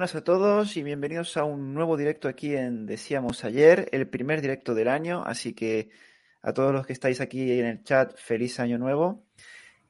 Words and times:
buenas 0.00 0.14
a 0.14 0.24
todos 0.24 0.78
y 0.78 0.82
bienvenidos 0.82 1.36
a 1.36 1.44
un 1.44 1.74
nuevo 1.74 1.94
directo 1.94 2.26
aquí 2.26 2.56
en 2.56 2.86
Decíamos 2.86 3.44
ayer, 3.44 3.86
el 3.92 4.08
primer 4.08 4.40
directo 4.40 4.74
del 4.74 4.88
año, 4.88 5.22
así 5.26 5.52
que 5.52 5.90
a 6.40 6.54
todos 6.54 6.72
los 6.72 6.86
que 6.86 6.94
estáis 6.94 7.20
aquí 7.20 7.60
en 7.60 7.66
el 7.66 7.84
chat, 7.84 8.16
feliz 8.16 8.58
año 8.60 8.78
nuevo. 8.78 9.26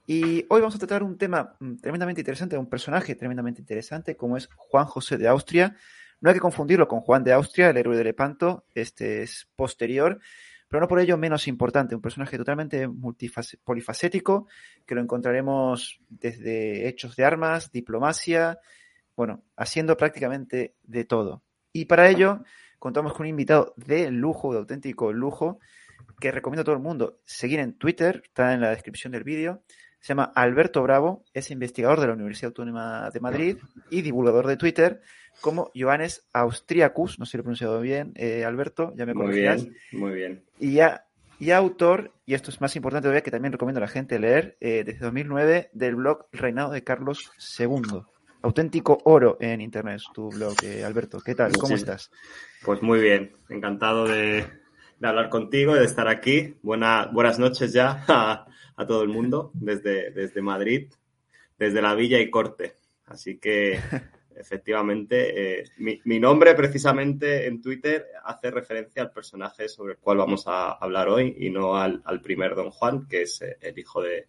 Y 0.09 0.47
hoy 0.49 0.61
vamos 0.63 0.75
a 0.75 0.79
tratar 0.79 1.05
un 1.05 1.17
tema 1.17 1.55
mm, 1.61 1.77
tremendamente 1.77 2.23
interesante, 2.23 2.59
un 2.59 2.69
personaje 2.69 3.15
tremendamente 3.15 3.61
interesante, 3.61 4.17
como 4.17 4.37
es 4.37 4.49
Juan 4.57 4.87
José 4.87 5.17
de 5.17 5.29
Austria. 5.29 5.77
No 6.21 6.31
hay 6.31 6.35
que 6.35 6.41
confundirlo 6.41 6.89
con 6.89 7.03
Juan 7.03 7.23
de 7.23 7.33
Austria, 7.33 7.71
el 7.71 7.77
héroe 7.77 7.97
de 7.97 8.03
Lepanto, 8.03 8.65
este 8.75 9.23
es 9.23 9.49
posterior, 9.55 10.19
pero 10.67 10.81
no 10.81 10.89
por 10.89 10.99
ello 10.99 11.19
menos 11.19 11.47
importante, 11.47 11.95
un 11.95 12.03
personaje 12.03 12.37
totalmente 12.37 12.91
polifacético, 13.63 14.49
que 14.85 14.97
lo 14.97 15.03
encontraremos 15.03 16.01
desde 16.09 16.89
hechos 16.89 17.15
de 17.15 17.25
armas, 17.25 17.71
diplomacia, 17.71 18.59
bueno, 19.17 19.43
haciendo 19.57 19.97
prácticamente 19.97 20.75
de 20.83 21.05
todo. 21.05 21.43
Y 21.73 21.85
para 21.85 22.09
ello 22.09 22.43
contamos 22.79 23.13
con 23.13 23.23
un 23.23 23.29
invitado 23.29 23.75
de 23.77 24.11
lujo, 24.11 24.53
de 24.53 24.59
auténtico 24.59 25.13
lujo, 25.13 25.61
que 26.19 26.33
recomiendo 26.33 26.63
a 26.63 26.65
todo 26.65 26.75
el 26.75 26.83
mundo 26.83 27.21
seguir 27.25 27.61
en 27.61 27.75
Twitter, 27.75 28.23
está 28.25 28.55
en 28.55 28.61
la 28.61 28.71
descripción 28.71 29.13
del 29.13 29.25
vídeo. 29.25 29.63
Se 30.01 30.09
llama 30.09 30.33
Alberto 30.35 30.83
Bravo, 30.83 31.25
es 31.35 31.51
investigador 31.51 32.01
de 32.01 32.07
la 32.07 32.15
Universidad 32.15 32.49
Autónoma 32.49 33.11
de 33.11 33.21
Madrid 33.21 33.59
y 33.91 34.01
divulgador 34.01 34.47
de 34.47 34.57
Twitter 34.57 35.03
como 35.43 35.71
Johannes 35.75 36.27
Austriacus, 36.33 37.19
no 37.19 37.27
sé 37.27 37.33
si 37.33 37.37
lo 37.37 37.43
he 37.43 37.45
pronunciado 37.45 37.81
bien, 37.81 38.13
eh, 38.17 38.45
Alberto, 38.45 38.95
ya 38.97 39.05
me 39.07 39.15
Muy 39.15 39.35
bien, 39.35 39.77
muy 39.93 40.13
bien. 40.13 40.43
Y, 40.59 40.73
ya, 40.73 41.07
y 41.39 41.51
autor, 41.51 42.13
y 42.25 42.35
esto 42.35 42.51
es 42.51 42.61
más 42.63 42.77
importante 42.77 43.05
todavía, 43.05 43.23
que 43.23 43.31
también 43.31 43.53
recomiendo 43.53 43.79
a 43.79 43.83
la 43.83 43.89
gente 43.89 44.19
leer, 44.19 44.57
eh, 44.61 44.85
desde 44.85 45.01
2009, 45.01 45.71
del 45.73 45.97
blog 45.97 46.27
Reinado 46.33 46.73
de 46.73 46.83
Carlos 46.83 47.31
II 47.59 48.03
auténtico 48.43 48.99
oro 49.05 49.37
en 49.41 49.61
Internet, 49.61 50.01
tu 50.13 50.31
blog, 50.31 50.55
eh, 50.65 50.85
Alberto. 50.85 51.21
¿Qué 51.21 51.35
tal? 51.35 51.53
¿Cómo 51.57 51.75
estás? 51.75 52.11
Pues 52.65 52.83
muy 52.83 53.01
bien, 53.01 53.33
encantado 53.49 54.07
de, 54.07 54.47
hablar 55.03 55.29
contigo, 55.29 55.75
de 55.75 55.85
estar 55.85 56.09
aquí. 56.09 56.57
buenas 56.63 57.39
noches 57.39 57.73
ya 57.73 58.05
a, 58.09 58.87
todo 58.87 59.03
el 59.03 59.09
mundo 59.09 59.51
desde, 59.55 60.11
desde 60.11 60.41
Madrid, 60.41 60.91
desde 61.59 61.83
la 61.83 61.95
Villa 61.95 62.19
y 62.19 62.31
Corte. 62.31 62.75
Así 63.07 63.39
que 63.39 63.79
efectivamente, 64.35 65.61
eh, 65.61 65.65
mi, 65.79 66.19
nombre 66.19 66.55
precisamente 66.55 67.47
en 67.47 67.61
Twitter 67.61 68.07
hace 68.25 68.51
referencia 68.51 69.03
al 69.03 69.13
personaje 69.13 69.69
sobre 69.69 69.95
el 69.95 69.99
cual 69.99 70.19
vamos 70.19 70.45
a 70.47 70.73
hablar 70.73 71.09
hoy 71.09 71.35
y 71.39 71.51
no 71.51 71.77
al, 71.77 72.03
primer 72.23 72.55
Don 72.55 72.71
Juan, 72.71 73.07
que 73.07 73.23
es 73.23 73.43
eh, 73.43 73.59
el 73.61 73.79
hijo 73.79 74.01
de, 74.01 74.29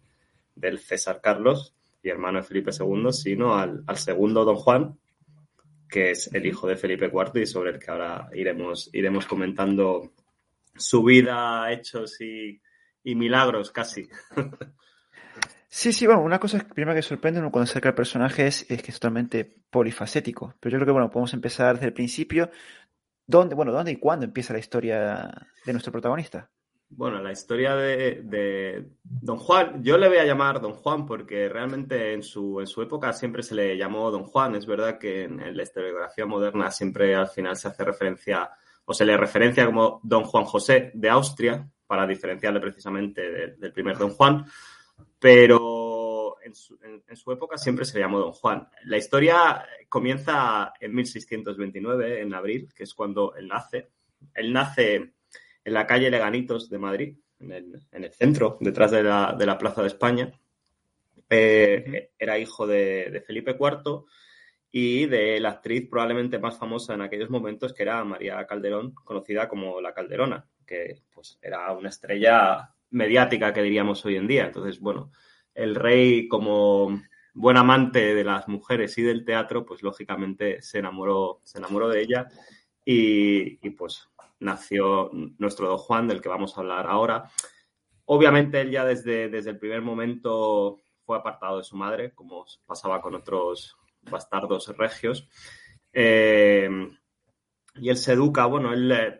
del 0.54 0.78
César 0.78 1.20
Carlos 1.22 1.74
y 2.02 2.08
hermano 2.08 2.38
de 2.38 2.44
Felipe 2.44 2.72
II, 2.78 3.12
sino 3.12 3.54
al, 3.54 3.84
segundo 3.94 4.44
Don 4.44 4.56
Juan, 4.56 4.98
que 5.88 6.10
es 6.10 6.32
el 6.32 6.44
hijo 6.46 6.66
de 6.66 6.76
Felipe 6.76 7.10
IV 7.12 7.40
y 7.40 7.46
sobre 7.46 7.70
el 7.70 7.78
que 7.78 7.90
ahora 7.90 8.28
iremos, 8.34 8.90
iremos 8.92 9.26
comentando 9.26 10.12
su 10.74 11.04
vida, 11.04 11.70
hechos 11.70 12.20
y, 12.20 12.60
milagros 13.04 13.70
casi. 13.70 14.08
Sí, 15.74 15.90
sí, 15.94 16.06
bueno, 16.06 16.22
una 16.22 16.38
cosa 16.38 16.60
que 16.60 16.74
primero 16.74 16.94
que 16.94 17.00
sorprende 17.00 17.40
uno 17.40 17.50
cuando 17.50 17.64
acerca 17.64 17.88
al 17.88 17.94
personaje 17.94 18.46
es, 18.46 18.64
que 18.64 18.74
es 18.74 18.92
totalmente 18.92 19.44
polifacético. 19.70 20.54
Pero 20.60 20.74
yo 20.74 20.78
creo 20.78 20.86
que, 20.86 20.92
bueno, 20.92 21.10
podemos 21.10 21.32
empezar 21.32 21.76
desde 21.76 21.86
el 21.86 21.94
principio. 21.94 22.50
¿Dónde, 23.26 23.54
bueno, 23.54 23.72
dónde 23.72 23.92
y 23.92 23.96
cuándo 23.96 24.26
empieza 24.26 24.52
la 24.52 24.58
historia 24.58 25.32
de 25.64 25.72
nuestro 25.72 25.90
protagonista? 25.90 26.50
Bueno, 26.94 27.22
la 27.22 27.32
historia 27.32 27.74
de, 27.74 28.86
Don 29.02 29.38
Juan, 29.38 29.82
yo 29.82 29.96
le 29.96 30.08
voy 30.08 30.18
a 30.18 30.26
llamar 30.26 30.60
Don 30.60 30.74
Juan 30.74 31.06
porque 31.06 31.48
realmente 31.48 32.12
en 32.12 32.22
su, 32.22 32.60
en 32.60 32.66
su 32.66 32.82
época 32.82 33.14
siempre 33.14 33.42
se 33.42 33.54
le 33.54 33.78
llamó 33.78 34.10
Don 34.10 34.24
Juan. 34.24 34.54
Es 34.56 34.66
verdad 34.66 34.98
que 34.98 35.24
en, 35.24 35.56
la 35.56 35.62
historiografía 35.62 36.26
moderna 36.26 36.70
siempre 36.70 37.14
al 37.14 37.28
final 37.28 37.56
se 37.56 37.68
hace 37.68 37.82
referencia 37.82 38.50
o 38.84 38.92
se 38.92 39.06
le 39.06 39.16
referencia 39.16 39.64
como 39.64 40.00
Don 40.02 40.24
Juan 40.24 40.44
José 40.44 40.90
de 40.94 41.08
Austria 41.08 41.66
para 41.86 42.06
diferenciarle 42.06 42.60
precisamente 42.60 43.56
del 43.56 43.72
primer 43.72 43.96
Don 43.96 44.10
Juan, 44.10 44.44
pero 45.18 46.36
en 46.42 46.54
su, 46.54 46.78
en 46.82 47.16
su, 47.16 47.32
época 47.32 47.56
siempre 47.56 47.86
se 47.86 47.94
le 47.94 48.04
llamó 48.04 48.18
Don 48.18 48.32
Juan. 48.32 48.68
La 48.84 48.98
historia 48.98 49.64
comienza 49.88 50.74
en 50.78 50.94
1629, 50.94 52.20
en 52.20 52.34
abril, 52.34 52.68
que 52.74 52.82
es 52.84 52.92
cuando 52.92 53.34
él 53.34 53.48
nace. 53.48 53.90
Él 54.34 54.52
nace 54.52 55.14
en 55.64 55.74
la 55.74 55.86
calle 55.86 56.10
Leganitos 56.10 56.68
de 56.68 56.78
Madrid, 56.78 57.16
en 57.40 58.04
el, 58.04 58.12
centro, 58.12 58.56
detrás 58.60 58.90
de 58.90 59.02
la, 59.02 59.58
Plaza 59.58 59.82
de 59.82 59.88
España. 59.88 60.32
Eh, 61.28 62.10
era 62.18 62.38
hijo 62.38 62.66
de, 62.66 63.22
Felipe 63.26 63.56
IV 63.58 64.04
y 64.70 65.06
de 65.06 65.40
la 65.40 65.50
actriz 65.50 65.88
probablemente 65.88 66.38
más 66.38 66.58
famosa 66.58 66.94
en 66.94 67.02
aquellos 67.02 67.30
momentos, 67.30 67.72
que 67.72 67.82
era 67.82 68.04
María 68.04 68.46
Calderón, 68.46 68.94
conocida 68.94 69.48
como 69.48 69.80
La 69.80 69.92
Calderona, 69.92 70.46
que 70.66 71.02
pues, 71.12 71.38
era 71.42 71.72
una 71.72 71.88
estrella 71.88 72.70
mediática 72.90 73.52
que 73.52 73.62
diríamos 73.62 74.04
hoy 74.04 74.16
en 74.16 74.26
día. 74.26 74.46
Entonces, 74.46 74.80
bueno, 74.80 75.10
el 75.54 75.74
rey 75.74 76.28
como 76.28 77.02
buen 77.34 77.56
amante 77.56 78.14
de 78.14 78.24
las 78.24 78.48
mujeres 78.48 78.96
y 78.98 79.02
del 79.02 79.24
teatro, 79.24 79.64
pues 79.64 79.82
lógicamente 79.82 80.60
se 80.62 80.78
enamoró, 80.78 81.40
se 81.44 81.58
enamoró 81.58 81.88
de 81.88 82.02
ella 82.02 82.28
y, 82.84 83.66
y 83.66 83.70
pues 83.70 84.08
nació 84.42 85.10
nuestro 85.38 85.68
Don 85.68 85.78
Juan, 85.78 86.08
del 86.08 86.20
que 86.20 86.28
vamos 86.28 86.56
a 86.56 86.60
hablar 86.60 86.86
ahora. 86.86 87.30
Obviamente 88.04 88.60
él 88.60 88.70
ya 88.70 88.84
desde, 88.84 89.28
desde 89.28 89.50
el 89.50 89.58
primer 89.58 89.82
momento 89.82 90.78
fue 91.04 91.16
apartado 91.16 91.58
de 91.58 91.64
su 91.64 91.76
madre, 91.76 92.12
como 92.12 92.44
pasaba 92.66 93.00
con 93.00 93.14
otros 93.14 93.76
bastardos 94.02 94.68
regios. 94.76 95.28
Eh, 95.92 96.68
y 97.74 97.88
él 97.88 97.96
se 97.96 98.12
educa, 98.12 98.46
bueno, 98.46 98.72
él 98.72 98.92
eh, 98.92 99.18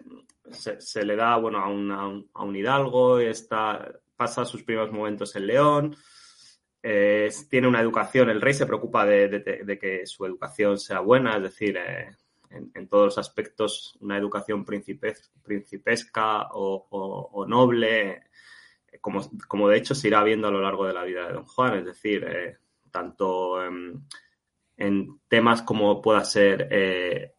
se, 0.51 1.05
le 1.05 1.17
da 1.17 1.37
bueno, 1.37 1.59
a, 1.59 1.69
un, 1.69 2.57
hidalgo, 2.57 3.19
está, 3.19 3.93
pasa 4.17 4.45
sus 4.45 4.63
primeros 4.63 4.93
momentos 4.93 5.35
en 5.37 5.47
León, 5.47 5.97
eh, 6.83 7.31
tiene 7.49 7.69
una 7.69 7.81
educación, 7.81 8.29
el 8.29 8.41
rey 8.41 8.55
se 8.55 8.67
preocupa 8.67 9.07
de, 9.07 9.79
que 9.81 10.07
su 10.07 10.27
educación 10.27 10.79
sea 10.79 11.01
buena, 11.01 11.37
es 11.37 11.43
decir, 11.43 11.79
en, 12.53 12.89
todos 12.89 13.05
los 13.07 13.19
aspectos 13.19 13.97
una 14.01 14.17
educación 14.17 14.65
principesca 14.65 16.49
o, 16.53 17.45
noble, 17.49 18.25
como, 19.01 19.21
como, 19.49 19.69
de 19.69 19.79
hecho 19.79 19.95
se 19.95 20.09
irá 20.09 20.23
viendo 20.23 20.49
a 20.49 20.51
lo 20.51 20.61
largo 20.61 20.87
de 20.87 20.93
la 20.93 21.05
vida 21.05 21.27
de 21.27 21.33
Don 21.33 21.45
Juan, 21.47 21.79
es 21.79 21.85
decir, 21.87 22.25
eh, 22.25 22.59
tanto 22.91 23.65
en, 23.65 24.07
temas 25.29 25.63
como 25.63 26.03
pueda 26.03 26.25
ser 26.25 26.69
eh, 26.71 27.35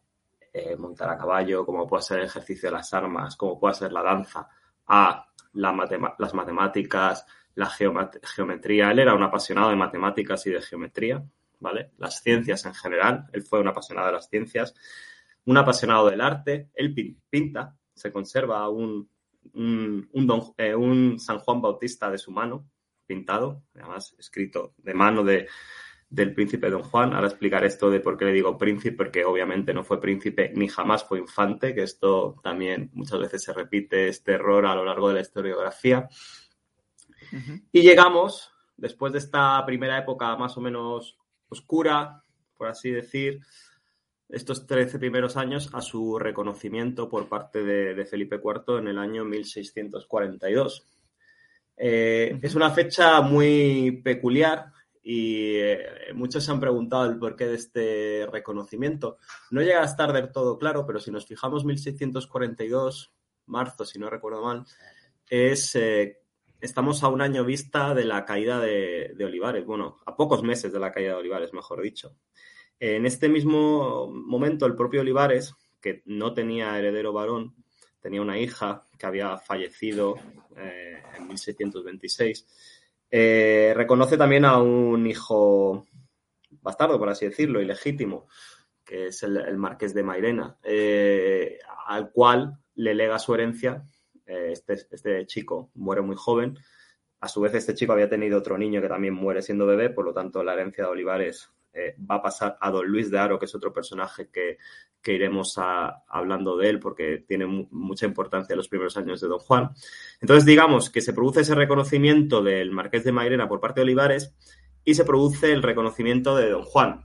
eh, 0.52 0.76
montar 0.76 1.10
a 1.10 1.18
caballo, 1.18 1.64
como 1.64 1.86
pueda 1.86 2.02
ser 2.02 2.20
el 2.20 2.26
ejercicio 2.26 2.68
de 2.68 2.76
las 2.76 2.92
armas, 2.94 3.36
como 3.36 3.58
pueda 3.58 3.74
ser 3.74 3.92
la 3.92 4.02
danza, 4.02 4.48
a 4.86 5.26
las 5.52 6.34
matemáticas, 6.34 7.26
la 7.54 7.66
geometría. 7.66 8.90
Él 8.90 8.98
era 8.98 9.14
un 9.14 9.22
apasionado 9.22 9.70
de 9.70 9.76
matemáticas 9.76 10.46
y 10.46 10.50
de 10.50 10.62
geometría. 10.62 11.22
¿Vale? 11.64 11.90
Las 11.98 12.22
ciencias 12.22 12.64
en 12.66 12.74
general, 12.74 13.26
él 13.32 13.42
fue 13.42 13.58
un 13.58 13.66
apasionado 13.66 14.08
de 14.08 14.12
las 14.12 14.28
ciencias, 14.28 14.74
un 15.46 15.56
apasionado 15.56 16.10
del 16.10 16.20
arte, 16.20 16.68
él 16.74 16.94
pinta, 17.28 17.76
se 17.94 18.12
conserva 18.12 18.68
un, 18.68 19.08
eh, 20.58 20.74
un, 20.74 21.18
San 21.18 21.38
Juan 21.38 21.62
Bautista 21.62 22.10
de 22.10 22.18
su 22.18 22.30
mano, 22.30 22.68
pintado, 23.06 23.62
además 23.74 24.14
escrito 24.18 24.74
de 24.78 24.94
mano 24.94 25.24
de, 25.24 25.48
del 26.08 26.34
príncipe 26.34 26.70
Don 26.70 26.82
Juan. 26.82 27.14
Ahora 27.14 27.28
explicar 27.28 27.64
esto 27.64 27.90
de 27.90 28.00
por 28.00 28.16
qué 28.16 28.26
le 28.26 28.32
digo 28.32 28.58
príncipe, 28.58 28.96
porque 28.96 29.24
obviamente 29.24 29.72
no 29.72 29.84
fue 29.84 30.00
príncipe 30.00 30.52
ni 30.54 30.68
jamás 30.68 31.04
fue 31.04 31.18
infante, 31.18 31.74
que 31.74 31.82
esto 31.82 32.36
también 32.42 32.90
muchas 32.92 33.20
veces 33.20 33.42
se 33.42 33.52
repite 33.52 34.08
este 34.08 34.32
error 34.32 34.66
a 34.66 34.74
lo 34.74 34.84
largo 34.84 35.08
de 35.08 35.14
la 35.14 35.20
historiografía. 35.20 36.08
Y 37.72 37.82
llegamos, 37.82 38.52
después 38.76 39.12
de 39.12 39.18
esta 39.18 39.64
primera 39.66 39.98
época 39.98 40.36
más 40.36 40.56
o 40.56 40.60
menos 40.60 41.18
oscura, 41.48 42.22
por 42.56 42.68
así 42.68 42.90
decir, 42.90 43.40
estos 44.28 44.66
13 44.66 44.98
primeros 44.98 45.36
años 45.36 45.70
a 45.72 45.80
su 45.80 46.18
reconocimiento 46.18 47.08
por 47.08 47.28
parte 47.28 47.62
de, 47.62 48.04
Felipe 48.04 48.40
IV 48.42 48.78
en 48.78 48.88
el 48.88 48.98
año 48.98 49.24
1642. 49.24 50.86
Eh, 51.76 52.38
es 52.42 52.54
una 52.54 52.70
fecha 52.70 53.20
muy 53.20 54.00
peculiar 54.02 54.72
y 55.02 55.56
eh, 55.56 55.78
muchos 56.14 56.42
se 56.42 56.50
han 56.50 56.60
preguntado 56.60 57.04
el 57.04 57.18
porqué 57.18 57.46
de 57.46 57.56
este 57.56 58.26
reconocimiento. 58.30 59.18
No 59.50 59.60
llega 59.60 59.82
a 59.82 59.86
estar 59.86 60.12
del 60.12 60.32
todo 60.32 60.58
claro, 60.58 60.86
pero 60.86 60.98
si 60.98 61.10
nos 61.10 61.26
fijamos 61.26 61.64
1642, 61.64 63.12
marzo, 63.46 63.84
si 63.84 63.98
no 63.98 64.08
recuerdo 64.08 64.42
mal, 64.42 64.64
es 65.28 65.76
eh, 65.76 66.23
estamos 66.64 67.02
a 67.02 67.08
un 67.08 67.20
año 67.20 67.44
vista 67.44 67.94
de 67.94 68.04
la 68.04 68.24
caída 68.24 68.58
de, 68.58 69.14
Olivares, 69.20 69.66
bueno, 69.66 69.98
a 70.06 70.16
pocos 70.16 70.42
meses 70.42 70.72
de 70.72 70.80
la 70.80 70.90
caída 70.90 71.10
de 71.10 71.18
Olivares, 71.18 71.52
mejor 71.52 71.82
dicho. 71.82 72.16
En 72.80 73.06
este 73.06 73.28
mismo 73.28 74.08
momento, 74.10 74.66
el 74.66 74.74
propio 74.74 75.02
Olivares, 75.02 75.54
que 75.80 76.02
no 76.06 76.32
tenía 76.32 76.78
heredero 76.78 77.12
varón, 77.12 77.54
tenía 78.00 78.22
una 78.22 78.38
hija 78.38 78.86
que 78.98 79.06
había 79.06 79.36
fallecido 79.38 80.16
eh, 80.56 81.02
en 81.16 81.28
1626, 81.28 82.46
eh, 83.10 83.72
reconoce 83.76 84.16
también 84.16 84.44
a 84.44 84.58
un 84.58 85.06
hijo 85.06 85.86
bastardo, 86.62 86.98
por 86.98 87.10
así 87.10 87.26
decirlo, 87.26 87.60
ilegítimo, 87.60 88.26
que 88.84 89.08
es 89.08 89.22
el, 89.22 89.56
marqués 89.58 89.94
de 89.94 90.02
Mairena, 90.02 90.56
eh, 90.62 91.58
al 91.86 92.10
cual 92.10 92.58
le 92.74 92.94
lega 92.94 93.18
su 93.18 93.34
herencia. 93.34 93.84
Eh, 94.26 94.50
este, 94.52 94.74
este, 94.90 95.26
chico 95.26 95.70
muere 95.74 96.02
muy 96.02 96.16
joven. 96.16 96.58
A 97.20 97.28
su 97.28 97.40
vez, 97.40 97.54
este 97.54 97.74
chico 97.74 97.92
había 97.92 98.08
tenido 98.08 98.38
otro 98.38 98.58
niño 98.58 98.80
que 98.80 98.88
también 98.88 99.14
muere 99.14 99.42
siendo 99.42 99.66
bebé, 99.66 99.90
por 99.90 100.04
lo 100.04 100.12
tanto, 100.12 100.42
la 100.42 100.54
herencia 100.54 100.84
de 100.84 100.90
Olivares 100.90 101.50
eh, 101.72 101.96
va 102.08 102.16
a 102.16 102.22
pasar 102.22 102.56
a 102.60 102.70
don 102.70 102.86
Luis 102.86 103.10
de 103.10 103.18
Aro, 103.18 103.38
que 103.38 103.46
es 103.46 103.54
otro 103.54 103.72
personaje 103.72 104.28
que, 104.30 104.58
iremos 105.06 105.58
hablando 105.58 106.56
de 106.56 106.70
él 106.70 106.80
porque 106.80 107.24
tiene 107.28 107.44
mucha 107.44 108.06
importancia 108.06 108.56
los 108.56 108.68
primeros 108.68 108.96
años 108.96 109.20
de 109.20 109.28
don 109.28 109.38
Juan. 109.38 109.68
Entonces, 110.22 110.46
digamos 110.46 110.88
que 110.88 111.02
se 111.02 111.12
produce 111.12 111.42
ese 111.42 111.54
reconocimiento 111.54 112.42
del 112.42 112.70
marqués 112.70 113.04
de 113.04 113.12
Mairena 113.12 113.46
por 113.46 113.60
parte 113.60 113.80
de 113.80 113.84
Olivares 113.84 114.34
y 114.82 114.94
se 114.94 115.04
produce 115.04 115.52
el 115.52 115.62
reconocimiento 115.62 116.34
de 116.36 116.48
don 116.48 116.62
Juan. 116.62 117.04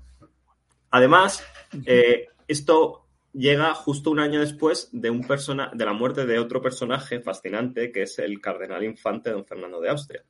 Además, 0.92 1.44
eh, 1.86 2.28
esto 2.48 3.09
llega 3.34 3.74
justo 3.74 4.12
un 4.12 4.20
año 4.20 4.40
después 4.40 4.90
de, 4.92 5.10
un 5.10 5.26
persona, 5.26 5.72
de 5.74 5.86
la 5.86 5.94
muerte 5.94 6.26
de 6.26 6.40
otro 6.40 6.62
personaje 6.62 7.20
fascinante, 7.20 7.92
que 7.92 8.04
es 8.04 8.20
el 8.20 8.42
cardenal 8.42 8.84
infante 8.84 9.32
don 9.32 9.46
Fernando 9.46 9.80
de 9.80 9.90
Austria. 9.90 10.24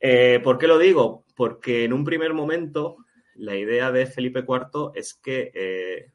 Eh, 0.00 0.40
¿Por 0.42 0.58
qué 0.58 0.66
lo 0.66 0.78
digo? 0.78 1.24
Porque 1.34 1.84
en 1.84 1.92
un 1.92 2.04
primer 2.04 2.34
momento 2.34 2.96
la 3.34 3.56
idea 3.56 3.90
de 3.92 4.06
Felipe 4.06 4.40
IV 4.40 4.92
es 4.94 5.14
que 5.14 5.52
eh, 5.54 6.12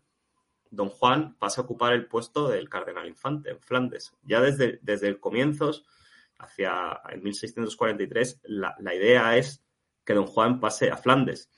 don 0.69 0.89
Juan 0.89 1.37
pase 1.37 1.61
a 1.61 1.63
ocupar 1.63 1.93
el 1.93 2.07
puesto 2.07 2.49
del 2.49 2.69
cardenal 2.69 3.07
infante 3.07 3.49
en 3.49 3.59
Flandes. 3.59 4.13
Ya 4.23 4.41
desde, 4.41 4.79
desde 4.81 5.07
el 5.07 5.19
comienzo, 5.19 5.71
hacia 6.37 7.01
en 7.09 7.23
1643, 7.23 8.41
la, 8.43 8.75
la 8.79 8.93
idea 8.93 9.37
es 9.37 9.63
que 10.05 10.13
don 10.13 10.27
Juan 10.27 10.59
pase 10.59 10.91
a 10.91 10.97
Flandes. 10.97 11.49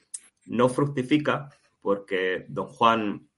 No 0.45 0.69
fructifica 0.69 1.49
porque 1.81 2.45
don 2.47 2.67
Juan 2.67 3.28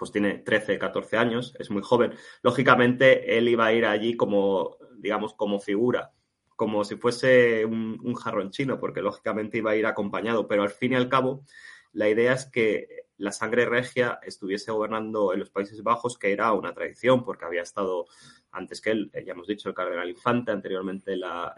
pues 0.00 0.12
tiene 0.12 0.38
13, 0.38 0.78
14 0.78 1.18
años, 1.18 1.54
es 1.58 1.70
muy 1.70 1.82
joven. 1.82 2.14
Lógicamente, 2.42 3.36
él 3.36 3.50
iba 3.50 3.66
a 3.66 3.74
ir 3.74 3.84
allí 3.84 4.16
como, 4.16 4.78
digamos, 4.96 5.34
como 5.34 5.60
figura, 5.60 6.12
como 6.56 6.84
si 6.84 6.96
fuese 6.96 7.66
un, 7.66 8.14
jarrón 8.14 8.50
chino, 8.50 8.80
porque 8.80 9.02
lógicamente 9.02 9.58
iba 9.58 9.72
a 9.72 9.76
ir 9.76 9.84
acompañado, 9.84 10.48
pero 10.48 10.62
al 10.62 10.70
fin 10.70 10.92
y 10.92 10.94
al 10.94 11.10
cabo, 11.10 11.44
la 11.92 12.08
idea 12.08 12.32
es 12.32 12.46
que 12.46 13.08
la 13.18 13.30
sangre 13.30 13.66
regia 13.66 14.18
estuviese 14.22 14.72
gobernando 14.72 15.34
en 15.34 15.40
los 15.40 15.50
Países 15.50 15.82
Bajos, 15.82 16.16
que 16.16 16.32
era 16.32 16.54
una 16.54 16.72
tradición, 16.72 17.22
porque 17.22 17.44
había 17.44 17.60
estado 17.60 18.06
antes 18.52 18.80
que 18.80 18.92
él, 18.92 19.10
ya 19.12 19.34
hemos 19.34 19.48
dicho, 19.48 19.68
el 19.68 19.74
cardenal 19.74 20.08
Infante, 20.08 20.50
anteriormente 20.50 21.14
la 21.14 21.54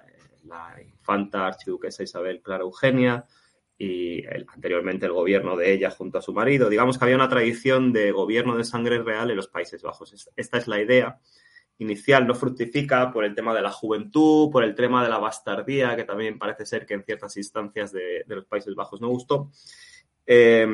infanta 0.84 1.46
archiduquesa 1.46 2.02
Isabel 2.02 2.42
Clara 2.42 2.64
Eugenia, 2.64 3.24
y 3.82 4.24
anteriormente 4.54 5.06
el 5.06 5.12
gobierno 5.12 5.56
de 5.56 5.72
ella 5.72 5.90
junto 5.90 6.18
a 6.18 6.22
su 6.22 6.32
marido. 6.32 6.68
Digamos 6.68 6.96
que 6.98 7.04
había 7.04 7.16
una 7.16 7.28
tradición 7.28 7.92
de 7.92 8.12
gobierno 8.12 8.56
de 8.56 8.62
sangre 8.62 9.02
real 9.02 9.28
en 9.30 9.36
los 9.36 9.48
Países 9.48 9.82
Bajos. 9.82 10.30
Esta 10.36 10.58
es 10.58 10.68
la 10.68 10.80
idea 10.80 11.18
inicial, 11.78 12.24
no 12.24 12.36
fructifica 12.36 13.10
por 13.10 13.24
el 13.24 13.34
tema 13.34 13.52
de 13.52 13.60
la 13.60 13.72
juventud, 13.72 14.52
por 14.52 14.62
el 14.62 14.76
tema 14.76 15.02
de 15.02 15.10
la 15.10 15.18
bastardía, 15.18 15.96
que 15.96 16.04
también 16.04 16.38
parece 16.38 16.64
ser 16.64 16.86
que 16.86 16.94
en 16.94 17.02
ciertas 17.02 17.36
instancias 17.36 17.90
de, 17.90 18.24
los 18.28 18.44
Países 18.44 18.76
Bajos 18.76 19.00
no 19.00 19.08
gustó. 19.08 19.50
Eh, 20.26 20.64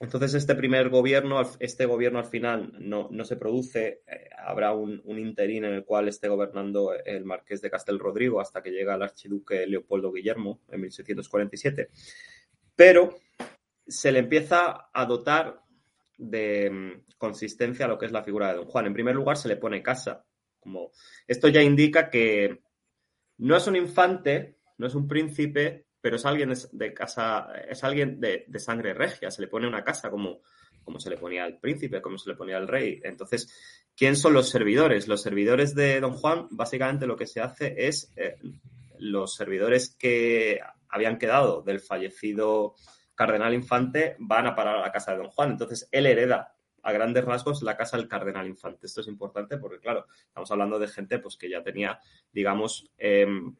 entonces, 0.00 0.34
este 0.34 0.56
primer 0.56 0.88
gobierno, 0.88 1.40
este 1.60 1.86
gobierno 1.86 2.18
al 2.18 2.24
final 2.24 2.72
no, 2.80 3.24
se 3.24 3.36
produce. 3.36 4.02
Habrá 4.44 4.72
un, 4.72 5.00
un, 5.04 5.18
interín 5.18 5.64
en 5.64 5.74
el 5.74 5.84
cual 5.84 6.08
esté 6.08 6.28
gobernando 6.28 6.92
el 6.92 7.24
marqués 7.24 7.60
de 7.60 7.70
Castel 7.70 7.98
Rodrigo 7.98 8.40
hasta 8.40 8.62
que 8.62 8.70
llega 8.70 8.94
el 8.94 9.02
archiduque 9.02 9.66
Leopoldo 9.66 10.12
Guillermo 10.12 10.60
en 10.68 10.80
1647. 10.82 11.88
Pero 12.76 13.14
se 13.86 14.12
le 14.12 14.20
empieza 14.20 14.88
a 14.92 15.04
dotar 15.06 15.62
de 16.16 16.70
mm, 16.70 17.16
consistencia 17.18 17.86
a 17.86 17.88
lo 17.88 17.98
que 17.98 18.06
es 18.06 18.12
la 18.12 18.22
figura 18.22 18.48
de 18.48 18.56
Don 18.56 18.66
Juan. 18.66 18.86
En 18.86 18.94
primer 18.94 19.14
lugar, 19.14 19.36
se 19.36 19.48
le 19.48 19.56
pone 19.56 19.82
casa. 19.82 20.24
Como, 20.60 20.90
esto 21.26 21.48
ya 21.48 21.62
indica 21.62 22.08
que 22.08 22.62
no 23.38 23.56
es 23.56 23.66
un 23.66 23.76
infante, 23.76 24.58
no 24.78 24.86
es 24.86 24.94
un 24.94 25.06
príncipe, 25.06 25.86
pero 26.00 26.16
es 26.16 26.24
alguien 26.24 26.52
de, 26.72 26.94
casa, 26.94 27.48
es 27.68 27.82
alguien 27.84 28.20
de, 28.20 28.46
sangre 28.58 28.94
regia, 28.94 29.30
se 29.30 29.42
le 29.42 29.48
pone 29.48 29.66
una 29.66 29.84
casa 29.84 30.10
como, 30.10 30.42
como 30.82 30.98
se 31.00 31.10
le 31.10 31.16
ponía 31.16 31.44
al 31.44 31.58
príncipe, 31.58 32.02
como 32.02 32.18
se 32.18 32.30
le 32.30 32.36
ponía 32.36 32.56
al 32.56 32.68
rey. 32.68 33.00
Entonces, 33.04 33.48
¿quién 33.96 34.16
son 34.16 34.32
los 34.32 34.48
servidores? 34.48 35.08
Los 35.08 35.22
servidores 35.22 35.74
de 35.74 36.00
Don 36.00 36.12
Juan, 36.12 36.48
básicamente 36.50 37.06
lo 37.06 37.16
que 37.16 37.26
se 37.26 37.40
hace 37.40 37.74
es 37.86 38.12
eh, 38.16 38.36
los 38.98 39.34
servidores 39.34 39.94
que 39.96 40.60
habían 40.88 41.18
quedado 41.18 41.62
del 41.62 41.80
fallecido 41.80 42.74
cardenal 43.14 43.54
infante 43.54 44.16
van 44.18 44.46
a 44.46 44.54
parar 44.54 44.76
a 44.76 44.80
la 44.80 44.92
casa 44.92 45.12
de 45.12 45.18
Don 45.18 45.30
Juan. 45.30 45.52
Entonces, 45.52 45.88
él 45.92 46.06
hereda 46.06 46.54
a 46.82 46.92
grandes 46.92 47.24
rasgos 47.24 47.62
la 47.62 47.76
casa 47.76 47.96
del 47.96 48.08
cardenal 48.08 48.46
infante. 48.46 48.86
Esto 48.86 49.00
es 49.00 49.08
importante 49.08 49.56
porque, 49.56 49.80
claro, 49.80 50.06
estamos 50.26 50.50
hablando 50.50 50.78
de 50.78 50.88
gente 50.88 51.18
pues, 51.18 51.36
que 51.36 51.48
ya 51.48 51.62
tenía, 51.62 51.98
digamos, 52.32 52.90
em, 52.98 53.56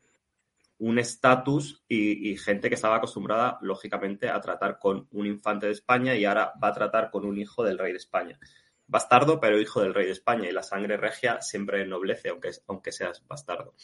un 0.85 0.99
estatus 0.99 1.83
y, 1.89 2.37
gente 2.37 2.69
que 2.69 2.75
estaba 2.75 2.97
acostumbrada, 2.97 3.59
lógicamente, 3.63 4.29
a 4.29 4.39
tratar 4.39 4.79
con 4.79 5.09
un 5.13 5.27
infante 5.27 5.65
de 5.65 5.73
España 5.73 6.15
y 6.15 6.27
ahora 6.27 6.53
va 6.63 6.69
a 6.69 6.75
tratar 6.75 7.11
con 7.11 7.25
un 7.25 7.39
hijo 7.39 7.65
del 7.65 7.79
rey 7.79 7.93
de 7.93 7.97
España. 7.97 8.39
Bastardo, 8.87 9.41
pero 9.41 9.59
hijo 9.59 9.81
del 9.81 9.95
rey 9.95 10.05
de 10.05 10.13
España 10.13 10.47
y 10.47 10.53
la 10.53 10.63
sangre 10.63 10.99
regia 10.99 11.41
siempre 11.41 11.81
ennoblece, 11.81 12.29
aunque, 12.29 12.51
aunque 12.67 12.93
seas 12.93 13.27
bastardo. 13.27 13.75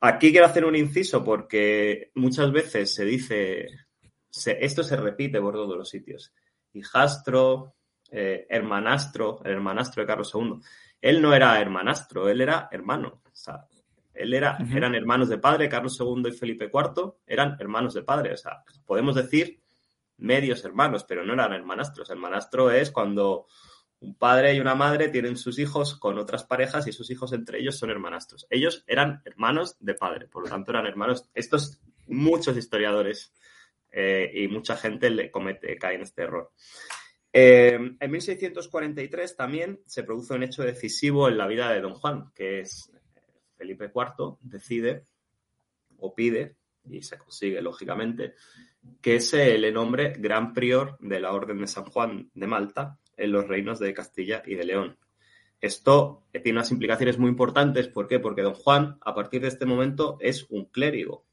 Aquí 0.00 0.32
quiero 0.32 0.46
hacer 0.46 0.64
un 0.64 0.74
inciso 0.74 1.22
porque 1.22 2.10
muchas 2.14 2.50
veces 2.50 2.94
se 2.94 3.04
dice, 3.04 3.66
esto 4.30 4.82
se 4.82 4.96
repite 4.96 5.38
por 5.38 5.52
todos 5.52 5.76
los 5.76 5.90
sitios. 5.90 6.32
Hijastro, 6.72 7.74
eh, 8.10 8.46
hermanastro, 8.48 9.42
el 9.44 9.52
hermanastro 9.52 10.02
de 10.02 10.06
Carlos 10.06 10.32
II. 10.34 10.60
Él 10.98 11.20
no 11.20 11.34
era 11.34 11.60
hermanastro, 11.60 12.30
él 12.30 12.40
era 12.40 12.70
hermano. 12.72 13.20
O 13.22 13.34
sea, 13.34 13.66
él 14.14 14.34
era, 14.34 14.58
eran 14.74 14.94
hermanos 14.94 15.28
de 15.28 15.38
padre, 15.38 15.68
Carlos 15.68 15.98
II 15.98 16.28
y 16.28 16.32
Felipe 16.32 16.70
IV 16.72 17.14
eran 17.26 17.56
hermanos 17.58 17.94
de 17.94 18.02
padre. 18.02 18.32
O 18.32 18.36
sea, 18.36 18.62
podemos 18.86 19.14
decir 19.14 19.60
medios 20.18 20.64
hermanos, 20.64 21.04
pero 21.04 21.24
no 21.24 21.32
eran 21.32 21.52
hermanastros. 21.52 22.10
Hermanastro 22.10 22.70
es 22.70 22.90
cuando 22.90 23.46
un 24.00 24.16
padre 24.16 24.54
y 24.54 24.60
una 24.60 24.74
madre 24.74 25.08
tienen 25.08 25.36
sus 25.36 25.58
hijos 25.58 25.96
con 25.96 26.18
otras 26.18 26.44
parejas 26.44 26.86
y 26.86 26.92
sus 26.92 27.10
hijos 27.10 27.32
entre 27.32 27.60
ellos 27.60 27.78
son 27.78 27.90
hermanastros. 27.90 28.46
Ellos 28.50 28.84
eran 28.86 29.22
hermanos 29.24 29.76
de 29.80 29.94
padre, 29.94 30.26
por 30.26 30.44
lo 30.44 30.50
tanto 30.50 30.72
eran 30.72 30.86
hermanos. 30.86 31.30
Estos 31.34 31.80
muchos 32.08 32.56
historiadores 32.56 33.32
eh, 33.90 34.30
y 34.34 34.48
mucha 34.48 34.76
gente 34.76 35.10
le 35.10 35.30
comete, 35.30 35.76
cae 35.76 35.94
en 35.94 36.02
este 36.02 36.22
error. 36.22 36.50
Eh, 37.32 37.78
en 37.98 38.10
1643 38.10 39.36
también 39.36 39.80
se 39.86 40.02
produce 40.02 40.34
un 40.34 40.42
hecho 40.42 40.62
decisivo 40.62 41.28
en 41.28 41.38
la 41.38 41.46
vida 41.46 41.70
de 41.70 41.80
Don 41.80 41.94
Juan, 41.94 42.30
que 42.34 42.60
es 42.60 42.90
Felipe 43.62 43.92
IV 43.94 44.38
decide 44.40 45.06
o 45.98 46.12
pide, 46.16 46.56
y 46.90 47.00
se 47.02 47.16
consigue 47.16 47.62
lógicamente, 47.62 48.34
que 49.00 49.20
se 49.20 49.56
le 49.56 49.70
nombre 49.70 50.14
gran 50.18 50.52
prior 50.52 50.98
de 50.98 51.20
la 51.20 51.32
Orden 51.32 51.60
de 51.60 51.68
San 51.68 51.84
Juan 51.84 52.28
de 52.34 52.46
Malta 52.48 52.98
en 53.16 53.30
los 53.30 53.46
reinos 53.46 53.78
de 53.78 53.94
Castilla 53.94 54.42
y 54.44 54.56
de 54.56 54.64
León. 54.64 54.98
Esto 55.60 56.26
tiene 56.32 56.58
unas 56.58 56.72
implicaciones 56.72 57.18
muy 57.18 57.30
importantes. 57.30 57.86
¿Por 57.86 58.08
qué? 58.08 58.18
Porque 58.18 58.42
don 58.42 58.54
Juan, 58.54 58.98
a 59.00 59.14
partir 59.14 59.42
de 59.42 59.46
este 59.48 59.64
momento, 59.64 60.16
es 60.18 60.44
un 60.50 60.64
clérigo. 60.64 61.24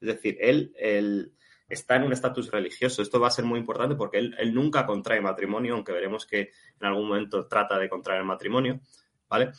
Es 0.00 0.08
decir, 0.08 0.38
él, 0.40 1.34
está 1.68 1.96
en 1.96 2.04
un 2.04 2.14
estatus 2.14 2.50
religioso. 2.50 3.02
Esto 3.02 3.20
va 3.20 3.26
a 3.26 3.32
ser 3.32 3.44
muy 3.44 3.58
importante 3.58 3.96
porque 3.96 4.16
él, 4.16 4.34
él, 4.38 4.54
nunca 4.54 4.86
contrae 4.86 5.20
matrimonio, 5.20 5.74
aunque 5.74 5.92
veremos 5.92 6.24
que 6.24 6.52
en 6.80 6.86
algún 6.86 7.08
momento 7.08 7.46
trata 7.46 7.78
de 7.78 7.90
contraer 7.90 8.24
matrimonio. 8.24 8.80
¿Vale? 9.28 9.52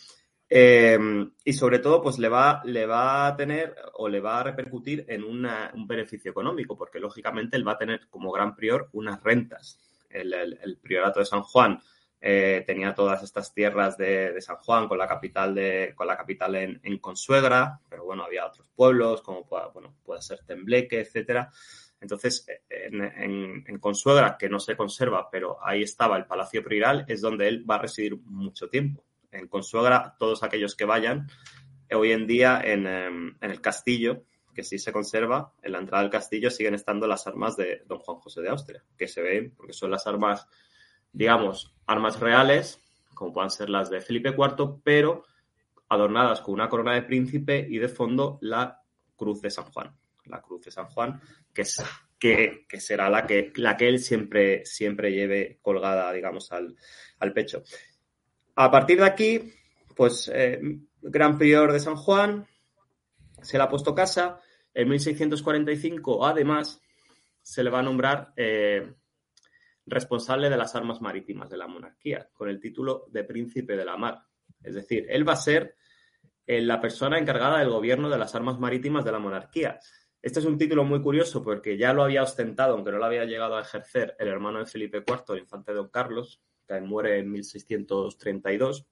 Eh, 0.50 0.98
y 1.44 1.54
sobre 1.54 1.80
todo, 1.80 2.02
pues 2.02 2.18
le 2.20 2.30
va, 2.30 2.62
le 2.64 2.86
va 2.86 3.28
a 3.28 3.36
tener 3.36 3.76
o 3.96 4.08
le 4.08 4.22
va 4.22 4.40
a 4.40 4.44
repercutir 4.44 5.06
en 5.10 5.24
un 5.24 5.88
beneficio 5.88 6.32
económico, 6.32 6.78
porque 6.78 7.00
lógicamente 7.00 7.58
él 7.58 7.68
va 7.68 7.74
a 7.74 7.78
tener 7.78 8.08
como 8.10 8.32
gran 8.32 8.56
prior 8.56 8.90
unas 8.94 9.22
rentas. 9.22 9.80
El, 10.10 10.80
priorato 10.82 11.20
de 11.20 11.26
San 11.26 11.42
Juan 11.42 11.80
eh, 12.22 12.64
tenía 12.66 12.96
todas 12.96 13.22
estas 13.24 13.54
tierras 13.54 13.98
de, 13.98 14.42
San 14.42 14.56
Juan 14.58 14.88
con 14.88 14.98
la 14.98 15.08
capital, 15.08 15.54
de, 15.54 15.94
con 15.96 16.08
la 16.08 16.18
capital 16.18 16.56
en, 16.56 16.98
Consuegra, 17.00 17.80
pero 17.90 18.06
bueno, 18.06 18.24
había 18.24 18.48
otros 18.48 18.68
pueblos 18.74 19.22
como 19.22 19.46
bueno, 19.74 19.96
puede 20.04 20.22
ser 20.22 20.40
Tembleque, 20.46 21.02
etcétera. 21.02 21.52
Entonces, 22.00 22.48
en, 22.70 23.64
en, 23.68 23.80
Consuegra, 23.80 24.38
que 24.38 24.50
no 24.50 24.60
se 24.60 24.78
conserva, 24.78 25.30
pero 25.30 25.58
ahí 25.64 25.82
estaba 25.82 26.16
el 26.16 26.26
Palacio 26.26 26.64
Prioral, 26.64 27.06
es 27.08 27.22
donde 27.22 27.48
él 27.48 27.70
va 27.70 27.76
a 27.76 27.80
residir 27.80 28.18
mucho 28.18 28.70
tiempo 28.70 29.07
en 29.32 29.48
Consuegra, 29.48 30.16
todos 30.20 30.44
aquellos 30.44 30.76
que 30.76 30.86
vayan, 30.86 31.28
hoy 31.92 32.12
en 32.12 32.28
día 32.28 32.62
em, 32.64 32.86
en, 32.88 33.52
el 33.52 33.62
castillo, 33.62 34.24
que 34.54 34.64
sí 34.64 34.80
se 34.80 34.92
conserva, 34.92 35.54
en 35.62 35.74
la 35.74 35.80
entrada 35.80 36.04
del 36.04 36.12
castillo 36.12 36.50
siguen 36.50 36.74
estando 36.74 37.08
las 37.08 37.28
armas 37.28 37.56
de 37.56 37.84
don 37.86 38.00
Juan 38.00 38.18
José 38.18 38.42
de 38.42 38.50
Austria, 38.50 38.84
que 38.98 39.08
se 39.08 39.22
ven 39.22 39.54
porque 39.56 39.74
son 39.74 39.92
las 39.92 40.08
armas, 40.08 40.48
digamos, 41.12 41.76
armas 41.86 42.20
reales, 42.20 42.82
como 43.14 43.34
puedan 43.34 43.52
ser 43.52 43.70
las 43.70 43.90
de 43.90 44.02
Felipe 44.02 44.30
IV, 44.30 44.82
pero 44.84 45.26
adornadas 45.90 46.42
con 46.42 46.54
una 46.54 46.70
corona 46.70 46.94
de 46.94 47.04
príncipe 47.04 47.66
y 47.70 47.78
de 47.78 47.88
fondo 47.88 48.38
la 48.42 48.82
cruz 49.16 49.42
de 49.42 49.50
San 49.50 49.66
Juan. 49.66 49.96
La 50.26 50.42
cruz 50.42 50.66
de 50.66 50.72
San 50.72 50.88
Juan, 50.88 51.22
que 51.54 51.62
es 51.62 51.82
que, 52.20 52.66
será 52.80 53.10
la 53.10 53.26
que, 53.26 53.52
la 53.56 53.78
que 53.78 53.88
él 53.88 54.00
siempre, 54.00 54.66
siempre 54.66 55.12
lleve 55.12 55.60
colgada, 55.62 56.12
digamos, 56.12 56.52
al, 56.52 56.76
pecho. 57.34 57.64
A 58.60 58.72
partir 58.72 58.98
de 58.98 59.06
aquí, 59.06 59.54
pues, 59.96 60.32
eh, 60.34 60.60
gran 61.00 61.38
prior 61.38 61.72
de 61.72 61.80
San 61.80 61.96
Juan, 61.96 62.48
se 63.40 63.56
le 63.56 63.64
ha 63.64 63.70
puesto 63.70 63.94
casa. 63.94 64.42
En 64.74 64.90
1645, 64.90 66.26
además, 66.26 66.82
se 67.40 67.64
le 67.64 67.70
va 67.70 67.80
a 67.80 67.84
nombrar 67.84 68.34
eh, 68.36 68.96
responsable 69.86 70.50
de 70.50 70.58
las 70.58 70.74
armas 70.74 71.02
marítimas 71.02 71.52
de 71.52 71.58
la 71.58 71.68
monarquía, 71.68 72.30
con 72.34 72.50
el 72.50 72.60
título 72.60 73.06
de 73.12 73.24
príncipe 73.26 73.78
de 73.78 73.86
la 73.86 73.96
mar. 73.96 74.24
Es 74.64 74.74
decir, 74.74 75.06
él 75.08 75.28
va 75.28 75.34
a 75.34 75.36
ser 75.36 75.76
eh, 76.48 76.60
la 76.60 76.82
persona 76.82 77.20
encargada 77.20 77.60
del 77.60 77.70
gobierno 77.70 78.10
de 78.10 78.18
las 78.18 78.34
armas 78.34 78.58
marítimas 78.58 79.06
de 79.06 79.12
la 79.12 79.20
monarquía. 79.20 79.80
Este 80.20 80.40
es 80.40 80.46
un 80.46 80.58
título 80.58 80.84
muy 80.84 81.00
curioso 81.00 81.44
porque 81.44 81.78
ya 81.78 81.94
lo 81.94 82.04
había 82.04 82.24
ostentado, 82.24 82.74
aunque 82.74 82.92
no 82.92 82.98
lo 82.98 83.06
había 83.06 83.26
llegado 83.26 83.56
a 83.56 83.62
ejercer, 83.62 84.16
el 84.18 84.30
hermano 84.30 84.58
de 84.58 84.66
Felipe 84.66 85.04
IV, 85.08 85.36
el 85.36 85.42
infante 85.42 85.74
Don 85.74 85.90
Carlos, 85.90 86.42
que 86.68 86.82
muere 86.82 87.20
en 87.20 87.32
1632. 87.32 88.86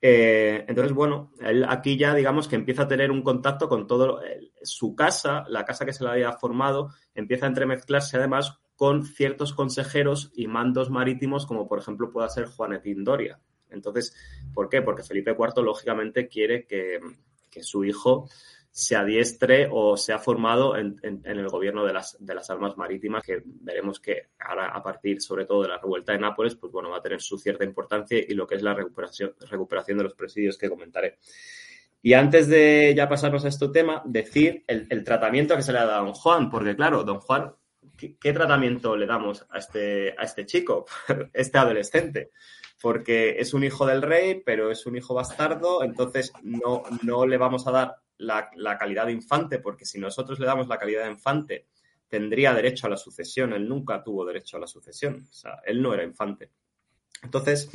Eh, 0.00 0.64
entonces, 0.68 0.92
bueno, 0.92 1.32
él 1.40 1.64
aquí 1.68 1.96
ya 1.96 2.14
digamos 2.14 2.48
que 2.48 2.56
empieza 2.56 2.82
a 2.82 2.88
tener 2.88 3.10
un 3.10 3.22
contacto 3.22 3.68
con 3.68 3.86
todo 3.86 4.20
su 4.62 4.94
casa, 4.94 5.44
la 5.48 5.64
casa 5.64 5.86
que 5.86 5.92
se 5.92 6.04
le 6.04 6.10
había 6.10 6.32
formado, 6.32 6.90
empieza 7.14 7.46
a 7.46 7.48
entremezclarse 7.48 8.16
además 8.16 8.58
con 8.76 9.04
ciertos 9.04 9.54
consejeros 9.54 10.30
y 10.34 10.46
mandos 10.48 10.90
marítimos, 10.90 11.46
como 11.46 11.66
por 11.66 11.78
ejemplo 11.78 12.10
pueda 12.10 12.28
ser 12.28 12.46
Juanetín 12.46 13.04
Doria. 13.04 13.40
Entonces, 13.70 14.14
¿por 14.54 14.68
qué? 14.68 14.82
Porque 14.82 15.02
Felipe 15.02 15.34
IV, 15.36 15.62
lógicamente, 15.62 16.28
quiere 16.28 16.66
que, 16.66 17.00
que 17.50 17.62
su 17.62 17.84
hijo 17.84 18.28
se 18.76 18.94
adiestre 18.94 19.70
o 19.72 19.96
se 19.96 20.12
ha 20.12 20.18
formado 20.18 20.76
en, 20.76 21.00
el 21.24 21.48
gobierno 21.48 21.86
de 21.86 21.94
las, 21.94 22.14
de 22.20 22.34
las 22.34 22.50
armas 22.50 22.76
marítimas, 22.76 23.24
que 23.24 23.40
veremos 23.42 24.00
que 24.00 24.28
ahora, 24.38 24.66
a 24.66 24.82
partir 24.82 25.22
sobre 25.22 25.46
todo 25.46 25.62
de 25.62 25.68
la 25.68 25.78
revuelta 25.78 26.12
de 26.12 26.18
Nápoles, 26.18 26.56
pues 26.56 26.70
bueno, 26.70 26.90
va 26.90 26.98
a 26.98 27.02
tener 27.02 27.22
su 27.22 27.38
cierta 27.38 27.64
importancia 27.64 28.18
y 28.18 28.34
lo 28.34 28.46
que 28.46 28.56
es 28.56 28.62
la 28.62 28.74
recuperación, 28.74 29.32
recuperación 29.48 29.96
de 29.96 30.04
los 30.04 30.12
presidios 30.12 30.58
que 30.58 30.68
comentaré. 30.68 31.16
Y 32.02 32.12
antes 32.12 32.48
de 32.48 32.92
ya 32.94 33.08
pasarnos 33.08 33.46
a 33.46 33.48
este 33.48 33.66
tema, 33.68 34.02
decir 34.04 34.62
el, 34.66 35.04
tratamiento 35.04 35.56
que 35.56 35.62
se 35.62 35.72
le 35.72 35.78
ha 35.78 35.86
dado 35.86 36.02
a 36.02 36.04
don 36.04 36.12
Juan, 36.12 36.50
porque 36.50 36.76
claro, 36.76 37.02
don 37.02 37.20
Juan, 37.20 37.54
¿qué, 37.96 38.32
tratamiento 38.34 38.94
le 38.94 39.06
damos 39.06 39.46
a 39.48 39.56
este, 39.56 40.14
a 40.18 40.24
este 40.24 40.44
chico, 40.44 40.84
este 41.32 41.56
adolescente? 41.56 42.30
Porque 42.82 43.36
es 43.38 43.54
un 43.54 43.64
hijo 43.64 43.86
del 43.86 44.02
rey, 44.02 44.42
pero 44.44 44.70
es 44.70 44.84
un 44.84 44.98
hijo 44.98 45.14
bastardo, 45.14 45.82
entonces 45.82 46.30
no, 46.42 46.82
no 47.02 47.24
le 47.24 47.38
vamos 47.38 47.66
a 47.66 47.70
dar 47.70 48.05
la, 48.18 48.78
calidad 48.78 49.06
de 49.06 49.12
infante, 49.12 49.58
porque 49.58 49.84
si 49.84 49.98
nosotros 49.98 50.38
le 50.38 50.46
damos 50.46 50.68
la 50.68 50.78
calidad 50.78 51.04
de 51.04 51.10
infante, 51.10 51.66
tendría 52.08 52.54
derecho 52.54 52.86
a 52.86 52.90
la 52.90 52.96
sucesión. 52.96 53.52
Él 53.52 53.68
nunca 53.68 54.02
tuvo 54.02 54.24
derecho 54.24 54.56
a 54.56 54.60
la 54.60 54.66
sucesión. 54.66 55.26
O 55.30 55.32
sea, 55.32 55.60
él 55.64 55.82
no 55.82 55.92
era 55.94 56.04
infante. 56.04 56.50
Entonces, 57.22 57.70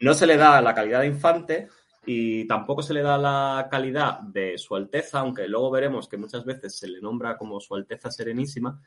no 0.00 0.14
se 0.14 0.26
le 0.26 0.36
da 0.36 0.60
la 0.60 0.74
calidad 0.74 1.00
de 1.00 1.06
infante 1.06 1.68
y 2.06 2.46
tampoco 2.46 2.82
se 2.82 2.94
le 2.94 3.02
da 3.02 3.18
la 3.18 3.68
calidad 3.70 4.20
de 4.20 4.56
Su 4.56 4.74
Alteza, 4.74 5.20
aunque 5.20 5.46
luego 5.46 5.70
veremos 5.70 6.08
que 6.08 6.16
muchas 6.16 6.44
veces 6.44 6.78
se 6.78 6.88
le 6.88 7.00
nombra 7.00 7.36
como 7.36 7.60
Su 7.60 7.74
Alteza 7.74 8.10
Serenísima, 8.10 8.80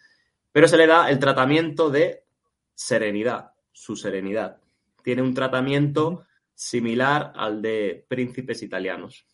pero 0.51 0.67
se 0.67 0.77
le 0.77 0.88
da 0.88 1.10
el 1.10 1.20
tratamiento 1.20 1.89
de 1.89 2.25
serenidad, 2.74 3.51
su 3.72 3.96
serenidad. 3.96 4.58
Tiene 5.03 5.22
un 5.22 5.34
tratamiento 5.34 6.25
similar 6.53 7.31
al 7.36 7.62
de 7.62 8.05
príncipes 8.08 8.63
italianos. 8.63 9.25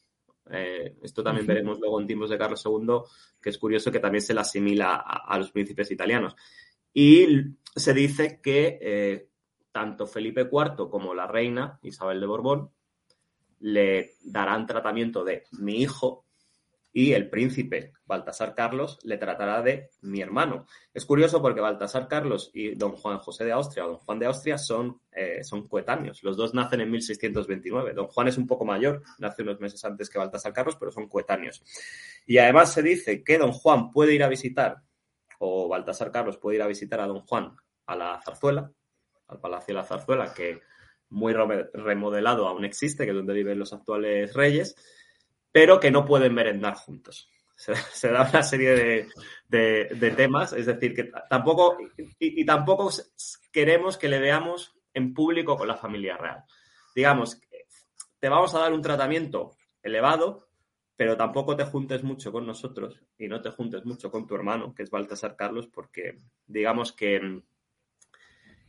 Eh, 0.52 0.98
esto 1.02 1.24
también 1.24 1.48
veremos 1.48 1.80
luego 1.80 2.00
en 2.00 2.08
tiempos 2.08 2.30
de 2.30 2.38
Carlos 2.38 2.64
II, 2.66 3.00
que 3.42 3.50
es 3.50 3.58
curioso 3.58 3.92
que 3.92 4.00
también 4.00 4.22
se 4.22 4.34
le 4.34 4.42
asimila 4.42 4.96
a, 4.96 5.38
los 5.38 5.52
príncipes 5.52 5.92
italianos. 5.92 6.36
Y 6.94 7.28
se 7.76 7.94
dice 7.94 8.40
que 8.42 8.80
eh, 8.82 9.30
tanto 9.72 10.08
Felipe 10.08 10.50
IV 10.52 10.90
como 10.90 11.14
la 11.14 11.28
reina 11.28 11.80
Isabel 11.84 12.20
de 12.20 12.26
Borbón 12.26 12.72
le 13.60 14.16
darán 14.24 14.66
tratamiento 14.66 15.24
de 15.24 15.44
mi 15.60 15.82
hijo 15.82 16.27
y 16.98 17.14
el 17.14 17.30
príncipe 17.30 17.94
Baltasar 18.08 18.56
Carlos 18.56 18.98
le 19.04 19.20
tratará 19.20 19.62
de 19.62 19.92
mi 20.02 20.20
hermano. 20.20 20.66
Es 20.92 21.06
curioso 21.06 21.44
porque 21.44 21.62
Baltasar 21.62 22.08
Carlos 22.08 22.50
y 22.56 22.74
don 22.74 22.94
Juan 22.94 23.20
José 23.20 23.46
de 23.46 23.52
Austria 23.52 23.86
o 23.86 23.90
don 23.90 23.98
Juan 23.98 24.18
de 24.18 24.26
Austria 24.26 24.58
son, 24.58 25.00
eh, 25.12 25.44
son 25.44 25.68
coetáneos. 25.68 26.24
Los 26.24 26.38
dos 26.38 26.56
nacen 26.56 26.82
en 26.82 26.90
1629. 26.90 27.94
Don 27.94 28.08
Juan 28.08 28.30
es 28.30 28.40
un 28.40 28.48
poco 28.48 28.66
mayor, 28.66 29.04
nace 29.20 29.44
unos 29.44 29.60
meses 29.60 29.86
antes 29.86 30.10
que 30.10 30.18
Baltasar 30.18 30.52
Carlos, 30.54 30.76
pero 30.80 30.92
son 30.92 31.08
coetáneos. 31.08 31.64
Y 32.26 32.40
además 32.40 32.74
se 32.74 32.82
dice 32.82 33.24
que 33.24 33.38
don 33.38 33.52
Juan 33.52 33.92
puede 33.92 34.16
ir 34.16 34.24
a 34.24 34.28
visitar, 34.28 34.78
o 35.38 35.68
Baltasar 35.68 36.12
Carlos 36.12 36.40
puede 36.40 36.56
ir 36.56 36.64
a 36.64 36.68
visitar 36.68 37.00
a 37.00 37.06
don 37.06 37.20
Juan 37.20 37.56
a 37.86 37.96
la 37.96 38.20
zarzuela, 38.24 38.72
al 39.28 39.40
Palacio 39.40 39.76
de 39.76 39.82
la 39.82 39.86
Zarzuela, 39.86 40.34
que 40.34 40.62
muy 41.10 41.34
remodelado 41.34 42.48
aún 42.48 42.66
existe, 42.66 43.06
que 43.06 43.12
es 43.12 43.16
donde 43.16 43.36
viven 43.36 43.60
los 43.60 43.72
actuales 43.72 44.34
reyes 44.34 44.76
pero 45.52 45.80
que 45.80 45.92
no 45.92 46.06
pueden 46.06 46.34
merendar 46.34 46.76
juntos. 46.76 47.30
Se, 47.56 48.12
da 48.12 48.30
una 48.30 48.44
serie 48.44 49.08
de, 49.50 50.14
temas, 50.16 50.54
es 50.54 50.68
decir, 50.68 50.94
que 50.94 51.12
tampoco, 51.30 51.78
y, 52.20 52.46
tampoco 52.46 52.92
queremos 53.52 53.98
que 53.98 54.08
le 54.08 54.20
veamos 54.20 54.76
en 54.94 55.14
público 55.14 55.58
con 55.58 55.68
la 55.68 55.76
familia 55.76 56.18
real. 56.18 56.44
Digamos, 56.96 57.40
te 58.20 58.30
vamos 58.30 58.54
a 58.54 58.60
dar 58.60 58.74
un 58.74 58.82
tratamiento 58.82 59.58
elevado, 59.82 60.50
pero 60.96 61.18
tampoco 61.18 61.56
te 61.56 61.66
juntes 61.66 62.04
mucho 62.04 62.32
con 62.32 62.46
nosotros 62.46 63.02
y 63.18 63.28
no 63.28 63.42
te 63.42 63.52
juntes 63.52 63.86
mucho 63.86 64.12
con 64.12 64.28
tu 64.28 64.36
hermano, 64.36 64.74
que 64.76 64.84
es 64.84 64.92
Baltasar 64.92 65.36
Carlos, 65.36 65.68
porque 65.68 66.20
digamos 66.46 66.92
que 66.92 67.42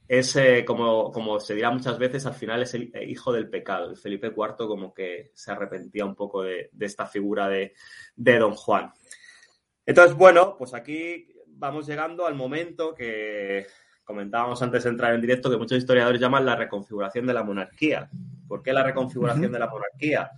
es, 0.09 0.35
eh, 0.37 0.65
como, 0.65 1.13
como, 1.13 1.39
se 1.39 1.55
dirá 1.55 1.71
muchas 1.71 1.99
veces, 1.99 2.25
al 2.25 2.33
final 2.33 2.63
es 2.63 2.73
el 2.73 2.91
hijo 3.07 3.31
del 3.31 3.51
pecado. 3.51 3.91
El 3.91 3.97
Felipe 3.99 4.29
IV 4.29 4.57
como 4.57 4.95
que 4.95 5.31
se 5.35 5.53
arrepentía 5.53 6.07
un 6.07 6.15
poco 6.15 6.43
de, 6.43 6.71
esta 6.81 7.07
figura 7.07 7.49
de, 7.49 7.75
Don 8.17 8.55
Juan. 8.55 8.91
Entonces, 9.85 10.17
bueno, 10.17 10.57
pues 10.57 10.73
aquí 10.73 11.29
vamos 11.47 11.87
llegando 11.87 12.27
al 12.27 12.35
momento 12.35 12.95
que 12.95 13.67
comentábamos 14.03 14.63
antes 14.63 14.85
de 14.85 14.91
entrar 14.91 15.15
en 15.15 15.21
directo, 15.21 15.51
que 15.51 15.59
muchos 15.59 15.77
historiadores 15.77 16.21
llaman 16.21 16.47
la 16.47 16.57
reconfiguración 16.57 17.27
de 17.27 17.35
la 17.35 17.43
monarquía. 17.43 18.09
¿Por 18.49 18.63
qué 18.63 18.73
la 18.73 18.83
reconfiguración 18.83 19.53
de 19.53 19.59
la 19.59 19.69
monarquía? 19.69 20.31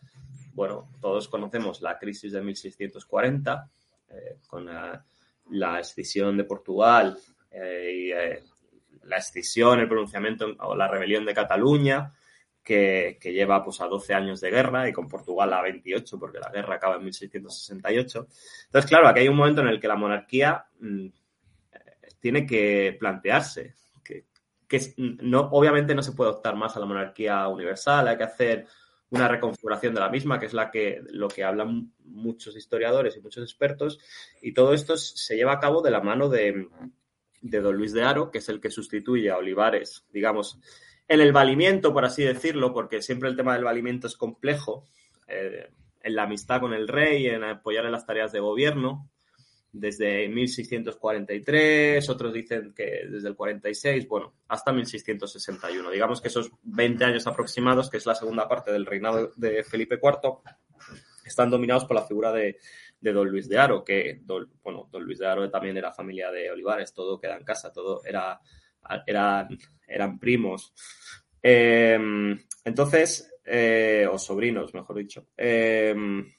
Bueno, 0.53 0.91
todos 1.01 1.29
conocemos 1.29 1.81
la 1.81 1.97
crisis 1.97 2.33
de 2.33 2.43
1640, 2.43 3.71
eh, 4.09 4.39
con 4.49 4.67
la, 4.67 5.79
escisión 5.79 6.37
de 6.37 6.45
Portugal 6.45 7.17
eh, 7.53 7.93
y 7.95 8.50
la 9.11 9.19
escisión, 9.19 9.81
el 9.81 9.89
pronunciamiento 9.89 10.47
o 10.61 10.75
la 10.75 10.89
rebelión 10.89 11.27
de 11.27 11.35
Cataluña, 11.35 12.15
que, 12.63 13.19
lleva 13.23 13.65
pues, 13.65 13.81
a 13.81 13.87
12 13.87 14.15
años 14.15 14.41
de 14.41 14.51
guerra 14.51 14.89
y 14.89 14.93
con 14.93 15.09
Portugal 15.09 15.53
a 15.53 15.63
28, 15.63 16.19
porque 16.19 16.39
la 16.39 16.51
guerra 16.51 16.77
acaba 16.77 16.97
en 16.97 17.05
1668. 17.05 18.29
Entonces, 18.67 18.89
claro, 18.89 19.09
aquí 19.09 19.21
hay 19.21 19.29
un 19.29 19.37
momento 19.37 19.61
en 19.61 19.69
el 19.69 19.81
que 19.81 19.89
la 19.89 19.97
monarquía 19.97 20.67
mm, 20.79 21.09
tiene 22.21 22.47
que 22.47 22.97
plantearse 22.99 23.75
que, 24.71 24.95
no, 24.97 25.41
obviamente 25.51 25.97
no 25.97 26.03
se 26.03 26.13
puede 26.13 26.31
optar 26.31 26.55
más 26.55 26.77
a 26.77 26.81
la 26.81 26.87
monarquía 26.87 27.49
universal, 27.49 28.07
hay 28.07 28.17
que 28.17 28.23
hacer 28.23 28.67
una 29.11 29.27
reconfiguración 29.27 29.93
de 29.93 30.01
la 30.01 30.09
misma, 30.09 30.39
que 30.39 30.47
es 30.47 30.55
la 30.55 30.71
que, 30.71 31.03
lo 31.11 31.27
que 31.27 31.43
hablan 31.43 31.93
muchos 32.05 32.57
historiadores 32.57 33.17
y 33.17 33.21
muchos 33.21 33.43
expertos, 33.43 33.99
y 34.41 34.55
todo 34.55 34.73
esto 34.73 34.97
se 34.97 35.35
lleva 35.35 35.55
a 35.55 35.59
cabo 35.59 35.83
de 35.83 35.91
la 35.91 36.01
mano 36.01 36.29
de, 36.29 36.69
de 37.41 37.61
don 37.61 37.77
Luis 37.77 37.93
de 37.93 38.03
Aro, 38.03 38.31
que 38.31 38.39
es 38.39 38.49
el 38.49 38.61
que 38.61 38.71
sustituye 38.71 39.31
a 39.31 39.39
Olivares, 39.39 40.05
digamos, 40.13 40.59
en 41.09 41.21
el 41.21 41.33
valimiento, 41.33 41.93
por 41.93 42.05
así 42.05 42.23
decirlo, 42.23 42.73
porque 42.73 43.03
siempre 43.03 43.29
el 43.29 43.37
tema 43.37 43.55
del 43.55 43.65
valimiento 43.65 44.07
es 44.07 44.17
complejo, 44.17 44.85
eh, 45.27 45.71
en 46.03 46.15
la 46.15 46.23
amistad 46.23 46.61
con 46.61 46.73
el 46.73 46.89
rey, 46.89 47.27
en 47.27 47.45
apoyar 47.45 47.85
en 47.85 47.93
las 47.93 48.07
tareas 48.07 48.33
de 48.33 48.41
gobierno, 48.41 49.09
desde 49.73 50.29
1643, 50.29 52.09
otros 52.09 52.33
dicen 52.33 52.73
que 52.75 53.03
desde 53.09 53.29
el 53.29 53.37
46, 53.37 54.09
bueno, 54.09 54.35
hasta 54.49 54.73
1661. 54.73 55.91
Digamos 55.91 56.21
que 56.21 56.29
esos 56.29 56.51
20 56.63 57.05
años 57.05 57.27
aproximados, 57.27 57.89
que 57.89 57.99
es 57.99 58.07
la 58.07 58.15
segunda 58.15 58.49
parte 58.49 58.73
del 58.73 58.87
reinado 58.87 59.33
de 59.37 59.63
Felipe 59.63 59.99
IV, 60.03 60.39
están 61.25 61.51
dominados 61.51 61.85
por 61.85 61.97
la 61.97 62.07
figura 62.07 62.33
de, 62.33 62.59
de 63.01 63.13
don 63.13 63.29
Luis 63.29 63.49
de 63.49 63.59
Aro, 63.59 63.83
que, 63.83 64.21
bueno, 64.63 64.89
don 64.91 65.05
Luis 65.05 65.19
de 65.19 65.27
Aro 65.27 65.51
también 65.51 65.77
era 65.77 65.93
familia 65.93 66.31
de 66.31 66.51
Olivares, 66.51 66.93
todo 66.93 67.19
queda 67.19 67.37
en 67.37 67.45
casa, 67.45 67.73
todo 67.73 68.03
era, 68.05 68.39
eran, 69.07 69.49
eran 69.87 70.19
primos. 70.19 70.75
Em, 71.43 72.39
entonces, 72.65 73.33
eh, 73.45 74.07
o 74.11 74.19
sobrinos, 74.19 74.75
mejor 74.75 74.97
dicho. 74.97 75.29
Em, 75.37 76.31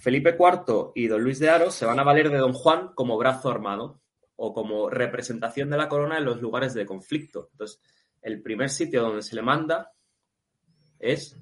Felipe 0.00 0.36
IV 0.36 0.92
y 0.96 1.06
don 1.06 1.22
Luis 1.22 1.38
de 1.38 1.48
Aro 1.48 1.70
se 1.70 1.86
van 1.86 2.00
a 2.00 2.04
valer 2.04 2.28
de 2.28 2.38
don 2.38 2.52
Juan 2.52 2.92
como 2.94 3.16
brazo 3.16 3.50
armado 3.50 4.00
o 4.34 4.52
como 4.52 4.90
representación 4.90 5.70
de 5.70 5.76
la 5.76 5.88
corona 5.88 6.18
en 6.18 6.24
los 6.24 6.40
lugares 6.40 6.74
de 6.74 6.84
conflicto. 6.84 7.50
Entonces, 7.52 7.80
el 8.20 8.42
primer 8.42 8.68
sitio 8.70 9.02
donde 9.02 9.22
se 9.22 9.36
le 9.36 9.42
manda 9.42 9.92
es 10.98 11.38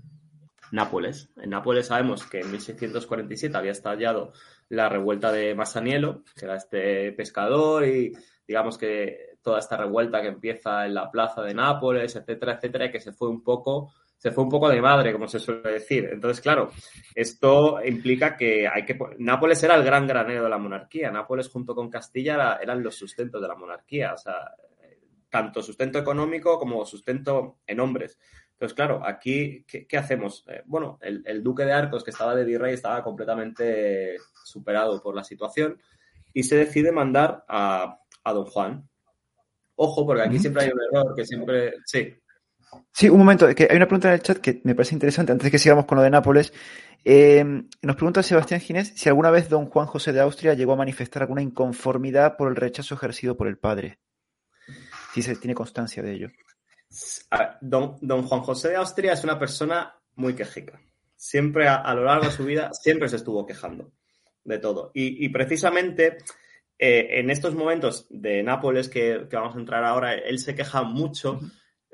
Nápoles. 0.72 1.30
En 1.36 1.50
Nápoles 1.50 1.86
sabemos 1.86 2.24
que 2.26 2.40
en 2.40 2.50
1647 2.50 3.56
había 3.56 3.72
estallado 3.72 4.32
la 4.68 4.88
revuelta 4.88 5.32
de 5.32 5.54
Masaniello, 5.54 6.22
que 6.36 6.44
era 6.44 6.56
este 6.56 7.12
pescador, 7.12 7.86
y 7.86 8.12
digamos 8.46 8.78
que 8.78 9.36
toda 9.42 9.58
esta 9.58 9.76
revuelta 9.76 10.20
que 10.20 10.28
empieza 10.28 10.86
en 10.86 10.94
la 10.94 11.10
plaza 11.10 11.42
de 11.42 11.54
Nápoles, 11.54 12.14
etcétera, 12.16 12.54
etcétera, 12.54 12.90
que 12.90 13.00
se 13.00 13.12
fue 13.12 13.28
un 13.28 13.42
poco 13.42 13.92
se 14.20 14.32
fue 14.32 14.44
un 14.44 14.50
poco 14.50 14.68
de 14.68 14.82
madre, 14.82 15.14
como 15.14 15.26
se 15.26 15.38
suele 15.38 15.72
decir. 15.72 16.06
Entonces, 16.12 16.42
claro, 16.42 16.70
esto 17.14 17.82
implica 17.82 18.36
que 18.36 18.68
hay 18.68 18.84
que... 18.84 18.98
Nápoles 19.18 19.62
era 19.62 19.76
el 19.76 19.82
gran 19.82 20.06
granero 20.06 20.44
de 20.44 20.50
la 20.50 20.58
monarquía. 20.58 21.10
Nápoles 21.10 21.48
junto 21.48 21.74
con 21.74 21.88
Castilla 21.88 22.58
eran 22.60 22.82
los 22.82 22.96
sustentos 22.96 23.40
de 23.40 23.48
la 23.48 23.54
monarquía. 23.54 24.12
O 24.12 24.18
sea, 24.18 24.54
tanto 25.30 25.62
sustento 25.62 25.98
económico 25.98 26.58
como 26.58 26.84
sustento 26.84 27.60
en 27.66 27.80
hombres. 27.80 28.18
Entonces, 28.60 28.76
claro, 28.76 29.00
aquí, 29.02 29.64
¿qué, 29.66 29.96
hacemos? 29.96 30.44
Eh, 30.46 30.60
bueno, 30.66 30.98
el, 31.00 31.42
duque 31.42 31.64
de 31.64 31.72
Arcos, 31.72 32.04
que 32.04 32.10
estaba 32.10 32.34
de 32.34 32.44
virrey, 32.44 32.74
estaba 32.74 33.02
completamente 33.02 34.18
superado 34.44 35.02
por 35.02 35.16
la 35.16 35.24
situación 35.24 35.80
y 36.34 36.42
se 36.42 36.56
decide 36.56 36.92
mandar 36.92 37.42
a, 37.48 37.98
a 38.22 38.32
don 38.34 38.44
Juan. 38.44 38.86
Ojo, 39.76 40.04
porque 40.04 40.24
aquí 40.24 40.38
siempre 40.38 40.64
hay 40.64 40.70
un 40.70 40.78
error 40.78 41.14
que 41.16 41.24
siempre... 41.24 41.72
Sí. 41.86 42.14
Sí, 42.92 43.08
un 43.08 43.16
momento, 43.20 43.48
que 43.54 43.66
hay 43.70 43.78
una 43.78 43.86
pregunta 43.86 44.08
en 44.08 44.14
el 44.14 44.22
chat 44.22 44.36
que 44.36 44.60
me 44.64 44.74
parece 44.74 44.94
interesante, 44.94 45.32
antes 45.32 45.44
de 45.44 45.50
que 45.50 45.58
sigamos 45.58 45.86
con 45.86 45.96
lo 45.96 46.02
de 46.04 46.10
Nápoles. 46.10 46.52
Eh, 47.02 47.42
nos 47.80 47.96
pregunta 47.96 48.22
Sebastián 48.22 48.60
Ginés 48.60 48.92
si 48.94 49.08
alguna 49.08 49.30
vez 49.30 49.48
don 49.48 49.70
Juan 49.70 49.86
José 49.86 50.12
de 50.12 50.20
Austria 50.20 50.52
llegó 50.52 50.74
a 50.74 50.76
manifestar 50.76 51.22
alguna 51.22 51.40
inconformidad 51.40 52.36
por 52.36 52.50
el 52.50 52.56
rechazo 52.56 52.94
ejercido 52.94 53.38
por 53.38 53.48
el 53.48 53.56
padre. 53.56 54.00
Si 55.14 55.22
se 55.22 55.34
tiene 55.34 55.54
constancia 55.54 56.02
de 56.02 56.12
ello. 56.12 56.28
Don, 57.60 57.96
don, 58.00 58.22
Juan 58.22 58.40
José 58.40 58.70
de 58.70 58.76
Austria 58.76 59.12
es 59.12 59.24
una 59.24 59.38
persona 59.38 59.94
muy 60.16 60.34
quejica. 60.34 60.80
Siempre 61.16 61.68
a, 61.68 61.94
lo 61.94 62.04
largo 62.04 62.26
de 62.26 62.32
su 62.32 62.44
vida, 62.44 62.70
siempre 62.72 63.08
se 63.08 63.16
estuvo 63.16 63.46
quejando 63.46 63.92
de 64.44 64.58
todo. 64.58 64.90
Y, 64.94 65.28
precisamente 65.28 66.18
eh, 66.78 67.20
en 67.20 67.30
estos 67.30 67.54
momentos 67.54 68.06
de 68.08 68.42
Nápoles 68.42 68.88
que, 68.88 69.26
que, 69.28 69.36
vamos 69.36 69.54
a 69.54 69.60
entrar 69.60 69.84
ahora, 69.84 70.14
él 70.14 70.38
se 70.38 70.54
queja 70.54 70.82
mucho 70.82 71.40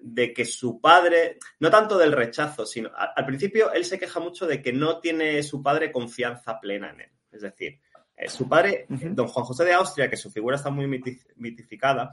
de 0.01 0.33
que 0.33 0.45
su 0.45 0.81
padre, 0.81 1.39
no 1.59 1.71
tanto 1.71 1.99
del 1.99 2.13
rechazo, 2.13 2.67
sino 2.67 2.91
al, 2.95 3.27
principio 3.27 3.73
él 3.73 3.85
se 3.85 3.99
queja 3.99 4.21
mucho 4.21 4.47
de 4.47 4.63
que 4.63 4.73
no 4.73 5.01
tiene 5.01 5.43
su 5.43 5.63
padre 5.63 5.91
confianza 5.91 6.61
plena 6.61 6.91
en 6.91 7.01
él. 7.03 7.11
Es 7.33 7.43
decir, 7.43 7.81
eh, 8.17 8.29
su 8.29 8.49
padre, 8.49 8.87
don 8.89 9.29
Juan 9.29 9.45
José 9.45 9.65
de 9.65 9.73
Austria, 9.73 10.09
que 10.09 10.17
su 10.17 10.31
figura 10.31 10.57
está 10.57 10.71
muy 10.71 10.87
mitificada, 11.37 12.11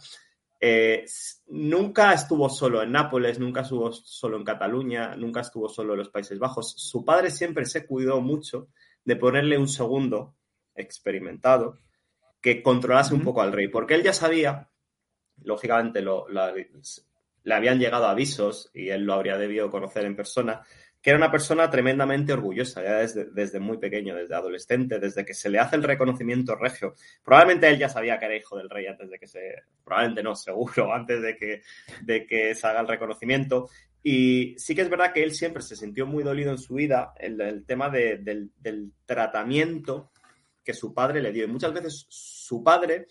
eh, 0.66 1.04
nunca 1.48 2.14
estuvo 2.14 2.48
solo 2.48 2.82
en 2.82 2.94
Nápoles, 2.94 3.38
nunca 3.38 3.64
estuvo 3.64 3.92
solo 3.92 4.38
en 4.38 4.46
Cataluña, 4.46 5.14
nunca 5.14 5.42
estuvo 5.42 5.68
solo 5.68 5.92
en 5.92 6.00
los 6.00 6.10
Países 6.10 6.40
Bajos. 6.40 6.74
Su 6.78 7.04
padre 7.04 7.32
siempre 7.32 7.66
se 7.66 7.86
cuidó 7.86 8.22
mucho 8.22 8.70
de 9.04 9.18
ponerle 9.18 9.58
un 9.58 9.68
segundo 9.68 10.38
experimentado 10.74 11.80
que 12.40 12.64
controlase 12.64 13.14
un 13.14 13.24
poco 13.26 13.42
al 13.42 13.52
rey, 13.52 13.68
porque 13.68 13.96
él 13.96 14.04
ya 14.04 14.14
sabía, 14.14 14.70
lógicamente 15.44 16.02
lo, 16.02 16.28
le 16.30 17.54
habían 17.54 17.80
llegado 17.80 18.08
avisos, 18.08 18.72
y 18.74 18.88
él 18.88 19.04
lo 19.04 19.16
habría 19.16 19.38
debido 19.38 19.70
conocer 19.70 20.06
en 20.06 20.16
persona, 20.16 20.62
que 21.04 21.10
era 21.10 21.18
una 21.20 21.30
persona 21.30 21.70
tremendamente 21.70 22.32
orgullosa, 22.32 22.82
ya 22.82 23.00
desde, 23.00 23.26
desde, 23.26 23.60
muy 23.60 23.78
pequeño, 23.78 24.16
desde 24.16 24.36
adolescente, 24.36 25.00
desde 25.00 25.26
que 25.26 25.34
se 25.34 25.50
le 25.50 25.60
hace 25.60 25.76
el 25.76 25.84
reconocimiento 25.84 26.56
regio. 26.56 26.96
Probablemente 27.22 27.68
él 27.68 27.78
ya 27.78 27.90
sabía 27.90 28.18
que 28.18 28.26
era 28.26 28.38
hijo 28.38 28.58
del 28.58 28.70
rey 28.70 28.88
antes 28.88 29.10
de 29.10 29.20
que 29.20 29.28
se, 29.28 29.64
probablemente 29.84 30.24
no, 30.24 30.34
seguro, 30.38 30.94
antes 30.94 31.22
de 31.22 31.36
que, 31.36 31.62
de 32.04 32.26
que 32.26 32.56
se 32.56 32.68
haga 32.68 32.80
el 32.80 32.88
reconocimiento. 32.88 33.70
Y 34.02 34.56
sí 34.58 34.74
que 34.74 34.82
es 34.82 34.90
verdad 34.90 35.12
que 35.12 35.24
él 35.24 35.34
siempre 35.34 35.62
se 35.62 35.76
sintió 35.76 36.08
muy 36.08 36.24
dolido 36.24 36.52
en 36.52 36.58
su 36.58 36.76
vida 36.76 37.14
el, 37.20 37.66
tema 37.66 37.90
de, 37.90 38.20
del, 38.20 38.52
del, 38.58 38.94
tratamiento 39.06 40.10
que 40.64 40.74
su 40.74 40.94
padre 40.94 41.22
le 41.22 41.34
dio. 41.34 41.44
Y 41.44 41.50
muchas 41.50 41.74
veces 41.74 42.06
su 42.08 42.64
padre 42.64 43.08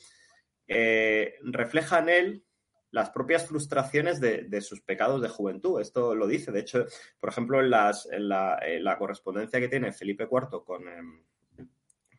eh, 0.66 1.34
refleja 1.42 1.98
en 1.98 2.08
él 2.08 2.44
las 2.92 3.10
propias 3.10 3.46
frustraciones 3.46 4.20
de, 4.20 4.60
sus 4.60 4.82
pecados 4.82 5.20
de 5.22 5.28
juventud. 5.28 5.80
Esto 5.80 6.14
lo 6.14 6.26
dice. 6.26 6.52
De 6.52 6.60
hecho, 6.60 6.84
por 7.18 7.30
ejemplo, 7.30 7.58
en, 7.60 7.70
las, 7.70 8.06
en, 8.12 8.28
la, 8.28 8.96
correspondencia 8.98 9.58
que 9.58 9.68
tiene 9.68 9.92
Felipe 9.92 10.28
IV 10.30 10.62
con, 10.64 10.86
em, 10.86 11.22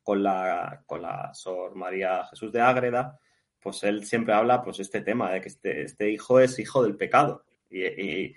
con, 0.02 0.24
la, 0.24 0.84
con 0.86 1.04
la 1.04 1.32
Sor 1.34 1.76
María 1.76 2.26
Jesús 2.26 2.52
de 2.52 2.62
Ágreda, 2.62 3.20
pues 3.62 3.84
él 3.84 4.04
siempre 4.04 4.34
habla 4.34 4.64
pues 4.64 4.80
este 4.80 5.02
tema 5.02 5.32
de 5.32 5.42
que 5.42 5.48
este, 5.48 5.84
este 5.84 6.10
hijo 6.10 6.40
es 6.40 6.58
hijo 6.58 6.84
del 6.84 6.98
pecado 6.98 7.46
y, 7.70 7.86
y, 7.86 8.36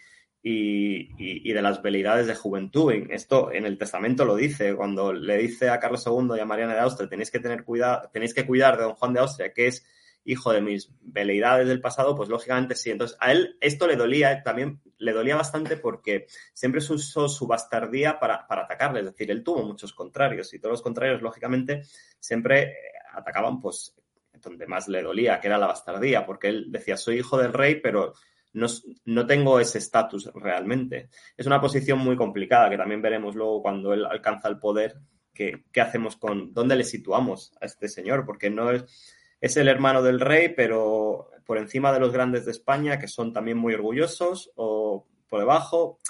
y, 1.18 1.53
de 1.53 1.62
las 1.62 1.81
veleidades 1.81 2.27
de 2.27 2.35
juventud. 2.35 2.92
Esto 3.09 3.51
en 3.51 3.64
el 3.64 3.79
testamento 3.79 4.27
lo 4.27 4.37
dice, 4.37 4.77
cuando 4.77 5.12
le 5.12 5.38
dice 5.38 5.70
a 5.70 5.81
Carlos 5.81 6.07
II 6.07 6.37
y 6.37 6.40
a 6.40 6.44
Mariana 6.44 6.75
de 6.75 6.81
Austria, 6.81 7.09
tenéis 7.09 7.31
que 7.31 7.40
tener 7.40 7.64
cuidado, 7.64 8.11
tenéis 8.12 8.35
que 8.35 8.46
cuidar 8.46 8.77
de 8.77 8.85
don 8.85 8.94
Juan 8.94 9.14
de 9.14 9.20
Austria, 9.20 9.53
que 9.53 9.68
es 9.68 9.87
hijo 10.27 10.53
de 10.53 10.61
mis 10.61 10.91
veleidades 11.01 11.69
del 11.69 11.81
pasado, 11.81 12.17
pues 12.17 12.29
lógicamente 12.29 12.75
sí. 12.75 12.91
Entonces, 12.91 13.17
a 13.21 13.33
él 13.33 13.57
esto 13.61 13.87
le 13.87 13.97
dolía, 13.97 14.43
también 14.43 14.81
le 14.99 15.12
dolía 15.12 15.37
bastante 15.37 15.77
porque 15.77 16.27
siempre 16.53 16.81
se 16.81 16.93
usó 16.93 17.29
su 17.29 17.47
bastardía 17.47 18.19
para, 18.19 18.47
para 18.47 18.65
atacarle. 18.65 19.01
Es 19.01 19.07
decir, 19.07 19.31
él 19.31 19.45
tuvo 19.45 19.62
muchos 19.62 19.93
contrarios 19.93 20.53
y 20.53 20.59
todos 20.59 20.73
los 20.73 20.83
contrarios, 20.83 21.23
lógicamente, 21.23 21.83
siempre 22.19 22.62
eh, 22.62 22.75
atacaban, 23.15 23.61
pues, 23.61 23.95
donde 24.43 24.67
más 24.67 24.89
le 24.89 25.03
dolía, 25.03 25.41
que 25.41 25.47
era 25.47 25.59
la 25.59 25.69
bastardía, 25.69 26.27
porque 26.27 26.49
él 26.49 26.67
decía, 26.71 26.97
soy 26.97 27.19
hijo 27.19 27.39
del 27.39 27.53
rey, 27.53 27.77
pero 27.77 28.12
no, 28.53 28.67
no 29.05 29.27
tengo 29.27 29.61
ese 29.61 29.79
estatus 29.79 30.31
realmente. 30.35 31.09
Es 31.37 31.47
una 31.47 31.61
posición 31.61 32.01
muy 32.01 32.17
complicada, 32.17 32.69
que 32.69 32.77
también 32.77 33.01
veremos 33.01 33.37
luego 33.37 33.62
cuando 33.62 33.93
él 33.93 34.05
alcanza 34.05 34.49
el 34.49 34.59
poder, 34.59 34.97
qué 35.33 35.81
hacemos 35.81 36.17
con, 36.17 36.53
dónde 36.53 36.77
le 36.77 36.85
situamos 36.85 37.53
a 37.61 37.67
este 37.67 37.89
señor, 37.89 38.25
porque 38.25 38.51
no 38.51 38.71
es 38.71 39.15
es 39.40 39.57
el 39.57 39.68
hermano 39.68 40.03
del 40.03 40.20
rey, 40.20 40.53
pero 40.57 41.31
por 41.44 41.59
encima 41.59 41.92
de 41.92 42.01
los 42.01 42.12
grandes 42.12 42.44
de 42.44 42.51
España, 42.53 42.99
que 42.99 43.09
son 43.09 43.33
también 43.33 43.59
muy 43.59 43.75
orgullosos, 43.75 44.51
o 44.57 45.07
por 45.29 45.40
debajo. 45.40 46.01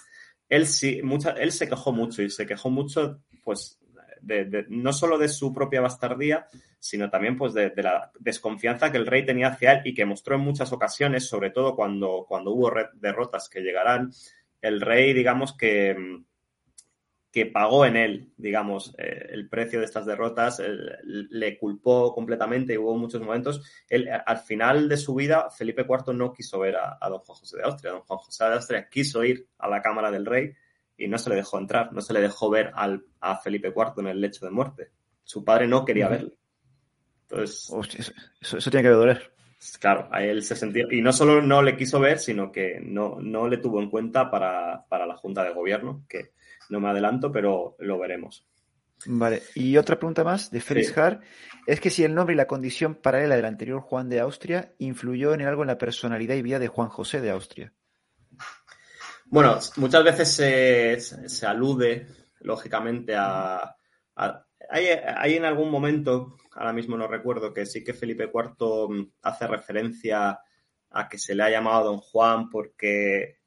Él 0.48 0.66
sí, 0.66 1.00
mucha, 1.02 1.30
él 1.32 1.52
se 1.52 1.68
quejó 1.68 1.92
mucho 1.92 2.22
y 2.22 2.30
se 2.30 2.46
quejó 2.46 2.70
mucho, 2.70 3.20
pues, 3.44 3.78
de, 4.22 4.66
no 4.68 4.92
solo 4.92 5.18
de 5.18 5.28
su 5.28 5.52
propia 5.52 5.80
bastardía, 5.80 6.48
sino 6.78 7.10
también 7.10 7.36
pues 7.36 7.52
de, 7.54 7.72
la 7.76 8.10
desconfianza 8.18 8.90
que 8.90 8.98
el 8.98 9.06
rey 9.06 9.24
tenía 9.24 9.48
hacia 9.48 9.72
él 9.74 9.82
y 9.84 9.94
que 9.94 10.04
mostró 10.04 10.36
en 10.36 10.42
muchas 10.42 10.72
ocasiones, 10.72 11.28
sobre 11.28 11.50
todo 11.50 11.74
cuando, 11.74 12.26
cuando 12.28 12.52
hubo 12.52 12.72
derrotas 12.94 13.48
que 13.48 13.60
llegarán, 13.60 14.10
el 14.60 14.80
rey, 14.80 15.12
digamos 15.12 15.56
que 15.56 15.96
que 17.36 17.44
pagó 17.44 17.84
en 17.84 17.96
él, 17.96 18.32
digamos, 18.38 18.94
eh, 18.96 19.26
el 19.28 19.46
precio 19.50 19.78
de 19.78 19.84
estas 19.84 20.06
derrotas, 20.06 20.58
le 21.04 21.58
culpó 21.58 22.14
completamente 22.14 22.72
y 22.72 22.78
hubo 22.78 22.96
muchos 22.96 23.20
momentos. 23.20 23.62
Él, 23.90 24.08
al 24.24 24.38
final 24.38 24.88
de 24.88 24.96
su 24.96 25.14
vida, 25.14 25.50
Felipe 25.50 25.84
IV 25.86 26.14
no 26.14 26.32
quiso 26.32 26.58
ver 26.60 26.76
a, 26.76 26.98
don 27.10 27.18
Juan 27.18 27.38
José 27.38 27.58
de 27.58 27.64
Austria. 27.64 27.92
Don 27.92 28.00
Juan 28.00 28.20
José 28.20 28.44
de 28.44 28.54
Austria 28.54 28.88
quiso 28.88 29.22
ir 29.22 29.46
a 29.58 29.68
la 29.68 29.82
Cámara 29.82 30.10
del 30.10 30.24
Rey 30.24 30.54
y 30.96 31.08
no 31.08 31.18
se 31.18 31.28
le 31.28 31.36
dejó 31.36 31.58
entrar, 31.58 31.92
no 31.92 32.00
se 32.00 32.14
le 32.14 32.22
dejó 32.22 32.48
ver 32.48 32.70
al, 32.74 33.04
a 33.20 33.36
Felipe 33.36 33.68
IV 33.68 33.92
en 33.98 34.06
el 34.06 34.18
lecho 34.18 34.46
de 34.46 34.52
muerte. 34.52 34.92
Su 35.22 35.44
padre 35.44 35.68
no 35.68 35.84
quería 35.84 36.08
verle. 36.08 36.32
Entonces, 37.28 37.70
eso, 38.40 38.56
eso, 38.56 38.70
tiene 38.70 38.88
que 38.88 38.94
doler. 38.94 39.30
Claro, 39.78 40.08
a 40.10 40.24
él 40.24 40.42
se 40.42 40.56
sentía. 40.56 40.86
Y 40.90 41.02
no 41.02 41.12
solo 41.12 41.42
no 41.42 41.60
le 41.60 41.76
quiso 41.76 42.00
ver, 42.00 42.18
sino 42.18 42.50
que 42.50 42.80
no, 42.80 43.18
no 43.20 43.46
le 43.46 43.58
tuvo 43.58 43.82
en 43.82 43.90
cuenta 43.90 44.30
para, 44.30 44.86
para 44.88 45.04
la 45.04 45.16
Junta 45.16 45.44
de 45.44 45.52
Gobierno, 45.52 46.06
que 46.08 46.30
no 46.70 46.80
me 46.80 46.88
adelanto, 46.88 47.30
pero 47.32 47.76
lo 47.78 47.98
veremos. 47.98 48.46
Vale, 49.04 49.42
y 49.54 49.76
otra 49.76 49.98
pregunta 49.98 50.24
más 50.24 50.50
de 50.50 50.60
Félix 50.60 50.96
Har 50.96 51.20
es 51.66 51.80
que 51.80 51.90
si 51.90 52.02
el 52.02 52.14
nombre 52.14 52.34
y 52.34 52.36
la 52.36 52.46
condición 52.46 52.94
paralela 52.94 53.36
del 53.36 53.44
anterior 53.44 53.80
Juan 53.80 54.08
de 54.08 54.20
Austria 54.20 54.74
influyó 54.78 55.34
en 55.34 55.42
algo 55.42 55.62
en 55.62 55.68
la 55.68 55.78
personalidad 55.78 56.34
y 56.34 56.42
vida 56.42 56.58
de 56.58 56.68
Juan 56.68 56.88
José 56.88 57.20
de 57.20 57.30
Austria. 57.30 57.72
Bueno, 59.26 59.58
muchas 59.76 60.04
veces 60.04 61.14
se, 61.26 61.46
alude, 61.46 62.06
lógicamente, 62.40 63.14
a... 63.16 63.76
hay, 64.14 65.34
en 65.34 65.44
algún 65.44 65.70
momento, 65.70 66.36
ahora 66.52 66.72
mismo 66.72 66.96
no 66.96 67.06
recuerdo, 67.06 67.52
que 67.52 67.66
sí 67.66 67.84
que 67.84 67.92
Felipe 67.92 68.30
IV 68.32 69.10
hace 69.22 69.46
referencia 69.46 70.40
a 70.90 71.08
que 71.08 71.18
se 71.18 71.34
le 71.34 71.42
ha 71.42 71.50
llamado 71.50 71.86
Don 71.86 71.98
Juan 71.98 72.48
porque 72.48 73.40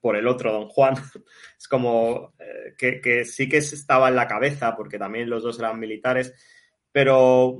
por 0.00 0.16
el 0.16 0.26
otro 0.26 0.52
don 0.52 0.68
Juan. 0.68 0.94
Es 1.58 1.68
como 1.68 2.32
eh, 2.38 3.00
que, 3.02 3.24
sí 3.24 3.48
que 3.48 3.58
estaba 3.58 4.08
en 4.08 4.16
la 4.16 4.26
cabeza, 4.26 4.74
porque 4.76 4.98
también 4.98 5.28
los 5.28 5.42
dos 5.42 5.58
eran 5.58 5.78
militares, 5.78 6.34
pero 6.90 7.58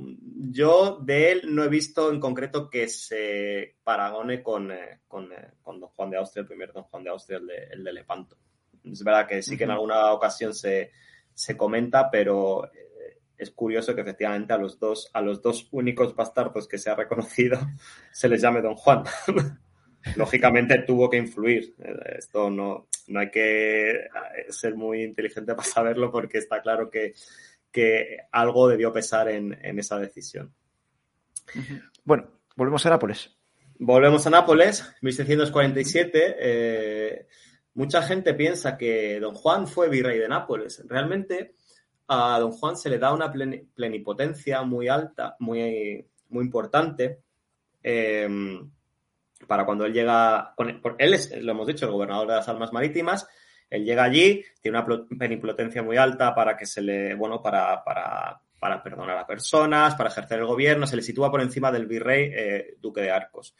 yo 0.49 0.99
de 1.01 1.31
él 1.31 1.41
no 1.55 1.63
he 1.63 1.69
visto 1.69 2.11
en 2.11 2.19
concreto 2.19 2.69
que 2.69 2.87
se 2.87 3.77
paragone 3.83 4.41
con, 4.41 4.71
eh, 4.71 5.01
con, 5.07 5.31
eh, 5.31 5.51
con 5.61 5.79
don 5.79 5.89
Juan 5.89 6.09
de 6.09 6.17
Austria, 6.17 6.41
el 6.41 6.47
primer 6.47 6.73
don 6.73 6.83
Juan 6.83 7.03
de 7.03 7.09
Austria, 7.11 7.37
el 7.37 7.47
de, 7.47 7.63
el 7.71 7.83
de 7.83 7.93
Lepanto. 7.93 8.37
Es 8.83 9.03
verdad 9.03 9.27
que 9.27 9.43
sí 9.43 9.55
que 9.55 9.65
en 9.65 9.71
alguna 9.71 10.11
ocasión 10.11 10.53
se, 10.55 10.91
se 11.33 11.55
comenta, 11.55 12.09
pero 12.09 12.67
es 13.37 13.51
curioso 13.51 13.95
que 13.95 14.01
efectivamente 14.01 14.53
a 14.53 14.57
los 14.57 14.79
dos, 14.79 15.09
a 15.13 15.21
los 15.21 15.41
dos 15.41 15.67
únicos 15.71 16.15
bastardos 16.15 16.67
que 16.67 16.77
se 16.77 16.89
ha 16.89 16.95
reconocido 16.95 17.59
se 18.11 18.29
les 18.29 18.41
llame 18.41 18.61
don 18.61 18.75
Juan. 18.75 19.03
lógicamente 20.15 20.79
tuvo 20.79 21.09
que 21.09 21.17
influir. 21.17 21.75
Esto 22.17 22.49
no, 22.49 22.87
no 23.07 23.19
hay 23.19 23.29
que 23.29 24.07
ser 24.49 24.75
muy 24.75 25.03
inteligente 25.03 25.55
para 25.55 25.67
saberlo 25.67 26.11
porque 26.11 26.39
está 26.39 26.61
claro 26.61 26.89
que, 26.89 27.13
que 27.71 28.17
algo 28.31 28.67
debió 28.67 28.91
pesar 28.91 29.29
en, 29.29 29.57
en 29.61 29.79
esa 29.79 29.99
decisión. 29.99 30.53
Bueno, 32.03 32.29
volvemos 32.55 32.85
a 32.85 32.89
Nápoles. 32.89 33.35
Volvemos 33.79 34.27
a 34.27 34.29
Nápoles, 34.29 34.93
1647. 35.01 36.35
Eh, 36.39 37.27
mucha 37.73 38.01
gente 38.03 38.33
piensa 38.33 38.77
que 38.77 39.19
don 39.19 39.33
Juan 39.33 39.67
fue 39.67 39.89
virrey 39.89 40.19
de 40.19 40.27
Nápoles. 40.27 40.83
Realmente 40.87 41.55
a 42.07 42.39
don 42.39 42.51
Juan 42.51 42.77
se 42.77 42.89
le 42.89 42.99
da 42.99 43.13
una 43.13 43.31
plenipotencia 43.31 44.63
muy 44.63 44.87
alta, 44.87 45.35
muy, 45.39 46.05
muy 46.29 46.45
importante. 46.45 47.21
Em, 47.81 48.69
para 49.47 49.65
cuando 49.65 49.85
él 49.85 49.93
llega, 49.93 50.53
él 50.97 51.13
es, 51.13 51.41
lo 51.41 51.51
hemos 51.51 51.67
dicho, 51.67 51.85
el 51.85 51.91
gobernador 51.91 52.27
de 52.27 52.35
las 52.35 52.47
armas 52.47 52.73
marítimas, 52.73 53.27
él 53.69 53.85
llega 53.85 54.03
allí, 54.03 54.43
tiene 54.61 54.77
una 54.79 54.85
plenipotencia 55.07 55.81
muy 55.81 55.97
alta 55.97 56.35
para 56.35 56.57
que 56.57 56.65
se 56.65 56.81
le, 56.81 57.15
bueno, 57.15 57.41
para, 57.41 57.83
para, 57.83 58.41
para 58.59 58.83
perdonar 58.83 59.17
a 59.17 59.25
personas, 59.25 59.95
para 59.95 60.09
ejercer 60.09 60.39
el 60.39 60.45
gobierno, 60.45 60.85
se 60.85 60.95
le 60.95 61.01
sitúa 61.01 61.31
por 61.31 61.41
encima 61.41 61.71
del 61.71 61.87
virrey 61.87 62.31
eh, 62.33 62.75
duque 62.79 63.01
de 63.01 63.11
Arcos. 63.11 63.55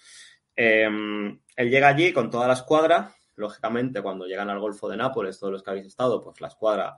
Em, 0.56 1.40
él 1.56 1.70
llega 1.70 1.88
allí 1.88 2.12
con 2.12 2.30
toda 2.30 2.48
la 2.48 2.54
escuadra, 2.54 3.16
lógicamente 3.36 4.02
cuando 4.02 4.26
llegan 4.26 4.50
al 4.50 4.60
Golfo 4.60 4.90
de 4.90 4.98
Nápoles, 4.98 5.40
todos 5.40 5.54
los 5.54 5.64
que 5.64 5.72
habéis 5.72 5.88
estado, 5.88 6.22
pues 6.22 6.40
la 6.42 6.50
escuadra 6.50 6.98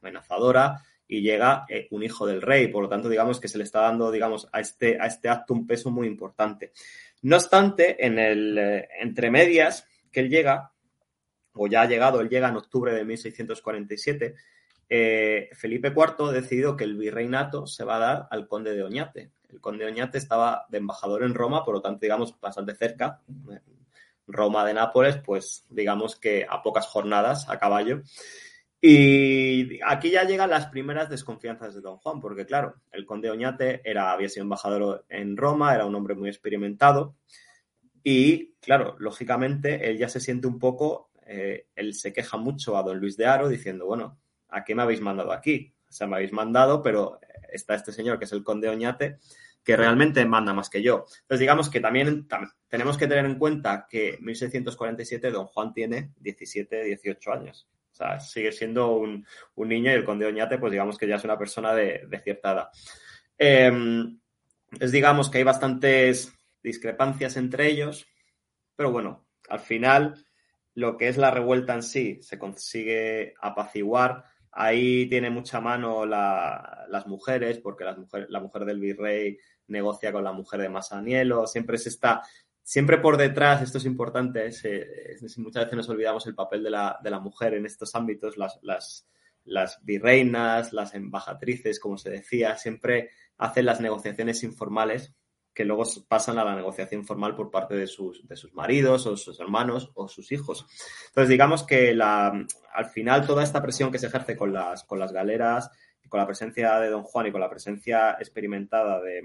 amenazadora 0.00 0.80
y 1.06 1.20
llega 1.20 1.66
eh, 1.68 1.88
un 1.90 2.02
hijo 2.02 2.26
del 2.26 2.40
rey, 2.40 2.68
por 2.68 2.82
lo 2.82 2.88
tanto 2.88 3.08
digamos 3.08 3.40
que 3.40 3.48
se 3.48 3.58
le 3.58 3.64
está 3.64 3.80
dando 3.80 4.10
digamos 4.10 4.48
a 4.52 4.60
este, 4.60 4.98
a 5.00 5.06
este 5.06 5.28
acto 5.28 5.54
un 5.54 5.66
peso 5.66 5.90
muy 5.90 6.06
importante. 6.06 6.72
No 7.24 7.36
obstante, 7.36 8.04
en 8.04 8.18
el 8.18 8.58
eh, 8.58 8.88
entre 9.00 9.30
medias 9.30 9.88
que 10.12 10.20
él 10.20 10.28
llega, 10.28 10.72
o 11.54 11.66
ya 11.66 11.80
ha 11.80 11.88
llegado, 11.88 12.20
él 12.20 12.28
llega 12.28 12.48
en 12.48 12.56
octubre 12.56 12.92
de 12.92 13.02
1647, 13.02 14.34
eh, 14.90 15.48
Felipe 15.54 15.88
IV 15.88 16.28
ha 16.28 16.32
decidido 16.32 16.76
que 16.76 16.84
el 16.84 16.98
virreinato 16.98 17.66
se 17.66 17.82
va 17.82 17.96
a 17.96 17.98
dar 17.98 18.28
al 18.30 18.46
conde 18.46 18.74
de 18.74 18.82
Oñate. 18.82 19.30
El 19.48 19.62
conde 19.62 19.86
de 19.86 19.92
Oñate 19.92 20.18
estaba 20.18 20.66
de 20.68 20.76
embajador 20.76 21.22
en 21.22 21.32
Roma, 21.32 21.64
por 21.64 21.74
lo 21.74 21.80
tanto, 21.80 22.00
digamos, 22.02 22.38
bastante 22.38 22.74
cerca. 22.74 23.22
Roma 24.26 24.66
de 24.66 24.74
Nápoles, 24.74 25.16
pues 25.16 25.64
digamos 25.70 26.16
que 26.16 26.46
a 26.46 26.62
pocas 26.62 26.86
jornadas 26.86 27.48
a 27.48 27.58
caballo. 27.58 28.02
Y 28.86 29.80
aquí 29.82 30.10
ya 30.10 30.24
llegan 30.24 30.50
las 30.50 30.66
primeras 30.66 31.08
desconfianzas 31.08 31.74
de 31.74 31.80
Don 31.80 31.96
Juan, 31.96 32.20
porque 32.20 32.44
claro, 32.44 32.82
el 32.92 33.06
conde 33.06 33.30
Oñate 33.30 33.80
era, 33.82 34.12
había 34.12 34.28
sido 34.28 34.42
embajador 34.42 35.06
en 35.08 35.38
Roma, 35.38 35.74
era 35.74 35.86
un 35.86 35.94
hombre 35.94 36.14
muy 36.14 36.28
experimentado. 36.28 37.16
Y 38.02 38.52
claro, 38.60 38.94
lógicamente, 38.98 39.88
él 39.88 39.96
ya 39.96 40.10
se 40.10 40.20
siente 40.20 40.48
un 40.48 40.58
poco, 40.58 41.08
eh, 41.24 41.68
él 41.74 41.94
se 41.94 42.12
queja 42.12 42.36
mucho 42.36 42.76
a 42.76 42.82
don 42.82 42.98
Luis 42.98 43.16
de 43.16 43.24
Aro 43.24 43.48
diciendo, 43.48 43.86
bueno, 43.86 44.18
¿a 44.50 44.64
qué 44.64 44.74
me 44.74 44.82
habéis 44.82 45.00
mandado 45.00 45.32
aquí? 45.32 45.72
O 45.88 45.92
sea, 45.92 46.06
me 46.06 46.16
habéis 46.16 46.34
mandado, 46.34 46.82
pero 46.82 47.20
está 47.50 47.76
este 47.76 47.90
señor 47.90 48.18
que 48.18 48.26
es 48.26 48.32
el 48.32 48.44
conde 48.44 48.68
Oñate, 48.68 49.16
que 49.64 49.78
realmente 49.78 50.22
manda 50.26 50.52
más 50.52 50.68
que 50.68 50.82
yo. 50.82 51.06
Entonces, 51.22 51.40
digamos 51.40 51.70
que 51.70 51.80
también 51.80 52.28
tenemos 52.68 52.98
que 52.98 53.06
tener 53.06 53.24
en 53.24 53.38
cuenta 53.38 53.86
que 53.88 54.16
en 54.16 54.24
1647 54.26 55.30
don 55.30 55.46
Juan 55.46 55.72
tiene 55.72 56.12
17, 56.20 56.84
18 56.84 57.32
años. 57.32 57.66
O 57.94 57.96
sea, 57.96 58.18
sigue 58.18 58.50
siendo 58.50 58.96
un, 58.96 59.24
niño 59.56 59.90
y 59.90 59.94
el 59.94 60.04
conde 60.04 60.26
Oñate, 60.26 60.58
pues 60.58 60.72
digamos 60.72 60.98
que 60.98 61.06
ya 61.06 61.14
es 61.14 61.24
una 61.24 61.38
persona 61.38 61.72
de, 61.72 62.06
cierta 62.22 62.52
edad. 62.52 62.68
Em, 63.38 64.18
es 64.80 64.90
digamos 64.90 65.30
que 65.30 65.38
hay 65.38 65.44
bastantes 65.44 66.32
discrepancias 66.60 67.36
entre 67.36 67.68
ellos, 67.68 68.06
pero 68.74 68.90
bueno, 68.90 69.26
al 69.48 69.60
final 69.60 70.26
lo 70.74 70.96
que 70.96 71.08
es 71.08 71.16
la 71.16 71.30
revuelta 71.30 71.74
en 71.74 71.84
sí 71.84 72.18
se 72.20 72.36
consigue 72.36 73.34
apaciguar 73.40 74.24
Ahí 74.56 75.08
tiene 75.08 75.30
mucha 75.30 75.60
mano 75.60 76.06
las 76.06 77.06
mujeres, 77.08 77.58
porque 77.58 77.82
las 77.82 77.96
la 78.28 78.38
mujer 78.38 78.64
del 78.64 78.78
virrey 78.78 79.36
negocia 79.66 80.12
con 80.12 80.22
la 80.22 80.32
mujer 80.32 80.60
de 80.60 80.68
Masanielo, 80.68 81.48
siempre 81.48 81.76
se 81.76 81.88
está, 81.88 82.22
siempre 82.64 82.98
por 82.98 83.18
detrás, 83.18 83.62
esto 83.62 83.78
es 83.78 83.84
importante, 83.84 84.42
muchas 85.36 85.64
veces 85.64 85.76
nos 85.76 85.88
olvidamos 85.88 86.26
el 86.26 86.34
papel 86.34 86.64
de 86.64 86.70
la, 86.70 86.98
de 87.02 87.10
la 87.10 87.20
mujer 87.20 87.54
en 87.54 87.66
estos 87.66 87.94
ámbitos, 87.94 88.38
las, 88.38 88.58
las, 88.62 89.06
las 89.44 89.84
virreinas, 89.84 90.72
las 90.72 90.94
embajatrices, 90.94 91.78
como 91.78 91.98
se 91.98 92.10
decía, 92.10 92.56
siempre 92.56 93.10
hacen 93.36 93.66
las 93.66 93.80
negociaciones 93.80 94.42
informales 94.42 95.14
que 95.52 95.64
luego 95.64 95.84
pasan 96.08 96.38
a 96.38 96.44
la 96.44 96.56
negociación 96.56 97.04
formal 97.04 97.36
por 97.36 97.50
parte 97.50 97.76
de 97.76 97.86
sus, 97.86 98.26
de 98.26 98.34
sus 98.34 98.54
maridos 98.54 99.06
o 99.06 99.16
sus 99.16 99.38
hermanos 99.38 99.92
o 99.94 100.08
sus 100.08 100.32
hijos. 100.32 100.66
Entonces, 101.08 101.28
digamos 101.28 101.62
que 101.62 101.96
al 102.00 102.86
final 102.92 103.26
toda 103.26 103.44
esta 103.44 103.62
presión 103.62 103.92
que 103.92 104.00
se 104.00 104.06
ejerce 104.06 104.36
con 104.36 104.52
las, 104.52 104.82
con 104.82 104.98
las 104.98 105.12
galeras, 105.12 105.70
con 106.08 106.18
la 106.18 106.26
presencia 106.26 106.80
de 106.80 106.90
Don 106.90 107.04
Juan 107.04 107.26
y 107.26 107.32
con 107.32 107.40
la 107.40 107.50
presencia 107.50 108.16
experimentada 108.18 109.00
de, 109.00 109.22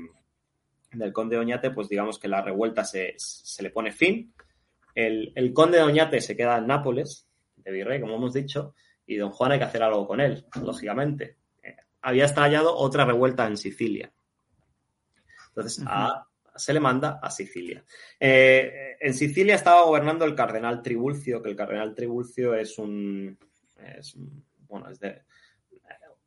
del 0.91 1.13
conde 1.13 1.37
Oñate, 1.37 1.71
pues 1.71 1.89
digamos 1.89 2.19
que 2.19 2.27
la 2.27 2.41
revuelta 2.41 2.83
se, 2.83 3.13
se 3.17 3.63
le 3.63 3.69
pone 3.69 3.91
fin. 3.91 4.33
El, 4.95 5.31
el, 5.35 5.53
conde 5.53 5.77
de 5.77 5.83
Oñate 5.83 6.21
se 6.21 6.35
queda 6.35 6.57
en 6.57 6.67
Nápoles, 6.67 7.27
de 7.55 7.71
virrey, 7.71 8.01
como 8.01 8.15
hemos 8.15 8.33
dicho, 8.33 8.73
y 9.05 9.17
Don 9.17 9.31
Juan 9.31 9.51
hay 9.51 9.59
que 9.59 9.65
hacer 9.65 9.83
algo 9.83 10.07
con 10.07 10.19
él, 10.19 10.45
lógicamente. 10.61 11.37
Eh, 11.63 11.75
había 12.01 12.25
estallado 12.25 12.75
otra 12.75 13.05
revuelta 13.05 13.47
en 13.47 13.57
Sicilia. 13.57 14.11
Entonces, 15.49 15.83
se 16.55 16.73
le 16.73 16.79
manda 16.79 17.19
a 17.21 17.31
Sicilia. 17.31 17.83
Eh, 18.19 18.97
en 18.99 19.13
Sicilia 19.13 19.55
estaba 19.55 19.83
gobernando 19.83 20.25
el 20.25 20.35
cardenal 20.35 20.81
Tribulcio, 20.81 21.41
que 21.41 21.49
el 21.49 21.55
cardenal 21.55 21.95
Tribulcio 21.95 22.53
es 22.53 22.77
un, 22.77 23.37
bueno, 24.67 24.89
es 24.89 24.99
de 24.99 25.21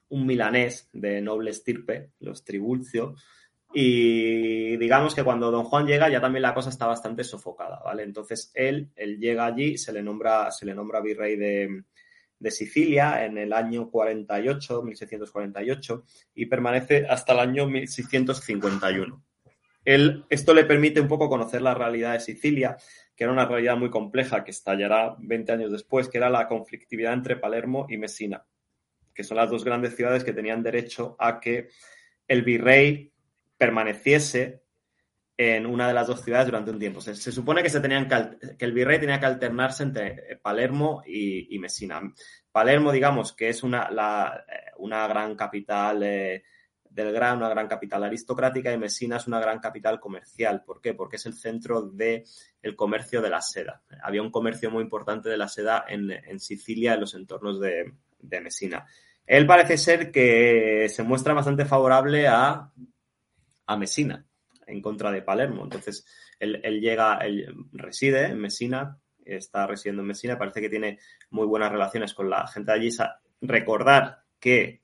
un 0.08 0.26
milanés 0.26 0.88
de 0.92 1.20
noble 1.22 1.50
estirpe, 1.50 2.10
los 2.20 2.44
Tribulcio, 2.44 3.14
y 3.72 4.76
digamos 4.76 5.14
que 5.14 5.24
cuando 5.24 5.50
don 5.50 5.64
Juan 5.64 5.86
llega 5.86 6.08
ya 6.08 6.20
también 6.20 6.42
la 6.42 6.54
cosa 6.54 6.70
está 6.70 6.86
bastante 6.86 7.24
sofocada, 7.24 7.80
¿vale? 7.84 8.02
Entonces 8.02 8.50
él, 8.54 8.90
él 8.96 9.18
llega 9.18 9.46
allí, 9.46 9.78
se 9.78 9.92
le 9.92 10.02
nombra, 10.02 10.50
se 10.50 10.66
le 10.66 10.74
nombra 10.74 11.00
virrey 11.00 11.36
de, 11.36 11.84
de 12.42 12.50
Sicilia 12.50 13.24
en 13.24 13.38
el 13.38 13.52
año 13.52 13.88
48, 13.88 14.82
1648, 14.82 16.04
y 16.34 16.46
permanece 16.46 17.06
hasta 17.08 17.32
el 17.34 17.38
año 17.38 17.66
1651. 17.68 19.24
Él, 19.84 20.24
esto 20.28 20.52
le 20.52 20.64
permite 20.64 21.00
un 21.00 21.08
poco 21.08 21.28
conocer 21.28 21.62
la 21.62 21.74
realidad 21.74 22.14
de 22.14 22.20
Sicilia, 22.20 22.76
que 23.14 23.24
era 23.24 23.32
una 23.32 23.46
realidad 23.46 23.76
muy 23.76 23.90
compleja 23.90 24.42
que 24.42 24.50
estallará 24.50 25.14
20 25.18 25.52
años 25.52 25.72
después, 25.72 26.08
que 26.08 26.18
era 26.18 26.30
la 26.30 26.48
conflictividad 26.48 27.12
entre 27.12 27.36
Palermo 27.36 27.86
y 27.88 27.96
Messina, 27.96 28.44
que 29.14 29.22
son 29.22 29.36
las 29.36 29.50
dos 29.50 29.64
grandes 29.64 29.94
ciudades 29.94 30.24
que 30.24 30.32
tenían 30.32 30.62
derecho 30.62 31.14
a 31.18 31.38
que 31.38 31.68
el 32.26 32.42
virrey 32.42 33.11
permaneciese 33.62 34.64
en 35.36 35.66
una 35.66 35.86
de 35.86 35.94
las 35.94 36.08
dos 36.08 36.20
ciudades 36.20 36.46
durante 36.46 36.72
un 36.72 36.80
tiempo. 36.80 37.00
Se, 37.00 37.14
supone 37.14 37.62
que, 37.62 37.70
se 37.70 37.78
tenían 37.78 38.08
que, 38.08 38.64
el 38.64 38.72
virrey 38.72 38.98
tenía 38.98 39.20
que 39.20 39.26
alternarse 39.26 39.84
entre 39.84 40.40
Palermo 40.42 41.04
y, 41.06 41.56
Messina. 41.60 42.00
Palermo, 42.50 42.90
digamos, 42.90 43.32
que 43.34 43.50
es 43.50 43.62
una, 43.62 43.88
una 44.78 45.06
gran 45.06 45.36
capital 45.36 46.02
eh, 46.02 46.42
del 46.82 47.12
gran, 47.12 47.36
una 47.36 47.50
gran 47.50 47.68
capital 47.68 48.02
aristocrática, 48.02 48.72
y 48.72 48.78
Messina 48.78 49.18
es 49.18 49.28
una 49.28 49.38
gran 49.38 49.60
capital 49.60 50.00
comercial. 50.00 50.64
¿Por 50.64 50.80
qué? 50.80 50.94
Porque 50.94 51.16
es 51.16 51.26
el 51.26 51.34
centro 51.34 51.82
del 51.82 52.24
el 52.62 52.74
comercio 52.74 53.22
de 53.22 53.30
la 53.30 53.40
seda. 53.40 53.80
Había 54.02 54.22
un 54.22 54.32
comercio 54.32 54.72
muy 54.72 54.82
importante 54.82 55.28
de 55.28 55.36
la 55.36 55.46
seda 55.46 55.84
en, 55.88 56.10
en 56.10 56.40
Sicilia, 56.40 56.94
en 56.94 57.00
los 57.00 57.14
entornos 57.14 57.60
de, 57.60 57.94
de 58.18 58.40
Messina. 58.40 58.84
Él 59.24 59.46
parece 59.46 59.78
ser 59.78 60.10
que 60.10 60.88
se 60.88 61.04
muestra 61.04 61.32
bastante 61.32 61.64
favorable 61.64 62.26
a, 62.26 62.72
a 63.72 63.76
Messina 63.76 64.24
en 64.66 64.80
contra 64.80 65.10
de 65.10 65.22
Palermo. 65.22 65.64
Entonces, 65.64 66.06
él, 66.38 66.80
llega, 66.80 67.18
él 67.18 67.54
reside 67.72 68.26
en 68.26 68.38
Messina, 68.38 68.98
está 69.24 69.66
residiendo 69.66 70.02
en 70.02 70.08
Messina, 70.08 70.38
parece 70.38 70.60
que 70.60 70.68
tiene 70.68 70.98
muy 71.30 71.46
buenas 71.46 71.70
relaciones 71.70 72.14
con 72.14 72.28
la 72.28 72.46
gente 72.48 72.72
de 72.72 72.78
allí. 72.78 72.90
Recordar 73.40 74.22
que 74.40 74.82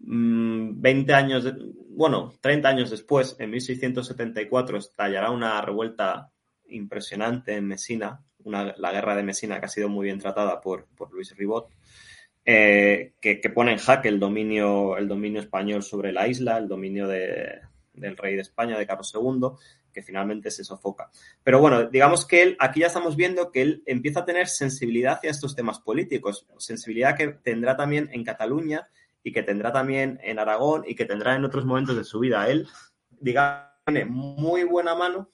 20 0.00 1.12
mm, 1.12 1.14
años, 1.14 1.54
bueno, 1.88 2.32
30 2.40 2.68
años 2.68 2.90
después, 2.90 3.36
en 3.38 3.50
1674, 3.50 4.78
estallará 4.78 5.30
una 5.30 5.60
revuelta 5.60 6.30
impresionante 6.68 7.56
en 7.56 7.66
Messina, 7.66 8.22
la 8.44 8.92
guerra 8.92 9.16
de 9.16 9.22
Messina 9.22 9.58
que 9.58 9.66
ha 9.66 9.70
sido 9.70 9.88
muy 9.88 10.04
bien 10.04 10.18
tratada 10.18 10.60
por, 10.60 10.86
Luis 11.12 11.34
Ribot, 11.34 11.70
eh, 12.44 13.14
que, 13.20 13.40
que, 13.40 13.48
pone 13.48 13.72
en 13.72 13.78
jaque 13.78 14.08
el 14.08 14.20
dominio, 14.20 14.98
el 14.98 15.08
dominio 15.08 15.40
español 15.40 15.82
sobre 15.82 16.12
la 16.12 16.28
isla, 16.28 16.58
el 16.58 16.68
dominio 16.68 17.08
de, 17.08 17.60
del 17.94 18.16
rey 18.16 18.34
de 18.34 18.42
España, 18.42 18.78
de 18.78 18.86
Carlos 18.86 19.12
II, 19.14 19.48
que 19.92 20.02
finalmente 20.02 20.50
se 20.50 20.64
sofoca. 20.64 21.10
Pero 21.42 21.60
bueno, 21.60 21.84
digamos 21.86 22.26
que 22.26 22.42
él, 22.42 22.56
aquí 22.58 22.80
ya 22.80 22.88
estamos 22.88 23.16
viendo 23.16 23.50
que 23.50 23.62
él 23.62 23.82
empieza 23.86 24.20
a 24.20 24.24
tener 24.24 24.48
sensibilidad 24.48 25.14
hacia 25.14 25.30
estos 25.30 25.54
temas 25.54 25.78
políticos, 25.80 26.46
sensibilidad 26.58 27.16
que 27.16 27.28
tendrá 27.28 27.76
también 27.76 28.10
en 28.12 28.24
Cataluña 28.24 28.88
y 29.22 29.32
que 29.32 29.42
tendrá 29.42 29.72
también 29.72 30.20
en 30.22 30.38
Aragón 30.38 30.84
y 30.86 30.94
que 30.94 31.04
tendrá 31.04 31.34
en 31.34 31.44
otros 31.44 31.64
momentos 31.64 31.96
de 31.96 32.04
su 32.04 32.18
vida. 32.18 32.48
Él, 32.48 32.68
digamos, 33.20 33.68
tiene 33.86 34.04
muy 34.04 34.64
buena 34.64 34.94
mano 34.94 35.30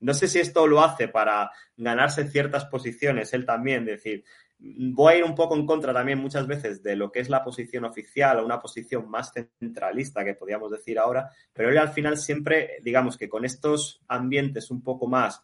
no 0.00 0.14
sé 0.14 0.28
si 0.28 0.38
esto 0.38 0.66
lo 0.66 0.82
hace 0.82 1.08
para 1.08 1.50
ganarse 1.76 2.28
ciertas 2.28 2.66
posiciones, 2.66 3.32
él 3.32 3.46
también, 3.46 3.84
decir, 3.84 4.24
voy 4.58 5.12
a 5.12 5.16
ir 5.18 5.24
un 5.24 5.34
poco 5.34 5.54
en 5.56 5.66
contra 5.66 5.92
también 5.92 6.18
muchas 6.18 6.46
veces 6.46 6.82
de 6.82 6.96
lo 6.96 7.12
que 7.12 7.20
es 7.20 7.28
la 7.28 7.44
posición 7.44 7.84
oficial 7.84 8.38
o 8.38 8.44
una 8.44 8.60
posición 8.60 9.08
más 9.08 9.32
centralista 9.32 10.24
que 10.24 10.34
podríamos 10.34 10.70
decir 10.70 10.98
ahora, 10.98 11.30
pero 11.52 11.70
él 11.70 11.78
al 11.78 11.90
final 11.90 12.16
siempre, 12.16 12.78
digamos 12.82 13.16
que 13.16 13.28
con 13.28 13.44
estos 13.44 14.00
ambientes 14.08 14.70
un 14.70 14.82
poco 14.82 15.06
más 15.06 15.42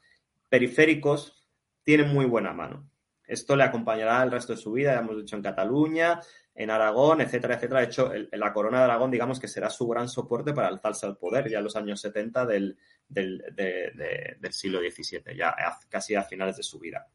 periféricos, 0.49 1.47
tiene 1.83 2.05
muy 2.05 2.27
buena 2.27 2.53
mano. 2.53 2.89
Esto 3.27 3.57
le 3.57 3.65
acompañará 3.65 4.23
el 4.23 4.31
resto 4.31 4.53
de 4.53 4.59
su 4.59 4.73
vida, 4.73 4.93
ya 4.93 5.01
hemos 5.01 5.17
dicho 5.17 5.37
en 5.37 5.43
Cataluña, 5.43 6.21
en 6.55 6.71
Aragón, 6.71 7.21
etcétera, 7.21 7.55
etcétera. 7.55 7.81
De 7.81 7.87
hecho, 7.87 8.13
la 8.33 8.53
corona 8.53 8.79
de 8.79 8.85
Aragón, 8.85 9.11
digamos 9.11 9.41
que 9.41 9.49
será 9.49 9.71
su 9.71 9.87
gran 9.89 10.09
soporte 10.09 10.53
para 10.53 10.69
alzarse 10.69 11.07
al 11.07 11.17
poder 11.17 11.49
ya 11.49 11.59
en 11.59 11.65
los 11.65 11.77
años 11.77 12.01
70 12.01 12.47
del, 12.47 12.77
del, 13.09 13.43
del 13.57 14.53
siglo 14.53 14.81
XVII, 14.81 15.37
ya 15.37 15.55
casi 15.89 16.15
a 16.15 16.23
finales 16.23 16.57
de 16.57 16.63
su 16.63 16.79
vida. 16.79 17.09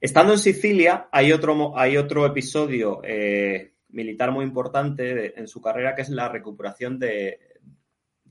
Estando 0.00 0.32
en 0.32 0.38
Sicilia, 0.38 1.08
hay 1.12 1.32
otro, 1.32 1.76
hay 1.76 1.96
otro 1.96 2.24
episodio 2.24 3.00
eh, 3.04 3.74
militar 3.90 4.32
muy 4.32 4.44
importante 4.44 5.38
en 5.38 5.46
su 5.46 5.60
carrera 5.60 5.94
que 5.94 6.02
es 6.02 6.08
la 6.08 6.28
recuperación 6.28 6.98
de, 6.98 7.38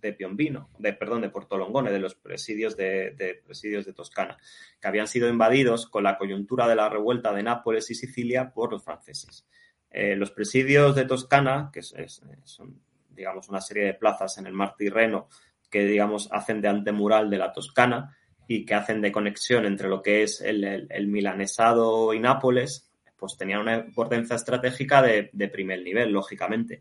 de 0.02 0.14
Piombino, 0.14 0.70
de, 0.78 0.94
perdón, 0.94 1.22
de 1.22 1.30
Portolongone, 1.30 1.92
de 1.92 2.00
los 2.00 2.16
presidios 2.16 2.76
de, 2.76 3.42
presidios 3.46 3.86
de 3.86 3.94
Toscana, 3.94 4.38
que 4.80 4.88
habían 4.88 5.08
sido 5.08 5.30
invadidos 5.30 5.88
con 5.88 6.04
la 6.04 6.18
coyuntura 6.18 6.68
de 6.68 6.76
la 6.76 6.90
revuelta 6.90 7.34
de 7.34 7.44
Nápoles 7.44 7.90
y 7.92 7.96
Sicilia 7.96 8.52
por 8.52 8.72
los 8.72 8.84
franceses. 8.84 9.46
Eh, 9.90 10.16
los 10.16 10.32
presidios 10.32 10.96
de 10.96 11.06
Toscana, 11.06 11.70
que 11.74 11.82
son, 11.82 12.82
digamos, 13.10 13.50
una 13.50 13.62
serie 13.62 13.86
de 13.86 13.94
plazas 13.94 14.38
en 14.38 14.48
el 14.48 14.54
mar 14.54 14.76
Tirreno 14.78 15.28
que, 15.70 15.86
digamos, 15.86 16.30
hacen 16.32 16.62
de 16.62 16.68
antemural 16.68 17.30
de 17.30 17.38
la 17.38 17.54
Toscana, 17.54 18.18
y 18.52 18.66
que 18.66 18.74
hacen 18.74 19.00
de 19.00 19.12
conexión 19.12 19.68
entre 19.68 19.88
lo 19.88 20.02
que 20.02 20.24
es 20.24 20.42
el, 20.42 21.08
milanesado 21.08 22.16
y 22.16 22.20
Nápoles, 22.20 22.90
pues 23.16 23.38
tenían 23.38 23.62
una 23.62 23.76
importancia 23.76 24.36
estratégica 24.36 25.04
de, 25.04 25.50
primer 25.54 25.84
nivel, 25.84 26.12
lógicamente. 26.12 26.80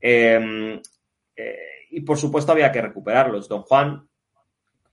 Em, 0.00 0.82
eh, 1.36 1.58
y 1.90 2.00
por 2.00 2.18
supuesto 2.18 2.50
había 2.50 2.72
que 2.72 2.82
recuperarlos. 2.82 3.48
Don 3.48 3.62
Juan, 3.62 4.08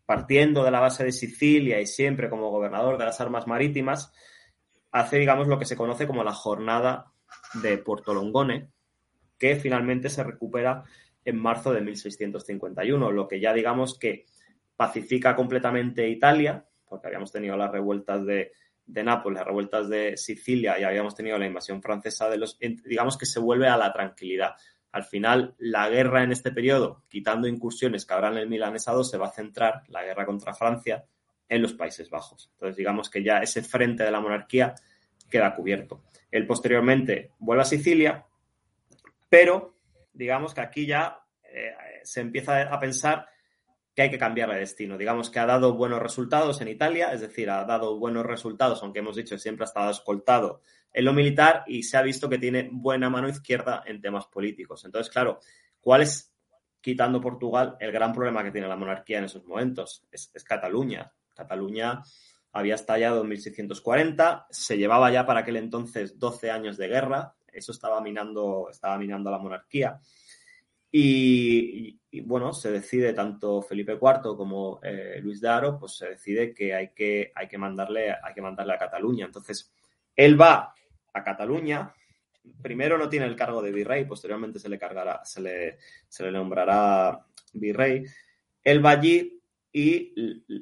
partiendo 0.05 0.63
de 0.63 0.69
la 0.69 0.81
base 0.81 1.03
de 1.03 1.11
Sicilia 1.11 1.81
y 1.81 1.87
siempre 1.87 2.29
como 2.29 2.51
gobernador 2.51 2.99
de 2.99 3.05
las 3.05 3.19
armas 3.19 3.47
marítimas, 3.47 4.13
hace, 4.91 5.17
digamos, 5.17 5.47
lo 5.47 5.57
que 5.57 5.65
se 5.65 5.75
conoce 5.75 6.05
como 6.05 6.23
la 6.23 6.33
jornada 6.33 7.11
de 7.55 7.79
Puerto 7.79 8.13
Longone, 8.13 8.69
que 9.39 9.55
finalmente 9.55 10.09
se 10.09 10.23
recupera 10.23 10.83
en 11.25 11.39
marzo 11.39 11.73
de 11.73 11.81
1651, 11.81 13.11
lo 13.11 13.27
que 13.27 13.39
ya 13.39 13.51
digamos 13.51 13.97
que 13.97 14.27
pacifica 14.75 15.35
completamente 15.35 16.07
Italia, 16.07 16.65
porque 16.87 17.07
habíamos 17.07 17.31
tenido 17.31 17.57
las 17.57 17.71
revueltas 17.71 18.25
de, 18.25 18.51
Nápoles, 18.85 19.39
las 19.39 19.47
revueltas 19.47 19.89
de 19.89 20.17
Sicilia 20.17 20.77
y 20.77 20.83
habíamos 20.83 21.15
tenido 21.15 21.37
la 21.37 21.47
invasión 21.47 21.81
francesa 21.81 22.29
de 22.29 22.37
los, 22.37 22.59
digamos 22.59 23.17
que 23.17 23.25
se 23.25 23.39
vuelve 23.39 23.67
a 23.67 23.77
la 23.77 23.93
tranquilidad. 23.93 24.55
Al 24.91 25.03
final, 25.03 25.55
la 25.57 25.89
guerra 25.89 26.23
en 26.23 26.31
este 26.31 26.51
periodo, 26.51 27.03
quitando 27.07 27.47
incursiones 27.47 28.05
que 28.05 28.13
habrá 28.13 28.27
en 28.27 28.37
el 28.37 28.49
milanesado, 28.49 29.03
se 29.03 29.17
va 29.17 29.27
a 29.27 29.31
centrar, 29.31 29.83
la 29.87 30.03
guerra 30.03 30.25
contra 30.25 30.53
Francia, 30.53 31.05
en 31.49 31.61
los 31.61 31.73
Países 31.73 32.09
Bajos. 32.09 32.51
Entonces, 32.53 32.75
digamos 32.75 33.09
que 33.09 33.23
ya 33.23 33.39
ese 33.39 33.63
frente 33.63 34.03
de 34.03 34.11
la 34.11 34.19
monarquía 34.19 34.75
queda 35.29 35.55
cubierto. 35.55 36.03
Él 36.29 36.45
posteriormente 36.45 37.31
vuelve 37.39 37.63
a 37.63 37.65
Sicilia, 37.65 38.25
pero 39.29 39.77
digamos 40.13 40.53
que 40.53 40.61
aquí 40.61 40.85
ya 40.85 41.19
eh, 41.43 41.73
se 42.03 42.21
empieza 42.21 42.61
a 42.61 42.79
pensar 42.79 43.27
que 43.95 44.01
hay 44.01 44.09
que 44.09 44.17
cambiar 44.17 44.49
de 44.49 44.59
destino. 44.59 44.97
Digamos 44.97 45.29
que 45.29 45.39
ha 45.39 45.45
dado 45.45 45.73
buenos 45.73 46.01
resultados 46.01 46.61
en 46.61 46.67
Italia, 46.67 47.13
es 47.13 47.21
decir, 47.21 47.49
ha 47.49 47.63
dado 47.65 47.97
buenos 47.97 48.25
resultados, 48.25 48.81
aunque 48.81 48.99
hemos 48.99 49.15
dicho 49.15 49.35
que 49.35 49.41
siempre 49.41 49.65
ha 49.65 49.67
estado 49.67 49.91
escoltado 49.91 50.61
en 50.91 51.05
lo 51.05 51.13
militar 51.13 51.63
y 51.67 51.83
se 51.83 51.97
ha 51.97 52.01
visto 52.01 52.29
que 52.29 52.37
tiene 52.37 52.69
buena 52.71 53.09
mano 53.09 53.29
izquierda 53.29 53.83
en 53.85 54.01
temas 54.01 54.25
políticos. 54.27 54.85
Entonces, 54.85 55.11
claro, 55.11 55.39
¿cuál 55.79 56.01
es, 56.01 56.33
quitando 56.81 57.21
Portugal, 57.21 57.77
el 57.79 57.91
gran 57.91 58.13
problema 58.13 58.43
que 58.43 58.51
tiene 58.51 58.67
la 58.67 58.75
monarquía 58.75 59.19
en 59.19 59.25
esos 59.25 59.45
momentos? 59.45 60.05
Es, 60.11 60.31
Cataluña. 60.43 61.11
Cataluña 61.35 62.01
había 62.51 62.75
estallado 62.75 63.21
en 63.21 63.29
1640, 63.29 64.47
se 64.49 64.77
llevaba 64.77 65.11
ya 65.11 65.25
para 65.25 65.39
aquel 65.39 65.57
entonces 65.57 66.19
12 66.19 66.51
años 66.51 66.77
de 66.77 66.87
guerra, 66.87 67.35
eso 67.51 67.71
estaba 67.71 67.99
minando, 68.01 68.67
estaba 68.69 68.97
minando 68.97 69.31
la 69.31 69.39
monarquía. 69.39 69.99
Y, 70.95 71.99
bueno, 72.21 72.53
se 72.53 72.71
decide 72.71 73.13
tanto 73.13 73.63
Felipe 73.63 73.93
IV 73.93 74.37
como 74.37 74.79
eh, 74.83 75.19
Luis 75.23 75.41
de 75.41 75.49
pues 75.79 75.97
se 75.97 76.09
decide 76.09 76.53
que 76.53 76.71
hay 76.75 76.89
que, 76.89 77.31
hay 77.33 77.47
que, 77.47 77.57
mandarle, 77.57 78.11
hay 78.11 78.33
que 78.35 78.43
mandarle 78.43 78.73
a 78.73 78.77
Cataluña. 78.77 79.25
Entonces, 79.25 79.73
él 80.15 80.39
va 80.39 80.75
a 81.11 81.23
Cataluña, 81.23 81.91
primero 82.61 82.99
no 82.99 83.09
tiene 83.09 83.25
el 83.25 83.35
cargo 83.35 83.63
de 83.63 83.71
virrey, 83.71 84.05
posteriormente 84.05 84.59
se 84.59 84.69
le 84.69 84.77
cargará, 84.77 85.25
se 85.25 85.41
le, 85.41 85.77
se 86.07 86.23
le 86.25 86.31
nombrará 86.31 87.25
virrey. 87.53 88.03
Él 88.63 88.85
va 88.85 88.91
allí 88.91 89.41
y 89.71 90.13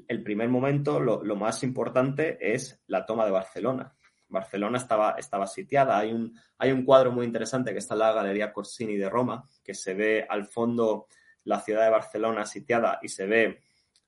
el 0.08 0.24
primer 0.24 0.48
momento, 0.48 1.02
lo 1.02 1.36
más 1.36 1.62
importante 1.64 2.38
es 2.54 2.82
la 2.88 3.06
toma 3.06 3.26
de 3.26 3.32
Barcelona. 3.32 3.94
Barcelona 4.32 4.78
estaba, 4.78 5.16
estaba 5.18 5.46
sitiada. 5.46 5.98
Hay 5.98 6.12
un, 6.12 6.36
hay 6.58 6.72
un 6.72 6.84
cuadro 6.84 7.12
muy 7.12 7.26
interesante 7.26 7.74
que 7.74 7.80
está 7.80 7.94
en 7.94 8.00
la 8.00 8.14
Galería 8.14 8.52
Corsini 8.52 8.98
de 8.98 9.10
Roma, 9.10 9.44
que 9.64 9.74
se 9.74 9.94
ve 9.94 10.26
al 10.28 10.46
fondo 10.46 11.08
la 11.44 11.60
ciudad 11.60 11.84
de 11.84 11.92
Barcelona 11.92 12.46
sitiada 12.46 13.00
y 13.02 13.10
se 13.10 13.26
ve 13.26 13.62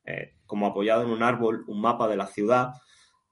eh, 0.06 0.36
como 0.46 0.68
apoyado 0.68 1.04
en 1.04 1.10
un 1.10 1.24
árbol 1.24 1.64
un 1.68 1.82
mapa 1.82 2.08
de 2.08 2.18
la 2.18 2.28
ciudad 2.28 2.74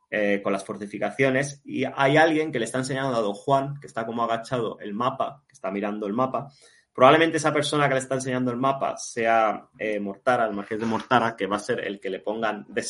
eh, 0.10 0.42
con 0.44 0.52
las 0.52 0.66
fortificaciones 0.66 1.62
y 1.64 1.86
hay 1.86 2.18
alguien 2.18 2.52
que 2.52 2.60
le 2.60 2.66
está 2.66 2.80
enseñando 2.80 3.16
a 3.16 3.22
don 3.22 3.34
Juan, 3.34 3.80
que 3.80 3.88
está 3.88 4.06
como 4.06 4.24
agachado 4.24 4.78
el 4.80 4.94
mapa, 4.94 5.44
que 5.48 5.54
está 5.54 5.72
mirando 5.72 6.08
el 6.08 6.14
mapa. 6.14 6.50
Probablemente 6.94 7.38
esa 7.38 7.54
persona 7.54 7.88
que 7.88 7.94
le 7.94 8.02
está 8.02 8.16
enseñando 8.16 8.52
el 8.52 8.58
mapa 8.58 8.98
sea 8.98 9.70
eh, 9.80 10.00
Mortara, 10.00 10.46
el 10.46 10.54
marqués 10.54 10.80
de 10.80 10.86
Mortara, 10.86 11.36
que 11.38 11.48
va 11.48 11.56
a 11.56 11.60
ser 11.60 11.80
el 11.88 12.00
que 12.00 12.10
le 12.10 12.20
pongan 12.20 12.66
de, 12.68 12.84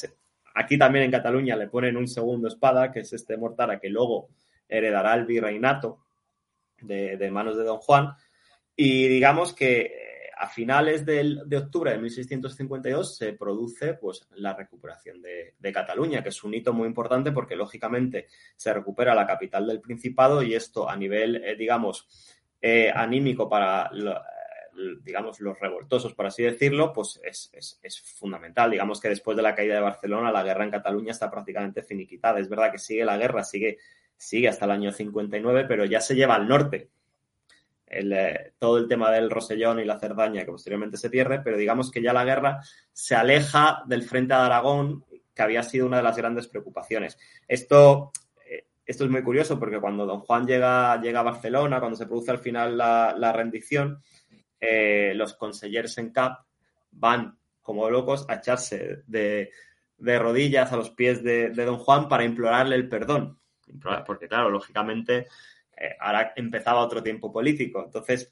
Aquí 0.55 0.77
también 0.77 1.05
en 1.05 1.11
Cataluña 1.11 1.55
le 1.55 1.67
ponen 1.67 1.97
un 1.97 2.07
segundo 2.07 2.47
espada, 2.47 2.91
que 2.91 3.01
es 3.01 3.13
este 3.13 3.37
Mortara, 3.37 3.79
que 3.79 3.89
luego 3.89 4.29
heredará 4.67 5.13
el 5.13 5.25
virreinato 5.25 5.99
de, 6.81 7.31
manos 7.31 7.57
de 7.57 7.63
Don 7.63 7.77
Juan. 7.77 8.13
Y 8.75 9.07
digamos 9.07 9.53
que 9.53 9.81
eh, 9.81 10.29
a 10.37 10.47
finales 10.47 11.05
de 11.05 11.57
octubre 11.57 11.91
de 11.91 11.99
1652 11.99 13.15
se 13.15 13.33
produce 13.33 13.93
pues, 13.93 14.27
la 14.35 14.53
recuperación 14.53 15.21
de, 15.21 15.71
Cataluña, 15.71 16.23
que 16.23 16.29
es 16.29 16.43
un 16.43 16.53
hito 16.53 16.73
muy 16.73 16.87
importante 16.87 17.31
porque 17.31 17.55
lógicamente 17.55 18.27
se 18.55 18.73
recupera 18.73 19.15
la 19.15 19.27
capital 19.27 19.67
del 19.67 19.79
Principado 19.79 20.41
y 20.41 20.53
esto 20.53 20.89
a 20.89 20.95
nivel, 20.95 21.37
eh, 21.43 21.55
digamos, 21.55 22.07
eh, 22.61 22.91
anímico 22.93 23.47
para 23.47 23.89
digamos, 25.03 25.39
los 25.39 25.59
revoltosos, 25.59 26.13
por 26.13 26.25
así 26.25 26.43
decirlo, 26.43 26.93
pues 26.93 27.19
es, 27.23 28.01
fundamental. 28.15 28.71
Digamos 28.71 28.99
que 28.99 29.09
después 29.09 29.35
de 29.37 29.43
la 29.43 29.55
caída 29.55 29.75
de 29.75 29.81
Barcelona, 29.81 30.31
la 30.31 30.43
guerra 30.43 30.63
en 30.63 30.71
Cataluña 30.71 31.11
está 31.11 31.29
prácticamente 31.29 31.83
finiquitada. 31.83 32.39
Es 32.39 32.49
verdad 32.49 32.71
que 32.71 32.77
sigue 32.77 33.05
la 33.05 33.17
guerra, 33.17 33.43
sigue, 33.43 33.77
sigue 34.17 34.49
hasta 34.49 34.65
el 34.65 34.71
año 34.71 34.91
59, 34.91 35.65
pero 35.67 35.85
ya 35.85 36.01
se 36.01 36.15
lleva 36.15 36.35
al 36.35 36.47
norte. 36.47 36.89
Eh, 37.87 38.53
todo 38.57 38.77
el 38.77 38.87
tema 38.87 39.11
del 39.11 39.29
Rosellón 39.29 39.79
y 39.79 39.85
la 39.85 39.99
Cerdaña, 39.99 40.45
que 40.45 40.51
posteriormente 40.51 40.97
se 40.97 41.09
pierde, 41.09 41.41
pero 41.43 41.57
digamos 41.57 41.91
que 41.91 42.01
ya 42.01 42.13
la 42.13 42.23
guerra 42.23 42.61
se 42.93 43.15
aleja 43.15 43.83
del 43.85 44.03
frente 44.03 44.33
de 44.33 44.39
Aragón, 44.39 45.03
que 45.35 45.41
había 45.41 45.63
sido 45.63 45.87
una 45.87 45.97
de 45.97 46.03
las 46.03 46.15
grandes 46.15 46.47
preocupaciones. 46.47 47.17
Esto 47.47 48.11
eh, 48.45 48.67
esto 48.85 49.05
es 49.05 49.09
muy 49.09 49.23
curioso 49.23 49.59
porque 49.59 49.79
cuando 49.79 50.05
don 50.05 50.19
Juan 50.21 50.45
llega, 50.45 50.99
llega 51.01 51.19
a 51.21 51.23
Barcelona, 51.23 51.79
cuando 51.79 51.97
se 51.97 52.07
produce 52.07 52.31
al 52.31 52.39
final 52.39 52.77
la, 52.77 53.15
la 53.17 53.31
rendición, 53.31 54.01
eh, 54.61 55.13
los 55.15 55.33
consejeros 55.33 55.97
en 55.97 56.11
CAP 56.11 56.45
van 56.91 57.35
como 57.63 57.89
locos 57.89 58.25
a 58.29 58.35
echarse 58.35 59.01
de, 59.07 59.49
rodillas 59.97 60.71
a 60.71 60.77
los 60.77 60.91
pies 60.91 61.23
de, 61.23 61.49
Don 61.49 61.79
Juan 61.79 62.07
para 62.07 62.23
implorarle 62.23 62.75
el 62.75 62.87
perdón. 62.87 63.39
Porque, 64.05 64.27
claro, 64.27 64.49
lógicamente 64.49 65.27
eh, 65.75 65.95
ahora 65.99 66.33
empezaba 66.35 66.81
otro 66.81 67.01
tiempo 67.01 67.31
político. 67.31 67.83
Entonces, 67.83 68.31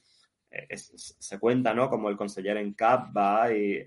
eh, 0.52 0.68
se 0.78 1.40
cuenta, 1.40 1.74
¿no? 1.74 1.90
Como 1.90 2.10
el 2.10 2.18
consejero 2.18 2.60
en 2.60 2.74
CAP 2.74 3.16
va 3.16 3.52
y 3.52 3.84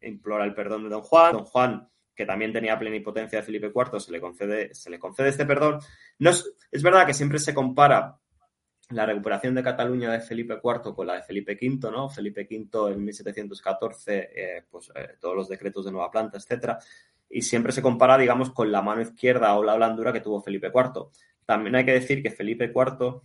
implora 0.00 0.44
el 0.44 0.54
perdón 0.54 0.84
de 0.84 0.88
Don 0.88 1.02
Juan. 1.02 1.32
Don 1.32 1.44
Juan, 1.44 1.88
que 2.14 2.24
también 2.24 2.54
tenía 2.54 2.78
plenipotencia 2.78 3.40
de 3.40 3.44
Felipe 3.44 3.72
IV, 3.74 4.00
se 4.00 4.12
le 4.12 4.20
concede, 4.20 4.74
se 4.74 4.88
le 4.88 4.98
concede 4.98 5.28
este 5.28 5.44
perdón. 5.44 5.80
No 6.20 6.30
es, 6.30 6.50
es 6.70 6.82
verdad 6.82 7.06
que 7.06 7.12
siempre 7.12 7.38
se 7.38 7.52
compara 7.52 8.16
la 8.90 9.06
recuperación 9.06 9.54
de 9.54 9.62
Cataluña 9.62 10.12
de 10.12 10.20
Felipe 10.20 10.60
IV 10.62 10.94
con 10.94 11.06
la 11.06 11.14
de 11.14 11.22
Felipe 11.22 11.58
V, 11.60 11.90
¿no? 11.90 12.08
Felipe 12.08 12.46
V 12.48 12.92
en 12.92 13.04
1714, 13.04 14.30
eh, 14.34 14.64
pues 14.70 14.90
eh, 14.94 15.16
todos 15.20 15.34
los 15.34 15.48
decretos 15.48 15.84
de 15.84 15.92
nueva 15.92 16.10
planta, 16.10 16.38
etcétera, 16.38 16.78
y 17.28 17.42
siempre 17.42 17.72
se 17.72 17.82
compara, 17.82 18.16
digamos, 18.16 18.52
con 18.52 18.70
la 18.70 18.82
mano 18.82 19.02
izquierda 19.02 19.54
o 19.56 19.64
la 19.64 19.74
blandura 19.74 20.12
que 20.12 20.20
tuvo 20.20 20.40
Felipe 20.40 20.70
IV. 20.72 21.08
También 21.44 21.74
hay 21.74 21.84
que 21.84 21.92
decir 21.92 22.22
que 22.22 22.30
Felipe 22.30 22.72
IV 22.74 23.22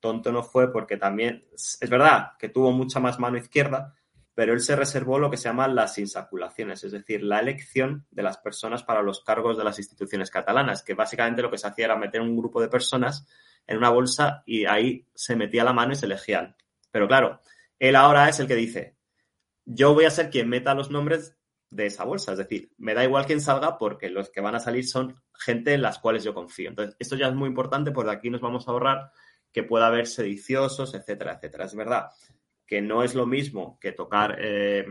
tonto 0.00 0.32
no 0.32 0.42
fue 0.42 0.72
porque 0.72 0.96
también 0.96 1.46
es 1.52 1.88
verdad 1.88 2.32
que 2.38 2.48
tuvo 2.48 2.72
mucha 2.72 3.00
más 3.00 3.18
mano 3.18 3.38
izquierda, 3.38 3.94
pero 4.34 4.52
él 4.52 4.60
se 4.60 4.74
reservó 4.74 5.18
lo 5.18 5.30
que 5.30 5.36
se 5.36 5.44
llaman 5.44 5.74
las 5.74 5.96
insaculaciones, 5.98 6.82
es 6.82 6.92
decir, 6.92 7.22
la 7.22 7.38
elección 7.38 8.04
de 8.10 8.22
las 8.24 8.38
personas 8.38 8.82
para 8.82 9.02
los 9.02 9.22
cargos 9.22 9.56
de 9.56 9.64
las 9.64 9.78
instituciones 9.78 10.30
catalanas, 10.30 10.82
que 10.82 10.94
básicamente 10.94 11.42
lo 11.42 11.50
que 11.50 11.58
se 11.58 11.68
hacía 11.68 11.86
era 11.86 11.96
meter 11.96 12.20
un 12.20 12.36
grupo 12.36 12.60
de 12.60 12.68
personas 12.68 13.26
en 13.66 13.78
una 13.78 13.90
bolsa 13.90 14.42
y 14.44 14.66
ahí 14.66 15.06
se 15.14 15.36
metía 15.36 15.62
la 15.62 15.72
mano 15.72 15.92
y 15.92 15.96
se 15.96 16.06
elegían. 16.06 16.56
Pero 16.90 17.06
claro, 17.06 17.40
él 17.78 17.94
ahora 17.94 18.28
es 18.28 18.40
el 18.40 18.48
que 18.48 18.56
dice, 18.56 18.96
yo 19.64 19.94
voy 19.94 20.04
a 20.04 20.10
ser 20.10 20.30
quien 20.30 20.48
meta 20.48 20.74
los 20.74 20.90
nombres 20.90 21.36
de 21.70 21.86
esa 21.86 22.04
bolsa, 22.04 22.32
es 22.32 22.38
decir, 22.38 22.72
me 22.76 22.94
da 22.94 23.04
igual 23.04 23.26
quién 23.26 23.40
salga 23.40 23.78
porque 23.78 24.08
los 24.08 24.30
que 24.30 24.40
van 24.40 24.54
a 24.56 24.60
salir 24.60 24.86
son 24.86 25.20
gente 25.32 25.74
en 25.74 25.82
las 25.82 25.98
cuales 25.98 26.24
yo 26.24 26.34
confío. 26.34 26.70
Entonces, 26.70 26.96
esto 26.98 27.16
ya 27.16 27.28
es 27.28 27.34
muy 27.34 27.48
importante 27.48 27.92
porque 27.92 28.10
aquí 28.10 28.30
nos 28.30 28.40
vamos 28.40 28.66
a 28.66 28.72
ahorrar 28.72 29.12
que 29.52 29.62
pueda 29.62 29.86
haber 29.86 30.08
sediciosos, 30.08 30.94
etcétera, 30.94 31.34
etcétera. 31.34 31.64
Es 31.64 31.74
verdad 31.74 32.10
que 32.66 32.80
no 32.80 33.02
es 33.02 33.14
lo 33.14 33.26
mismo 33.26 33.78
que 33.80 33.92
tocar 33.92 34.36
eh, 34.38 34.86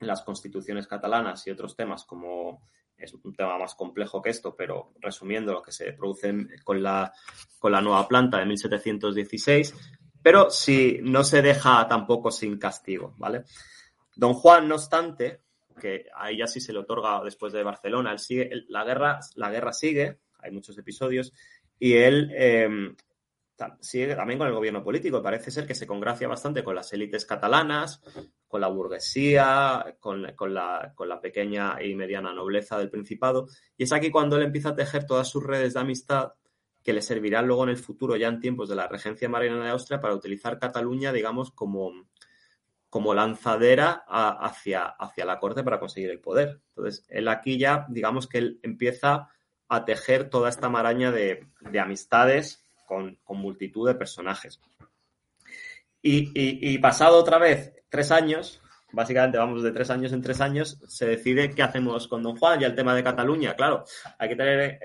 las 0.00 0.22
constituciones 0.22 0.86
catalanas 0.86 1.46
y 1.46 1.50
otros 1.50 1.76
temas 1.76 2.04
como 2.04 2.62
es 2.96 3.14
un 3.14 3.34
tema 3.34 3.58
más 3.58 3.74
complejo 3.74 4.20
que 4.20 4.30
esto, 4.30 4.54
pero 4.54 4.92
resumiendo 5.00 5.52
lo 5.52 5.62
que 5.62 5.72
se 5.72 5.92
produce 5.92 6.32
con 6.64 6.82
la, 6.82 7.12
con 7.58 7.72
la 7.72 7.80
nueva 7.80 8.06
planta 8.06 8.38
de 8.38 8.46
1716, 8.46 9.74
pero 10.22 10.50
si 10.50 10.98
no 11.02 11.24
se 11.24 11.40
deja 11.40 11.86
tampoco 11.88 12.30
sin 12.30 12.58
castigo, 12.58 13.14
¿vale? 13.16 13.44
Don 14.14 14.34
Juan, 14.34 14.68
no 14.68 14.74
obstante, 14.74 15.40
que 15.80 16.06
ahí 16.14 16.38
ya 16.38 16.46
sí 16.46 16.60
se 16.60 16.72
le 16.72 16.80
otorga 16.80 17.22
después 17.24 17.52
de 17.52 17.62
Barcelona, 17.62 18.12
él 18.12 18.18
sigue, 18.18 18.50
la, 18.68 18.84
guerra, 18.84 19.20
la 19.36 19.50
guerra 19.50 19.72
sigue, 19.72 20.18
hay 20.38 20.50
muchos 20.50 20.76
episodios, 20.76 21.32
y 21.78 21.94
él 21.94 22.30
eh, 22.34 22.68
sigue 23.80 24.14
también 24.14 24.38
con 24.38 24.48
el 24.48 24.54
gobierno 24.54 24.82
político. 24.82 25.22
Parece 25.22 25.50
ser 25.50 25.66
que 25.66 25.74
se 25.74 25.86
congracia 25.86 26.28
bastante 26.28 26.64
con 26.64 26.74
las 26.74 26.92
élites 26.92 27.24
catalanas, 27.24 28.02
con 28.48 28.60
la 28.60 28.68
burguesía, 28.68 29.96
con, 30.00 30.22
la, 30.22 31.20
pequeña 31.22 31.82
y 31.82 31.94
mediana 31.94 32.32
nobleza 32.32 32.78
del 32.78 32.90
Principado. 32.90 33.46
Y 33.76 33.84
es 33.84 33.92
aquí 33.92 34.10
cuando 34.10 34.36
él 34.36 34.42
empieza 34.42 34.70
a 34.70 34.74
tejer 34.74 35.06
todas 35.06 35.28
sus 35.28 35.44
redes 35.44 35.74
de 35.74 35.80
amistad 35.80 36.32
que 36.82 36.92
le 36.92 37.02
servirán 37.02 37.46
luego 37.46 37.64
en 37.64 37.70
el 37.70 37.76
futuro, 37.76 38.16
ya 38.16 38.28
en 38.28 38.40
tiempos 38.40 38.68
de 38.68 38.76
la 38.76 38.88
regencia 38.88 39.28
mariana 39.28 39.64
de 39.64 39.70
Austria, 39.70 40.00
para 40.00 40.14
utilizar 40.14 40.58
Cataluña, 40.58 41.12
digamos, 41.12 41.50
como, 41.50 41.92
como 42.88 43.12
lanzadera 43.14 44.04
hacia, 44.08 44.86
hacia 44.86 45.26
la 45.26 45.38
corte 45.38 45.62
para 45.62 45.78
conseguir 45.78 46.10
el 46.10 46.20
poder. 46.20 46.62
Entonces, 46.70 47.04
él 47.08 47.28
aquí 47.28 47.58
ya, 47.58 47.86
digamos 47.90 48.26
que 48.26 48.38
él 48.38 48.60
empieza 48.62 49.28
a 49.68 49.84
tejer 49.84 50.30
toda 50.30 50.48
esta 50.48 50.68
maraña 50.68 51.12
de, 51.12 51.46
de 51.60 51.80
amistades 51.80 52.64
con, 52.90 53.16
multitud 53.38 53.86
de 53.86 53.94
personajes. 53.94 54.60
Y, 56.02 56.78
pasado 56.78 57.18
otra 57.18 57.38
vez 57.38 57.72
tres 57.88 58.10
años, 58.10 58.60
básicamente 58.92 59.38
vamos 59.38 59.62
de 59.62 59.70
tres 59.70 59.90
años 59.90 60.12
en 60.12 60.22
tres 60.22 60.40
años, 60.40 60.80
se 60.88 61.06
decide 61.06 61.54
qué 61.54 61.62
hacemos 61.62 62.08
con 62.08 62.22
Don 62.22 62.36
Juan 62.36 62.60
y 62.60 62.64
el 62.64 62.74
tema 62.74 62.94
de 62.94 63.04
Cataluña. 63.04 63.54
Claro, 63.54 63.84
hay 64.18 64.28
que 64.28 64.36
tener 64.36 64.60
eh, 64.60 64.78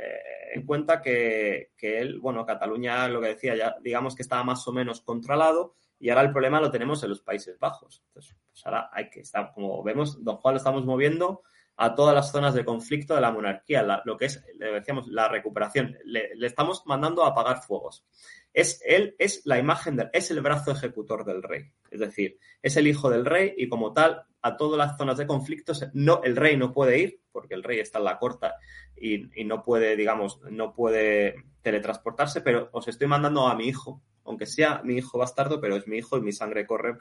en 0.54 0.66
cuenta 0.66 1.02
que, 1.02 1.72
él, 1.82 2.20
bueno, 2.20 2.46
Cataluña, 2.46 3.08
lo 3.08 3.22
que 3.22 3.30
decía, 3.30 3.56
ya 3.56 3.76
digamos 3.82 4.16
que 4.16 4.22
estaba 4.22 4.44
más 4.44 4.68
o 4.68 4.72
menos 4.72 5.02
controlado 5.02 5.76
y 6.00 6.10
ahora 6.10 6.22
el 6.22 6.32
problema 6.32 6.62
lo 6.62 6.70
tenemos 6.70 7.02
en 7.04 7.10
los 7.10 7.22
Países 7.22 7.58
Bajos. 7.58 8.04
Entonces, 8.08 8.36
pues 8.46 8.66
ahora 8.68 8.90
hay 8.94 9.10
que 9.10 9.22
estar, 9.22 9.52
como 9.54 9.82
vemos, 9.82 10.24
Don 10.24 10.38
Juan 10.38 10.54
lo 10.54 10.58
estamos 10.58 10.86
moviendo 10.86 11.42
a 11.78 11.94
todas 11.94 12.16
las 12.16 12.32
zonas 12.32 12.54
de 12.54 12.64
conflicto 12.64 13.16
de 13.16 13.22
la 13.22 13.32
monarquía, 13.32 14.02
lo 14.06 14.18
que 14.18 14.26
es, 14.26 14.44
le 14.58 14.72
decíamos, 14.72 15.08
la 15.08 15.28
recuperación. 15.28 15.98
Le, 16.06 16.30
estamos 16.42 16.84
mandando 16.86 17.24
a 17.24 17.30
apagar 17.30 17.62
fuegos. 17.62 18.06
Es, 18.54 18.82
él 18.86 19.16
es 19.20 19.42
la 19.46 19.60
imagen, 19.60 19.98
del, 19.98 20.10
es 20.14 20.32
el 20.32 20.42
brazo 20.42 20.72
ejecutor 20.72 21.26
del 21.26 21.44
rey. 21.44 21.72
Es 21.92 22.00
decir, 22.00 22.40
es 22.62 22.78
el 22.78 22.88
hijo 22.88 23.10
del 23.10 23.26
rey 23.26 23.54
y 23.58 23.68
como 23.68 23.92
tal, 23.92 24.24
a 24.42 24.56
todas 24.56 24.78
las 24.78 24.98
zonas 24.98 25.18
de 25.18 25.28
conflicto, 25.28 25.74
no, 25.94 26.22
el 26.24 26.36
rey 26.36 26.56
no 26.56 26.72
puede 26.72 27.00
ir, 27.00 27.20
porque 27.32 27.56
el 27.56 27.64
rey 27.64 27.80
está 27.80 27.98
en 27.98 28.06
la 28.06 28.18
corta 28.20 28.56
y, 28.96 29.42
y 29.42 29.44
no 29.44 29.62
puede, 29.62 29.98
digamos, 29.98 30.40
no 30.50 30.74
puede 30.74 31.36
teletransportarse, 31.62 32.42
pero 32.42 32.70
os 32.72 32.88
estoy 32.88 33.08
mandando 33.08 33.48
a 33.48 33.56
mi 33.56 33.68
hijo, 33.68 34.02
aunque 34.24 34.46
sea 34.46 34.82
mi 34.84 34.96
hijo 34.96 35.18
bastardo, 35.18 35.60
pero 35.60 35.76
es 35.76 35.88
mi 35.88 35.98
hijo 35.98 36.18
y 36.18 36.22
mi 36.22 36.32
sangre 36.32 36.66
corre 36.66 36.98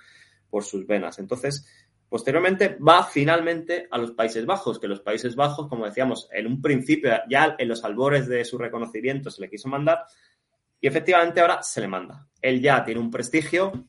por 0.54 0.64
sus 0.64 0.87
venas. 0.87 1.18
Entonces, 1.18 1.66
Posteriormente 2.14 2.77
va 2.77 3.03
finalmente 3.03 3.88
a 3.90 3.98
los 3.98 4.12
Países 4.12 4.46
Bajos, 4.46 4.79
que 4.79 4.87
los 4.87 5.00
Países 5.00 5.35
Bajos, 5.35 5.66
como 5.66 5.85
decíamos, 5.85 6.29
en 6.31 6.46
un 6.46 6.62
principio, 6.62 7.11
ya 7.29 7.57
en 7.59 7.66
los 7.66 7.83
albores 7.83 8.29
de 8.29 8.44
su 8.44 8.57
reconocimiento 8.57 9.33
se 9.33 9.40
le 9.40 9.50
quiso 9.50 9.68
mandar 9.68 10.05
y 10.81 10.87
efectivamente 10.87 11.40
ahora 11.40 11.61
se 11.64 11.81
le 11.81 11.88
manda. 11.88 12.29
Él 12.40 12.61
ya 12.61 12.85
tiene 12.85 13.00
un 13.00 13.11
prestigio, 13.11 13.88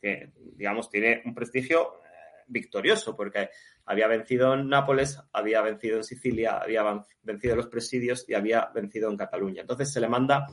que 0.00 0.30
digamos 0.36 0.88
tiene 0.88 1.22
un 1.24 1.34
prestigio 1.34 1.94
eh, 2.04 2.44
victorioso, 2.46 3.16
porque 3.16 3.50
había 3.86 4.06
vencido 4.06 4.54
en 4.54 4.68
Nápoles, 4.68 5.18
había 5.32 5.60
vencido 5.60 5.96
en 5.96 6.04
Sicilia, 6.04 6.58
había 6.58 6.84
vencido 7.22 7.56
los 7.56 7.66
presidios 7.66 8.28
y 8.28 8.34
había 8.34 8.70
vencido 8.72 9.10
en 9.10 9.16
Cataluña. 9.16 9.62
Entonces 9.62 9.92
se 9.92 10.00
le 10.00 10.08
manda 10.08 10.46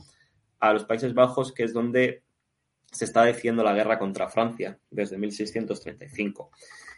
a 0.58 0.72
los 0.72 0.84
Países 0.84 1.14
Bajos, 1.14 1.52
que 1.52 1.62
es 1.62 1.72
donde 1.72 2.24
se 2.90 3.04
está 3.04 3.22
decidiendo 3.22 3.62
la 3.62 3.72
guerra 3.72 4.00
contra 4.00 4.28
Francia 4.28 4.80
desde 4.90 5.16
1635. 5.16 6.50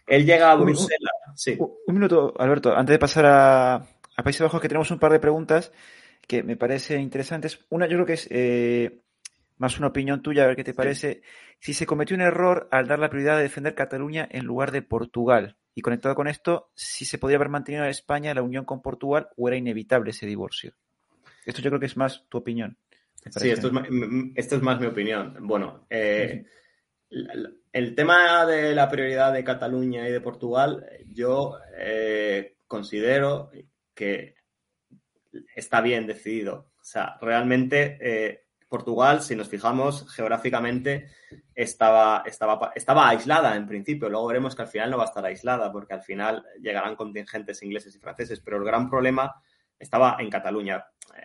Él 0.07 0.25
llega 0.25 0.51
a 0.51 0.55
Bruselas. 0.57 1.12
Sí. 1.35 1.57
Un, 1.59 1.95
minuto, 1.95 2.35
Alberto, 2.38 2.75
antes 2.75 2.95
de 2.95 2.99
pasar 2.99 3.27
a, 3.27 3.87
Países 4.23 4.42
Bajos, 4.42 4.61
que 4.61 4.69
tenemos 4.69 4.90
un 4.90 4.99
par 4.99 5.12
de 5.12 5.21
preguntas 5.21 5.73
que 6.27 6.42
me 6.42 6.57
parecen 6.57 7.01
interesantes. 7.01 7.66
Una, 7.69 7.87
yo 7.87 7.97
creo 7.97 8.07
que 8.07 8.14
es 8.14 8.29
eh, 8.31 9.03
más 9.59 9.79
una 9.79 9.88
opinión 9.88 10.23
tuya, 10.23 10.45
a 10.45 10.47
ver 10.47 10.57
qué 10.57 10.64
te 10.64 10.75
parece. 10.75 11.23
Si 11.61 11.75
se 11.75 11.87
cometió 11.87 12.16
un 12.16 12.23
error 12.23 12.69
al 12.71 12.87
dar 12.87 12.99
la 12.99 13.11
prioridad 13.11 13.37
de 13.37 13.42
defender 13.42 13.75
Cataluña 13.75 14.27
en 14.31 14.45
lugar 14.45 14.73
de 14.73 14.83
Portugal. 14.83 15.57
Y 15.75 15.83
conectado 15.83 16.14
con 16.14 16.27
esto, 16.27 16.71
si 16.75 17.05
se 17.05 17.19
podía 17.19 17.37
haber 17.37 17.51
mantenido 17.51 17.85
en 17.85 17.90
España 17.90 18.33
la 18.33 18.42
unión 18.42 18.64
con 18.64 18.81
Portugal 18.81 19.29
o 19.37 19.49
era 19.49 19.59
inevitable 19.59 20.11
ese 20.11 20.27
divorcio. 20.27 20.73
Esto 21.45 21.61
yo 21.61 21.71
creo 21.71 21.81
que 21.81 21.87
es 21.87 21.97
más 21.97 22.25
tu 22.29 22.38
opinión. 22.38 22.79
Sí, 23.31 23.51
esto 23.51 23.66
es, 23.66 23.73
más, 24.62 24.81
mi 24.81 24.87
opinión. 24.87 25.37
Bueno, 25.40 25.87
eh, 25.90 26.47
el 27.73 27.95
tema 27.95 28.47
de 28.47 28.75
la 28.75 28.89
prioridad 28.89 29.33
de 29.33 29.45
Cataluña 29.45 30.09
y 30.09 30.13
de 30.13 30.21
Portugal, 30.21 30.85
yo 31.13 31.59
eh, 31.77 32.57
considero 32.67 33.51
que 33.95 34.35
está 35.55 35.81
bien 35.81 36.07
decidido. 36.07 36.73
O 36.81 36.85
sea, 36.85 37.17
realmente 37.21 37.99
eh, 38.01 38.47
Portugal, 38.69 39.23
si 39.23 39.37
nos 39.37 39.49
fijamos 39.49 40.11
geográficamente, 40.13 41.09
estaba, 41.55 42.23
estaba, 42.27 42.73
estaba 42.75 43.09
aislada 43.09 43.57
en 43.57 43.67
principio. 43.67 44.09
Luego 44.09 44.29
veremos 44.29 44.55
que 44.55 44.63
al 44.63 44.69
final 44.69 44.91
no 44.91 44.99
va 44.99 45.05
a 45.05 45.09
estar 45.09 45.25
aislada, 45.25 45.71
porque 45.73 45.95
al 45.95 46.03
final 46.03 46.45
llegarán 46.61 46.97
contingentes 46.97 47.63
ingleses 47.63 47.95
y 47.95 47.99
franceses. 47.99 48.41
Pero 48.41 48.59
el 48.59 48.65
gran 48.65 48.89
problema 48.89 49.35
estaba 49.79 50.17
en 50.19 50.31
Cataluña. 50.31 50.85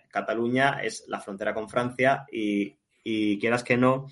Cataluña 0.09 0.81
es 0.81 1.05
la 1.07 1.19
frontera 1.19 1.53
con 1.53 1.69
Francia 1.69 2.25
y, 2.31 2.77
y 3.03 3.39
quieras 3.39 3.63
que 3.63 3.77
no, 3.77 4.07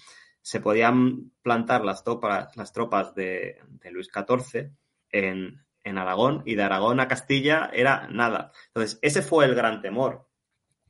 se 0.50 0.62
podían 0.62 1.32
plantar 1.44 1.86
las, 1.86 2.04
tropas, 2.04 2.58
las 2.58 2.74
tropas 2.74 3.14
de, 3.14 3.62
Luis 3.92 4.10
XIV 4.12 4.72
en, 5.12 5.62
Aragón 5.96 6.42
y 6.44 6.56
de 6.56 6.64
Aragón 6.64 7.00
a 7.00 7.08
Castilla 7.08 7.70
era 7.72 8.08
nada. 8.10 8.52
Entonces, 8.70 8.98
ese 9.04 9.22
fue 9.22 9.46
el 9.46 9.54
gran 9.54 9.84
temor. 9.84 10.28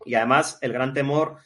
Y 0.06 0.16
además, 0.16 0.60
el 0.62 0.72
gran 0.72 0.94
temor 0.94 1.40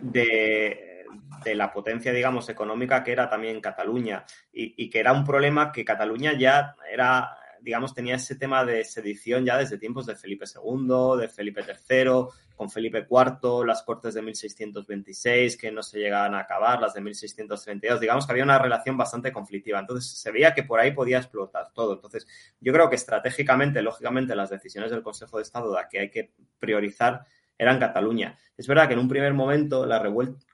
de, 0.00 1.04
la 1.46 1.72
potencia, 1.72 2.12
digamos, 2.12 2.48
económica 2.48 3.02
que 3.02 3.10
era 3.10 3.28
también 3.28 3.60
Cataluña 3.60 4.24
y, 4.52 4.84
y, 4.84 4.88
que 4.88 5.00
era 5.00 5.12
un 5.12 5.24
problema 5.24 5.72
que 5.72 5.84
Cataluña 5.84 6.34
ya 6.38 6.76
era 6.88 7.38
digamos, 7.60 7.94
tenía 7.94 8.16
ese 8.16 8.36
tema 8.36 8.64
de 8.64 8.84
sedición 8.84 9.44
ya 9.44 9.56
desde 9.56 9.78
tiempos 9.78 10.06
de 10.06 10.16
Felipe 10.16 10.44
II, 10.46 11.20
de 11.20 11.28
Felipe 11.28 11.62
III, 11.62 12.26
con 12.58 12.70
Felipe 12.70 13.06
IV, 13.08 13.64
las 13.64 13.82
cortes 13.82 14.14
de 14.14 14.22
1626 14.22 15.56
que 15.56 15.70
no 15.70 15.82
se 15.82 16.00
llegaban 16.00 16.34
a 16.34 16.40
acabar, 16.40 16.80
las 16.80 16.94
de 16.94 17.00
1632, 17.00 18.00
digamos 18.00 18.26
que 18.26 18.32
había 18.32 18.44
una 18.44 18.58
relación 18.58 18.96
bastante 18.96 19.32
conflictiva. 19.32 19.78
Entonces 19.78 20.10
se 20.10 20.30
veía 20.32 20.52
que 20.52 20.64
por 20.64 20.80
ahí 20.80 20.90
podía 20.90 21.18
explotar 21.18 21.72
todo. 21.72 21.94
Entonces 21.94 22.26
yo 22.60 22.72
creo 22.72 22.90
que 22.90 22.96
estratégicamente, 22.96 23.80
lógicamente, 23.80 24.34
las 24.34 24.50
decisiones 24.50 24.90
del 24.90 25.02
Consejo 25.02 25.36
de 25.36 25.44
Estado 25.44 25.72
de 25.72 25.78
que 25.88 26.00
hay 26.00 26.10
que 26.10 26.32
priorizar 26.58 27.24
eran 27.56 27.78
Cataluña. 27.78 28.36
Es 28.56 28.66
verdad 28.66 28.88
que 28.88 28.94
en 28.94 29.00
un 29.00 29.08
primer 29.08 29.34
momento 29.34 29.86
la 29.86 29.98
revuelta, 29.98 30.44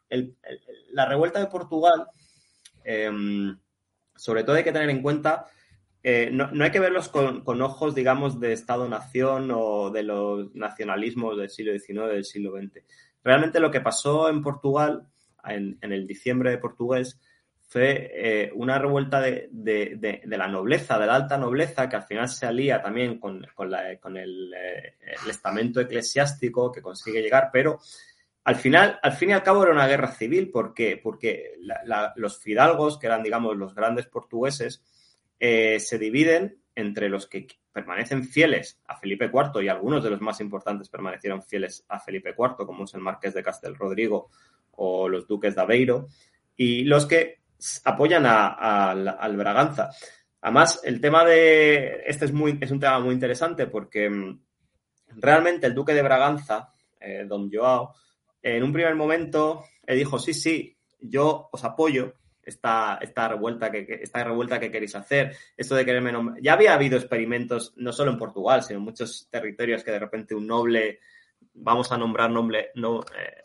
la 0.90 1.06
revuelta 1.06 1.38
de 1.38 1.46
Portugal, 1.46 2.06
em, 2.84 3.58
sobre 4.14 4.44
todo 4.44 4.56
hay 4.56 4.64
que 4.64 4.72
tener 4.72 4.90
en 4.90 5.02
cuenta 5.02 5.46
eh, 6.06 6.28
no, 6.30 6.50
hay 6.62 6.70
que 6.70 6.80
verlos 6.80 7.08
con, 7.08 7.62
ojos, 7.62 7.94
digamos, 7.94 8.38
de 8.38 8.52
Estado-nación 8.52 9.50
o 9.50 9.88
de 9.88 10.02
los 10.02 10.54
nacionalismos 10.54 11.38
del 11.38 11.48
siglo 11.48 11.72
XIX, 11.72 12.08
del 12.08 12.24
siglo 12.26 12.52
XX. 12.52 12.84
Realmente 13.24 13.58
lo 13.58 13.70
que 13.70 13.80
pasó 13.80 14.28
en 14.28 14.42
Portugal, 14.42 15.08
en, 15.46 15.78
el 15.80 16.06
diciembre 16.06 16.50
de 16.50 16.58
portugués, 16.58 17.18
fue 17.66 18.10
eh, 18.12 18.52
una 18.54 18.78
revuelta 18.78 19.18
de, 19.22 20.20
la 20.26 20.46
nobleza, 20.46 20.98
de 20.98 21.06
la 21.06 21.14
alta 21.14 21.38
nobleza, 21.38 21.88
que 21.88 21.96
al 21.96 22.02
final 22.02 22.28
se 22.28 22.44
alía 22.44 22.82
también 22.82 23.18
con, 23.18 23.42
el, 23.42 24.54
eh, 24.54 24.94
el, 25.24 25.30
estamento 25.30 25.80
eclesiástico 25.80 26.70
que 26.70 26.82
consigue 26.82 27.22
llegar, 27.22 27.48
pero 27.50 27.80
al 28.44 28.56
final, 28.56 29.00
al 29.02 29.12
fin 29.12 29.30
y 29.30 29.32
al 29.32 29.42
cabo 29.42 29.62
era 29.62 29.72
una 29.72 29.86
guerra 29.86 30.12
civil. 30.12 30.50
¿Por 30.50 30.74
qué? 30.74 31.00
Porque 31.02 31.54
los 32.16 32.38
fidalgos, 32.38 32.98
que 32.98 33.06
eran, 33.06 33.22
digamos, 33.22 33.56
los 33.56 33.74
grandes 33.74 34.04
portugueses, 34.04 34.84
eh, 35.46 35.78
se 35.78 35.98
dividen 35.98 36.58
entre 36.74 37.10
los 37.10 37.26
que 37.26 37.46
permanecen 37.70 38.24
fieles 38.24 38.80
a 38.86 38.96
Felipe 38.96 39.26
IV 39.26 39.62
y 39.62 39.68
algunos 39.68 40.02
de 40.02 40.08
los 40.08 40.22
más 40.22 40.40
importantes 40.40 40.88
permanecieron 40.88 41.42
fieles 41.42 41.84
a 41.86 42.00
Felipe 42.00 42.30
IV, 42.30 42.64
como 42.64 42.84
es 42.84 42.94
el 42.94 43.02
marqués 43.02 43.34
de 43.34 43.42
Castel 43.42 43.74
Rodrigo 43.74 44.30
o 44.70 45.06
los 45.06 45.28
duques 45.28 45.54
de 45.54 45.60
Aveiro, 45.60 46.08
y 46.56 46.84
los 46.84 47.04
que 47.04 47.42
apoyan 47.84 48.24
al 48.24 49.36
Braganza. 49.36 49.90
Además, 50.40 50.80
el 50.82 50.98
tema 50.98 51.26
de. 51.26 52.04
Este 52.06 52.24
es, 52.24 52.32
muy, 52.32 52.56
es 52.58 52.70
un 52.70 52.80
tema 52.80 52.98
muy 53.00 53.12
interesante 53.12 53.66
porque 53.66 54.08
mm, 54.08 54.40
realmente 55.16 55.66
el 55.66 55.74
duque 55.74 55.92
de 55.92 56.02
Braganza, 56.02 56.72
eh, 56.98 57.26
don 57.28 57.50
Joao, 57.52 57.94
en 58.40 58.62
un 58.62 58.72
primer 58.72 58.94
momento 58.94 59.62
él 59.82 59.98
dijo: 59.98 60.18
Sí, 60.18 60.32
sí, 60.32 60.78
yo 61.00 61.50
os 61.52 61.64
apoyo, 61.64 62.14
esta, 62.46 62.98
esta, 63.00 63.28
revuelta 63.28 63.70
que, 63.70 64.00
esta 64.02 64.24
revuelta 64.24 64.60
que 64.60 64.70
queréis 64.70 64.94
hacer, 64.94 65.36
esto 65.56 65.74
de 65.74 65.84
quererme 65.84 66.12
nombrar. 66.12 66.40
Ya 66.42 66.54
había 66.54 66.74
habido 66.74 66.96
experimentos, 66.96 67.72
no 67.76 67.92
solo 67.92 68.10
en 68.10 68.18
Portugal, 68.18 68.62
sino 68.62 68.78
en 68.78 68.84
muchos 68.84 69.28
territorios 69.30 69.82
que 69.82 69.92
de 69.92 69.98
repente 69.98 70.34
un 70.34 70.46
noble, 70.46 71.00
vamos 71.54 71.90
a 71.92 71.98
nombrar 71.98 72.30
noble, 72.30 72.70
no, 72.74 73.00
eh, 73.00 73.42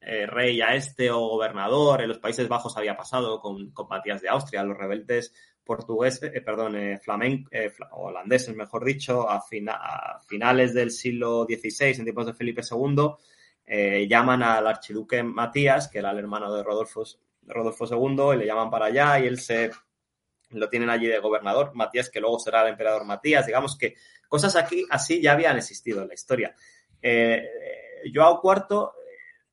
eh, 0.00 0.26
rey 0.26 0.60
a 0.60 0.74
este 0.74 1.10
o 1.10 1.20
gobernador, 1.20 2.02
en 2.02 2.08
los 2.08 2.18
Países 2.18 2.48
Bajos 2.48 2.76
había 2.76 2.96
pasado 2.96 3.40
con, 3.40 3.70
con 3.72 3.88
Matías 3.88 4.22
de 4.22 4.28
Austria, 4.28 4.62
los 4.62 4.76
rebeldes 4.76 5.34
portugueses, 5.64 6.30
eh, 6.34 6.40
perdón, 6.40 6.76
eh 6.76 6.98
holandeses, 7.90 8.56
mejor 8.56 8.84
dicho, 8.84 9.28
a, 9.28 9.42
finales 10.26 10.72
del 10.72 10.90
siglo 10.90 11.44
XVI, 11.44 11.98
en 11.98 12.04
tiempos 12.04 12.26
de 12.26 12.34
Felipe 12.34 12.62
II, 12.62 14.06
llaman 14.08 14.42
al 14.42 14.66
archiduque 14.66 15.22
Matías, 15.22 15.88
que 15.88 15.98
era 15.98 16.10
el 16.10 16.18
hermano 16.18 16.54
de 16.54 16.62
Rodolfo, 16.62 17.04
Rodolfo 17.48 17.86
II, 17.86 18.34
y 18.34 18.38
le 18.38 18.46
llaman 18.46 18.70
para 18.70 18.86
allá 18.86 19.18
y 19.18 19.26
él 19.26 19.38
se 19.38 19.70
lo 20.50 20.68
tienen 20.68 20.90
allí 20.90 21.06
de 21.06 21.18
gobernador, 21.18 21.72
Matías, 21.74 22.10
que 22.10 22.20
luego 22.20 22.38
será 22.38 22.62
el 22.62 22.68
emperador 22.68 23.04
Matías. 23.04 23.46
Digamos 23.46 23.76
que 23.76 23.94
cosas 24.28 24.56
aquí 24.56 24.86
así 24.90 25.20
ya 25.20 25.32
habían 25.32 25.56
existido 25.56 26.02
en 26.02 26.08
la 26.08 26.14
historia. 26.14 26.54
Eh, 27.02 27.44
Joao 28.12 28.40
IV 28.42 28.90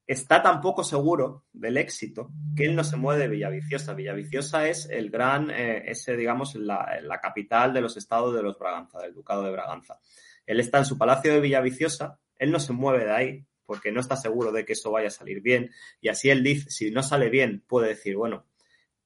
está 0.07 0.41
tan 0.41 0.61
poco 0.61 0.83
seguro 0.83 1.45
del 1.51 1.77
éxito 1.77 2.29
que 2.55 2.65
él 2.65 2.75
no 2.75 2.83
se 2.83 2.95
mueve 2.95 3.23
de 3.23 3.27
Villaviciosa. 3.27 3.93
Villaviciosa 3.93 4.67
es 4.67 4.87
el 4.89 5.09
gran, 5.09 5.49
eh, 5.49 5.83
ese, 5.87 6.15
digamos, 6.15 6.55
la, 6.55 6.99
la, 7.01 7.19
capital 7.19 7.73
de 7.73 7.81
los 7.81 7.97
estados 7.97 8.33
de 8.33 8.43
los 8.43 8.57
Braganza, 8.57 8.99
del 8.99 9.13
ducado 9.13 9.43
de 9.43 9.51
Braganza. 9.51 9.99
Él 10.45 10.59
está 10.59 10.77
en 10.77 10.85
su 10.85 10.97
palacio 10.97 11.33
de 11.33 11.39
Villaviciosa, 11.39 12.19
él 12.37 12.51
no 12.51 12.59
se 12.59 12.73
mueve 12.73 13.05
de 13.05 13.11
ahí 13.11 13.45
porque 13.65 13.91
no 13.91 13.99
está 13.99 14.15
seguro 14.15 14.51
de 14.51 14.65
que 14.65 14.73
eso 14.73 14.91
vaya 14.91 15.07
a 15.07 15.11
salir 15.11 15.41
bien. 15.41 15.71
Y 16.01 16.09
así 16.09 16.29
él 16.29 16.43
dice, 16.43 16.69
si 16.69 16.91
no 16.91 17.03
sale 17.03 17.29
bien, 17.29 17.63
puede 17.67 17.89
decir, 17.89 18.15
bueno, 18.15 18.45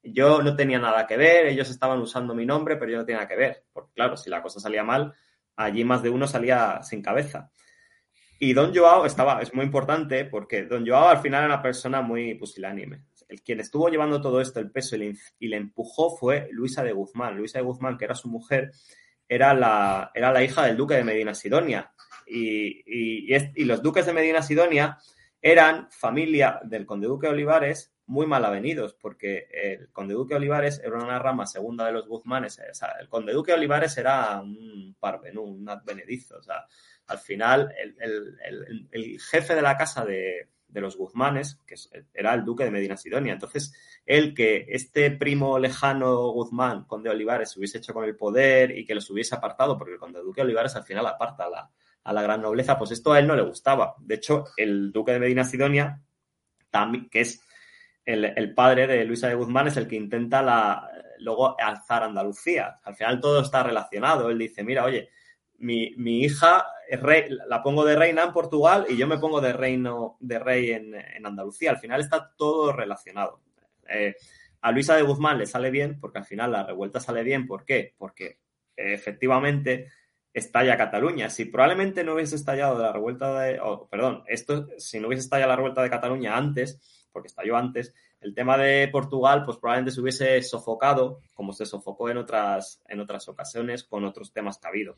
yo 0.03 0.41
no 0.41 0.55
tenía 0.55 0.80
nada 0.80 1.05
que 1.07 1.18
ver, 1.18 1.47
ellos 1.47 1.70
estaban 1.70 1.99
usando 1.99 2.34
mi 2.34 2.45
nombre, 2.45 2.78
pero 2.78 2.91
yo 2.91 2.97
no 2.97 3.05
tenía 3.05 3.18
nada 3.18 3.30
que 3.30 3.36
ver. 3.36 3.64
Porque 3.74 3.93
claro, 3.93 4.18
si 4.18 4.30
la 4.30 4.41
cosa 4.41 4.60
salía 4.60 4.84
mal, 4.84 5.14
allí 5.55 5.84
más 5.84 6.01
de 6.01 6.10
uno 6.10 6.28
salía 6.28 6.82
sin 6.84 7.01
cabeza. 7.01 7.51
Y 8.41 8.53
Don 8.53 8.74
Joao 8.74 9.05
estaba, 9.05 9.41
es 9.41 9.53
muy 9.53 9.66
importante 9.66 10.24
porque 10.24 10.64
Don 10.64 10.88
Joao 10.88 11.10
al 11.10 11.20
final 11.20 11.43
era 11.43 11.53
una 11.53 11.62
persona 11.62 12.01
muy 12.01 12.36
pusilánime. 12.36 13.03
El 13.28 13.41
quien 13.43 13.60
estuvo 13.60 13.89
llevando 13.89 14.22
todo 14.22 14.39
esto, 14.39 14.60
el 14.62 14.72
peso 14.72 14.95
y 14.95 15.47
le, 15.47 15.57
empujó 15.57 16.16
fue 16.18 16.47
Luisa 16.51 16.82
de 16.82 16.93
Guzmán. 16.93 17.36
Luisa 17.36 17.60
de 17.60 17.66
Guzmán, 17.66 17.97
que 17.97 18.05
era 18.05 18.16
su 18.16 18.30
mujer, 18.30 18.72
era 19.28 19.53
la, 19.53 20.12
era 20.16 20.32
la 20.32 20.41
hija 20.41 20.66
del 20.66 20.78
duque 20.78 20.95
de 20.95 21.03
Medina 21.03 21.34
Sidonia. 21.34 21.91
Y, 22.30 23.65
los 23.65 23.82
duques 23.82 24.05
de 24.05 24.13
Medina 24.13 24.41
Sidonia 24.41 24.97
eran 25.41 25.89
familia 25.91 26.59
del 26.63 26.86
conde 26.86 27.07
duque 27.07 27.27
Olivares 27.27 27.93
muy 28.05 28.25
mal 28.25 28.43
avenidos, 28.43 28.95
porque 28.95 29.47
el 29.51 29.89
conde 29.91 30.15
duque 30.15 30.34
Olivares 30.34 30.82
era 30.84 30.97
una 30.97 31.19
rama 31.19 31.45
segunda 31.45 31.86
de 31.86 31.91
los 31.91 32.07
Guzmanes. 32.07 32.59
El 32.99 33.07
conde 33.07 33.34
duque 33.34 33.53
Olivares 33.53 33.97
era 33.97 34.41
un 34.41 34.95
parvenú, 34.99 35.43
un 35.43 35.69
advenedizo. 35.69 36.38
O 36.38 36.41
sea, 36.41 36.65
al 37.07 37.19
final 37.19 37.73
el, 37.77 39.19
jefe 39.19 39.53
de 39.55 39.61
la 39.61 39.77
casa 39.77 40.05
de, 40.05 40.47
los 40.73 40.97
Guzmanes, 40.97 41.59
que 41.67 41.75
era 42.13 42.34
el 42.34 42.43
duque 42.43 42.63
de 42.63 42.71
Medina 42.71 42.97
Sidonia. 42.97 43.34
Entonces, 43.34 43.73
el 44.05 44.34
que 44.34 44.65
este 44.69 45.11
primo 45.11 45.59
lejano 45.59 46.30
Guzmán, 46.32 46.86
conde 46.86 47.11
Olivares, 47.11 47.51
se 47.51 47.59
hubiese 47.59 47.77
hecho 47.77 47.93
con 47.93 48.05
el 48.05 48.15
poder 48.15 48.75
y 48.75 48.86
que 48.86 48.95
los 48.95 49.09
hubiese 49.11 49.36
apartado, 49.36 49.77
porque 49.77 49.93
el 49.93 49.99
conde 49.99 50.19
duque 50.21 50.41
Olivares 50.41 50.75
al 50.75 50.84
final 50.84 51.05
aparta 51.05 51.47
la, 51.47 51.69
a 52.10 52.14
la 52.14 52.24
gran 52.24 52.41
nobleza, 52.41 52.76
pues 52.76 52.89
esto 52.89 53.14
a 53.14 53.20
él 53.20 53.28
no 53.28 53.36
le 53.36 53.43
gustaba. 53.43 53.93
De 53.99 54.16
hecho, 54.16 54.45
el 54.57 54.91
duque 54.91 55.12
de 55.12 55.20
Medina 55.20 55.43
Sidonia, 55.43 56.01
que 57.12 57.22
es 57.22 57.39
el, 58.03 58.55
padre 58.55 58.88
de 58.88 59.05
Luisa 59.05 59.28
de 59.28 59.36
Guzmán, 59.36 59.68
es 59.68 59.78
el 59.78 59.88
que 59.88 59.95
intenta 59.95 60.89
luego 61.20 61.55
alzar 61.60 62.01
Andalucía. 62.01 62.80
Al 62.84 62.95
final 62.95 63.20
todo 63.22 63.41
está 63.41 63.62
relacionado. 63.62 64.32
Él 64.32 64.39
dice, 64.39 64.64
mira, 64.64 64.86
oye, 64.86 65.10
mi, 65.60 65.93
mi 65.97 66.22
hija 66.22 66.66
rey, 66.97 67.26
la 67.47 67.62
pongo 67.62 67.86
de 67.86 67.95
reina 67.95 68.24
en 68.24 68.34
Portugal 68.34 68.88
y 68.89 68.97
yo 68.97 69.05
me 69.05 69.20
pongo 69.20 69.39
de 69.39 69.53
reino 69.53 70.18
de 70.20 70.39
rey 70.39 70.72
en, 70.72 70.95
Andalucía. 71.24 71.70
Al 71.70 71.78
final 71.78 72.01
está 72.01 72.34
todo 72.36 72.72
relacionado. 72.74 73.41
Eh, 73.88 74.16
a 74.62 74.72
Luisa 74.72 74.95
de 74.95 75.03
Guzmán 75.03 75.38
le 75.38 75.45
sale 75.45 75.70
bien 75.70 75.99
porque 75.99 76.18
al 76.18 76.26
final 76.26 76.53
la 76.53 76.64
revuelta 76.64 76.99
sale 76.99 77.22
bien. 77.22 77.45
¿Por 77.45 77.66
qué? 77.66 77.93
Porque 77.99 78.39
efectivamente 78.76 79.91
estalla 80.34 80.77
Cataluña. 80.77 81.30
Si 81.30 81.45
probablemente 81.45 82.03
no 82.03 82.13
hubiese 82.13 82.36
estallado 82.36 82.77
la 82.80 82.91
revuelta 82.91 83.39
de, 83.39 83.59
perdón, 83.89 84.23
esto, 84.27 84.67
si 84.77 84.99
no 84.99 85.07
hubiese 85.07 85.23
estallado 85.23 85.49
la 85.49 85.55
revuelta 85.55 85.82
de 85.82 85.89
Cataluña 85.89 86.38
antes, 86.38 86.80
porque 87.11 87.27
estalló 87.27 87.57
antes, 87.57 87.93
el 88.21 88.36
tema 88.36 88.57
de 88.57 88.88
Portugal, 88.89 89.43
pues 89.45 89.57
probablemente 89.57 89.91
se 89.91 90.01
hubiese 90.01 90.41
sofocado, 90.41 91.21
como 91.34 91.53
se 91.53 91.65
sofocó 91.65 92.09
en 92.09 92.17
otras, 92.17 92.82
en 92.88 92.99
otras 92.99 93.27
ocasiones, 93.30 93.84
con 93.84 94.03
otros 94.03 94.34
temas 94.34 94.57
que 94.57 94.67
ha 94.67 94.69
habido. 94.69 94.97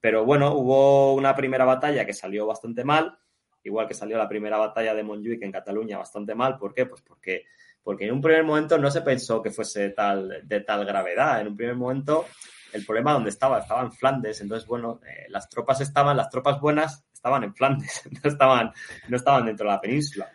Pero 0.00 0.24
bueno, 0.24 0.54
hubo 0.54 1.14
una 1.14 1.34
primera 1.34 1.64
batalla 1.64 2.06
que 2.06 2.14
salió 2.14 2.46
bastante 2.46 2.84
mal, 2.84 3.18
igual 3.64 3.86
que 3.86 3.94
salió 3.94 4.16
la 4.16 4.28
primera 4.28 4.56
batalla 4.56 4.94
de 4.94 5.02
Montjuic 5.02 5.42
en 5.42 5.52
Cataluña 5.52 5.98
bastante 5.98 6.34
mal. 6.34 6.58
¿Por 6.58 6.72
qué? 6.72 6.86
Pues 6.86 7.02
porque, 7.02 7.44
porque 7.82 8.06
en 8.06 8.12
un 8.12 8.20
primer 8.20 8.44
momento 8.44 8.78
no 8.78 8.90
se 8.90 9.02
pensó 9.02 9.42
que 9.42 9.50
fuese 9.50 9.90
tal, 9.90 10.40
de 10.44 10.60
tal 10.60 10.84
gravedad. 10.86 11.40
En 11.40 11.48
un 11.48 11.56
primer 11.56 11.74
momento 11.74 12.26
el 12.72 12.84
problema 12.84 13.12
donde 13.12 13.30
estaba, 13.30 13.58
estaba 13.58 13.82
en 13.82 13.92
Flandes. 13.92 14.40
Entonces, 14.40 14.66
bueno, 14.66 15.00
eh, 15.06 15.26
las 15.28 15.48
tropas 15.48 15.80
estaban, 15.80 16.16
las 16.16 16.30
tropas 16.30 16.60
buenas 16.60 17.04
estaban 17.12 17.44
en 17.44 17.54
Flandes, 17.54 18.02
no 18.24 18.30
estaban, 18.30 18.72
no 19.08 19.16
estaban 19.16 19.46
dentro 19.46 19.66
de 19.66 19.72
la 19.72 19.80
península. 19.80 20.30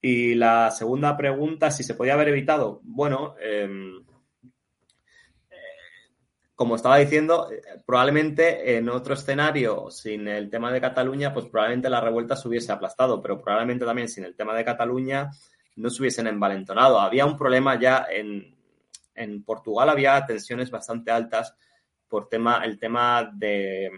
Y 0.00 0.34
la 0.34 0.70
segunda 0.70 1.16
pregunta, 1.16 1.70
si 1.70 1.82
se 1.82 1.94
podía 1.94 2.14
haber 2.14 2.28
evitado, 2.28 2.80
bueno, 2.84 3.34
em, 3.40 4.02
como 6.60 6.76
estaba 6.76 6.98
diciendo, 6.98 7.50
eh, 7.50 7.62
probablemente 7.86 8.76
en 8.76 8.90
otro 8.90 9.14
escenario, 9.14 9.90
sin 9.90 10.28
el 10.28 10.50
tema 10.50 10.70
de 10.70 10.78
Cataluña, 10.78 11.32
pues 11.32 11.46
probablemente 11.46 11.88
la 11.88 12.02
revuelta 12.02 12.36
se 12.36 12.48
hubiese 12.48 12.70
aplastado, 12.70 13.22
pero 13.22 13.40
probablemente 13.40 13.86
también 13.86 14.08
sin 14.08 14.24
el 14.24 14.36
tema 14.36 14.54
de 14.54 14.62
Cataluña 14.62 15.30
no 15.76 15.88
se 15.88 16.02
hubiesen 16.02 16.26
envalentonado. 16.26 17.00
Había 17.00 17.24
un 17.24 17.38
problema 17.38 17.80
ya 17.80 18.06
en, 18.10 18.56
en 19.14 19.42
Portugal, 19.42 19.88
había 19.88 20.24
tensiones 20.26 20.70
bastante 20.70 21.10
altas 21.10 21.56
por 22.10 22.28
tema, 22.28 22.62
el 22.64 22.78
tema 22.78 23.30
de, 23.32 23.90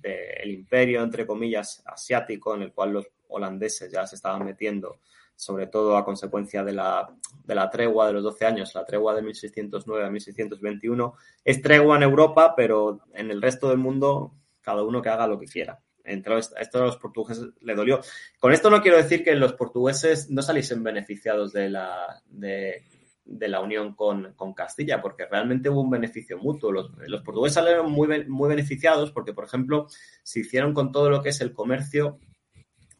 de 0.00 0.32
el 0.42 0.50
imperio, 0.50 1.02
entre 1.02 1.26
comillas, 1.26 1.82
asiático, 1.86 2.54
en 2.54 2.62
el 2.62 2.72
cual 2.72 2.92
los 2.92 3.06
holandeses 3.28 3.90
ya 3.90 4.06
se 4.06 4.16
estaban 4.16 4.44
metiendo 4.44 4.98
sobre 5.38 5.68
todo 5.68 5.96
a 5.96 6.04
consecuencia 6.04 6.64
de 6.64 6.72
la, 6.72 7.08
de 7.44 7.54
la 7.54 7.70
tregua 7.70 8.08
de 8.08 8.14
los 8.14 8.24
12 8.24 8.44
años, 8.44 8.74
la 8.74 8.84
tregua 8.84 9.14
de 9.14 9.22
1609 9.22 10.04
a 10.04 10.10
1621. 10.10 11.14
Es 11.44 11.62
tregua 11.62 11.96
en 11.96 12.02
Europa, 12.02 12.54
pero 12.56 13.02
en 13.14 13.30
el 13.30 13.40
resto 13.40 13.68
del 13.68 13.78
mundo, 13.78 14.34
cada 14.60 14.82
uno 14.82 15.00
que 15.00 15.10
haga 15.10 15.28
lo 15.28 15.38
que 15.38 15.46
quiera. 15.46 15.78
Entre 16.02 16.36
esto 16.38 16.82
a 16.82 16.86
los 16.86 16.96
portugueses 16.96 17.50
le 17.60 17.76
dolió. 17.76 18.00
Con 18.40 18.52
esto 18.52 18.68
no 18.68 18.82
quiero 18.82 18.96
decir 18.96 19.22
que 19.22 19.36
los 19.36 19.52
portugueses 19.52 20.28
no 20.28 20.42
saliesen 20.42 20.82
beneficiados 20.82 21.52
de 21.52 21.70
la, 21.70 22.20
de, 22.26 22.82
la 23.28 23.60
unión 23.60 23.94
con, 23.94 24.34
Castilla, 24.54 25.00
porque 25.00 25.26
realmente 25.26 25.68
hubo 25.68 25.82
un 25.82 25.90
beneficio 25.90 26.38
mutuo. 26.38 26.72
Los, 26.72 26.90
los, 27.06 27.22
portugueses 27.22 27.54
salieron 27.54 27.90
muy, 27.90 28.26
muy 28.26 28.48
beneficiados 28.48 29.12
porque, 29.12 29.32
por 29.32 29.44
ejemplo, 29.44 29.86
se 30.22 30.40
hicieron 30.40 30.74
con 30.74 30.92
todo 30.92 31.10
lo 31.10 31.22
que 31.22 31.28
es 31.28 31.40
el 31.40 31.52
comercio 31.52 32.18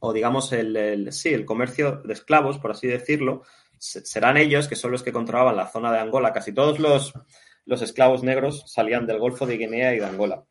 o 0.00 0.12
digamos 0.12 0.52
el, 0.52 1.12
sí, 1.12 1.30
el 1.30 1.44
comercio 1.44 2.02
de 2.04 2.12
esclavos, 2.12 2.58
por 2.58 2.70
así 2.70 2.86
decirlo, 2.86 3.42
serán 3.78 4.36
ellos 4.36 4.68
que 4.68 4.76
son 4.76 4.92
los 4.92 5.02
que 5.02 5.12
controlaban 5.12 5.56
la 5.56 5.68
zona 5.68 5.92
de 5.92 5.98
Angola. 5.98 6.32
Casi 6.32 6.52
todos 6.52 6.78
los, 6.78 7.12
los 7.64 7.82
esclavos 7.82 8.22
negros 8.22 8.64
salían 8.66 9.06
del 9.06 9.18
Golfo 9.18 9.46
de 9.46 9.56
Guinea 9.56 9.94
y 9.94 9.98
de 9.98 10.06
Angola. 10.06 10.44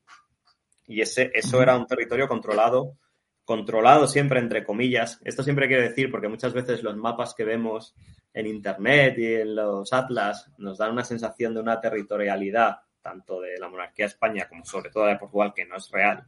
Y 0.86 1.01
ese, 1.01 1.32
eso 1.34 1.61
era 1.61 1.78
un 1.78 1.88
territorio 1.88 2.28
controlado, 2.28 2.97
controlado 3.43 4.07
siempre 4.07 4.39
entre 4.39 4.63
comillas. 4.63 5.19
Esto 5.23 5.43
siempre 5.43 5.67
quiere 5.67 5.89
decir, 5.89 6.11
porque 6.11 6.30
muchas 6.30 6.53
veces 6.53 6.84
los 6.84 6.95
mapas 6.95 7.34
que 7.34 7.43
vemos 7.43 7.95
en 8.38 8.47
Internet 8.47 9.17
y 9.17 9.35
en 9.35 9.55
los 9.55 9.91
atlas 9.93 10.51
nos 10.57 10.77
dan 10.77 10.91
una 10.91 11.03
sensación 11.03 11.53
de 11.53 11.61
una 11.61 11.79
territorialidad, 11.79 12.77
tanto 13.01 13.41
de 13.41 13.57
la 13.57 13.69
monarquía 13.69 14.05
de 14.05 14.11
España 14.11 14.47
como 14.47 14.65
sobre 14.65 14.89
todo 14.89 15.05
de 15.05 15.17
Portugal, 15.17 15.53
que 15.55 15.65
no 15.65 15.77
es 15.77 15.89
real 15.91 16.27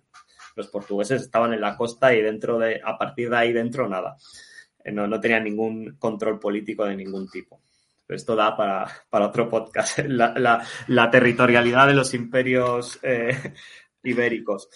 los 0.56 0.68
portugueses 0.68 1.22
estaban 1.22 1.54
en 1.54 1.62
la 1.62 1.76
costa 1.76 2.14
y 2.14 2.22
dentro 2.22 2.60
de, 2.60 2.82
a 2.84 2.98
partir 2.98 3.30
de 3.30 3.38
ahí 3.38 3.54
dentro 3.54 3.88
nada. 3.88 4.18
Eh, 4.84 4.92
no, 4.92 5.08
no 5.08 5.20
tenían 5.20 5.44
ningún 5.44 5.96
control 5.98 6.40
político 6.40 6.86
de 6.86 6.96
ningún 6.96 7.30
tipo. 7.30 7.62
Esto 8.08 8.36
da 8.36 8.58
para, 8.58 8.88
para 9.10 9.28
otro 9.28 9.50
podcast, 9.50 10.00
la, 10.08 10.64
la, 10.88 11.12
territorialidad 11.12 11.88
de 11.88 11.94
los 11.94 12.14
imperios 12.14 13.00
eh, 13.04 13.54
ibéricos. 14.04 14.70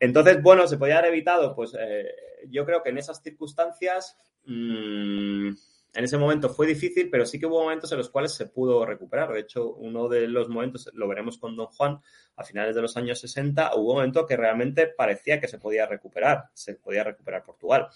Entonces, 0.00 0.42
bueno, 0.42 0.66
¿se 0.66 0.76
podía 0.76 0.98
haber 0.98 1.12
evitado? 1.12 1.54
Pues 1.54 1.76
eh, 1.78 2.06
yo 2.48 2.64
creo 2.64 2.82
que 2.82 2.90
en 2.90 2.98
esas 2.98 3.22
circunstancias, 3.22 4.16
mmm, 4.44 5.50
en 5.92 6.04
ese 6.04 6.18
momento 6.18 6.48
fue 6.48 6.66
difícil, 6.66 7.10
pero 7.10 7.26
sí 7.26 7.38
que 7.38 7.46
hubo 7.46 7.62
momentos 7.62 7.90
en 7.92 7.98
los 7.98 8.10
cuales 8.10 8.32
se 8.32 8.46
pudo 8.46 8.84
recuperar. 8.86 9.32
De 9.32 9.40
hecho, 9.40 9.74
uno 9.74 10.08
de 10.08 10.28
los 10.28 10.48
momentos, 10.48 10.90
lo 10.94 11.08
veremos 11.08 11.38
con 11.38 11.56
Don 11.56 11.66
Juan, 11.66 12.00
a 12.36 12.44
finales 12.44 12.74
de 12.74 12.82
los 12.82 12.96
años 12.96 13.18
60, 13.20 13.74
hubo 13.74 13.90
un 13.90 13.96
momento 13.96 14.26
que 14.26 14.36
realmente 14.36 14.86
parecía 14.88 15.40
que 15.40 15.48
se 15.48 15.58
podía 15.58 15.86
recuperar, 15.86 16.44
se 16.54 16.74
podía 16.74 17.04
recuperar 17.04 17.44
Portugal. 17.44 17.88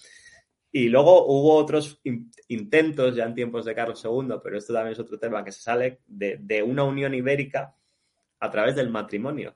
Y 0.73 0.89
luego 0.89 1.27
hubo 1.27 1.55
otros 1.55 2.01
intentos 2.49 3.15
ya 3.15 3.25
en 3.25 3.35
tiempos 3.35 3.65
de 3.65 3.77
Carlos 3.77 4.05
II, 4.05 4.41
pero 4.43 4.59
esto 4.59 4.73
también 4.73 4.95
es 4.95 4.99
otro 4.99 5.19
tema 5.19 5.45
que 5.45 5.53
se 5.53 5.63
sale 5.63 6.01
de, 6.07 6.39
de 6.41 6.63
una 6.65 6.83
unión 6.83 7.15
ibérica 7.15 7.77
a 8.41 8.51
través 8.51 8.75
del 8.75 8.91
matrimonio, 8.91 9.55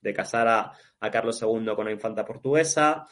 de 0.00 0.12
casar 0.12 0.48
a, 0.48 0.72
a 0.98 1.10
Carlos 1.10 1.40
II 1.40 1.66
con 1.66 1.82
una 1.82 1.92
infanta 1.92 2.24
portuguesa 2.24 3.06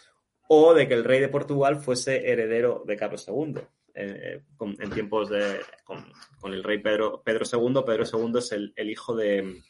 o 0.48 0.74
de 0.74 0.88
que 0.88 0.94
el 0.94 1.04
rey 1.04 1.20
de 1.20 1.28
Portugal 1.28 1.76
fuese 1.76 2.28
heredero 2.28 2.82
de 2.86 2.96
Carlos 2.96 3.26
II. 3.28 3.61
Eh, 4.01 4.40
en 4.61 4.90
tiempos 4.90 5.28
de 5.28 5.59
con, 5.82 6.55
el 6.55 6.62
rey 6.62 6.78
Pedro, 6.78 7.20
Pedro 7.20 7.44
II. 7.44 7.82
Pedro 7.84 8.05
II 8.05 8.38
es 8.38 8.53
el, 8.53 8.90
hijo 8.90 9.16
de, 9.16 9.61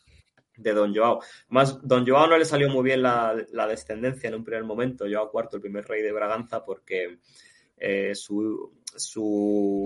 Don 0.55 0.95
Joao. 0.95 1.21
Más, 1.49 1.81
Don 1.83 2.07
Joao 2.07 2.27
no 2.27 2.37
le 2.37 2.45
salió 2.45 2.69
muy 2.69 2.85
bien 2.85 3.01
la, 3.01 3.35
descendencia 3.67 4.29
en 4.29 4.35
un 4.35 4.45
primer 4.45 4.65
momento, 4.65 5.07
Joao 5.11 5.31
IV, 5.33 5.49
el 5.55 5.61
primer 5.63 5.87
rey 5.87 6.03
de 6.03 6.13
Braganza, 6.13 6.63
porque 6.63 7.21
eh, 7.79 8.15
su, 8.15 8.71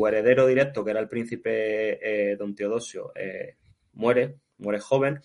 heredero 0.08 0.44
directo, 0.48 0.84
que 0.84 0.90
era 0.90 0.98
el 0.98 1.08
príncipe 1.08 2.32
eh, 2.32 2.36
Don 2.36 2.56
Teodosio, 2.56 3.12
muere, 3.92 4.38
muere 4.58 4.80
joven. 4.80 5.20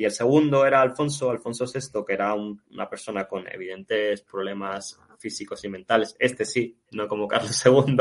Y 0.00 0.06
el 0.06 0.12
segundo 0.12 0.64
era 0.64 0.80
Alfonso, 0.80 1.30
Alfonso 1.30 1.66
VI, 1.66 2.02
que 2.06 2.14
era 2.14 2.32
una 2.32 2.88
persona 2.88 3.28
con 3.28 3.46
evidentes 3.46 4.22
problemas 4.22 4.98
físicos 5.18 5.62
y 5.62 5.68
mentales. 5.68 6.16
Este 6.18 6.46
sí, 6.46 6.74
no 6.92 7.06
como 7.06 7.28
Carlos 7.28 7.62
II. 7.66 7.98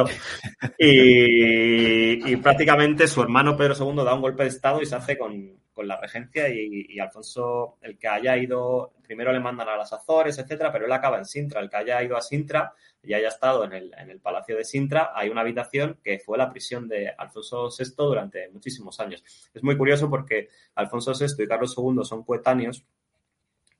Y, 0.77 2.37
prácticamente 2.37 3.05
su 3.05 3.21
hermano 3.21 3.57
Pedro 3.57 3.73
II 3.77 4.05
da 4.05 4.13
un 4.13 4.21
golpe 4.21 4.43
de 4.43 4.49
Estado 4.49 4.81
y 4.81 4.85
se 4.85 4.95
hace 4.95 5.17
con, 5.17 5.59
la 5.83 5.99
regencia 5.99 6.47
y, 6.47 6.97
Alfonso, 6.99 7.79
el 7.81 7.97
que 7.97 8.07
haya 8.07 8.37
ido, 8.37 8.93
primero 9.03 9.33
le 9.33 9.41
mandan 9.41 9.67
a 9.67 9.75
las 9.75 9.91
Azores, 9.91 10.39
etcétera, 10.39 10.71
pero 10.71 10.85
él 10.85 10.91
acaba 10.93 11.17
en 11.17 11.25
Sintra. 11.25 11.59
El 11.59 11.69
que 11.69 11.75
haya 11.75 12.01
ido 12.01 12.15
a 12.15 12.21
Sintra 12.21 12.71
y 13.01 13.13
haya 13.13 13.29
estado 13.29 13.63
en 13.63 13.73
el, 13.73 13.93
en 13.97 14.09
el 14.09 14.19
Palacio 14.19 14.57
de 14.57 14.65
Sintra, 14.65 15.11
hay 15.15 15.29
una 15.29 15.41
habitación 15.41 15.99
que 16.03 16.19
fue 16.19 16.37
la 16.37 16.49
prisión 16.49 16.87
de 16.87 17.09
Alfonso 17.09 17.69
VI 17.69 17.93
durante 17.97 18.49
muchísimos 18.49 18.99
años. 18.99 19.23
Es 19.53 19.63
muy 19.63 19.77
curioso 19.77 20.09
porque 20.09 20.49
Alfonso 20.75 21.13
VI 21.13 21.43
y 21.43 21.47
Carlos 21.47 21.75
II 21.77 22.03
son 22.03 22.23
coetáneos 22.23 22.85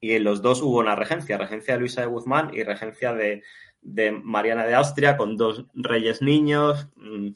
y 0.02 0.14
en 0.14 0.24
los 0.24 0.42
dos 0.42 0.62
hubo 0.62 0.80
una 0.80 0.96
regencia, 0.96 1.38
regencia 1.38 1.74
de 1.74 1.80
Luisa 1.82 2.02
de 2.02 2.08
Guzmán 2.08 2.52
y 2.54 2.64
regencia 2.64 3.14
de, 3.14 3.44
Mariana 4.24 4.66
de 4.66 4.76
Austria 4.76 5.18
con 5.18 5.36
dos 5.36 5.66
reyes 5.74 6.22
niños. 6.22 6.88
Mm, 6.96 7.30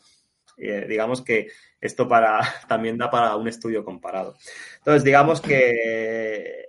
eh, 0.57 0.85
digamos 0.87 1.21
que 1.21 1.49
esto 1.81 2.07
para, 2.07 2.39
también 2.67 2.97
da 2.97 3.09
para 3.09 3.35
un 3.35 3.47
estudio 3.47 3.83
comparado. 3.83 4.35
Entonces, 4.77 5.03
digamos 5.03 5.41
que, 5.41 6.62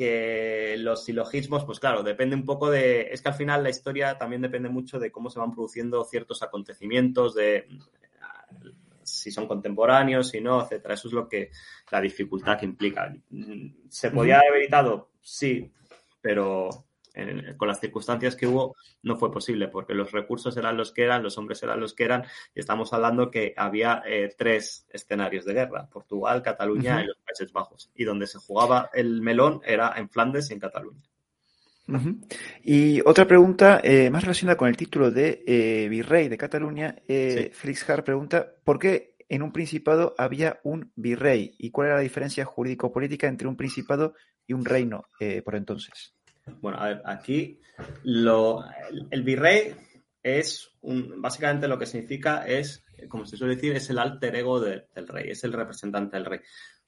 que 0.00 0.76
los 0.78 1.04
silogismos, 1.04 1.66
pues 1.66 1.78
claro, 1.78 2.02
depende 2.02 2.34
un 2.34 2.46
poco 2.46 2.70
de. 2.70 3.12
Es 3.12 3.20
que 3.20 3.28
al 3.28 3.34
final 3.34 3.62
la 3.62 3.68
historia 3.68 4.16
también 4.16 4.40
depende 4.40 4.70
mucho 4.70 4.98
de 4.98 5.12
cómo 5.12 5.28
se 5.28 5.38
van 5.38 5.52
produciendo 5.52 6.02
ciertos 6.04 6.42
acontecimientos, 6.42 7.34
de 7.34 7.68
si 9.02 9.30
son 9.30 9.46
contemporáneos, 9.46 10.30
si 10.30 10.40
no, 10.40 10.62
etcétera. 10.62 10.94
Eso 10.94 11.08
es 11.08 11.12
lo 11.12 11.28
que 11.28 11.50
la 11.90 12.00
dificultad 12.00 12.58
que 12.58 12.64
implica. 12.64 13.14
¿Se 13.90 14.10
podía 14.10 14.38
haber 14.38 14.62
evitado? 14.62 15.10
Sí, 15.20 15.70
pero 16.22 16.86
con 17.56 17.68
las 17.68 17.80
circunstancias 17.80 18.36
que 18.36 18.46
hubo 18.46 18.76
no 19.02 19.16
fue 19.16 19.32
posible 19.32 19.68
porque 19.68 19.94
los 19.94 20.12
recursos 20.12 20.56
eran 20.56 20.76
los 20.76 20.92
que 20.92 21.04
eran, 21.04 21.22
los 21.22 21.36
hombres 21.38 21.62
eran 21.62 21.80
los 21.80 21.94
que 21.94 22.04
eran 22.04 22.24
y 22.54 22.60
estamos 22.60 22.92
hablando 22.92 23.30
que 23.30 23.54
había 23.56 24.02
eh, 24.06 24.34
tres 24.36 24.86
escenarios 24.90 25.44
de 25.44 25.54
guerra, 25.54 25.88
Portugal, 25.90 26.42
Cataluña 26.42 27.02
y 27.02 27.06
los 27.06 27.16
Países 27.18 27.52
Bajos 27.52 27.90
y 27.94 28.04
donde 28.04 28.26
se 28.26 28.38
jugaba 28.38 28.90
el 28.94 29.20
melón 29.22 29.60
era 29.64 29.94
en 29.96 30.08
Flandes 30.08 30.50
y 30.50 30.54
en 30.54 30.60
Cataluña. 30.60 31.10
Y 32.62 33.00
otra 33.04 33.26
pregunta 33.26 33.80
eh, 33.82 34.10
más 34.10 34.22
relacionada 34.22 34.56
con 34.56 34.68
el 34.68 34.76
título 34.76 35.10
de 35.10 35.42
eh, 35.46 35.88
virrey 35.88 36.28
de 36.28 36.36
Cataluña. 36.36 36.96
Eh, 37.08 37.50
Félix 37.52 37.88
Hart 37.88 38.04
pregunta, 38.04 38.54
¿por 38.64 38.78
qué 38.78 39.16
en 39.28 39.42
un 39.42 39.52
principado 39.52 40.14
había 40.18 40.60
un 40.64 40.92
virrey? 40.94 41.54
¿Y 41.58 41.70
cuál 41.70 41.88
era 41.88 41.96
la 41.96 42.02
diferencia 42.02 42.44
jurídico-política 42.44 43.28
entre 43.28 43.48
un 43.48 43.56
principado 43.56 44.14
y 44.46 44.52
un 44.52 44.64
reino 44.64 45.08
por 45.44 45.54
entonces? 45.54 46.14
Bueno, 46.60 46.78
a 46.78 46.88
ver, 46.88 47.02
aquí 47.04 47.60
lo, 48.04 48.64
el, 49.10 49.22
virrey 49.22 49.74
es 50.22 50.70
un, 50.82 51.20
básicamente 51.20 51.68
lo 51.68 51.78
que 51.78 51.86
significa 51.86 52.46
es, 52.46 52.84
como 53.08 53.26
se 53.26 53.36
suele 53.36 53.54
decir, 53.56 53.74
es 53.74 53.90
el 53.90 53.98
alter 53.98 54.36
ego 54.36 54.60
del 54.60 55.08
rey, 55.08 55.30
es 55.30 55.44
el 55.44 55.52
representante 55.52 56.16
del 56.16 56.26
rey. 56.26 56.40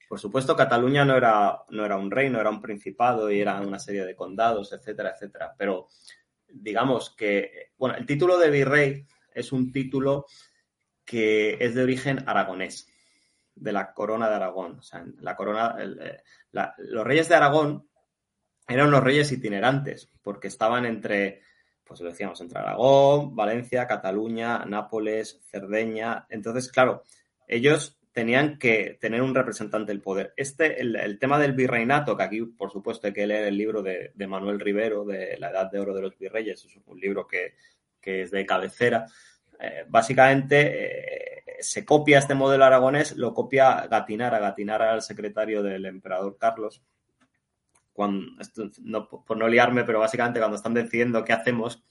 Por 0.07 0.19
supuesto, 0.19 0.55
Cataluña 0.55 1.05
no 1.05 1.17
era, 1.17 1.63
no 1.69 1.85
era 1.85 1.97
un 1.97 2.11
reino, 2.11 2.39
era 2.39 2.49
un 2.49 2.61
principado 2.61 3.31
y 3.31 3.41
era 3.41 3.59
una 3.61 3.79
serie 3.79 4.05
de 4.05 4.15
condados, 4.15 4.71
etcétera, 4.73 5.11
etcétera. 5.15 5.55
Pero 5.57 5.87
digamos 6.47 7.15
que, 7.15 7.71
bueno, 7.77 7.95
el 7.95 8.05
título 8.05 8.37
de 8.37 8.51
virrey 8.51 9.07
es 9.33 9.51
un 9.51 9.71
título 9.71 10.27
que 11.03 11.57
es 11.59 11.73
de 11.75 11.83
origen 11.83 12.23
aragonés, 12.27 12.87
de 13.55 13.71
la 13.71 13.93
corona 13.93 14.29
de 14.29 14.35
Aragón. 14.35 14.79
O 14.79 14.83
sea, 14.83 15.03
la 15.19 15.35
corona, 15.35 15.75
eh, 15.79 16.21
los 16.77 17.05
reyes 17.05 17.27
de 17.29 17.35
Aragón 17.35 17.87
eran 18.67 18.87
unos 18.87 19.03
reyes 19.03 19.31
itinerantes, 19.31 20.09
porque 20.21 20.47
estaban 20.47 20.85
entre, 20.85 21.41
pues 21.83 22.01
lo 22.01 22.09
decíamos, 22.09 22.39
entre 22.41 22.59
Aragón, 22.59 23.35
Valencia, 23.35 23.87
Cataluña, 23.87 24.65
Nápoles, 24.65 25.41
Cerdeña. 25.49 26.25
Entonces, 26.29 26.71
claro, 26.71 27.03
ellos 27.47 27.99
tenían 28.13 28.59
que 28.59 28.97
tener 29.01 29.21
un 29.21 29.33
representante 29.35 29.91
del 29.91 30.01
poder. 30.01 30.33
Este, 30.37 30.79
el, 30.79 31.17
tema 31.19 31.39
del 31.39 31.53
virreinato, 31.53 32.15
que 32.15 32.23
aquí, 32.23 32.41
por 32.43 32.71
supuesto, 32.71 33.07
hay 33.07 33.13
que 33.13 33.27
leer 33.27 33.47
el 33.47 33.57
libro 33.57 33.81
de, 33.81 34.13
Manuel 34.27 34.59
Rivero, 34.59 35.03
de 35.03 35.35
La 35.39 35.49
Edad 35.49 35.71
de 35.71 35.79
Oro 35.79 35.93
de 35.95 36.03
los 36.03 36.17
Virreyes, 36.17 36.63
es 36.63 36.77
un 36.85 36.99
libro 36.99 37.27
que, 37.27 37.55
es 38.01 38.31
de 38.31 38.45
cabecera. 38.45 39.07
Eh, 39.59 39.85
básicamente 39.87 41.39
eh, 41.39 41.43
se 41.59 41.83
copia 41.83 42.19
este 42.19 42.35
modelo 42.35 42.65
aragonés, 42.65 43.15
lo 43.17 43.33
copia 43.33 43.87
Gatinara, 43.87 44.39
Gatinara 44.39 44.85
era 44.85 44.95
el 44.95 45.01
secretario 45.01 45.63
del 45.63 45.85
emperador 45.85 46.37
Carlos. 46.37 46.83
Cuando, 47.93 48.35
por 49.07 49.37
no 49.37 49.47
liarme, 49.47 49.83
pero 49.83 49.99
básicamente 49.99 50.39
cuando 50.39 50.57
están 50.57 50.73
decidiendo 50.73 51.23
qué 51.23 51.33
hacemos, 51.33 51.83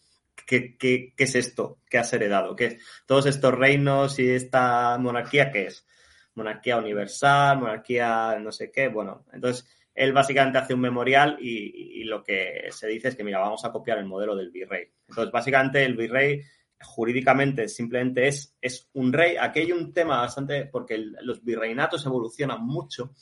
¿Qué, 0.47 0.77
qué, 0.79 1.13
qué, 1.15 1.25
es 1.25 1.35
esto 1.35 1.79
que 1.89 1.99
has 1.99 2.11
heredado? 2.13 2.57
¿Qué 2.57 2.65
es? 2.65 2.79
Todos 3.07 3.27
estos 3.27 3.55
reinos 3.55 4.19
y 4.19 4.31
esta 4.31 4.97
monarquía, 4.99 5.53
¿qué 5.53 5.67
es? 5.67 5.87
monarquía 6.35 6.79
universal, 6.79 7.59
monarquía 7.59 8.39
no 8.41 8.53
sé 8.53 8.71
qué, 8.71 8.89
bueno, 8.89 9.25
entonces 9.33 9.69
él 9.95 10.13
básicamente 10.13 10.59
hace 10.59 10.75
un 10.75 10.81
memorial 10.81 11.37
y, 11.41 12.05
lo 12.05 12.23
que 12.23 12.69
se 12.71 12.87
dice 12.89 13.09
es 13.09 13.17
que, 13.17 13.25
mira, 13.25 13.39
vamos 13.39 13.65
a 13.65 13.73
copiar 13.73 13.99
el 13.99 14.07
modelo 14.07 14.35
del 14.35 14.51
virrey. 14.51 14.89
Entonces, 15.09 15.33
básicamente 15.33 15.85
el 15.85 15.97
virrey 15.97 16.43
jurídicamente 16.81 17.69
simplemente 17.69 18.27
es, 18.27 18.57
es 18.61 18.89
un 18.95 19.13
rey. 19.13 19.37
Aquí 19.37 19.61
hay 19.61 19.73
un 19.73 19.93
tema 19.93 20.19
bastante, 20.19 20.67
porque 20.67 20.99
los 21.23 21.45
virreinatos 21.45 22.05
evolucionan 22.05 22.65
mucho, 22.65 23.13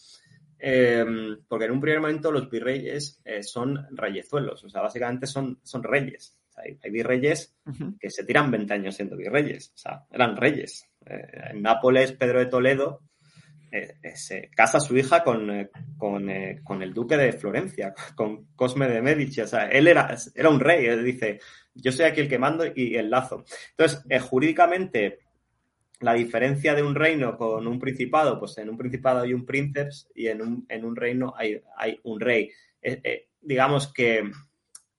eh, 0.60 1.04
porque 1.48 1.64
en 1.64 1.72
un 1.72 1.80
primer 1.80 2.00
momento 2.00 2.30
los 2.30 2.50
virreyes 2.50 3.20
eh, 3.24 3.42
son 3.42 3.86
reyezuelos, 3.90 4.64
o 4.64 4.68
sea, 4.68 4.82
básicamente 4.82 5.26
son, 5.26 5.60
son 5.62 5.82
reyes. 5.82 6.36
hay, 6.56 6.90
virreyes 6.90 7.56
que 7.98 8.10
se 8.10 8.24
tiran 8.24 8.50
20 8.50 8.74
años 8.74 8.94
siendo 8.94 9.16
virreyes, 9.16 9.72
o 9.74 9.78
sea, 9.78 10.04
eran 10.10 10.36
reyes. 10.36 10.90
Eh, 11.06 11.50
en 11.52 11.62
Nápoles, 11.62 12.12
Pedro 12.12 12.40
de 12.40 12.46
Toledo 12.46 13.02
eh, 13.72 13.94
eh, 14.02 14.16
se 14.16 14.50
casa 14.54 14.80
su 14.80 14.96
hija 14.96 15.22
con, 15.22 15.70
con, 15.96 16.28
el 16.82 16.92
duque 16.92 17.16
de 17.16 17.32
Florencia, 17.32 17.94
con 18.14 18.46
Cosme 18.54 18.88
de 18.88 19.00
Medici. 19.00 19.40
O 19.40 19.46
sea, 19.46 19.68
él 19.68 19.88
era, 19.88 20.14
era 20.34 20.50
un 20.50 20.60
rey. 20.60 20.86
Él 20.86 21.04
dice, 21.04 21.40
yo 21.74 21.92
soy 21.92 22.06
aquí 22.06 22.20
el 22.20 22.28
que 22.28 22.38
mando 22.38 22.64
y 22.74 22.96
el 22.96 23.10
lazo. 23.10 23.44
Entonces, 23.70 24.04
jurídicamente, 24.22 25.20
la 26.00 26.14
diferencia 26.14 26.74
de 26.74 26.82
un 26.82 26.94
reino 26.94 27.36
con 27.36 27.66
un 27.66 27.78
principado, 27.78 28.38
pues 28.38 28.56
en 28.58 28.70
un 28.70 28.78
principado 28.78 29.20
hay 29.20 29.34
un 29.34 29.44
príncipe 29.44 29.88
y 30.14 30.28
en 30.28 30.42
un, 30.42 30.66
en 30.68 30.84
un 30.84 30.96
reino 30.96 31.34
hay, 31.36 31.60
hay 31.76 32.00
un 32.04 32.20
rey. 32.20 32.50
digamos 33.40 33.92
que 33.92 34.30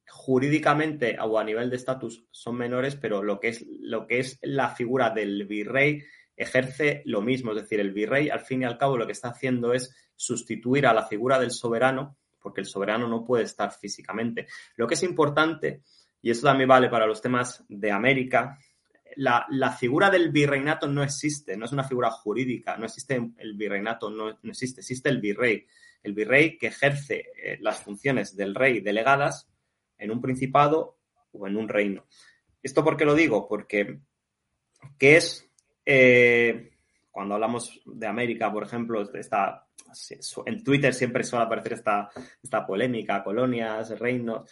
jurídicamente 0.07 1.17
o 1.19 1.39
a 1.39 1.43
nivel 1.43 1.69
de 1.69 1.77
estatus 1.77 2.25
son 2.29 2.55
menores, 2.57 2.95
pero 2.95 3.23
lo 3.23 3.39
que 3.39 3.49
es 3.49 3.65
lo 3.79 4.05
que 4.05 4.19
es 4.19 4.37
la 4.43 4.69
figura 4.69 5.09
del 5.09 5.45
virrey 5.45 6.03
ejerce 6.35 7.01
lo 7.05 7.21
mismo, 7.21 7.51
es 7.51 7.63
decir, 7.63 7.79
el 7.79 7.91
virrey 7.91 8.29
al 8.29 8.41
fin 8.41 8.61
y 8.61 8.65
al 8.65 8.77
cabo 8.77 8.97
lo 8.97 9.05
que 9.05 9.13
está 9.13 9.29
haciendo 9.29 9.73
es 9.73 9.95
sustituir 10.15 10.85
a 10.85 10.93
la 10.93 11.07
figura 11.07 11.39
del 11.39 11.51
soberano, 11.51 12.17
porque 12.39 12.61
el 12.61 12.67
soberano 12.67 13.07
no 13.07 13.23
puede 13.23 13.45
estar 13.45 13.71
físicamente. 13.71 14.47
Lo 14.75 14.85
que 14.85 14.93
es 14.93 15.03
importante, 15.03 15.81
y 16.21 16.29
eso 16.29 16.45
también 16.45 16.69
vale 16.69 16.89
para 16.89 17.07
los 17.07 17.21
temas 17.21 17.63
de 17.67 17.91
América, 17.91 18.59
la, 19.15 19.45
la, 19.49 19.71
figura 19.71 20.09
del 20.09 20.31
virreinato 20.31 20.87
no 20.87 21.03
existe, 21.03 21.57
no 21.57 21.65
es 21.65 21.71
una 21.71 21.83
figura 21.83 22.09
jurídica, 22.11 22.77
no 22.77 22.85
existe 22.85 23.21
el 23.37 23.53
virreinato, 23.55 24.09
no, 24.09 24.39
no 24.41 24.51
existe, 24.51 24.81
existe 24.81 25.09
el 25.09 25.19
virrey. 25.19 25.65
El 26.03 26.13
virrey 26.13 26.57
que 26.57 26.67
ejerce 26.67 27.31
eh, 27.43 27.57
las 27.61 27.83
funciones 27.83 28.35
del 28.35 28.55
rey 28.55 28.81
delegadas 28.81 29.49
en 29.97 30.11
un 30.11 30.21
principado 30.21 30.97
o 31.31 31.47
en 31.47 31.57
un 31.57 31.69
reino. 31.69 32.05
¿Esto 32.61 32.83
por 32.83 32.97
qué 32.97 33.05
lo 33.05 33.15
digo? 33.15 33.47
Porque, 33.47 33.99
¿qué 34.97 35.17
es 35.17 35.49
eh, 35.85 36.71
cuando 37.11 37.35
hablamos 37.35 37.81
de 37.85 38.07
América, 38.07 38.51
por 38.51 38.63
ejemplo, 38.63 39.01
está, 39.13 39.67
en 40.45 40.63
Twitter 40.63 40.93
siempre 40.93 41.23
suele 41.23 41.45
aparecer 41.45 41.73
esta, 41.73 42.09
esta 42.41 42.65
polémica, 42.65 43.23
colonias, 43.23 43.99
reinos. 43.99 44.49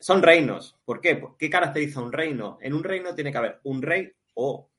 Son 0.00 0.22
reinos. 0.22 0.78
¿Por 0.86 1.00
qué? 1.00 1.22
¿Qué 1.38 1.50
caracteriza 1.50 2.00
un 2.00 2.10
reino? 2.10 2.58
En 2.62 2.72
un 2.72 2.82
reino 2.82 3.14
tiene 3.14 3.30
que 3.30 3.38
haber 3.38 3.60
un 3.64 3.82
rey 3.82 4.10
o 4.34 4.70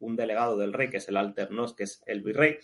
un 0.00 0.16
delegado 0.16 0.58
del 0.58 0.74
rey, 0.74 0.90
que 0.90 0.98
es 0.98 1.08
el 1.08 1.16
alternos, 1.16 1.74
que 1.74 1.84
es 1.84 2.02
el 2.04 2.22
virrey. 2.22 2.58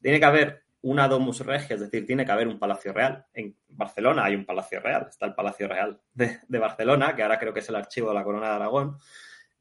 Tiene 0.00 0.18
que 0.18 0.24
haber 0.24 0.64
una 0.80 1.06
domus 1.06 1.40
regia, 1.40 1.74
es 1.74 1.80
decir, 1.80 2.06
tiene 2.06 2.24
que 2.24 2.32
haber 2.32 2.48
un 2.48 2.58
palacio 2.58 2.94
real. 2.94 3.26
En 3.34 3.56
Barcelona 3.68 4.24
hay 4.24 4.34
un 4.34 4.46
palacio 4.46 4.80
real, 4.80 5.06
está 5.08 5.26
el 5.26 5.34
Palacio 5.34 5.68
Real 5.68 6.00
de, 6.12 6.58
Barcelona, 6.58 7.14
que 7.14 7.22
ahora 7.22 7.38
creo 7.38 7.54
que 7.54 7.60
es 7.60 7.68
el 7.68 7.76
archivo 7.76 8.08
de 8.08 8.14
la 8.14 8.24
Corona 8.24 8.48
de 8.48 8.54
Aragón. 8.54 8.98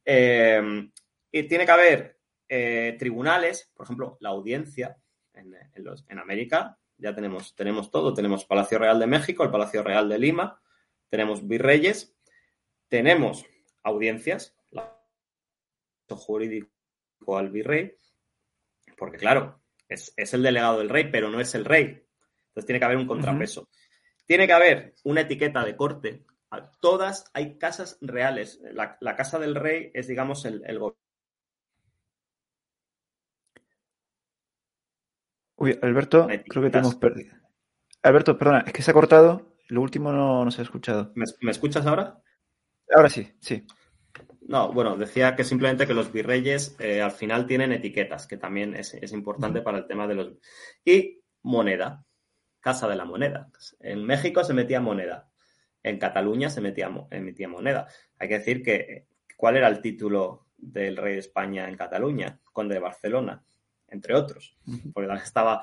Eh, 0.06 0.90
y 1.32 1.44
tiene 1.44 1.66
que 1.66 1.72
haber 1.72 2.20
eh, 2.48 2.96
tribunales, 3.00 3.72
por 3.74 3.86
ejemplo, 3.86 4.18
la 4.20 4.30
audiencia 4.30 4.98
en, 5.34 5.56
en, 5.76 6.20
América, 6.20 6.78
ya 6.98 7.16
tenemos, 7.16 7.56
tenemos 7.56 7.90
todo, 7.90 8.14
tenemos 8.14 8.46
Palacio 8.46 8.78
Real 8.78 9.00
de 9.00 9.08
México, 9.08 9.44
el 9.44 9.52
Palacio 9.52 9.82
Real 9.82 10.08
de 10.08 10.20
Lima, 10.20 10.62
tenemos 11.14 11.48
virreyes, 11.48 12.18
tenemos 12.88 13.46
audiencias, 13.84 14.58
jurídico 16.10 16.72
al 17.38 17.52
virrey, 17.52 17.96
porque 18.98 19.18
claro, 19.18 19.62
es, 19.88 20.16
el 20.18 20.42
delegado 20.42 20.80
del 20.80 20.90
rey, 20.90 21.12
pero 21.12 21.30
no 21.30 21.40
es 21.40 21.54
el 21.54 21.66
rey. 21.66 22.04
Entonces 22.48 22.66
tiene 22.66 22.80
que 22.80 22.86
haber 22.86 22.98
un 22.98 23.06
contrapeso. 23.06 23.70
Tiene 24.26 24.48
que 24.48 24.54
haber 24.54 24.96
una 25.04 25.22
etiqueta 25.22 25.64
de 25.64 25.76
corte. 25.76 26.26
Todas 26.80 27.30
hay 27.36 27.60
casas 27.60 28.00
reales. 28.02 28.60
La, 28.72 29.16
casa 29.16 29.38
del 29.38 29.54
rey 29.54 29.92
es, 29.94 30.08
digamos, 30.08 30.46
el, 30.46 30.64
el 30.66 30.80
gobierno 30.80 31.00
Uy, 35.58 35.78
Alberto, 35.80 36.28
creo 36.50 36.64
que 36.64 36.72
te 36.72 36.80
hemos 36.80 36.96
perdido. 36.96 37.36
Alberto, 38.02 38.36
perdona, 38.36 38.64
es 38.66 38.74
que 38.74 38.82
se 38.82 38.90
ha 38.90 38.96
cortado. 38.96 39.53
Lo 39.68 39.82
último 39.82 40.12
no, 40.12 40.50
se 40.52 40.62
ha 40.62 40.64
escuchado. 40.64 41.14
¿Me, 41.16 41.52
escuchas 41.52 41.86
ahora? 41.86 42.22
Ahora 42.96 43.10
sí, 43.10 43.32
sí. 43.40 43.66
No, 44.42 44.74
bueno, 44.74 44.98
decía 44.98 45.36
que 45.36 45.44
simplemente 45.44 45.88
que 45.88 45.94
los 45.94 46.12
virreyes 46.12 46.76
eh, 46.80 47.02
al 47.02 47.12
final 47.12 47.48
tienen 47.48 47.72
etiquetas, 47.72 48.28
que 48.28 48.38
también 48.38 48.76
es, 48.76 48.94
importante 49.14 49.62
para 49.62 49.78
el 49.78 49.88
tema 49.88 50.06
de 50.08 50.16
los... 50.16 50.34
Y 50.84 51.22
moneda, 51.44 52.06
casa 52.60 52.88
de 52.88 52.96
la 52.96 53.06
moneda. 53.06 53.50
En 53.80 54.04
México 54.06 54.44
se 54.44 54.54
metía 54.54 54.82
moneda, 54.82 55.30
en 55.82 55.98
Cataluña 55.98 56.50
se 56.50 56.62
metía, 56.62 56.92
emitía 57.10 57.48
moneda. 57.48 57.88
Hay 58.20 58.28
que 58.28 58.40
decir 58.40 58.64
que, 58.64 59.08
¿cuál 59.38 59.58
era 59.58 59.70
el 59.70 59.82
título 59.82 60.48
del 60.58 60.98
rey 60.98 61.14
de 61.14 61.20
España 61.20 61.68
en 61.70 61.78
Cataluña? 61.78 62.40
Conde 62.52 62.76
de 62.76 62.82
Barcelona 62.82 63.44
entre 63.94 64.16
otros, 64.16 64.58
porque 64.94 65.08
también 65.08 65.26
estaba 65.26 65.62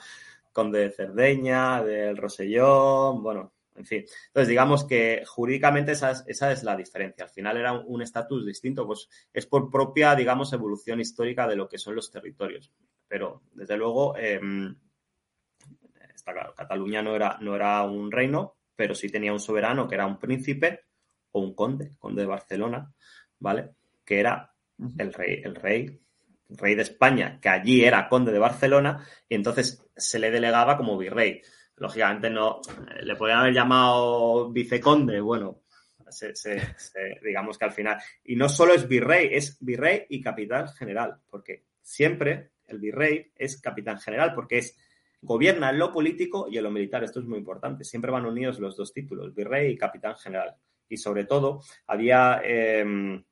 Conde 0.53 0.81
de 0.81 0.91
Cerdeña, 0.91 1.83
del 1.83 2.17
Rosellón, 2.17 3.23
bueno, 3.23 3.53
en 3.81 3.87
fin. 3.87 4.05
Entonces, 4.29 4.49
digamos 4.49 4.85
que 4.85 5.25
jurídicamente 5.27 5.93
esa 5.93 6.25
es, 6.27 6.63
la 6.63 6.77
diferencia. 6.77 7.25
Al 7.25 7.31
final 7.31 7.57
era 7.57 7.73
un 7.73 8.03
estatus 8.03 8.47
distinto, 8.47 8.87
pues 8.87 9.09
es 9.33 9.47
por 9.47 9.71
propia, 9.71 10.15
digamos, 10.15 10.53
evolución 10.53 11.01
histórica 11.01 11.49
de 11.49 11.57
lo 11.57 11.69
que 11.69 11.79
son 11.79 11.95
los 11.95 12.11
territorios. 12.11 12.73
Pero, 13.09 13.43
desde 13.53 13.77
luego, 13.77 14.17
em, 14.17 14.77
está 16.15 16.33
claro, 16.33 16.55
Cataluña 16.55 17.03
no 17.03 17.17
era, 17.17 17.39
no 17.41 17.57
era 17.57 17.83
un 17.83 18.13
reino, 18.13 18.57
pero 18.77 18.95
sí 18.95 19.09
tenía 19.09 19.33
un 19.33 19.41
soberano 19.41 19.89
que 19.89 19.95
era 19.95 20.07
un 20.07 20.19
príncipe 20.19 20.85
o 21.33 21.41
un 21.41 21.55
conde, 21.55 21.97
conde 21.99 22.23
de 22.23 22.29
Barcelona, 22.29 22.93
¿vale? 23.39 23.71
Que 24.05 24.21
era 24.21 24.55
el 24.99 25.13
rey, 25.13 25.43
el 25.45 25.55
rey 25.55 26.01
rey 26.51 26.75
de 26.75 26.83
España, 26.83 27.39
que 27.41 27.49
allí 27.49 27.85
era 27.85 28.09
conde 28.09 28.33
de 28.33 28.39
Barcelona, 28.39 29.07
y 29.29 29.35
entonces 29.35 29.87
se 29.97 30.19
le 30.19 30.31
delegaba 30.31 30.77
como 30.77 30.99
virrey. 30.99 31.43
Lógicamente 31.81 32.31
no, 32.31 32.61
eh, 32.95 33.05
le 33.05 33.17
podían 33.17 33.41
haber 33.41 33.55
llamado 33.55 34.51
viceconde, 34.51 35.21
bueno, 35.21 35.63
digamos 37.23 37.59
que 37.59 37.65
al 37.65 37.73
final. 37.73 37.99
Y 38.25 38.37
no 38.37 38.49
solo 38.49 38.73
es 38.73 38.87
virrey, 38.87 39.31
es 39.33 39.59
virrey 39.61 40.07
y 40.09 40.21
capitán 40.21 40.69
general, 40.69 41.17
porque 41.29 41.65
siempre 41.83 42.53
el 42.67 42.79
virrey 42.79 43.33
es 43.35 43.61
capitán 43.61 43.99
general, 43.99 44.33
porque 44.35 44.59
es 44.59 44.77
gobierna 45.23 45.71
en 45.71 45.79
lo 45.79 45.93
político 45.93 46.47
y 46.49 46.59
en 46.59 46.65
lo 46.65 46.71
militar. 46.71 47.03
Esto 47.03 47.21
es 47.21 47.27
muy 47.27 47.39
importante. 47.39 47.83
Siempre 47.83 48.11
van 48.11 48.27
unidos 48.27 48.61
los 48.61 48.77
dos 48.77 48.93
títulos, 48.93 49.35
virrey 49.35 49.73
y 49.73 49.77
capitán 49.77 50.17
general. 50.17 50.55
Y 50.89 50.97
sobre 50.97 51.25
todo, 51.25 51.63
había 51.87 52.41
em, 52.45 53.23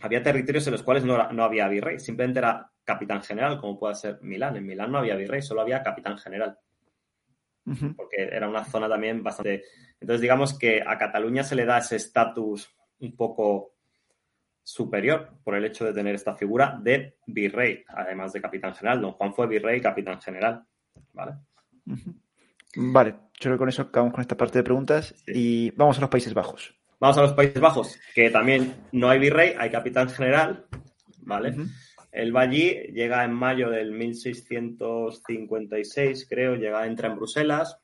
había 0.00 0.22
territorios 0.22 0.66
en 0.66 0.72
los 0.72 0.82
cuales 0.82 1.04
no, 1.04 1.14
había 1.14 1.68
virrey, 1.68 1.98
simplemente 1.98 2.40
era 2.40 2.70
capitán 2.84 3.22
general, 3.22 3.60
como 3.60 3.78
puede 3.78 3.94
ser 3.94 4.18
Milán. 4.22 4.56
En 4.56 4.66
Milán 4.66 4.90
no 4.90 4.98
había 4.98 5.14
virrey, 5.14 5.42
solo 5.42 5.60
había 5.60 5.82
capitán 5.82 6.18
general. 6.18 6.58
Porque 7.64 8.16
era 8.16 8.48
una 8.48 8.64
zona 8.64 8.88
también 8.88 9.22
bastante. 9.22 9.64
Entonces, 10.00 10.20
digamos 10.20 10.58
que 10.58 10.82
a 10.84 10.98
Cataluña 10.98 11.44
se 11.44 11.54
le 11.54 11.64
da 11.64 11.78
ese 11.78 11.96
estatus 11.96 12.68
un 12.98 13.16
poco 13.16 13.74
superior 14.62 15.30
por 15.42 15.54
el 15.54 15.64
hecho 15.64 15.84
de 15.84 15.92
tener 15.92 16.14
esta 16.14 16.36
figura 16.36 16.78
de 16.80 17.16
virrey, 17.26 17.84
además 17.88 18.32
de 18.32 18.40
capitán 18.40 18.74
general. 18.74 19.00
Don 19.00 19.12
Juan 19.12 19.34
fue 19.34 19.46
virrey 19.46 19.78
y 19.78 19.82
capitán 19.82 20.20
general. 20.20 20.64
Vale. 21.12 21.32
Vale, 22.76 23.10
yo 23.10 23.40
creo 23.40 23.54
que 23.54 23.58
con 23.58 23.68
eso 23.68 23.82
acabamos 23.82 24.14
con 24.14 24.22
esta 24.22 24.36
parte 24.36 24.58
de 24.58 24.64
preguntas 24.64 25.14
y 25.26 25.70
vamos 25.72 25.98
a 25.98 26.02
los 26.02 26.10
Países 26.10 26.32
Bajos. 26.32 26.74
Vamos 27.00 27.18
a 27.18 27.22
los 27.22 27.32
Países 27.32 27.60
Bajos, 27.60 27.98
que 28.14 28.30
también 28.30 28.74
no 28.92 29.08
hay 29.08 29.18
virrey, 29.18 29.54
hay 29.58 29.70
capitán 29.70 30.08
general, 30.08 30.66
¿vale? 31.18 31.54
Él 32.12 32.32
llega 32.92 33.24
en 33.24 33.32
mayo 33.32 33.70
del 33.70 33.90
1656, 33.92 36.26
creo, 36.28 36.56
llega, 36.56 36.86
entra 36.86 37.08
en 37.08 37.16
Bruselas 37.16 37.78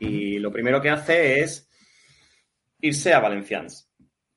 y 0.00 0.40
lo 0.40 0.50
primero 0.50 0.82
que 0.82 0.90
hace 0.90 1.38
es 1.40 1.70
irse 2.80 3.14
a 3.14 3.20
Valenciennes. 3.20 3.88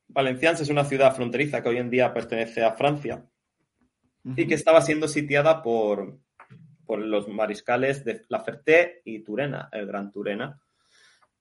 Valenciennes 0.07 0.61
es 0.61 0.69
una 0.69 0.85
ciudad 0.85 1.15
fronteriza 1.15 1.63
que 1.63 1.69
hoy 1.69 1.77
en 1.77 1.89
día 1.89 2.13
pertenece 2.13 2.63
a 2.63 2.73
Francia 2.73 3.25
y 4.23 4.45
que 4.45 4.53
estaba 4.53 4.81
siendo 4.81 5.07
sitiada 5.07 5.63
por, 5.63 6.19
por 6.85 6.99
los 6.99 7.27
mariscales 7.27 8.05
de 8.05 8.21
La 8.29 8.41
Ferté 8.41 9.01
y 9.05 9.23
Turena, 9.23 9.69
el 9.71 9.87
Gran 9.87 10.11
Turena, 10.11 10.61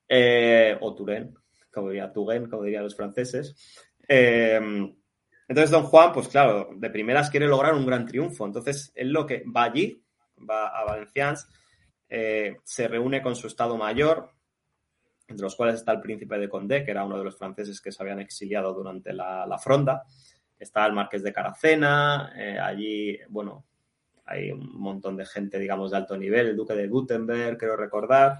eh, 0.09 0.75
o 0.81 0.95
Turén, 0.95 1.35
como 1.71 1.91
diría 1.91 2.11
Touraine, 2.11 2.49
como 2.49 2.63
dirían 2.63 2.85
los 2.85 2.97
franceses. 2.97 3.55
Eh, 4.09 4.59
entonces, 5.51 5.73
don 5.73 5.83
Juan, 5.83 6.13
pues 6.13 6.29
claro, 6.29 6.71
de 6.77 6.91
primeras 6.91 7.29
quiere 7.29 7.49
lograr 7.49 7.75
un 7.75 7.85
gran 7.85 8.07
triunfo. 8.07 8.47
Entonces, 8.47 8.93
él 8.95 9.11
lo 9.11 9.27
que 9.27 9.43
va 9.45 9.65
allí, 9.65 10.01
va 10.49 10.69
a 10.69 10.85
Valenciennes, 10.85 11.45
eh, 12.09 12.59
se 12.63 12.87
reúne 12.87 13.21
con 13.21 13.35
su 13.35 13.49
Estado 13.49 13.77
Mayor, 13.77 14.31
entre 15.27 15.43
los 15.43 15.57
cuales 15.57 15.75
está 15.75 15.91
el 15.91 16.01
príncipe 16.01 16.39
de 16.39 16.49
Condé, 16.49 16.85
que 16.85 16.93
era 16.93 17.05
uno 17.05 17.19
de 17.19 17.25
los 17.25 17.37
franceses 17.37 17.81
que 17.81 17.91
se 17.91 18.01
habían 18.01 18.21
exiliado 18.21 18.73
durante 18.73 19.13
la, 19.13 19.59
fronda. 19.59 20.05
Está 20.57 20.87
el 20.87 20.93
marqués 20.93 21.25
de 21.25 21.33
Caracena, 21.33 22.33
eh, 22.37 22.57
allí, 22.57 23.19
bueno, 23.29 23.65
hay 24.27 24.53
un 24.53 24.81
montón 24.81 25.17
de 25.17 25.27
gente, 25.27 25.59
digamos, 25.59 25.91
de 25.91 25.97
alto 25.97 26.17
nivel, 26.17 26.47
el 26.47 26.57
duque 26.57 26.75
de 26.75 26.87
Gutenberg, 26.87 27.59
quiero 27.59 27.77
recordar 27.77 28.39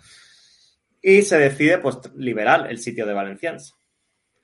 y 1.03 1.23
se 1.23 1.39
decide 1.39 1.79
pues 1.79 1.99
liberar 2.15 2.71
el 2.71 2.79
sitio 2.79 3.05
de 3.05 3.15
Valencians. 3.15 3.75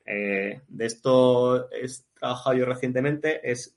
Eh, 0.06 0.60
de 0.68 0.86
esto 0.86 1.68
he 1.72 1.86
trabajado 2.14 2.56
yo 2.56 2.64
recientemente, 2.64 3.40
es, 3.50 3.74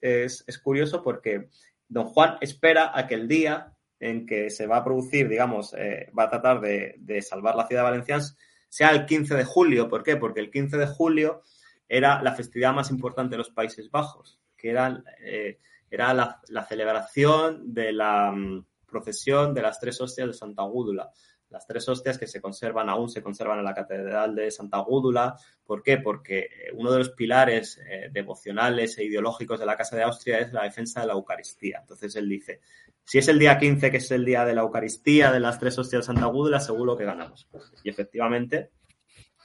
curioso 0.63 1.01
porque 1.01 1.49
don 1.87 2.05
Juan 2.05 2.37
espera 2.41 2.91
a 2.93 3.07
que 3.07 3.15
el 3.15 3.27
día 3.27 3.73
en 3.99 4.25
que 4.25 4.49
se 4.49 4.67
va 4.67 4.77
a 4.77 4.83
producir, 4.83 5.27
digamos, 5.27 5.73
eh, 5.73 6.09
va 6.17 6.23
a 6.23 6.29
tratar 6.29 6.61
de, 6.61 7.21
salvar 7.21 7.55
la 7.55 7.67
ciudad 7.67 7.81
de 7.81 7.89
Valencians, 7.89 8.37
sea 8.69 8.91
el 8.91 9.05
15 9.05 9.35
de 9.35 9.43
julio. 9.43 9.89
¿Por 9.89 10.03
qué? 10.03 10.15
Porque 10.15 10.39
el 10.39 10.51
15 10.51 10.77
de 10.77 10.87
julio 10.87 11.41
era 11.87 12.21
la 12.21 12.35
festividad 12.35 12.73
más 12.73 12.91
importante 12.91 13.31
de 13.31 13.39
los 13.39 13.49
Países 13.49 13.89
Bajos, 13.89 14.39
que 14.55 14.69
era, 14.69 15.03
eh, 15.21 15.57
era 15.89 16.13
la, 16.13 16.39
la, 16.49 16.63
celebración 16.65 17.73
de 17.73 17.91
la 17.91 18.31
mm, 18.31 18.65
procesión 18.85 19.55
de 19.55 19.63
las 19.63 19.79
tres 19.79 19.99
hostias 19.99 20.27
de 20.27 20.33
Santa 20.33 20.61
Gúdula 20.63 21.11
las 21.49 21.65
tres 21.65 21.87
hostias 21.89 22.17
que 22.17 22.27
se 22.27 22.41
conservan, 22.41 22.89
aún 22.89 23.09
se 23.09 23.23
conservan 23.23 23.59
en 23.59 23.65
la 23.65 23.73
Catedral 23.73 24.35
de 24.35 24.51
Santa 24.51 24.77
Gúdula. 24.79 25.35
¿Por 25.65 25.81
qué? 25.81 25.97
Porque 25.97 26.39
eh, 26.39 26.49
uno 26.73 26.91
de 26.91 26.99
los 26.99 27.09
pilares 27.11 27.79
eh, 27.89 28.09
devocionales 28.11 28.97
e 28.97 29.05
ideológicos 29.05 29.59
de 29.59 29.65
la 29.65 29.75
Casa 29.75 29.95
de 29.95 30.03
Austria 30.03 30.39
es 30.39 30.53
la 30.53 30.63
defensa 30.63 31.01
de 31.01 31.07
la 31.07 31.13
Eucaristía. 31.13 31.79
Entonces 31.81 32.15
él 32.15 32.29
dice, 32.29 32.61
si 33.03 33.17
es 33.17 33.27
el 33.27 33.39
día 33.39 33.57
15, 33.57 33.89
que 33.89 33.97
es 33.97 34.11
el 34.11 34.25
día 34.25 34.45
de 34.45 34.53
la 34.53 34.61
Eucaristía, 34.61 35.31
de 35.31 35.39
las 35.39 35.59
tres 35.59 35.77
hostias 35.79 36.03
de 36.03 36.05
Santa 36.05 36.27
Gúdula, 36.27 36.59
seguro 36.59 36.95
que 36.95 37.05
ganamos. 37.05 37.47
Y 37.83 37.89
efectivamente 37.89 38.69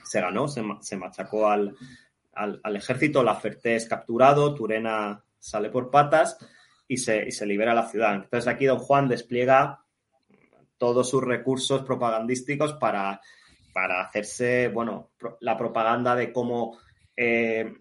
se 0.05 0.21
ganó, 0.21 0.47
se, 0.49 0.97
machacó 0.97 1.49
al, 1.49 1.75
al, 2.35 2.77
ejército, 2.77 3.23
la 3.23 3.35
Ferté 3.35 3.77
es 3.77 3.89
capturado, 3.89 4.55
Turena 4.55 5.25
sale 5.39 5.71
por 5.71 5.91
patas 5.91 6.37
y 6.87 6.99
se, 6.99 7.27
y 7.27 7.33
se 7.33 7.47
libera 7.47 7.73
la 7.73 7.89
ciudad. 7.89 8.15
Entonces 8.15 8.47
aquí 8.47 8.67
don 8.67 8.79
Juan 8.79 9.09
despliega 9.09 9.84
todos 10.79 11.09
sus 11.09 11.23
recursos 11.23 11.83
propagandísticos 11.83 12.75
para, 12.75 13.21
para 13.73 14.03
hacerse, 14.03 14.69
bueno, 14.69 15.11
la 15.41 15.57
propaganda 15.57 16.15
de 16.15 16.33
cómo 16.33 16.79
eh, 17.17 17.73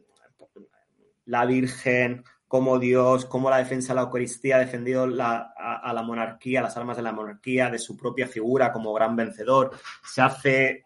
la 1.25 1.45
Virgen, 1.45 2.23
cómo 2.47 2.79
Dios, 2.79 3.25
cómo 3.25 3.49
la 3.49 3.57
defensa 3.57 3.93
de 3.93 3.95
la 3.95 4.01
Eucaristía 4.03 4.57
ha 4.57 4.59
defendido 4.59 5.03
a, 5.03 5.93
la 5.93 6.03
monarquía, 6.03 6.61
las 6.61 6.77
armas 6.77 6.97
de 6.97 7.03
la 7.03 7.11
monarquía, 7.11 7.69
de 7.69 7.79
su 7.79 7.97
propia 7.97 8.27
figura 8.27 8.71
como 8.71 8.93
gran 8.93 9.15
vencedor. 9.15 9.71
Se 10.05 10.21
hace, 10.21 10.85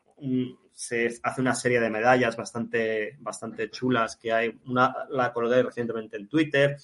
se 0.72 1.20
hace 1.24 1.41
una 1.41 1.55
serie 1.55 1.80
de 1.80 1.89
medallas 1.89 2.38
bastante, 2.38 3.18
bastante 3.20 3.70
chulas 3.70 4.16
que 4.16 4.32
hay. 4.32 4.58
Una 4.66 4.93
la 5.10 5.34
colgué 5.34 5.64
recientemente 5.64 6.18
en 6.18 6.30
Twitter. 6.30 6.78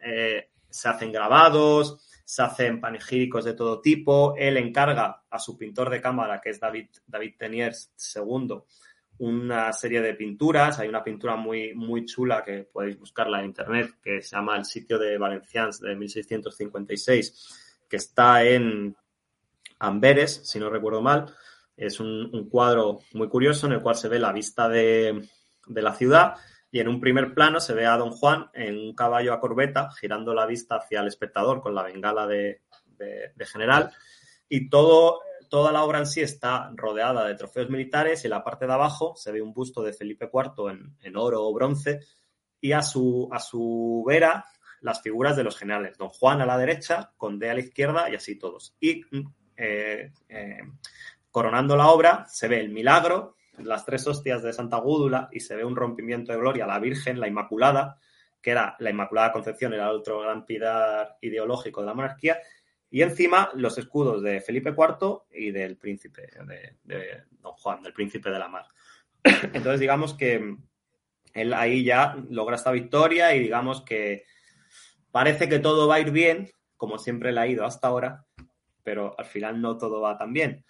Eh, 0.00 0.48
se 0.70 0.88
hacen 0.88 1.12
grabados, 1.12 2.11
se 2.32 2.40
hacen 2.40 2.80
panegíricos 2.80 3.44
de 3.44 3.52
todo 3.52 3.82
tipo. 3.82 4.34
Él 4.38 4.56
encarga 4.56 5.22
a 5.28 5.38
su 5.38 5.58
pintor 5.58 5.90
de 5.90 6.00
cámara, 6.00 6.40
que 6.40 6.48
es 6.48 6.58
David, 6.58 6.88
David 7.06 7.34
Teniers 7.38 7.92
II, 8.16 8.56
una 9.18 9.70
serie 9.74 10.00
de 10.00 10.14
pinturas. 10.14 10.78
Hay 10.78 10.88
una 10.88 11.04
pintura 11.04 11.36
muy, 11.36 11.74
muy 11.74 12.06
chula 12.06 12.42
que 12.42 12.66
podéis 12.72 12.98
buscarla 12.98 13.40
en 13.40 13.44
internet, 13.44 13.96
que 14.02 14.22
se 14.22 14.34
llama 14.34 14.56
El 14.56 14.64
sitio 14.64 14.98
de 14.98 15.18
Valencians 15.18 15.78
de 15.80 15.94
1656, 15.94 17.84
que 17.86 17.96
está 17.96 18.42
en 18.42 18.96
Amberes, 19.80 20.40
si 20.42 20.58
no 20.58 20.70
recuerdo 20.70 21.02
mal. 21.02 21.26
Es 21.76 22.00
un, 22.00 22.48
cuadro 22.48 23.00
muy 23.12 23.28
curioso 23.28 23.66
en 23.66 23.74
el 23.74 23.82
cual 23.82 23.96
se 23.96 24.08
ve 24.08 24.18
la 24.18 24.32
vista 24.32 24.70
de, 24.70 25.28
de 25.66 25.82
la 25.82 25.92
ciudad 25.92 26.36
y 26.74 26.80
en 26.80 26.88
un 26.88 27.00
primer 27.00 27.34
plano 27.34 27.60
se 27.60 27.74
ve 27.74 27.84
a 27.84 27.98
Don 27.98 28.12
Juan 28.12 28.50
en 28.54 28.78
un 28.78 28.94
caballo 28.94 29.34
a 29.34 29.40
corbeta 29.40 29.90
girando 29.92 30.32
la 30.32 30.46
vista 30.46 30.76
hacia 30.76 31.00
el 31.00 31.06
espectador 31.06 31.60
con 31.60 31.74
la 31.74 31.82
bengala 31.82 32.26
de, 32.26 32.62
general. 33.40 33.92
Y 34.48 34.70
todo, 34.70 35.20
toda 35.50 35.70
la 35.70 35.84
obra 35.84 35.98
en 35.98 36.06
sí 36.06 36.22
está 36.22 36.72
rodeada 36.74 37.26
de 37.26 37.34
trofeos 37.34 37.68
militares 37.68 38.24
y 38.24 38.26
en 38.26 38.30
la 38.30 38.42
parte 38.42 38.66
de 38.66 38.72
abajo 38.72 39.14
se 39.16 39.30
ve 39.32 39.42
un 39.42 39.52
busto 39.52 39.82
de 39.82 39.92
Felipe 39.92 40.30
IV 40.32 40.94
en, 41.02 41.16
oro 41.16 41.46
o 41.46 41.52
bronce. 41.52 42.00
Y 42.58 42.72
a 42.72 42.80
su, 42.80 43.28
a 43.30 43.38
su 43.38 44.02
vera 44.06 44.46
las 44.80 45.02
figuras 45.02 45.36
de 45.36 45.44
los 45.44 45.58
generales, 45.58 45.98
Don 45.98 46.08
Juan 46.08 46.40
a 46.40 46.46
la 46.46 46.56
derecha, 46.56 47.12
Conde 47.18 47.50
a 47.50 47.54
la 47.54 47.60
izquierda 47.60 48.08
y 48.08 48.14
así 48.14 48.38
todos. 48.38 48.74
Y 48.80 49.02
eh, 49.58 50.10
eh, 50.26 50.62
coronando 51.30 51.76
la 51.76 51.88
obra 51.90 52.24
se 52.28 52.48
ve 52.48 52.60
el 52.60 52.70
milagro 52.70 53.36
las 53.58 53.84
tres 53.84 54.06
hostias 54.06 54.42
de 54.42 54.52
Santa 54.52 54.78
Gúdula 54.78 55.28
y 55.32 55.40
se 55.40 55.56
ve 55.56 55.64
un 55.64 55.76
rompimiento 55.76 56.32
de 56.32 56.38
gloria 56.38 56.64
a 56.64 56.68
la 56.68 56.78
Virgen, 56.78 57.20
la 57.20 57.28
Inmaculada, 57.28 57.98
que 58.40 58.50
era 58.50 58.76
la 58.78 58.90
Inmaculada 58.90 59.32
Concepción, 59.32 59.72
era 59.72 59.84
el 59.90 59.96
otro 59.96 60.20
gran 60.20 60.44
pilar 60.44 61.16
ideológico 61.20 61.80
de 61.80 61.86
la 61.86 61.94
monarquía, 61.94 62.38
y 62.90 63.02
encima 63.02 63.50
los 63.54 63.78
escudos 63.78 64.22
de 64.22 64.40
Felipe 64.40 64.74
IV 64.76 65.22
y 65.32 65.50
del 65.50 65.76
príncipe, 65.76 66.28
de, 66.84 67.22
Don 67.40 67.52
Juan, 67.52 67.82
del 67.82 67.92
príncipe 67.92 68.30
de 68.30 68.38
la 68.38 68.48
mar. 68.48 68.66
Entonces, 69.24 69.80
digamos 69.80 70.14
que 70.14 70.56
él 71.32 71.54
ahí 71.54 71.84
ya 71.84 72.16
logra 72.28 72.56
esta 72.56 72.72
victoria 72.72 73.34
y 73.34 73.40
digamos 73.40 73.82
que 73.82 74.24
parece 75.10 75.48
que 75.48 75.58
todo 75.58 75.88
va 75.88 75.96
a 75.96 76.00
ir 76.00 76.10
bien, 76.10 76.50
como 76.76 76.98
siempre 76.98 77.32
le 77.32 77.40
ha 77.40 77.46
ido 77.46 77.64
hasta 77.64 77.88
ahora, 77.88 78.26
pero 78.82 79.14
al 79.16 79.26
final 79.26 79.60
no 79.60 79.78
todo 79.78 80.00
va 80.00 80.18
tan 80.18 80.32
bien 80.32 80.64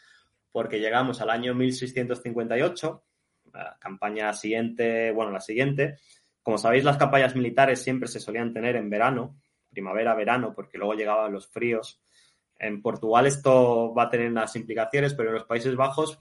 porque 0.53 0.79
llegamos 0.79 1.21
al 1.21 1.31
año 1.31 1.55
1658, 1.55 3.05
la 3.53 3.77
campaña 3.81 4.33
siguiente, 4.33 5.11
bueno, 5.13 5.33
la 5.33 5.41
siguiente. 5.41 5.97
Como 6.43 6.59
sabéis, 6.59 6.85
las 6.85 6.97
campañas 6.97 7.35
militares 7.35 7.83
siempre 7.83 8.09
se 8.09 8.21
solían 8.21 8.53
tener 8.53 8.77
en 8.77 8.91
verano, 8.91 9.39
primavera, 9.71 10.15
verano, 10.15 10.53
porque 10.55 10.79
luego 10.79 10.95
llegaban 10.95 11.33
los 11.33 11.49
fríos. 11.49 12.03
En 12.59 12.83
Portugal 12.83 13.27
esto 13.27 13.93
va 13.95 14.05
a 14.05 14.11
tener 14.11 14.31
unas 14.31 14.55
implicaciones, 14.55 15.15
pero 15.15 15.31
en 15.31 15.35
los 15.35 15.45
Países 15.45 15.75
Bajos, 15.75 16.21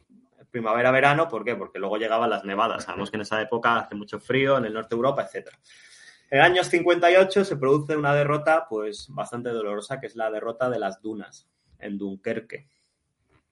primavera, 0.50 0.92
verano, 0.92 1.28
¿por 1.28 1.44
qué? 1.44 1.56
Porque 1.56 1.80
luego 1.80 1.98
llegaban 1.98 2.30
las 2.30 2.44
nevadas. 2.44 2.84
Sabemos 2.84 3.10
que 3.10 3.18
en 3.18 3.22
esa 3.22 3.42
época 3.42 3.78
hace 3.78 3.96
mucho 3.96 4.20
frío 4.20 4.58
en 4.58 4.66
el 4.66 4.74
norte 4.74 4.96
de 4.96 4.98
Europa, 4.98 5.24
etc. 5.24 5.50
En 6.30 6.40
el 6.40 6.46
año 6.46 6.64
58 6.64 7.46
se 7.46 7.58
produce 7.58 7.96
una 7.96 8.14
derrota 8.14 8.66
pues 8.70 9.08
bastante 9.10 9.50
dolorosa, 9.50 10.00
que 10.00 10.08
es 10.08 10.16
la 10.16 10.32
derrota 10.32 10.70
de 10.70 10.80
las 10.80 11.02
dunas 11.02 11.50
en 11.80 11.98
Dunkerque. 11.98 12.68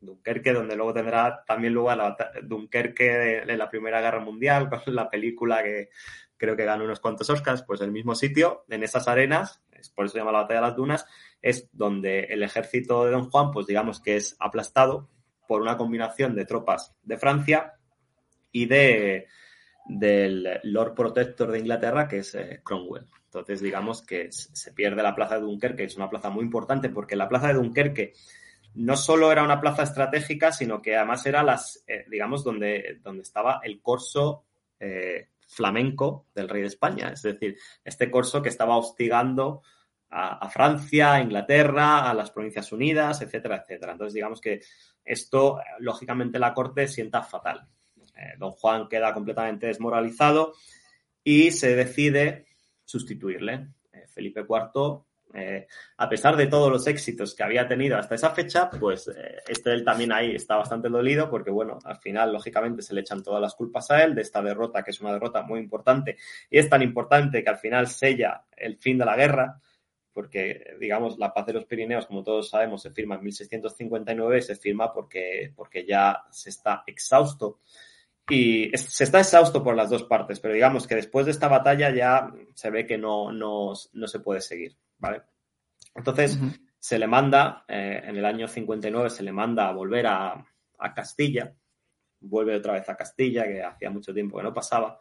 Dunkerque, 0.02 0.54
donde 0.54 0.76
luego 0.76 0.93
tendrá 0.93 1.43
también 1.45 1.74
lugar 1.74 1.97
la 1.97 2.16
Dunkerque 2.43 3.45
de, 3.45 3.58
la 3.58 3.70
Primera 3.70 4.02
Guerra 4.02 4.20
Mundial, 4.20 4.70
con 4.86 4.95
la 4.95 5.10
película 5.10 5.64
que 5.64 5.89
creo 6.38 6.56
que 6.56 6.66
ganó 6.66 6.86
unos 6.86 7.00
cuantos 7.00 7.30
Oscars, 7.30 7.64
pues 7.64 7.82
el 7.82 7.91
mismo 7.91 8.16
sitio, 8.16 8.64
en 8.70 8.84
esas 8.84 9.08
arenas, 9.08 9.62
es 9.72 9.89
por 9.89 10.06
eso 10.06 10.14
se 10.14 10.20
llama 10.20 10.32
la 10.32 10.41
Batalla 10.41 10.62
de 10.62 10.68
las 10.68 10.76
Dunas, 10.76 11.06
es 11.41 11.70
donde 11.74 12.22
el 12.22 12.43
ejército 12.43 13.06
de 13.06 13.12
Don 13.12 13.30
Juan, 13.30 13.52
pues 13.52 13.68
digamos 13.68 14.02
que 14.02 14.16
es 14.16 14.36
aplastado 14.39 15.10
por 15.47 15.62
una 15.62 15.78
combinación 15.78 16.36
de 16.36 16.45
tropas 16.45 16.95
de 17.04 17.18
Francia 17.18 17.74
y 18.52 18.68
de 18.68 19.28
del 19.89 20.60
Lord 20.64 20.93
Protector 20.93 21.52
de 21.52 21.60
Inglaterra, 21.60 22.08
que 22.08 22.20
es 22.20 22.36
eh, 22.36 22.62
Cromwell. 22.64 23.08
Entonces, 23.26 23.60
digamos 23.60 24.04
que 24.04 24.32
se 24.32 24.72
pierde 24.74 25.02
la 25.02 25.16
plaza 25.16 25.36
de 25.36 25.41
Dunkerque, 25.41 25.78
que 25.78 25.84
es 25.86 25.97
una 25.97 26.10
plaza 26.10 26.30
muy 26.30 26.43
importante, 26.43 26.89
porque 26.89 27.16
la 27.16 27.28
plaza 27.28 27.47
de 27.47 27.56
Dunkerque 27.56 28.14
no 28.80 28.95
solo 28.95 29.30
era 29.30 29.43
una 29.43 29.59
plaza 29.59 29.84
estratégica, 29.84 30.53
sino 30.53 30.82
que 30.82 30.95
además 30.95 31.25
era 31.25 31.43
las, 31.43 31.84
eh, 31.86 32.05
digamos, 32.09 32.45
donde, 32.45 32.99
donde 33.03 33.23
estaba 33.23 33.59
el 33.61 33.82
corso 33.82 34.45
eh, 34.80 35.27
flamenco 35.45 36.27
del 36.34 36.47
rey 36.47 36.61
de 36.61 36.69
España. 36.69 37.09
Es 37.09 37.23
decir, 37.23 37.57
este 37.84 38.09
corso 38.09 38.41
que 38.41 38.47
estaba 38.47 38.77
hostigando 38.77 39.63
a, 40.11 40.49
Francia, 40.49 41.13
a 41.13 41.21
Inglaterra, 41.21 42.09
a 42.09 42.13
las 42.13 42.32
Provincias 42.32 42.71
Unidas, 42.71 43.21
etcétera, 43.21 43.57
etcétera. 43.57 43.91
Entonces, 43.91 44.13
digamos 44.13 44.39
que 44.39 44.61
esto, 45.03 45.59
lógicamente, 45.80 46.39
la 46.39 46.53
corte 46.53 46.88
sienta 46.88 47.21
fatal. 47.21 47.67
Eh, 48.15 48.36
don 48.38 48.51
Juan 48.51 48.88
queda 48.88 49.13
completamente 49.13 49.67
desmoralizado 49.67 50.53
y 51.21 51.51
se 51.51 51.75
decide 51.75 52.45
sustituirle. 52.86 53.67
Felipe 54.07 54.45
IV 54.47 55.03
eh, 55.34 55.67
a 55.97 56.09
pesar 56.09 56.36
de 56.36 56.47
todos 56.47 56.71
los 56.71 56.88
éxitos 56.88 57.36
que 57.36 57.43
había 57.43 57.67
tenido 57.67 57.97
hasta 57.97 58.15
esa 58.15 58.32
fecha, 58.32 58.69
pues 58.69 59.07
eh, 59.09 59.38
este 59.47 59.71
él 59.73 59.84
también 59.86 60.11
ahí 60.11 60.34
está 60.34 60.55
bastante 60.55 60.89
dolido 60.89 61.30
porque, 61.30 61.51
bueno, 61.51 61.77
al 61.84 61.97
final, 61.97 62.34
lógicamente, 62.34 62.82
se 62.82 62.95
le 62.95 63.01
echan 63.01 63.21
todas 63.21 63.41
las 63.41 63.53
culpas 63.53 63.91
a 63.91 64.03
él 64.03 64.15
de 64.15 64.21
esta 64.21 64.41
derrota, 64.41 64.84
que 64.84 64.91
es 64.91 65.01
una 65.01 65.13
derrota 65.13 65.43
muy 65.43 65.59
importante 65.59 66.17
y 66.49 66.57
es 66.57 66.67
tan 66.67 66.82
importante 66.82 67.43
que 67.43 67.49
al 67.49 67.57
final 67.57 67.88
sella 67.88 68.43
el 68.57 68.77
fin 68.77 68.97
de 68.97 69.05
la 69.05 69.15
guerra, 69.15 69.61
porque, 70.11 70.75
digamos, 70.80 71.17
la 71.19 71.34
paz 71.34 71.45
de 71.45 71.53
los 71.53 71.65
Pirineos, 71.65 72.07
como 72.07 72.23
todos 72.23 72.49
sabemos, 72.49 72.82
se 72.82 72.91
firma 72.91 73.15
en 73.15 73.23
1659 73.23 74.41
se 74.41 74.55
firma 74.55 74.91
porque, 74.91 75.53
porque 75.55 75.86
ya 75.86 76.23
se 76.32 76.49
está 76.49 76.84
exhausto. 76.88 77.59
Y 78.32 78.69
se 78.77 79.05
está 79.05 79.19
exhausto 79.19 79.63
por 79.63 79.75
las 79.75 79.89
dos 79.89 80.03
partes, 80.03 80.39
pero 80.39 80.53
digamos 80.53 80.86
que 80.88 80.95
después 80.95 81.25
de 81.25 81.32
esta 81.32 81.47
batalla 81.47 81.89
ya 81.89 82.32
se 82.53 82.69
ve 82.69 82.86
que 82.86 82.97
no, 82.97 83.32
no, 83.32 83.73
no 83.93 84.07
se 84.07 84.19
puede 84.19 84.41
seguir. 84.41 84.77
¿Vale? 85.00 85.24
Entonces, 85.95 86.38
se 86.78 86.97
le 86.97 87.08
manda, 87.08 87.66
eh, 87.68 88.02
en 88.06 88.16
el 88.16 88.26
año 88.26 88.47
59 88.47 89.10
se 89.10 89.24
le 89.24 89.32
manda 89.32 89.68
a 89.68 89.74
volver 89.74 90.08
a, 90.08 90.45
Castilla, 90.95 91.54
vuelve 92.22 92.56
otra 92.56 92.74
vez 92.74 92.88
a 92.88 92.95
Castilla, 92.95 93.43
que 93.45 93.62
hacía 93.62 93.89
mucho 93.89 94.14
tiempo 94.14 94.38
que 94.38 94.43
no 94.43 94.54
pasaba. 94.54 94.97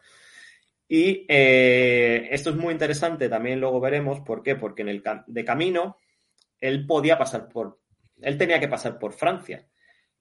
Y 0.88 1.24
eh, 1.28 2.28
esto 2.32 2.50
es 2.50 2.56
muy 2.56 2.72
interesante, 2.72 3.28
también 3.28 3.60
luego 3.60 3.78
veremos 3.78 4.20
por 4.20 4.42
qué, 4.42 4.56
porque 4.56 4.82
en 4.82 4.88
el 4.88 5.04
de 5.26 5.44
camino 5.44 5.98
él 6.60 6.84
podía 6.84 7.16
pasar 7.16 7.48
por, 7.48 7.80
él 8.20 8.36
tenía 8.36 8.58
que 8.58 8.66
pasar 8.66 8.98
por 8.98 9.12
Francia, 9.12 9.68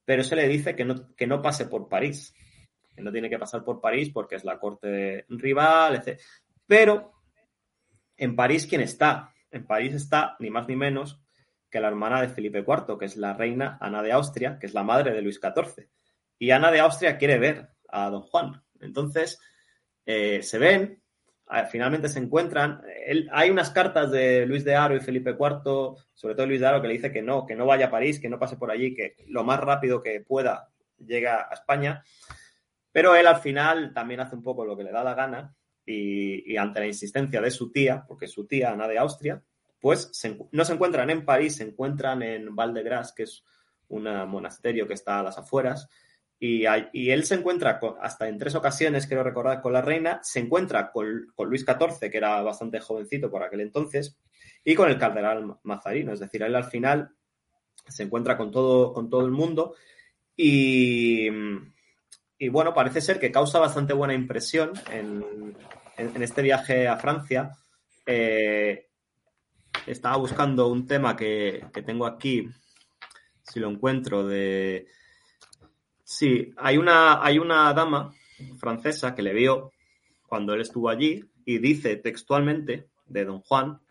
pero 0.05 0.23
se 0.23 0.35
le 0.35 0.47
dice 0.47 0.75
que 0.75 0.85
no, 0.85 1.15
que 1.15 1.25
no 1.25 1.41
pase 1.41 1.65
por 1.65 1.89
París, 1.89 2.35
que 2.95 3.01
no 3.01 3.11
tiene 3.11 3.29
que 3.29 3.39
pasar 3.39 3.63
por 3.63 3.81
París 3.81 4.11
porque 4.13 4.35
es 4.35 4.43
la 4.43 4.59
corte 4.59 5.25
rival, 5.29 5.95
etc. 5.95 6.19
Pero 6.67 7.13
en 8.15 8.35
París, 8.35 8.67
¿quién 8.67 8.81
está? 8.81 9.33
En 9.51 9.65
París 9.65 9.93
está 9.93 10.35
ni 10.39 10.49
más 10.49 10.67
ni 10.67 10.75
menos 10.75 11.19
que 11.69 11.79
la 11.79 11.87
hermana 11.87 12.21
de 12.21 12.29
Felipe 12.29 12.59
IV, 12.59 12.97
que 12.97 13.05
es 13.05 13.17
la 13.17 13.33
reina 13.33 13.77
Ana 13.81 14.01
de 14.01 14.11
Austria, 14.11 14.57
que 14.59 14.67
es 14.67 14.73
la 14.73 14.83
madre 14.83 15.13
de 15.13 15.21
Luis 15.21 15.39
XIV. 15.41 15.87
Y 16.39 16.51
Ana 16.51 16.71
de 16.71 16.79
Austria 16.79 17.17
quiere 17.17 17.39
ver 17.39 17.69
a 17.89 18.09
don 18.09 18.21
Juan. 18.21 18.63
Entonces, 18.79 19.39
eh, 20.05 20.41
se 20.43 20.57
ven, 20.57 21.01
finalmente 21.69 22.09
se 22.09 22.19
encuentran. 22.19 22.81
hay 23.31 23.49
unas 23.49 23.71
cartas 23.71 24.11
de 24.11 24.45
Luis 24.45 24.63
de 24.63 24.75
Aro 24.75 24.95
y 24.95 24.99
Felipe 24.99 25.31
IV, 25.31 25.95
sobre 26.13 26.35
todo 26.35 26.45
Luis 26.45 26.61
de 26.61 26.67
Aro, 26.67 26.81
que 26.81 26.87
le 26.87 26.93
dice 26.93 27.11
que 27.11 27.21
no, 27.21 27.45
que 27.45 27.55
no 27.55 27.65
vaya 27.65 27.87
a 27.87 27.91
París, 27.91 28.19
que 28.19 28.29
no 28.29 28.39
pase 28.39 28.57
por 28.57 28.71
allí, 28.71 28.93
que 28.93 29.15
lo 29.27 29.43
más 29.43 29.59
rápido 29.59 30.01
que 30.01 30.21
pueda 30.21 30.69
llega 30.97 31.47
a 31.49 31.53
España. 31.53 32.03
Pero 32.91 33.15
él 33.15 33.27
al 33.27 33.37
final 33.41 33.93
también 33.93 34.19
hace 34.19 34.35
un 34.35 34.43
poco 34.43 34.65
lo 34.65 34.77
que 34.77 34.83
le 34.83 34.91
da 34.91 35.03
la 35.03 35.13
gana 35.13 35.56
y, 35.87 36.57
ante 36.57 36.81
la 36.81 36.87
insistencia 36.87 37.41
de 37.41 37.49
su 37.49 37.71
tía, 37.71 38.03
porque 38.07 38.27
su 38.27 38.45
tía, 38.45 38.71
Ana 38.71 38.87
de 38.87 38.97
Austria, 38.97 39.41
pues 39.79 40.11
no 40.51 40.65
se 40.65 40.73
encuentran 40.73 41.09
en 41.09 41.25
París, 41.25 41.55
se 41.55 41.63
encuentran 41.63 42.21
en 42.21 42.55
Val 42.55 42.73
de 42.73 42.83
Gras, 42.83 43.13
que 43.13 43.23
es 43.23 43.43
un 43.87 44.03
monasterio 44.27 44.87
que 44.87 44.93
está 44.93 45.19
a 45.19 45.23
las 45.23 45.37
afueras, 45.37 45.87
Y, 46.39 46.65
y, 46.93 47.09
él 47.09 47.23
se 47.23 47.35
encuentra 47.35 47.79
con, 47.79 47.95
hasta 47.99 48.27
en 48.27 48.37
tres 48.37 48.53
ocasiones, 48.53 49.07
quiero 49.07 49.23
recordar, 49.23 49.61
con 49.61 49.73
la 49.73 49.81
reina, 49.81 50.19
se 50.21 50.39
encuentra 50.39 50.91
con, 50.91 51.31
con, 51.33 51.49
Luis 51.49 51.65
XIV, 51.65 52.11
que 52.11 52.17
era 52.17 52.41
bastante 52.43 52.79
jovencito 52.79 53.31
por 53.31 53.41
aquel 53.41 53.61
entonces, 53.61 54.17
y 54.63 54.75
con 54.75 54.89
el 54.89 54.99
cardenal 54.99 55.57
Mazarino. 55.63 56.13
Es 56.13 56.19
decir, 56.19 56.43
él 56.43 56.55
al 56.55 56.65
final 56.65 57.09
se 57.87 58.03
encuentra 58.03 58.37
con 58.37 58.51
todo, 58.51 58.93
con 58.93 59.09
todo 59.09 59.25
el 59.25 59.31
mundo 59.31 59.75
y, 60.35 61.27
y 62.37 62.49
bueno, 62.49 62.73
parece 62.73 63.01
ser 63.01 63.19
que 63.19 63.31
causa 63.31 63.59
bastante 63.59 63.93
buena 63.93 64.13
impresión 64.13 64.73
en, 64.91 65.55
en, 65.97 66.21
este 66.21 66.41
viaje 66.41 66.87
a 66.87 66.97
Francia. 66.97 67.51
Eh, 68.05 68.87
estaba 69.85 70.17
buscando 70.17 70.67
un 70.67 70.87
tema 70.87 71.15
que, 71.15 71.65
que 71.73 71.81
tengo 71.81 72.05
aquí, 72.05 72.47
si 73.43 73.59
lo 73.59 73.69
encuentro, 73.69 74.25
de 74.25 74.87
Sí, 76.09 76.53
hay 76.55 76.77
una, 76.77 77.21
hay 77.21 77.37
una 77.37 77.73
dama 77.73 78.13
francesa 78.57 79.13
que 79.13 79.21
le 79.21 79.33
vio 79.33 79.73
cuando 80.25 80.53
él 80.53 80.61
estuvo 80.61 80.87
allí 80.87 81.25
y 81.43 81.57
dice 81.57 81.97
textualmente 81.97 82.87
de 83.07 83.25
Don 83.25 83.41
Juan, 83.41 83.81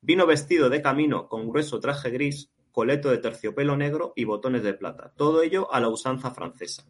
vino 0.00 0.26
vestido 0.26 0.68
de 0.68 0.82
camino 0.82 1.28
con 1.28 1.48
grueso 1.48 1.78
traje 1.78 2.10
gris, 2.10 2.50
coleto 2.72 3.08
de 3.08 3.18
terciopelo 3.18 3.76
negro 3.76 4.12
y 4.16 4.24
botones 4.24 4.64
de 4.64 4.74
plata, 4.74 5.12
todo 5.16 5.42
ello 5.42 5.72
a 5.72 5.78
la 5.78 5.88
usanza 5.90 6.32
francesa. 6.32 6.82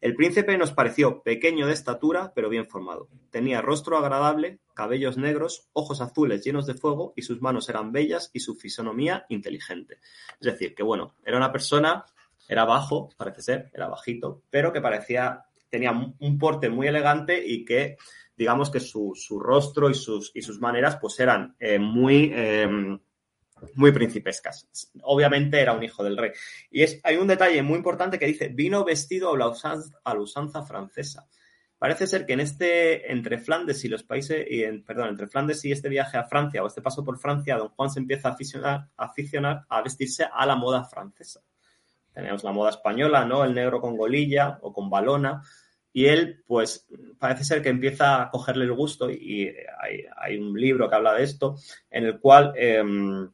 El 0.00 0.14
príncipe 0.14 0.56
nos 0.56 0.72
pareció 0.72 1.22
pequeño 1.22 1.66
de 1.66 1.72
estatura, 1.72 2.32
pero 2.34 2.48
bien 2.48 2.66
formado. 2.66 3.08
Tenía 3.30 3.60
rostro 3.60 3.98
agradable, 3.98 4.60
cabellos 4.74 5.16
negros, 5.16 5.68
ojos 5.72 6.00
azules 6.00 6.44
llenos 6.44 6.66
de 6.66 6.74
fuego 6.74 7.12
y 7.16 7.22
sus 7.22 7.42
manos 7.42 7.68
eran 7.68 7.90
bellas 7.90 8.30
y 8.32 8.40
su 8.40 8.54
fisonomía 8.54 9.26
inteligente. 9.28 9.98
Es 10.40 10.52
decir, 10.52 10.74
que 10.74 10.84
bueno, 10.84 11.14
era 11.24 11.36
una 11.36 11.50
persona 11.50 12.04
era 12.48 12.64
bajo, 12.64 13.10
parece 13.16 13.42
ser, 13.42 13.70
era 13.74 13.88
bajito, 13.88 14.42
pero 14.50 14.72
que 14.72 14.80
parecía, 14.80 15.44
tenía 15.68 15.92
un 15.92 16.38
porte 16.38 16.70
muy 16.70 16.86
elegante 16.86 17.46
y 17.46 17.64
que, 17.64 17.98
digamos 18.36 18.70
que 18.70 18.80
su, 18.80 19.14
rostro 19.38 19.90
y 19.90 19.94
sus, 19.94 20.32
y 20.34 20.40
sus 20.40 20.58
maneras, 20.58 20.96
pues 20.96 21.20
eran 21.20 21.54
eh, 21.60 21.78
muy, 21.78 22.32
eh, 22.34 22.98
muy 23.74 23.92
principescas. 23.92 24.68
Obviamente 25.02 25.60
era 25.60 25.72
un 25.72 25.82
hijo 25.82 26.04
del 26.04 26.16
rey. 26.16 26.32
Y 26.70 26.82
es, 26.82 27.00
hay 27.02 27.16
un 27.16 27.26
detalle 27.26 27.62
muy 27.62 27.76
importante 27.76 28.18
que 28.18 28.26
dice, 28.26 28.48
vino 28.48 28.84
vestido 28.84 29.34
a 29.34 29.38
la 29.38 29.48
usanza, 29.48 30.62
francesa. 30.62 31.26
Parece 31.78 32.06
ser 32.08 32.26
que 32.26 32.32
en 32.32 32.40
este, 32.40 33.12
entre 33.12 33.38
Flandes 33.38 33.84
y 33.84 33.88
los 33.88 34.02
países, 34.02 34.44
y 34.50 34.64
en, 34.64 34.82
perdón, 34.82 35.10
entre 35.10 35.28
Flandes 35.28 35.64
y 35.64 35.70
este 35.70 35.88
viaje 35.88 36.18
a 36.18 36.24
Francia 36.24 36.62
o 36.62 36.66
este 36.66 36.82
paso 36.82 37.04
por 37.04 37.18
Francia, 37.18 37.56
don 37.56 37.68
Juan 37.68 37.90
se 37.90 38.00
empieza 38.00 38.28
a 38.28 38.32
aficionar, 38.32 38.88
a 38.96 39.04
aficionar 39.04 39.64
a 39.68 39.82
vestirse 39.82 40.26
a 40.32 40.44
la 40.44 40.56
moda 40.56 40.84
francesa. 40.84 41.40
Tenemos 42.12 42.42
la 42.42 42.50
moda 42.50 42.70
española, 42.70 43.24
¿no? 43.24 43.44
El 43.44 43.54
negro 43.54 43.80
con 43.80 43.96
golilla 43.96 44.58
o 44.62 44.72
con 44.72 44.90
balona. 44.90 45.40
Y 45.92 46.06
él, 46.06 46.42
pues, 46.46 46.86
parece 47.18 47.44
ser 47.44 47.62
que 47.62 47.68
empieza 47.68 48.22
a 48.22 48.30
cogerle 48.30 48.64
el 48.64 48.72
gusto 48.72 49.08
y 49.10 49.54
hay, 50.16 50.36
un 50.36 50.54
libro 50.54 50.88
que 50.88 50.96
habla 50.96 51.14
de 51.14 51.22
esto, 51.22 51.56
en 51.90 52.04
el 52.04 52.18
cual 52.18 52.52
em, 52.56 53.30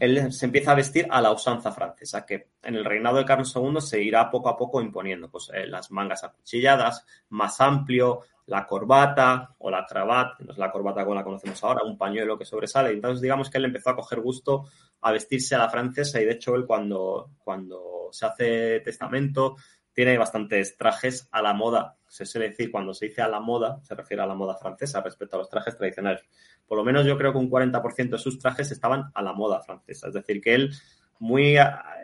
él 0.00 0.32
se 0.32 0.46
empieza 0.46 0.72
a 0.72 0.74
vestir 0.74 1.06
a 1.10 1.20
la 1.20 1.30
usanza 1.30 1.70
francesa, 1.70 2.24
que 2.24 2.48
en 2.62 2.74
el 2.74 2.84
reinado 2.84 3.18
de 3.18 3.26
Carlos 3.26 3.54
II 3.54 3.80
se 3.80 4.02
irá 4.02 4.30
poco 4.30 4.48
a 4.48 4.56
poco 4.56 4.80
imponiendo, 4.80 5.30
pues 5.30 5.50
eh, 5.52 5.66
las 5.66 5.90
mangas 5.90 6.24
acuchilladas, 6.24 7.04
más 7.28 7.60
amplio, 7.60 8.22
la 8.46 8.66
corbata 8.66 9.54
o 9.58 9.70
la 9.70 9.86
cravat, 9.86 10.40
no 10.40 10.52
es 10.52 10.58
la 10.58 10.72
corbata 10.72 11.04
como 11.04 11.14
la 11.14 11.22
conocemos 11.22 11.62
ahora, 11.62 11.84
un 11.84 11.98
pañuelo 11.98 12.38
que 12.38 12.46
sobresale. 12.46 12.90
Entonces, 12.90 13.20
digamos 13.20 13.50
que 13.50 13.58
él 13.58 13.66
empezó 13.66 13.90
a 13.90 13.96
coger 13.96 14.20
gusto 14.20 14.66
a 15.02 15.12
vestirse 15.12 15.54
a 15.54 15.58
la 15.58 15.68
francesa 15.68 16.20
y 16.20 16.24
de 16.24 16.32
hecho 16.32 16.54
él 16.56 16.66
cuando, 16.66 17.30
cuando 17.38 18.08
se 18.10 18.26
hace 18.26 18.80
testamento 18.80 19.56
tiene 19.92 20.16
bastantes 20.18 20.76
trajes 20.76 21.28
a 21.30 21.42
la 21.42 21.52
moda. 21.52 21.96
Se 22.08 22.24
suele 22.26 22.50
decir, 22.50 22.70
cuando 22.70 22.94
se 22.94 23.06
dice 23.06 23.22
a 23.22 23.28
la 23.28 23.40
moda, 23.40 23.80
se 23.82 23.94
refiere 23.94 24.22
a 24.22 24.26
la 24.26 24.34
moda 24.34 24.56
francesa 24.56 25.00
respecto 25.00 25.36
a 25.36 25.40
los 25.40 25.48
trajes 25.48 25.76
tradicionales. 25.76 26.22
Por 26.66 26.78
lo 26.78 26.84
menos 26.84 27.06
yo 27.06 27.16
creo 27.18 27.32
que 27.32 27.38
un 27.38 27.50
40% 27.50 28.10
de 28.10 28.18
sus 28.18 28.38
trajes 28.38 28.70
estaban 28.70 29.10
a 29.14 29.22
la 29.22 29.32
moda 29.32 29.62
francesa. 29.62 30.08
Es 30.08 30.14
decir, 30.14 30.40
que 30.40 30.54
él, 30.54 30.70
muy, 31.18 31.56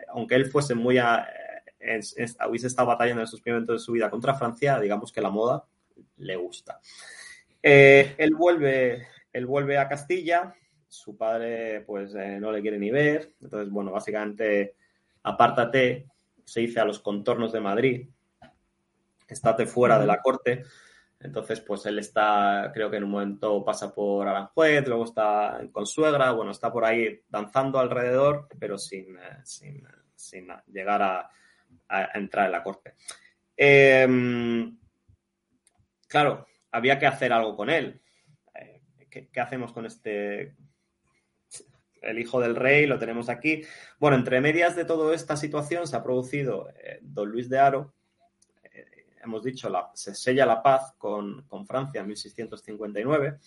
aunque 0.09 0.35
él 0.35 0.45
fuese 0.45 0.75
muy, 0.75 0.97
a, 0.97 1.27
hubiese 2.49 2.67
estado 2.67 2.87
batallando 2.87 3.21
en 3.21 3.27
sus 3.27 3.41
primeros 3.41 3.67
de 3.67 3.79
su 3.79 3.93
vida 3.93 4.09
contra 4.09 4.35
Francia, 4.35 4.79
digamos 4.79 5.11
que 5.11 5.21
la 5.21 5.29
moda 5.29 5.65
le 6.17 6.35
gusta. 6.35 6.79
Eh, 7.61 8.15
él, 8.17 8.35
vuelve, 8.35 9.07
él 9.33 9.45
vuelve 9.45 9.77
a 9.77 9.87
Castilla, 9.87 10.53
su 10.87 11.17
padre 11.17 11.81
pues 11.81 12.13
eh, 12.15 12.39
no 12.39 12.51
le 12.51 12.61
quiere 12.61 12.79
ni 12.79 12.91
ver, 12.91 13.33
entonces 13.41 13.69
bueno, 13.69 13.91
básicamente 13.91 14.75
apártate, 15.23 16.07
se 16.47 16.61
dice 16.61 16.79
a 16.79 16.85
los 16.85 16.99
contornos 16.99 17.51
de 17.51 17.59
Madrid, 17.59 18.09
estate 19.27 19.65
fuera 19.65 19.99
de 19.99 20.07
la 20.07 20.21
corte, 20.21 20.63
entonces 21.19 21.59
pues 21.59 21.85
él 21.87 21.99
está, 21.99 22.71
creo 22.73 22.89
que 22.89 22.95
en 22.95 23.03
un 23.03 23.11
momento 23.11 23.65
pasa 23.65 23.93
por 23.93 24.25
Aranjuez, 24.25 24.87
luego 24.87 25.03
está 25.03 25.59
con 25.73 25.85
suegra, 25.85 26.31
bueno, 26.31 26.51
está 26.51 26.71
por 26.71 26.85
ahí 26.85 27.21
danzando 27.27 27.79
alrededor, 27.79 28.47
pero 28.57 28.77
sin, 28.77 29.17
eh, 29.17 29.41
sin, 29.43 30.47
llegar 30.67 31.01
a, 31.01 31.29
entrar 32.13 32.45
en 32.45 32.51
la 32.53 32.63
corte. 32.63 32.93
Eh, 33.57 34.07
claro, 36.07 36.47
había 36.71 36.97
que 36.97 37.07
hacer 37.07 37.33
algo 37.33 37.57
con 37.57 37.69
él. 37.69 38.01
Eh, 38.55 38.81
¿Qué, 39.09 39.41
hacemos 39.41 39.73
con 39.73 39.85
este? 39.85 40.55
El 42.01 42.19
hijo 42.19 42.39
del 42.39 42.55
rey, 42.55 42.85
lo 42.85 42.99
tenemos 42.99 43.29
aquí. 43.29 43.63
Bueno, 43.99 44.17
entre 44.17 44.41
medias 44.41 44.75
de 44.75 44.85
toda 44.85 45.13
esta 45.15 45.35
situación 45.35 45.87
se 45.87 45.95
ha 45.95 46.03
producido 46.03 46.69
eh, 46.69 46.99
don 47.01 47.29
Luis 47.29 47.49
de 47.49 47.59
Aro. 47.59 47.93
Eh, 48.63 49.05
hemos 49.23 49.43
dicho, 49.43 49.69
la, 49.69 49.91
se 49.93 50.13
sella 50.15 50.45
la 50.45 50.61
paz 50.61 50.93
con, 50.97 51.45
Francia 51.65 52.01
en 52.01 52.07
1659. 52.07 53.37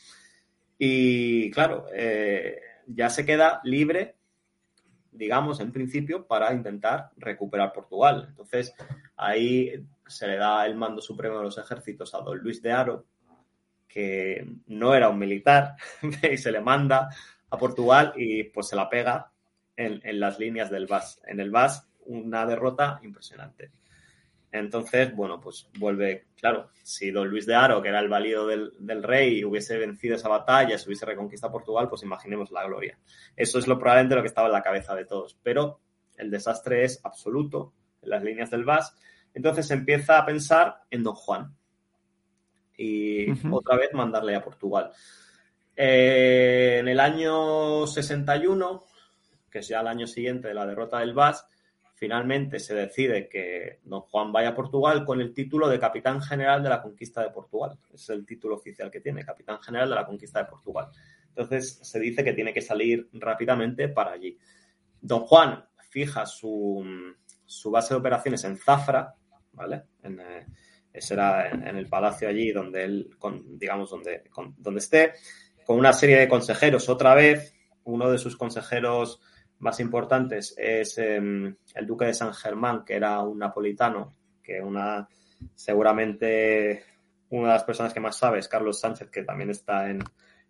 Y 0.79 1.51
claro, 1.51 1.87
ya 2.87 3.11
se 3.11 3.27
queda 3.27 3.61
libre 3.65 4.17
digamos, 5.13 5.61
en 5.61 5.73
principio, 5.73 6.27
para 6.27 6.53
intentar 6.53 7.11
recuperar 7.17 7.73
Portugal. 7.73 8.27
Entonces, 8.29 8.75
ahí 9.17 9.87
se 10.07 10.27
le 10.27 10.37
da 10.37 10.67
el 10.67 10.77
mando 10.77 11.01
supremo 11.03 11.39
de 11.39 11.45
los 11.45 11.59
ejércitos 11.59 12.15
a 12.15 12.21
don 12.21 12.39
Luis 12.39 12.63
de 12.63 12.73
Aro, 12.73 13.07
que 13.89 14.47
no 14.67 14.95
era 14.95 15.09
un 15.09 15.19
militar, 15.19 15.77
y 16.33 16.37
se 16.37 16.53
le 16.53 16.61
manda 16.61 17.09
a 17.51 17.59
Portugal 17.59 18.13
y 18.17 18.45
pues 18.45 18.69
se 18.69 18.77
la 18.77 18.89
pega 18.89 19.33
en, 19.77 20.01
las 20.21 20.39
líneas 20.39 20.71
del 20.71 20.87
VAS. 20.87 21.21
En 21.27 21.41
el 21.41 21.51
VAS, 21.51 21.89
una 22.07 22.47
derrota 22.47 23.01
impresionante. 23.03 23.71
Entonces, 24.53 25.15
bueno, 25.15 25.41
pues 25.41 25.69
vuelve, 25.79 26.27
claro, 26.37 26.71
si 26.83 27.11
don 27.11 27.29
Luis 27.29 27.47
de 27.47 27.55
Aro, 27.55 27.81
que 27.81 27.89
era 27.89 28.01
el 28.01 28.09
valido 28.09 28.47
del, 28.47 28.73
del, 28.79 29.03
rey, 29.03 29.45
hubiese 29.45 29.79
vencido 29.79 30.17
esa 30.17 30.29
batalla, 30.29 30.77
se 30.77 30.89
hubiese 30.89 31.07
reconquistado 31.07 31.53
Portugal, 31.53 31.89
pues 31.89 32.03
imaginemos 32.03 32.51
la 32.51 32.65
gloria. 32.65 32.99
Eso 33.37 33.59
es 33.59 33.69
lo 33.69 33.79
probablemente 33.79 34.17
lo 34.17 34.23
que 34.23 34.29
estaba 34.29 34.49
en 34.49 34.53
la 34.53 34.63
cabeza 34.63 34.95
de 34.95 35.05
todos. 35.05 35.39
Pero 35.43 35.81
el 36.17 36.31
desastre 36.31 36.85
es 36.85 37.01
absoluto 37.05 37.73
en 38.03 38.11
las 38.11 38.23
líneas 38.25 38.51
del 38.51 38.65
VAS 38.65 38.95
entonces 39.35 39.67
se 39.67 39.75
empieza 39.75 40.19
a 40.19 40.27
pensar 40.27 40.83
en 40.91 41.03
Don 41.03 41.15
Juan 41.15 41.55
y 42.77 43.31
otra 43.51 43.77
vez 43.77 43.93
mandarle 43.93 44.35
a 44.35 44.43
Portugal. 44.43 44.91
Eh, 45.77 46.79
en 46.81 46.89
el 46.89 47.01
año 47.01 47.87
61, 47.87 48.85
que 49.51 49.61
es 49.61 49.69
ya 49.69 49.81
el 49.81 49.87
año 49.87 50.07
siguiente 50.07 50.49
de 50.49 50.55
la 50.55 50.67
derrota 50.67 51.01
del 51.01 51.15
VAS, 51.15 51.47
finalmente 51.95 52.59
se 52.59 52.75
decide 52.75 53.29
que 53.29 53.81
Don 53.85 54.01
Juan 54.01 54.33
vaya 54.33 54.51
a 54.51 54.55
Portugal 54.55 55.05
con 55.05 55.21
el 55.21 55.35
título 55.35 55.69
de 55.69 55.79
Capitán 55.79 56.23
General 56.23 56.63
de 56.63 56.69
la 56.71 56.81
Conquista 56.81 57.23
de 57.23 57.31
Portugal. 57.31 57.79
Es 57.93 58.09
el 58.09 58.25
título 58.25 58.55
oficial 58.57 58.91
que 58.91 59.01
tiene, 59.01 59.25
Capitán 59.25 59.61
General 59.61 59.89
de 59.89 59.95
la 59.95 60.07
Conquista 60.07 60.39
de 60.39 60.47
Portugal. 60.47 60.89
Entonces 61.29 61.79
se 61.83 62.01
dice 62.01 62.25
que 62.25 62.33
tiene 62.33 62.53
que 62.53 62.63
salir 62.63 63.09
rápidamente 63.13 63.89
para 63.89 64.13
allí. 64.13 64.37
Don 65.01 65.21
Juan 65.21 65.65
fija 65.91 66.25
su, 66.25 66.85
su 67.45 67.71
base 67.71 67.95
de 67.95 68.01
operaciones 68.01 68.45
en 68.45 68.57
Zafra, 68.57 69.15
¿vale? 69.53 69.83
En, 70.03 70.21
eh, 70.21 70.47
ese 70.93 71.15
era 71.15 71.51
en, 71.51 71.77
el 71.77 71.87
palacio 71.87 72.29
allí 72.29 72.51
donde 72.51 72.85
él, 72.85 73.11
digamos, 73.51 73.91
donde, 73.91 74.25
donde 74.57 74.79
esté, 74.79 75.13
con 75.71 75.79
una 75.79 75.93
serie 75.93 76.19
de 76.19 76.29
consejeros. 76.29 76.89
Otra 76.89 77.15
vez, 77.15 77.55
uno 77.85 78.11
de 78.11 78.19
sus 78.19 78.37
consejeros 78.37 79.21
más 79.61 79.79
importantes 79.79 80.53
es 80.59 80.99
em, 80.99 81.55
el 81.77 81.87
duque 81.87 82.07
de 82.07 82.13
San 82.13 82.35
Germán, 82.35 82.85
que 82.85 82.97
era 82.97 83.21
un 83.21 83.39
napolitano, 83.39 84.17
que 84.43 84.61
una 84.61 85.09
seguramente 85.55 86.83
una 87.29 87.47
de 87.47 87.55
las 87.55 87.63
personas 87.63 87.95
que 87.95 88.01
más 88.01 88.17
sabe 88.17 88.41
es 88.41 88.49
Carlos 88.49 88.81
Sánchez, 88.81 89.11
que 89.11 89.23
también 89.23 89.51
está 89.51 89.89
en, 89.89 90.03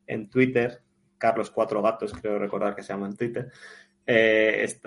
en 0.07 0.31
Twitter. 0.31 0.81
Carlos 1.19 1.51
Cuatro 1.51 1.83
Gatos, 1.83 2.15
creo 2.15 2.39
recordar 2.39 2.75
que 2.75 2.83
se 2.83 2.95
llama 2.95 3.09
en 3.09 3.17
Twitter. 3.19 3.53
Eh, 4.07 4.65
es 4.65 4.81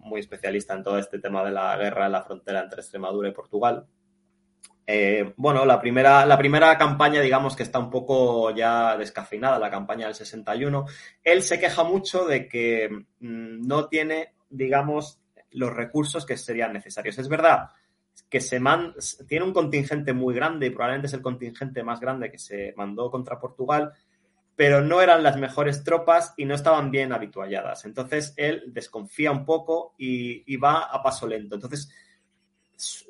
muy 0.00 0.18
especialista 0.18 0.74
en 0.74 0.82
todo 0.82 0.98
este 0.98 1.20
tema 1.20 1.44
de 1.44 1.52
la 1.52 1.76
guerra 1.76 2.06
en 2.06 2.12
la 2.12 2.24
frontera 2.24 2.60
entre 2.60 2.80
Extremadura 2.80 3.28
y 3.28 3.32
Portugal. 3.32 3.86
Eh, 4.86 5.34
bueno, 5.36 5.64
la 5.64 5.80
primera, 5.80 6.26
la 6.26 6.36
primera 6.36 6.76
campaña, 6.76 7.20
digamos 7.20 7.54
que 7.54 7.62
está 7.62 7.78
un 7.78 7.90
poco 7.90 8.50
ya 8.54 8.96
descafeinada, 8.96 9.58
la 9.58 9.70
campaña 9.70 10.06
del 10.06 10.14
61. 10.14 10.86
Él 11.22 11.42
se 11.42 11.60
queja 11.60 11.84
mucho 11.84 12.26
de 12.26 12.48
que 12.48 12.88
mm, 13.20 13.66
no 13.66 13.86
tiene, 13.86 14.34
digamos, 14.48 15.20
los 15.52 15.72
recursos 15.72 16.26
que 16.26 16.36
serían 16.36 16.72
necesarios. 16.72 17.18
Es 17.18 17.28
verdad 17.28 17.70
que 18.28 18.40
se 18.40 18.60
man, 18.60 18.94
tiene 19.28 19.44
un 19.44 19.52
contingente 19.52 20.12
muy 20.12 20.34
grande 20.34 20.66
y 20.66 20.70
probablemente 20.70 21.06
es 21.06 21.14
el 21.14 21.22
contingente 21.22 21.82
más 21.82 22.00
grande 22.00 22.30
que 22.30 22.38
se 22.38 22.74
mandó 22.76 23.10
contra 23.10 23.40
Portugal, 23.40 23.92
pero 24.54 24.82
no 24.82 25.00
eran 25.00 25.22
las 25.22 25.36
mejores 25.36 25.84
tropas 25.84 26.34
y 26.36 26.44
no 26.44 26.54
estaban 26.54 26.90
bien 26.90 27.12
habitualladas. 27.12 27.84
Entonces 27.84 28.34
él 28.36 28.64
desconfía 28.68 29.32
un 29.32 29.44
poco 29.44 29.94
y, 29.96 30.56
va 30.56 30.82
a 30.82 31.02
paso 31.02 31.26
lento. 31.26 31.54
Entonces 31.54 31.90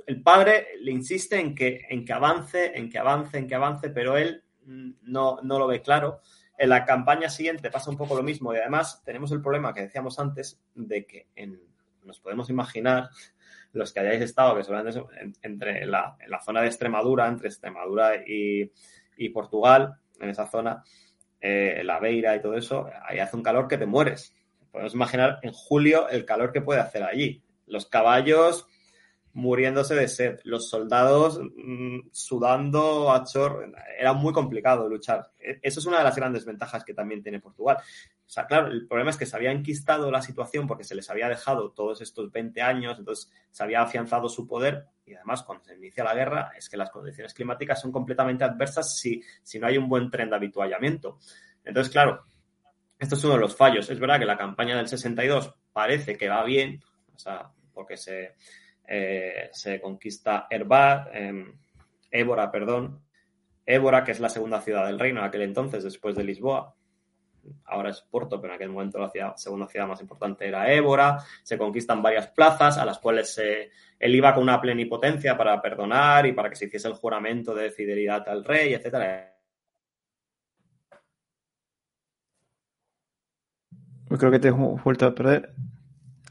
el 0.07 0.23
padre 0.23 0.69
le 0.81 0.93
insiste 0.93 1.39
en 1.39 1.55
que, 1.55 1.87
en 1.89 2.05
que 2.05 2.13
avance, 2.13 2.73
en 2.77 2.91
que 2.91 2.99
avance, 2.99 3.39
en 3.39 3.47
que 3.47 3.55
avance, 3.55 3.91
pero 3.91 4.17
él 4.17 4.43
mm, 4.65 4.91
no, 5.03 5.41
no 5.43 5.59
lo 5.59 5.67
ve 5.67 5.83
claro. 5.83 6.21
En 6.57 6.69
la 6.69 6.85
campaña 6.85 7.31
siguiente 7.31 7.71
pasa 7.71 7.91
un 7.91 7.97
poco 7.97 8.15
lo 8.15 8.23
mismo 8.23 8.53
y 8.53 8.59
además 8.59 9.03
tenemos 9.05 9.33
el 9.33 9.41
problema 9.41 9.73
que 9.73 9.83
decíamos 9.83 10.19
antes 10.19 10.61
de 10.75 11.07
que 11.07 11.27
nos 12.05 12.21
podemos 12.21 12.51
imaginar 12.51 13.09
los 13.73 13.93
que 13.93 14.01
hayáis 14.01 14.21
estado, 14.23 14.57
que 14.57 14.65
seguramente 14.65 15.01
entre 15.43 15.87
la, 15.87 16.17
en 16.21 16.31
la 16.31 16.41
zona 16.41 16.61
de 16.61 16.67
Extremadura, 16.67 17.29
entre 17.29 17.49
Extremadura 17.49 18.13
y, 18.27 18.71
Portugal, 19.33 19.97
en 20.19 20.31
esa 20.31 20.47
zona, 20.47 20.83
eh, 21.41 21.83
la 21.85 22.01
Beira 22.01 22.35
y 22.35 22.41
todo 22.41 22.55
eso, 22.55 22.89
ahí 23.07 23.19
hace 23.19 23.37
un 23.37 23.43
calor 23.43 23.69
que 23.69 23.79
te 23.79 23.87
mueres. 23.87 24.35
Podemos 24.73 24.95
imaginar 24.95 25.41
en 25.43 25.53
julio 25.53 26.09
el 26.09 26.25
calor 26.25 26.53
que 26.53 26.63
puede 26.63 26.81
hacer 26.81 27.03
allí. 27.03 27.43
Los 27.67 27.87
caballos 27.87 28.67
muriéndose 29.33 29.95
de 29.95 30.09
sed, 30.09 30.41
los 30.45 30.69
soldados 30.69 31.41
mm, 31.41 32.09
sudando 32.13 33.13
a 33.13 33.25
chor, 33.25 33.73
era 33.99 34.13
muy 34.13 34.33
complicado 34.33 34.89
luchar. 34.89 35.31
E, 35.39 35.61
eso 35.63 35.81
es 35.81 35.87
una 35.87 35.99
de 35.99 36.05
las 36.05 36.17
grandes 36.17 36.45
ventajas 36.45 36.85
que 36.85 36.95
también 36.95 37.23
tiene 37.23 37.41
Portugal. 37.41 37.77
O 37.79 38.29
sea, 38.33 38.47
claro, 38.47 38.69
el 38.69 38.87
problema 38.87 39.11
es 39.11 39.17
que 39.17 39.27
se 39.27 39.37
había 39.37 39.53
enquistado 39.53 40.11
la 40.11 40.23
situación 40.23 40.67
porque 40.67 40.85
se 40.85 40.95
les 40.95 41.09
había 41.11 41.29
dejado 41.29 41.73
todos 41.73 42.01
estos 42.01 42.31
20 42.31 42.63
años, 42.63 42.99
entonces 42.99 43.31
se 43.51 43.63
había 43.63 43.83
afianzado 43.83 44.29
su 44.29 44.47
poder 44.47 44.87
y 45.05 45.15
además 45.15 45.43
cuando 45.43 45.65
se 45.65 45.75
inicia 45.75 46.05
la 46.05 46.15
guerra 46.15 46.53
es 46.57 46.69
que 46.69 46.77
las 46.77 46.91
condiciones 46.91 47.35
climáticas 47.35 47.81
son 47.81 47.91
completamente 47.91 48.45
adversas 48.45 48.97
si, 48.97 49.23
si 49.43 49.59
no 49.59 49.67
hay 49.67 49.79
un 49.79 49.89
buen 49.89 50.11
tren 50.11 50.31
de 50.31 50.37
habituallamiento. 50.37 51.19
Entonces, 51.65 51.93
claro, 51.93 52.25
esto 52.99 53.15
es 53.15 53.25
uno 53.25 53.35
de 53.35 53.41
los 53.41 53.57
fallos. 53.57 53.91
Es 53.91 53.99
verdad 53.99 54.19
que 54.19 54.27
la 54.27 54.39
campaña 54.39 54.77
del 54.77 54.87
62 54.87 55.55
parece 55.73 56.17
que 56.17 56.29
va 56.29 56.45
bien, 56.45 56.83
o 57.15 57.19
sea, 57.19 57.51
porque 57.73 57.97
se, 57.97 58.37
eh, 58.93 59.51
se 59.53 59.81
conquista 59.81 60.49
Erba, 60.51 61.09
eh, 61.15 61.47
Évora, 62.11 62.51
perdón, 62.51 63.01
Évora, 63.65 64.03
que 64.03 64.11
es 64.11 64.19
la 64.19 64.29
segunda 64.29 64.61
ciudad 64.61 64.85
del 64.87 64.99
reino 64.99 65.21
en 65.21 65.27
aquel 65.27 65.43
entonces, 65.43 65.85
después 65.85 66.17
de 66.17 66.25
Lisboa. 66.25 66.75
Ahora 67.67 67.91
es 67.91 68.01
Porto, 68.01 68.41
pero 68.41 68.53
en 68.53 68.57
aquel 68.57 68.71
momento 68.71 68.99
la 68.99 69.37
segunda 69.37 69.69
ciudad 69.69 69.87
más 69.87 70.01
importante 70.01 70.49
era 70.49 70.73
Évora. 70.73 71.19
Se 71.45 71.57
conquistan 71.57 72.03
varias 72.03 72.27
plazas 72.29 72.79
a 72.79 72.85
las 72.85 72.99
cuales 72.99 73.39
él 73.39 74.15
iba 74.15 74.35
con 74.35 74.43
una 74.43 74.61
plenipotencia 74.61 75.37
para 75.39 75.63
perdonar 75.63 76.27
y 76.27 76.33
para 76.33 76.51
que 76.51 76.57
se 76.57 76.65
hiciese 76.65 76.89
el 76.89 76.95
juramento 76.95 77.55
de 77.55 77.71
fidelidad 77.71 78.29
al 78.29 78.45
rey, 78.45 78.75
etcétera. 78.75 79.37
Creo 84.19 84.33
que 84.33 84.41
te 84.41 84.49
he 84.49 84.51
vuelto 84.51 85.07
a 85.07 85.15
perder. 85.15 85.55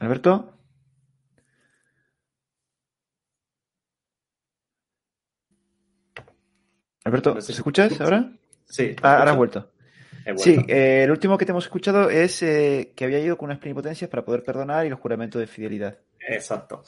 Alberto. 0.02 0.59
Alberto, 7.04 7.40
¿se 7.42 7.52
escuchas 7.54 8.00
ahora? 8.02 8.32
Sí. 8.66 8.96
Ah, 9.02 9.20
ahora 9.20 9.32
has 9.32 9.38
vuelto. 9.38 9.72
Sí, 10.38 10.58
eh, 10.68 11.04
el 11.04 11.12
último 11.12 11.38
que 11.38 11.46
te 11.46 11.52
hemos 11.52 11.66
escuchado 11.66 12.10
es 12.10 12.44
eh, 12.44 12.94
que 12.96 13.06
había 13.06 13.20
ido 13.20 13.38
con 13.38 13.48
unas 13.48 13.60
plenipotencias 13.60 14.10
para 14.10 14.24
poder 14.24 14.44
perdonar 14.44 14.86
y 14.86 14.90
los 14.90 15.00
juramentos 15.00 15.40
de 15.40 15.48
fidelidad. 15.48 15.98
Exacto. 16.20 16.84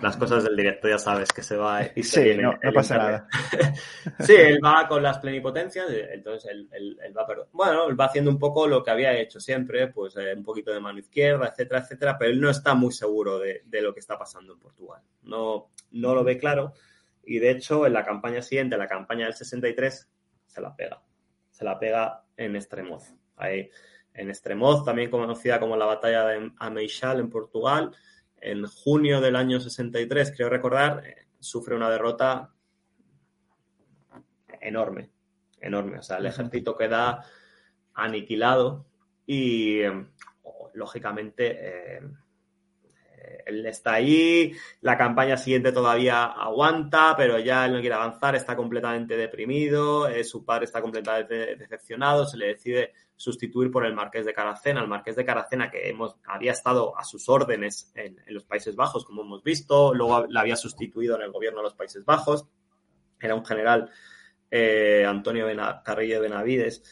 Las 0.00 0.16
cosas 0.16 0.44
del 0.44 0.54
directo 0.54 0.88
ya 0.88 0.98
sabes 0.98 1.32
que 1.32 1.42
se 1.42 1.56
va 1.56 1.80
y 1.94 2.02
se 2.02 2.34
sí, 2.34 2.40
no, 2.40 2.52
pasa 2.74 2.98
nada. 2.98 3.28
sí, 4.20 4.34
él 4.34 4.58
va 4.62 4.86
con 4.86 5.02
las 5.02 5.18
plenipotencias, 5.18 5.86
entonces 6.12 6.50
él, 6.50 6.98
va, 7.16 7.26
bueno, 7.52 7.88
él 7.88 7.98
va 7.98 8.04
haciendo 8.04 8.30
un 8.30 8.38
poco 8.38 8.66
lo 8.66 8.82
que 8.82 8.90
había 8.90 9.18
hecho 9.18 9.40
siempre, 9.40 9.88
pues 9.88 10.16
eh, 10.16 10.34
un 10.36 10.44
poquito 10.44 10.70
de 10.70 10.80
mano 10.80 10.98
izquierda, 10.98 11.48
etcétera, 11.48 11.80
etcétera, 11.80 12.18
pero 12.18 12.30
él 12.30 12.40
no 12.40 12.50
está 12.50 12.74
muy 12.74 12.92
seguro 12.92 13.38
de, 13.38 13.62
de, 13.64 13.80
lo 13.80 13.94
que 13.94 14.00
está 14.00 14.18
pasando 14.18 14.52
en 14.52 14.58
Portugal. 14.58 15.00
No, 15.22 15.70
no 15.92 16.14
lo 16.14 16.22
ve 16.22 16.36
claro 16.36 16.74
y 17.26 17.40
de 17.40 17.50
hecho, 17.50 17.86
en 17.86 17.92
la 17.92 18.04
campaña 18.04 18.40
siguiente, 18.40 18.76
la 18.76 18.86
campaña 18.86 19.26
del 19.26 19.34
63, 19.34 20.08
se 20.46 20.60
la 20.60 20.74
pega. 20.74 21.02
Se 21.50 21.64
la 21.64 21.78
pega 21.78 22.24
en 22.36 22.54
Estremoz. 22.54 23.14
Ahí, 23.36 23.68
en 24.14 24.30
Estremoz, 24.30 24.84
también 24.84 25.10
conocida 25.10 25.58
como 25.58 25.76
la 25.76 25.86
batalla 25.86 26.24
de 26.24 26.52
Ameixal 26.58 27.18
en 27.18 27.28
Portugal, 27.28 27.94
en 28.36 28.64
junio 28.66 29.20
del 29.20 29.34
año 29.34 29.58
63, 29.58 30.32
creo 30.36 30.48
recordar, 30.48 31.04
eh, 31.04 31.26
sufre 31.40 31.74
una 31.74 31.90
derrota 31.90 32.54
enorme, 34.60 35.10
enorme. 35.60 35.98
O 35.98 36.02
sea, 36.02 36.18
el 36.18 36.26
ejército 36.26 36.76
queda 36.76 37.24
aniquilado 37.94 38.86
y, 39.26 39.80
eh, 39.80 40.06
lógicamente, 40.74 41.56
eh, 41.58 42.00
él 43.46 43.64
está 43.66 43.94
ahí, 43.94 44.52
la 44.80 44.96
campaña 44.96 45.36
siguiente 45.36 45.72
todavía 45.72 46.24
aguanta, 46.24 47.14
pero 47.16 47.38
ya 47.38 47.66
él 47.66 47.72
no 47.72 47.80
quiere 47.80 47.94
avanzar, 47.94 48.34
está 48.34 48.56
completamente 48.56 49.16
deprimido, 49.16 50.08
eh, 50.08 50.24
su 50.24 50.44
padre 50.44 50.64
está 50.64 50.80
completamente 50.80 51.56
decepcionado, 51.56 52.26
se 52.26 52.36
le 52.36 52.48
decide 52.48 52.92
sustituir 53.16 53.70
por 53.70 53.86
el 53.86 53.94
Marqués 53.94 54.26
de 54.26 54.34
Caracena, 54.34 54.80
el 54.80 54.88
Marqués 54.88 55.16
de 55.16 55.24
Caracena 55.24 55.70
que 55.70 55.88
hemos, 55.88 56.16
había 56.26 56.52
estado 56.52 56.96
a 56.98 57.04
sus 57.04 57.28
órdenes 57.28 57.90
en, 57.94 58.16
los 58.28 58.44
Países 58.44 58.76
Bajos, 58.76 59.04
como 59.04 59.22
hemos 59.22 59.42
visto, 59.42 59.94
luego 59.94 60.26
la 60.28 60.40
había 60.40 60.56
sustituido 60.56 61.16
en 61.16 61.22
el 61.22 61.32
gobierno 61.32 61.60
de 61.60 61.64
los 61.64 61.74
Países 61.74 62.04
Bajos, 62.04 62.46
era 63.20 63.34
un 63.34 63.44
general 63.44 63.90
eh, 64.50 65.04
Antonio 65.06 65.46
Carrillo 65.84 66.16
de 66.16 66.20
Benavides, 66.20 66.82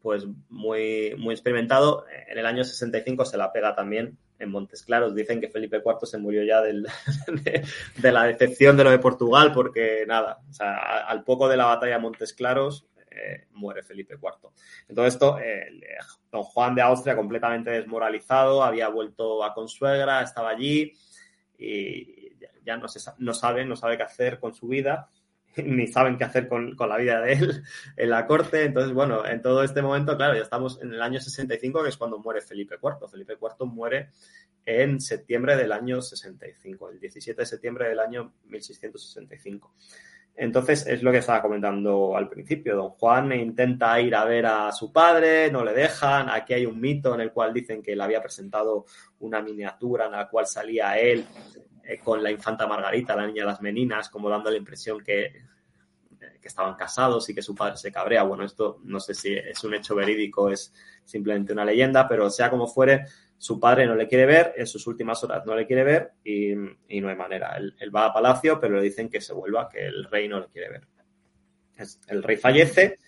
pues 0.00 0.24
muy, 0.48 1.16
muy 1.18 1.34
experimentado. 1.34 2.04
En 2.28 2.38
el 2.38 2.46
año 2.46 2.62
65 2.62 3.24
se 3.24 3.36
la 3.36 3.52
pega 3.52 3.74
también 3.74 4.16
en 4.38 4.50
Montes 4.50 4.82
Claros. 4.82 5.14
Dicen 5.14 5.40
que 5.40 5.48
Felipe 5.48 5.82
IV 5.84 6.06
se 6.06 6.18
murió 6.18 6.44
ya 6.44 6.60
del, 6.60 6.86
de, 7.96 8.12
la 8.12 8.24
decepción 8.24 8.76
de 8.76 8.84
lo 8.84 8.90
de 8.90 8.98
Portugal, 8.98 9.52
porque 9.52 10.04
nada, 10.06 10.40
o 10.48 10.52
sea, 10.52 11.06
al 11.06 11.24
poco 11.24 11.48
de 11.48 11.56
la 11.56 11.66
batalla 11.66 11.94
de 11.94 12.00
Montes 12.00 12.32
Claros 12.32 12.86
eh, 13.10 13.46
muere 13.52 13.82
Felipe 13.82 14.14
IV. 14.14 14.50
Entonces 14.88 15.14
esto, 15.14 15.38
eh, 15.38 15.68
don 16.30 16.42
Juan 16.42 16.74
de 16.74 16.82
Austria 16.82 17.16
completamente 17.16 17.70
desmoralizado, 17.70 18.62
había 18.62 18.88
vuelto 18.88 19.42
a 19.42 19.54
Consuegra, 19.54 20.22
estaba 20.22 20.50
allí 20.50 20.92
y 21.58 22.36
ya 22.64 22.76
no, 22.76 22.88
se, 22.88 23.00
no 23.18 23.32
sabe, 23.32 23.64
no 23.64 23.76
sabe 23.76 23.96
qué 23.96 24.02
hacer 24.02 24.38
con 24.38 24.52
su 24.54 24.68
vida 24.68 25.08
ni 25.64 25.86
saben 25.86 26.16
qué 26.16 26.24
hacer 26.24 26.48
con, 26.48 26.76
la 26.78 26.96
vida 26.96 27.20
de 27.20 27.32
él 27.32 27.62
en 27.96 28.10
la 28.10 28.26
corte. 28.26 28.64
Entonces, 28.64 28.92
bueno, 28.92 29.26
en 29.26 29.42
todo 29.42 29.62
este 29.62 29.82
momento, 29.82 30.16
claro, 30.16 30.34
ya 30.34 30.42
estamos 30.42 30.80
en 30.82 30.92
el 30.92 31.02
año 31.02 31.20
65, 31.20 31.82
que 31.82 31.88
es 31.88 31.96
cuando 31.96 32.18
muere 32.18 32.40
Felipe 32.40 32.76
IV. 32.82 33.08
Felipe 33.08 33.34
IV 33.40 33.66
muere 33.66 34.10
en 34.64 35.00
septiembre 35.00 35.56
del 35.56 35.72
año 35.72 36.02
65, 36.02 36.90
el 36.90 37.00
17 37.00 37.40
de 37.40 37.46
septiembre 37.46 37.88
del 37.88 38.00
año 38.00 38.32
1665. 38.46 39.72
Entonces, 40.38 40.86
es 40.86 41.02
lo 41.02 41.10
que 41.10 41.18
estaba 41.18 41.40
comentando 41.40 42.14
al 42.14 42.28
principio. 42.28 42.76
Don 42.76 42.90
Juan 42.90 43.32
intenta 43.32 43.98
ir 44.00 44.14
a 44.14 44.26
ver 44.26 44.44
a 44.44 44.70
su 44.70 44.92
padre, 44.92 45.50
no 45.50 45.64
le 45.64 45.72
dejan. 45.72 46.28
Aquí 46.28 46.52
hay 46.52 46.66
un 46.66 46.78
mito 46.78 47.14
en 47.14 47.22
el 47.22 47.32
cual 47.32 47.54
dicen 47.54 47.82
que 47.82 47.96
le 47.96 48.02
había 48.02 48.20
presentado 48.20 48.84
una 49.20 49.40
miniatura 49.40 50.06
en 50.06 50.12
la 50.12 50.28
cual 50.28 50.46
salía 50.46 50.98
él 50.98 51.24
eh, 51.86 51.98
con 51.98 52.22
la 52.22 52.30
infanta 52.30 52.66
Margarita, 52.66 53.14
la 53.14 53.26
niña 53.26 53.42
de 53.42 53.50
las 53.50 53.60
meninas, 53.60 54.08
como 54.08 54.28
dando 54.28 54.50
la 54.50 54.56
impresión 54.56 55.04
que, 55.04 55.24
eh, 55.24 55.42
que 56.40 56.48
estaban 56.48 56.74
casados 56.74 57.28
y 57.28 57.34
que 57.34 57.42
su 57.42 57.54
padre 57.54 57.76
se 57.76 57.92
cabrea. 57.92 58.24
Bueno, 58.24 58.44
esto 58.44 58.80
no 58.84 58.98
sé 58.98 59.14
si 59.14 59.34
es 59.34 59.62
un 59.62 59.74
hecho 59.74 59.94
verídico, 59.94 60.50
es 60.50 60.74
simplemente 61.04 61.52
una 61.52 61.64
leyenda, 61.64 62.08
pero 62.08 62.28
sea 62.28 62.50
como 62.50 62.66
fuere, 62.66 63.04
su 63.38 63.60
padre 63.60 63.86
no 63.86 63.94
le 63.94 64.08
quiere 64.08 64.26
ver, 64.26 64.54
en 64.56 64.66
sus 64.66 64.86
últimas 64.86 65.22
horas 65.22 65.44
no 65.46 65.54
le 65.54 65.66
quiere 65.66 65.84
ver 65.84 66.12
y, 66.24 66.54
no 66.54 67.08
hay 67.08 67.16
manera. 67.16 67.56
Él, 67.56 67.94
va 67.94 68.06
a 68.06 68.12
palacio, 68.12 68.58
pero 68.58 68.76
le 68.76 68.82
dicen 68.82 69.08
que 69.08 69.20
se 69.20 69.32
vuelva, 69.32 69.68
que 69.68 69.86
el 69.86 70.04
rey 70.04 70.26
no 70.28 70.40
le 70.40 70.46
quiere 70.46 70.70
ver. 70.70 70.86
el 72.08 72.22
rey 72.22 72.36
fallece, 72.36 72.98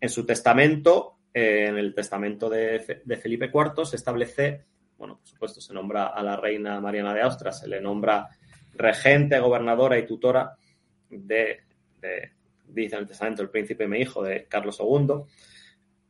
en 0.00 0.08
su 0.08 0.26
testamento, 0.26 1.18
eh, 1.32 1.66
en 1.68 1.78
el 1.78 1.94
testamento 1.94 2.50
de, 2.50 3.02
de 3.04 3.16
Felipe 3.16 3.50
IV, 3.52 3.86
se 3.86 3.96
establece 3.96 4.66
bueno, 4.98 5.18
por 5.18 5.26
supuesto, 5.26 5.60
se 5.60 5.72
nombra 5.72 6.08
a 6.08 6.22
la 6.22 6.36
reina 6.36 6.80
Mariana 6.80 7.14
de 7.14 7.22
Austria, 7.22 7.52
se 7.52 7.68
le 7.68 7.80
nombra 7.80 8.28
regente, 8.74 9.38
gobernadora 9.38 9.98
y 9.98 10.06
tutora 10.06 10.56
de, 11.08 11.60
dice 12.66 12.96
en 12.96 13.02
el 13.02 13.08
testamento, 13.08 13.42
el 13.42 13.50
príncipe 13.50 13.88
mi 13.88 14.00
hijo 14.00 14.22
de 14.22 14.46
Carlos 14.46 14.78
II, 14.80 15.24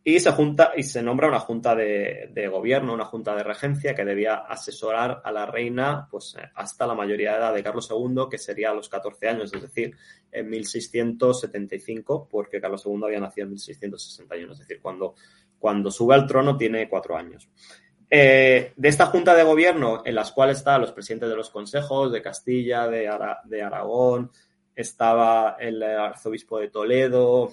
y 0.05 0.21
se 0.21 0.33
junta 0.33 0.73
y 0.75 0.85
se 0.85 1.03
nombra 1.03 1.29
una 1.29 1.41
junta 1.41 1.75
de, 1.75 2.49
gobierno, 2.51 2.95
una 2.95 3.05
junta 3.05 3.37
de 3.37 3.43
regencia 3.43 3.95
que 3.95 4.07
debía 4.07 4.37
asesorar 4.37 5.21
a 5.23 5.31
la 5.31 5.45
reina 5.45 6.09
pues 6.11 6.35
hasta 6.55 6.87
la 6.87 6.95
mayoría 6.95 7.33
de 7.33 7.39
edad 7.39 7.55
de 7.55 7.63
Carlos 7.63 7.91
II, 7.91 8.25
que 8.31 8.39
sería 8.39 8.71
a 8.71 8.75
los 8.75 8.89
14 8.89 9.29
años, 9.29 9.53
es 9.53 9.61
decir, 9.61 9.95
en 10.33 10.49
1675, 10.49 12.27
porque 12.31 12.61
Carlos 12.61 12.87
II 12.87 13.01
había 13.05 13.21
nacido 13.21 13.45
en 13.45 13.51
1661, 13.51 14.53
es 14.53 14.59
decir, 14.61 14.81
cuando, 14.81 15.15
cuando 15.59 15.91
sube 15.91 16.15
al 16.15 16.27
trono 16.27 16.57
tiene 16.57 16.89
cuatro 16.89 17.15
años. 17.15 17.51
Eh, 18.11 18.73
de 18.75 18.89
esta 18.89 19.07
junta 19.07 19.35
de 19.35 19.43
gobierno, 19.43 20.03
en 20.05 20.15
las 20.15 20.33
cuales 20.33 20.59
están 20.59 20.81
los 20.81 20.93
presidentes 20.93 21.29
de 21.29 21.37
los 21.37 21.51
consejos 21.51 22.11
de 22.11 22.23
Castilla, 22.23 22.89
de, 22.89 23.11
de 23.45 23.63
Aragón, 23.63 24.31
estaba 24.75 25.57
el 25.59 25.83
arzobispo 25.83 26.59
de 26.59 26.69
Toledo, 26.69 27.53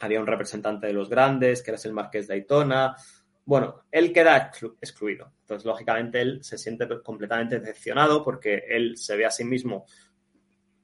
había 0.00 0.20
un 0.20 0.26
representante 0.26 0.86
de 0.86 0.92
los 0.92 1.08
grandes, 1.08 1.62
que 1.62 1.70
era 1.70 1.80
el 1.82 1.92
marqués 1.92 2.26
de 2.26 2.34
Aitona. 2.34 2.96
Bueno, 3.44 3.82
él 3.90 4.12
queda 4.12 4.50
excluido. 4.80 5.32
Entonces, 5.40 5.64
lógicamente, 5.64 6.20
él 6.20 6.42
se 6.42 6.58
siente 6.58 6.88
completamente 7.02 7.60
decepcionado 7.60 8.24
porque 8.24 8.64
él 8.68 8.96
se 8.96 9.16
ve 9.16 9.26
a 9.26 9.30
sí 9.30 9.44
mismo 9.44 9.84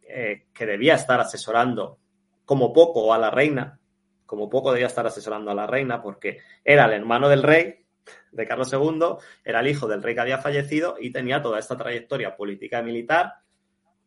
eh, 0.03 0.47
que 0.53 0.67
debía 0.67 0.95
estar 0.95 1.21
asesorando 1.21 1.99
como 2.45 2.73
poco 2.73 3.13
a 3.13 3.19
la 3.19 3.31
reina, 3.31 3.79
como 4.25 4.49
poco 4.49 4.73
debía 4.73 4.87
estar 4.87 5.07
asesorando 5.07 5.51
a 5.51 5.55
la 5.55 5.67
reina 5.67 6.01
porque 6.01 6.39
era 6.65 6.87
el 6.87 6.93
hermano 6.93 7.29
del 7.29 7.43
rey, 7.43 7.78
de 8.33 8.47
Carlos 8.47 8.73
II, 8.73 9.17
era 9.45 9.61
el 9.61 9.69
hijo 9.69 9.87
del 9.87 10.03
rey 10.03 10.15
que 10.15 10.21
había 10.21 10.39
fallecido 10.39 10.97
y 11.01 11.11
tenía 11.11 11.43
toda 11.43 11.59
esta 11.59 11.77
trayectoria 11.77 12.37
política 12.37 12.81
y 12.81 12.85
militar, 12.85 13.35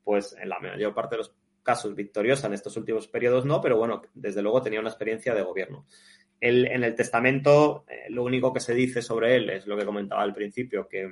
pues 0.03 0.35
en 0.39 0.49
la 0.49 0.59
mayor 0.59 0.93
parte 0.93 1.15
de 1.15 1.19
los 1.19 1.35
casos 1.63 1.95
victoriosa 1.95 2.47
en 2.47 2.53
estos 2.53 2.75
últimos 2.77 3.07
periodos 3.07 3.45
no, 3.45 3.61
pero 3.61 3.77
bueno, 3.77 4.01
desde 4.13 4.41
luego 4.41 4.61
tenía 4.61 4.79
una 4.79 4.89
experiencia 4.89 5.33
de 5.33 5.43
gobierno. 5.43 5.85
en 6.39 6.83
el 6.83 6.95
testamento, 6.95 7.85
eh, 7.87 8.09
lo 8.09 8.23
único 8.23 8.51
que 8.51 8.59
se 8.59 8.73
dice 8.73 9.01
sobre 9.03 9.35
él 9.35 9.49
es 9.51 9.67
lo 9.67 9.77
que 9.77 9.85
comentaba 9.85 10.23
al 10.23 10.33
principio, 10.33 10.87
que, 10.87 11.07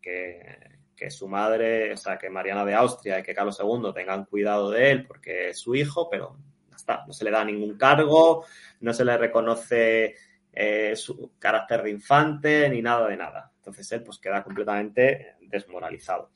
que, 0.00 1.10
su 1.10 1.28
madre, 1.28 1.92
o 1.92 1.96
sea, 1.96 2.16
que 2.16 2.30
Mariana 2.30 2.64
de 2.64 2.74
Austria 2.74 3.18
y 3.18 3.22
que 3.24 3.34
Carlos 3.34 3.58
II 3.60 3.92
tengan 3.92 4.24
cuidado 4.24 4.70
de 4.70 4.90
él 4.92 5.06
porque 5.06 5.48
es 5.48 5.58
su 5.58 5.74
hijo, 5.74 6.08
pero 6.08 6.36
está, 6.74 7.04
no 7.06 7.12
se 7.12 7.24
le 7.24 7.32
da 7.32 7.44
ningún 7.44 7.76
cargo, 7.76 8.44
no 8.80 8.92
se 8.92 9.04
le 9.04 9.16
reconoce 9.16 10.14
eh, 10.52 10.94
su 10.96 11.32
carácter 11.38 11.82
de 11.82 11.90
infante 11.90 12.68
ni 12.68 12.82
nada 12.82 13.08
de 13.08 13.16
nada. 13.16 13.52
Entonces 13.56 13.90
él 13.92 14.02
pues 14.02 14.18
queda 14.18 14.42
completamente 14.42 15.36
desmoralizado. 15.40 16.30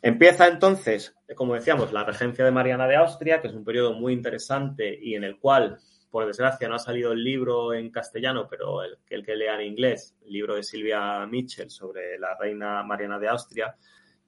Empieza 0.00 0.46
entonces, 0.46 1.16
como 1.34 1.54
decíamos, 1.54 1.92
la 1.92 2.04
regencia 2.04 2.44
de 2.44 2.52
Mariana 2.52 2.86
de 2.86 2.96
Austria, 2.96 3.40
que 3.40 3.48
es 3.48 3.54
un 3.54 3.64
periodo 3.64 3.94
muy 3.94 4.12
interesante 4.12 4.96
y 5.00 5.16
en 5.16 5.24
el 5.24 5.38
cual, 5.38 5.78
por 6.10 6.26
desgracia, 6.26 6.68
no 6.68 6.76
ha 6.76 6.78
salido 6.78 7.12
el 7.12 7.24
libro 7.24 7.74
en 7.74 7.90
castellano, 7.90 8.46
pero 8.48 8.82
el, 8.84 9.24
que 9.24 9.34
lea 9.34 9.56
en 9.56 9.66
inglés, 9.66 10.16
el 10.24 10.32
libro 10.32 10.54
de 10.54 10.62
Silvia 10.62 11.26
Mitchell 11.26 11.70
sobre 11.70 12.16
la 12.18 12.36
reina 12.38 12.84
Mariana 12.84 13.18
de 13.18 13.28
Austria, 13.28 13.74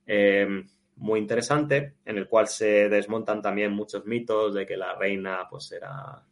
eh, 0.05 0.65
muy 0.97 1.21
interesante, 1.21 1.95
en 2.05 2.19
el 2.19 2.27
cual 2.27 2.49
se 2.49 2.89
desmontan 2.89 3.41
también 3.41 3.73
muchos 3.73 4.05
mitos 4.07 4.55
de 4.55 4.67
que 4.67 4.77
la 4.77 4.97
reina 4.97 5.47
pues 5.49 5.71
era 5.71 6.25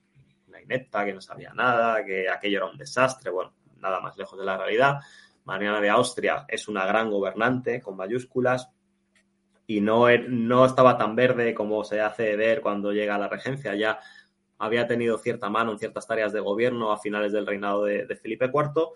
que 0.68 1.14
no 1.14 1.20
sabía 1.20 1.52
nada, 1.54 2.04
que 2.04 2.28
aquello 2.28 2.58
era 2.58 2.66
un 2.66 2.76
desastre, 2.76 3.30
bueno, 3.30 3.52
nada 3.80 4.00
más 4.00 4.16
lejos 4.16 4.38
de 4.38 4.44
la 4.44 4.56
realidad. 4.56 5.00
Mariana 5.44 5.80
de 5.80 5.90
Austria 5.90 6.44
es 6.46 6.68
una 6.68 6.86
gran 6.86 7.10
gobernante 7.10 7.80
con 7.80 7.96
mayúsculas, 7.96 8.70
y 9.70 9.82
no, 9.82 10.08
er, 10.08 10.30
no 10.30 10.64
estaba 10.64 10.96
tan 10.96 11.14
verde 11.14 11.54
como 11.54 11.84
se 11.84 12.00
hace 12.00 12.36
ver 12.36 12.62
cuando 12.62 12.90
llega 12.90 13.16
a 13.16 13.18
la 13.18 13.28
regencia. 13.28 13.74
Ya 13.74 14.00
había 14.56 14.86
tenido 14.86 15.18
cierta 15.18 15.50
mano 15.50 15.72
en 15.72 15.78
ciertas 15.78 16.06
tareas 16.06 16.32
de 16.32 16.40
gobierno 16.40 16.90
a 16.90 16.98
finales 16.98 17.32
del 17.32 17.46
reinado 17.46 17.84
de, 17.84 18.16
Felipe 18.16 18.46
IV. 18.46 18.88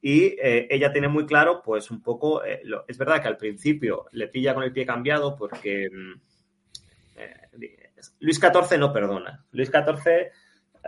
Y 0.00 0.36
eh, 0.40 0.68
ella 0.70 0.92
tiene 0.92 1.08
muy 1.08 1.26
claro, 1.26 1.62
pues 1.64 1.90
un 1.90 2.00
poco, 2.00 2.44
eh, 2.44 2.62
es 2.86 2.96
verdad 2.96 3.20
que 3.20 3.28
al 3.28 3.36
principio 3.36 4.06
le 4.12 4.28
pilla 4.28 4.54
con 4.54 4.62
el 4.62 4.72
pie 4.72 4.86
cambiado 4.86 5.34
porque 5.34 5.90
mm, 5.90 6.12
eh, 7.16 7.80
Luis 8.20 8.38
XIV 8.38 8.78
no 8.78 8.92
perdona. 8.92 9.44
Luis 9.50 9.68
XIV 9.68 10.30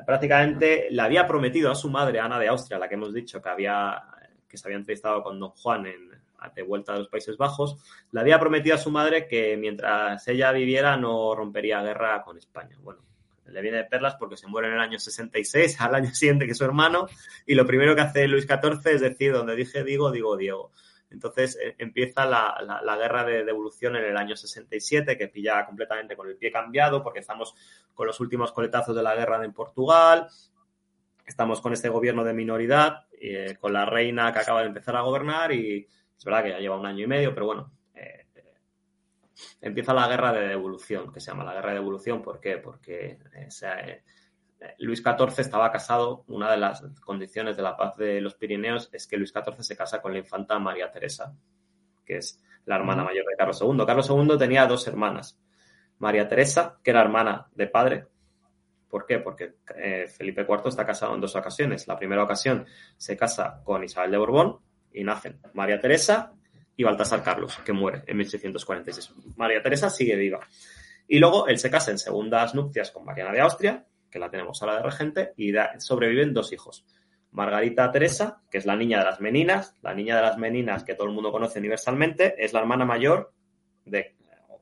prácticamente 0.04 0.88
le 0.90 1.02
había 1.02 1.26
prometido 1.26 1.70
a 1.70 1.74
su 1.74 1.88
madre, 1.88 2.20
Ana 2.20 2.38
de 2.38 2.48
Austria, 2.48 2.78
la 2.78 2.88
que 2.88 2.94
hemos 2.94 3.14
dicho 3.14 3.40
que, 3.40 3.48
había, 3.48 4.02
que 4.48 4.58
se 4.58 4.66
había 4.68 4.78
entrevistado 4.78 5.22
con 5.22 5.38
don 5.38 5.50
Juan 5.50 5.86
en, 5.86 6.10
de 6.54 6.62
vuelta 6.62 6.94
a 6.94 6.98
los 6.98 7.08
Países 7.08 7.36
Bajos, 7.36 7.76
le 8.12 8.20
había 8.20 8.38
prometido 8.38 8.74
a 8.74 8.78
su 8.78 8.90
madre 8.90 9.26
que 9.26 9.56
mientras 9.56 10.26
ella 10.28 10.52
viviera 10.52 10.96
no 10.96 11.34
rompería 11.34 11.82
guerra 11.82 12.22
con 12.22 12.38
España. 12.38 12.76
Bueno, 12.80 13.00
le 13.46 13.60
viene 13.60 13.78
de 13.78 13.84
perlas 13.84 14.16
porque 14.16 14.36
se 14.36 14.46
muere 14.46 14.68
en 14.68 14.74
el 14.74 14.80
año 14.80 14.98
66, 14.98 15.80
al 15.80 15.94
año 15.94 16.14
siguiente 16.14 16.46
que 16.46 16.54
su 16.54 16.64
hermano, 16.64 17.08
y 17.46 17.54
lo 17.54 17.66
primero 17.66 17.94
que 17.94 18.02
hace 18.02 18.28
Luis 18.28 18.46
XIV 18.46 18.94
es 18.94 19.00
decir, 19.00 19.32
donde 19.32 19.56
dije 19.56 19.84
digo, 19.84 20.10
digo 20.10 20.36
Diego. 20.36 20.72
Entonces 21.10 21.56
eh, 21.62 21.74
empieza 21.78 22.26
la, 22.26 22.80
la, 22.82 22.96
guerra 22.96 23.24
de 23.24 23.44
devolución 23.44 23.96
en 23.96 24.04
el 24.04 24.16
año 24.16 24.36
67, 24.36 25.16
que 25.16 25.28
pilla 25.28 25.64
completamente 25.64 26.16
con 26.16 26.28
el 26.28 26.36
pie 26.36 26.50
cambiado, 26.50 27.02
porque 27.02 27.20
estamos 27.20 27.54
con 27.94 28.06
los 28.06 28.18
últimos 28.20 28.52
coletazos 28.52 28.94
de 28.94 29.02
la 29.02 29.14
guerra 29.14 29.44
en 29.44 29.52
Portugal, 29.52 30.28
estamos 31.24 31.60
con 31.60 31.72
este 31.72 31.88
gobierno 31.88 32.24
de 32.24 32.34
minoridad, 32.34 33.06
eh, 33.20 33.56
con 33.60 33.72
la 33.72 33.84
reina 33.86 34.32
que 34.32 34.40
acaba 34.40 34.60
de 34.60 34.68
empezar 34.68 34.96
a 34.96 35.02
gobernar 35.02 35.52
y, 35.52 35.86
es 36.16 36.24
verdad 36.24 36.42
que 36.42 36.50
ya 36.50 36.58
lleva 36.58 36.78
un 36.78 36.86
año 36.86 37.04
y 37.04 37.06
medio, 37.06 37.34
pero 37.34 37.46
bueno, 37.46 37.72
eh, 37.94 38.26
empieza 39.60 39.92
la 39.92 40.08
guerra 40.08 40.32
de 40.32 40.48
devolución, 40.48 41.12
que 41.12 41.20
se 41.20 41.30
llama 41.30 41.44
la 41.44 41.54
guerra 41.54 41.70
de 41.70 41.74
devolución. 41.74 42.22
¿Por 42.22 42.40
qué? 42.40 42.56
Porque 42.56 43.18
eh, 43.34 44.02
Luis 44.78 45.02
XIV 45.02 45.40
estaba 45.40 45.70
casado, 45.70 46.24
una 46.28 46.50
de 46.50 46.56
las 46.56 46.82
condiciones 47.04 47.56
de 47.56 47.62
la 47.62 47.76
paz 47.76 47.96
de 47.96 48.20
los 48.20 48.34
Pirineos 48.34 48.88
es 48.92 49.06
que 49.06 49.16
Luis 49.16 49.32
XIV 49.32 49.62
se 49.62 49.76
casa 49.76 50.00
con 50.00 50.12
la 50.12 50.18
infanta 50.18 50.58
María 50.58 50.90
Teresa, 50.90 51.34
que 52.04 52.18
es 52.18 52.42
la 52.64 52.76
hermana 52.76 53.04
mayor 53.04 53.24
de 53.26 53.36
Carlos 53.36 53.60
II. 53.60 53.84
Carlos 53.86 54.08
II 54.08 54.38
tenía 54.38 54.66
dos 54.66 54.86
hermanas. 54.86 55.38
María 55.98 56.28
Teresa, 56.28 56.78
que 56.82 56.90
era 56.90 57.00
hermana 57.00 57.48
de 57.54 57.66
padre. 57.66 58.06
¿Por 58.88 59.06
qué? 59.06 59.18
Porque 59.18 59.56
Felipe 60.16 60.46
IV 60.48 60.68
está 60.68 60.86
casado 60.86 61.14
en 61.14 61.20
dos 61.20 61.36
ocasiones. 61.36 61.86
La 61.86 61.98
primera 61.98 62.22
ocasión 62.22 62.66
se 62.96 63.16
casa 63.16 63.60
con 63.64 63.84
Isabel 63.84 64.10
de 64.10 64.18
Borbón 64.18 64.60
y 64.92 65.04
nacen 65.04 65.40
María 65.54 65.80
Teresa 65.80 66.32
y 66.76 66.84
Baltasar 66.84 67.22
Carlos, 67.22 67.58
que 67.64 67.72
muere 67.72 68.04
en 68.06 68.16
1646. 68.16 69.14
María 69.36 69.62
Teresa 69.62 69.90
sigue 69.90 70.16
viva. 70.16 70.40
Y 71.08 71.18
luego 71.18 71.46
él 71.46 71.58
se 71.58 71.70
casa 71.70 71.90
en 71.90 71.98
segundas 71.98 72.54
nupcias 72.54 72.90
con 72.90 73.04
Mariana 73.04 73.32
de 73.32 73.40
Austria, 73.40 73.86
que 74.10 74.18
la 74.18 74.30
tenemos 74.30 74.62
ahora 74.62 74.76
de 74.76 74.82
regente, 74.82 75.32
y 75.36 75.52
sobreviven 75.78 76.32
dos 76.32 76.52
hijos. 76.52 76.84
Margarita 77.32 77.90
Teresa, 77.90 78.42
que 78.50 78.58
es 78.58 78.66
la 78.66 78.76
niña 78.76 79.00
de 79.00 79.04
las 79.04 79.20
meninas, 79.20 79.74
la 79.82 79.94
niña 79.94 80.16
de 80.16 80.22
las 80.22 80.38
meninas 80.38 80.84
que 80.84 80.94
todo 80.94 81.06
el 81.06 81.12
mundo 81.12 81.32
conoce 81.32 81.58
universalmente, 81.58 82.34
es 82.42 82.52
la 82.52 82.60
hermana 82.60 82.84
mayor 82.84 83.32
de 83.84 84.16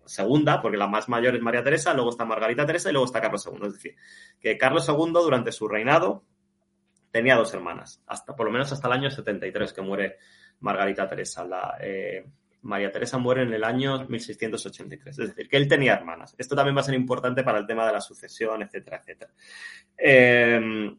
segunda, 0.07 0.61
porque 0.61 0.77
la 0.77 0.87
más 0.87 1.09
mayor 1.09 1.37
es 1.37 1.43
María 1.43 1.63
Teresa, 1.63 1.95
luego 1.95 2.11
está 2.11 2.25
Margarita 2.25 2.67
Teresa 2.67 2.91
y 2.91 2.93
luego 2.93 3.07
está 3.07 3.21
Carlos 3.21 3.47
II. 3.47 3.67
Es 3.67 3.73
decir, 3.75 3.97
que 4.41 4.59
Carlos 4.59 4.89
II 4.89 5.13
durante 5.13 5.53
su 5.53 5.69
reinado 5.69 6.25
tenía 7.11 7.37
dos 7.37 7.55
hermanas, 7.55 8.03
hasta 8.07 8.35
por 8.35 8.47
lo 8.47 8.53
menos 8.53 8.73
hasta 8.73 8.89
el 8.89 8.95
año 8.95 9.11
73 9.11 9.73
que 9.73 9.83
muere 9.83 10.17
Margarita 10.61 11.09
Teresa. 11.09 11.45
La, 11.45 11.77
eh, 11.81 12.27
María 12.65 12.91
Teresa 12.91 13.19
muere 13.19 13.43
en 13.43 13.53
el 13.53 13.65
año 13.65 14.07
1683, 14.09 15.19
es 15.19 15.29
decir, 15.29 15.49
que 15.49 15.57
él 15.57 15.69
tenía 15.69 15.95
hermanas. 15.95 16.35
Esto 16.37 16.57
también 16.57 16.77
va 16.77 16.81
a 16.81 16.85
ser 16.85 16.95
importante 16.95 17.43
para 17.43 17.59
el 17.59 17.67
tema 17.67 17.87
de 17.87 17.93
la 17.93 18.01
sucesión, 18.01 18.63
etcétera, 18.63 18.99
etcétera. 18.99 19.33
Eh, 19.97 20.95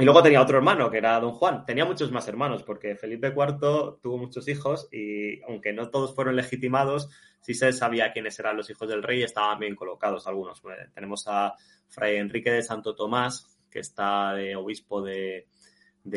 y 0.00 0.04
luego 0.04 0.22
tenía 0.22 0.40
otro 0.40 0.58
hermano, 0.58 0.88
que 0.88 0.98
era 0.98 1.18
don 1.18 1.32
Juan. 1.32 1.66
Tenía 1.66 1.84
muchos 1.84 2.12
más 2.12 2.28
hermanos, 2.28 2.62
porque 2.62 2.94
Felipe 2.94 3.34
IV 3.36 3.98
tuvo 4.00 4.16
muchos 4.16 4.46
hijos 4.46 4.88
y 4.92 5.42
aunque 5.42 5.72
no 5.72 5.90
todos 5.90 6.14
fueron 6.14 6.36
legitimados, 6.36 7.10
sí 7.40 7.52
se 7.52 7.72
sabía 7.72 8.12
quiénes 8.12 8.38
eran 8.38 8.56
los 8.56 8.70
hijos 8.70 8.88
del 8.88 9.02
rey 9.02 9.20
y 9.20 9.24
estaban 9.24 9.58
bien 9.58 9.74
colocados 9.74 10.28
algunos. 10.28 10.62
tenemos 10.94 11.24
a 11.26 11.54
Fray 11.88 12.16
Enrique 12.16 12.52
de 12.52 12.62
Santo 12.62 12.94
Tomás, 12.94 13.58
que 13.68 13.80
está 13.80 14.36
obispo 14.56 15.02
de, 15.02 15.48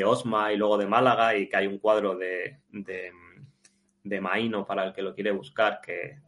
Osma 0.05 0.53
y 0.53 0.57
luego 0.57 0.77
de 0.77 0.85
Málaga 0.85 1.35
y 1.35 1.49
que 1.49 1.57
hay 1.57 1.65
un 1.65 1.79
cuadro 1.79 2.15
de, 2.15 2.59
Maíno 4.03 4.65
para 4.65 4.85
el 4.85 4.93
que 4.93 5.01
lo 5.01 5.13
quiere 5.13 5.31
buscar, 5.31 5.79
que, 5.81 6.19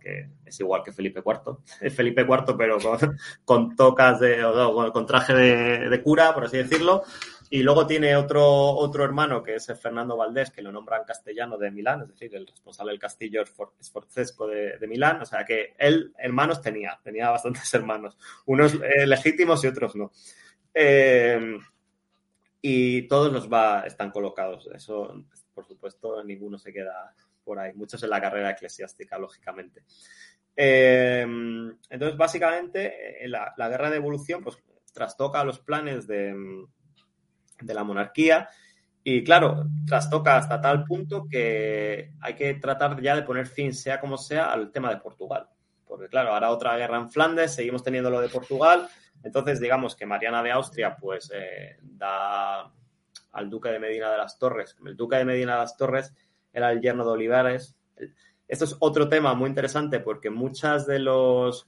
es 0.46 0.60
igual 0.60 0.84
que 0.84 0.92
Felipe 0.92 1.22
IV. 1.26 1.58
Es 1.82 1.96
Felipe 1.96 2.22
IV, 2.22 2.56
pero 2.58 2.78
con, 3.46 3.76
tocas 3.76 4.20
de, 4.20 4.42
con 4.94 5.06
traje 5.06 5.34
de, 5.34 6.02
cura, 6.02 6.34
por 6.34 6.46
así 6.46 6.58
decirlo. 6.58 7.04
Y 7.50 7.62
luego 7.62 7.86
tiene 7.86 8.16
otro, 8.16 8.44
otro 8.46 9.04
hermano 9.04 9.44
que 9.44 9.56
es 9.56 9.72
Fernando 9.80 10.18
Valdés, 10.18 10.50
que 10.50 10.64
lo 10.64 10.72
nombran 10.72 11.04
castellano 11.04 11.58
de 11.58 11.70
Milán, 11.70 12.02
es 12.02 12.08
decir, 12.08 12.36
el 12.36 12.48
responsable 12.48 12.92
del 12.92 13.00
castillo 13.00 13.44
esforzesco 13.80 14.48
de, 14.48 14.78
de 14.78 14.88
Milán. 14.88 15.22
O 15.22 15.26
sea 15.26 15.46
que 15.46 15.76
él 15.78 16.14
hermanos 16.18 16.62
tenía, 16.62 17.00
tenía 17.04 17.30
bastantes 17.30 17.72
hermanos, 17.74 18.18
unos 18.46 18.76
eh, 18.76 19.06
legítimos 19.06 19.64
y 19.64 19.68
otros 19.68 19.96
no. 19.96 20.12
Eh, 20.74 21.60
y 22.66 23.08
todos 23.10 23.32
los 23.32 23.52
va, 23.52 23.82
están 23.82 24.10
colocados. 24.10 24.70
Eso, 24.74 25.26
por 25.54 25.66
supuesto, 25.66 26.24
ninguno 26.24 26.58
se 26.58 26.72
queda 26.72 27.14
por 27.44 27.60
ahí. 27.60 27.74
Muchos 27.74 28.02
en 28.04 28.10
la 28.10 28.22
carrera 28.22 28.52
eclesiástica, 28.52 29.18
lógicamente. 29.18 29.84
Eh, 30.56 31.22
entonces, 31.90 32.18
básicamente, 32.18 33.20
la, 33.28 33.70
guerra 33.70 33.90
de 33.90 33.98
evolución 33.98 34.44
pues, 34.44 34.58
trastoca 34.94 35.44
los 35.44 35.60
planes 35.60 36.08
de, 36.08 36.36
de 37.62 37.74
la 37.74 37.84
monarquía. 37.84 38.50
Y 39.04 39.24
claro, 39.24 39.66
trastoca 39.86 40.38
hasta 40.38 40.62
tal 40.62 40.86
punto 40.86 41.28
que 41.30 42.14
hay 42.22 42.36
que 42.36 42.54
tratar 42.56 43.02
ya 43.02 43.16
de 43.16 43.24
poner 43.24 43.48
fin, 43.48 43.74
sea 43.74 44.00
como 44.00 44.18
sea, 44.18 44.52
al 44.52 44.72
tema 44.72 44.90
de 44.90 45.02
Portugal. 45.02 45.50
Porque 45.86 46.08
claro, 46.08 46.34
ahora 46.34 46.52
otra 46.52 46.78
guerra 46.78 46.98
en 46.98 47.12
Flandes, 47.12 47.54
seguimos 47.54 47.84
teniendo 47.84 48.10
lo 48.10 48.22
de 48.22 48.30
Portugal, 48.30 48.88
entonces, 49.24 49.60
digamos 49.62 49.96
que 49.96 50.06
Mariana 50.06 50.44
de 50.44 50.52
Austria, 50.52 50.98
pues, 51.00 51.32
eh, 51.34 51.78
da 51.82 52.72
al 53.32 53.50
duque 53.50 53.70
de 53.70 53.80
Medina 53.80 54.12
de 54.12 54.18
las 54.18 54.38
Torres. 54.38 54.76
El 54.86 54.98
duque 54.98 55.16
de 55.16 55.26
Medina 55.26 55.54
de 55.54 55.60
las 55.60 55.78
Torres 55.78 56.14
era 56.54 56.72
el 56.72 56.82
yerno 56.82 57.04
de 57.04 57.12
Olivares. 57.12 57.76
Esto 58.48 58.66
es 58.66 58.76
otro 58.80 59.10
tema 59.10 59.34
muy 59.34 59.50
interesante 59.50 60.00
porque 60.00 60.30
muchas 60.30 60.86
de 60.86 61.00
los 61.00 61.68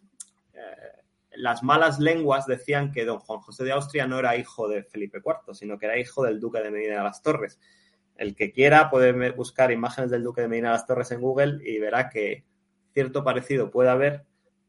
eh, 0.53 0.85
las 1.31 1.63
malas 1.63 1.99
lenguas 1.99 2.45
decían 2.45 2.91
que 2.91 3.05
don 3.05 3.19
Juan 3.19 3.39
José 3.39 3.63
de 3.63 3.71
Austria 3.71 4.07
no 4.07 4.19
era 4.19 4.37
hijo 4.37 4.67
de 4.67 4.83
Felipe 4.83 5.19
IV, 5.23 5.53
sino 5.53 5.77
que 5.77 5.87
era 5.87 5.99
hijo 5.99 6.23
del 6.23 6.39
duque 6.39 6.61
de 6.61 6.71
Medina 6.71 6.97
de 6.97 7.03
las 7.03 7.21
Torres. 7.21 7.59
El 8.15 8.35
que 8.35 8.51
quiera 8.51 8.89
puede 8.89 9.31
buscar 9.31 9.71
imágenes 9.71 10.11
del 10.11 10.23
duque 10.23 10.41
de 10.41 10.47
Medina 10.47 10.69
de 10.69 10.75
las 10.75 10.85
Torres 10.85 11.11
en 11.11 11.21
Google 11.21 11.59
y 11.63 11.79
verá 11.79 12.09
que 12.09 12.45
cierto 12.93 13.23
parecido 13.23 13.71
puede 13.71 13.89
haber, 13.89 14.25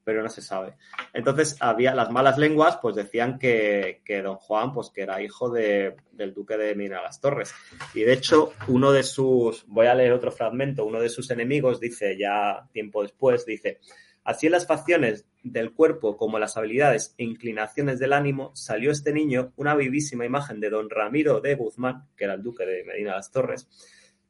pero 0.06 0.22
no 0.22 0.28
se 0.28 0.40
sabe. 0.40 0.74
Entonces, 1.12 1.56
había 1.58 1.92
las 1.92 2.12
malas 2.12 2.38
lenguas, 2.38 2.78
pues 2.80 2.94
decían 2.94 3.40
que, 3.40 4.00
don 4.22 4.36
Juan, 4.36 4.72
pues 4.72 4.90
que 4.90 5.02
era 5.02 5.20
hijo 5.20 5.50
de, 5.50 5.96
del 6.12 6.32
duque 6.32 6.56
de 6.56 6.76
Medina 6.76 6.98
de 6.98 7.02
las 7.02 7.20
Torres. 7.20 7.52
Y 7.92 8.02
de 8.02 8.12
hecho, 8.12 8.52
uno 8.68 8.92
de 8.92 9.02
sus, 9.02 9.66
voy 9.66 9.88
a 9.88 9.96
leer 9.96 10.12
otro 10.12 10.30
fragmento, 10.30 10.84
uno 10.84 11.00
de 11.00 11.08
sus 11.08 11.28
enemigos 11.32 11.80
dice, 11.80 12.16
ya 12.16 12.68
tiempo 12.72 13.02
después, 13.02 13.44
dice, 13.44 13.80
Así 14.22 14.46
en 14.46 14.52
las 14.52 14.66
facciones 14.66 15.24
del 15.42 15.72
cuerpo 15.72 16.16
como 16.16 16.40
las 16.40 16.56
habilidades 16.56 17.14
e 17.18 17.24
inclinaciones 17.24 18.00
del 18.00 18.12
ánimo, 18.12 18.50
salió 18.54 18.92
este 18.92 19.12
niño 19.12 19.52
una 19.56 19.74
vivísima 19.74 20.24
imagen 20.24 20.60
de 20.60 20.70
don 20.70 20.88
Ramiro 20.88 21.40
de 21.40 21.54
Guzmán, 21.54 22.08
que 22.16 22.24
era 22.24 22.34
el 22.34 22.42
duque 22.42 22.64
de 22.64 22.84
Medina 22.84 23.14
las 23.14 23.30
Torres, 23.30 23.68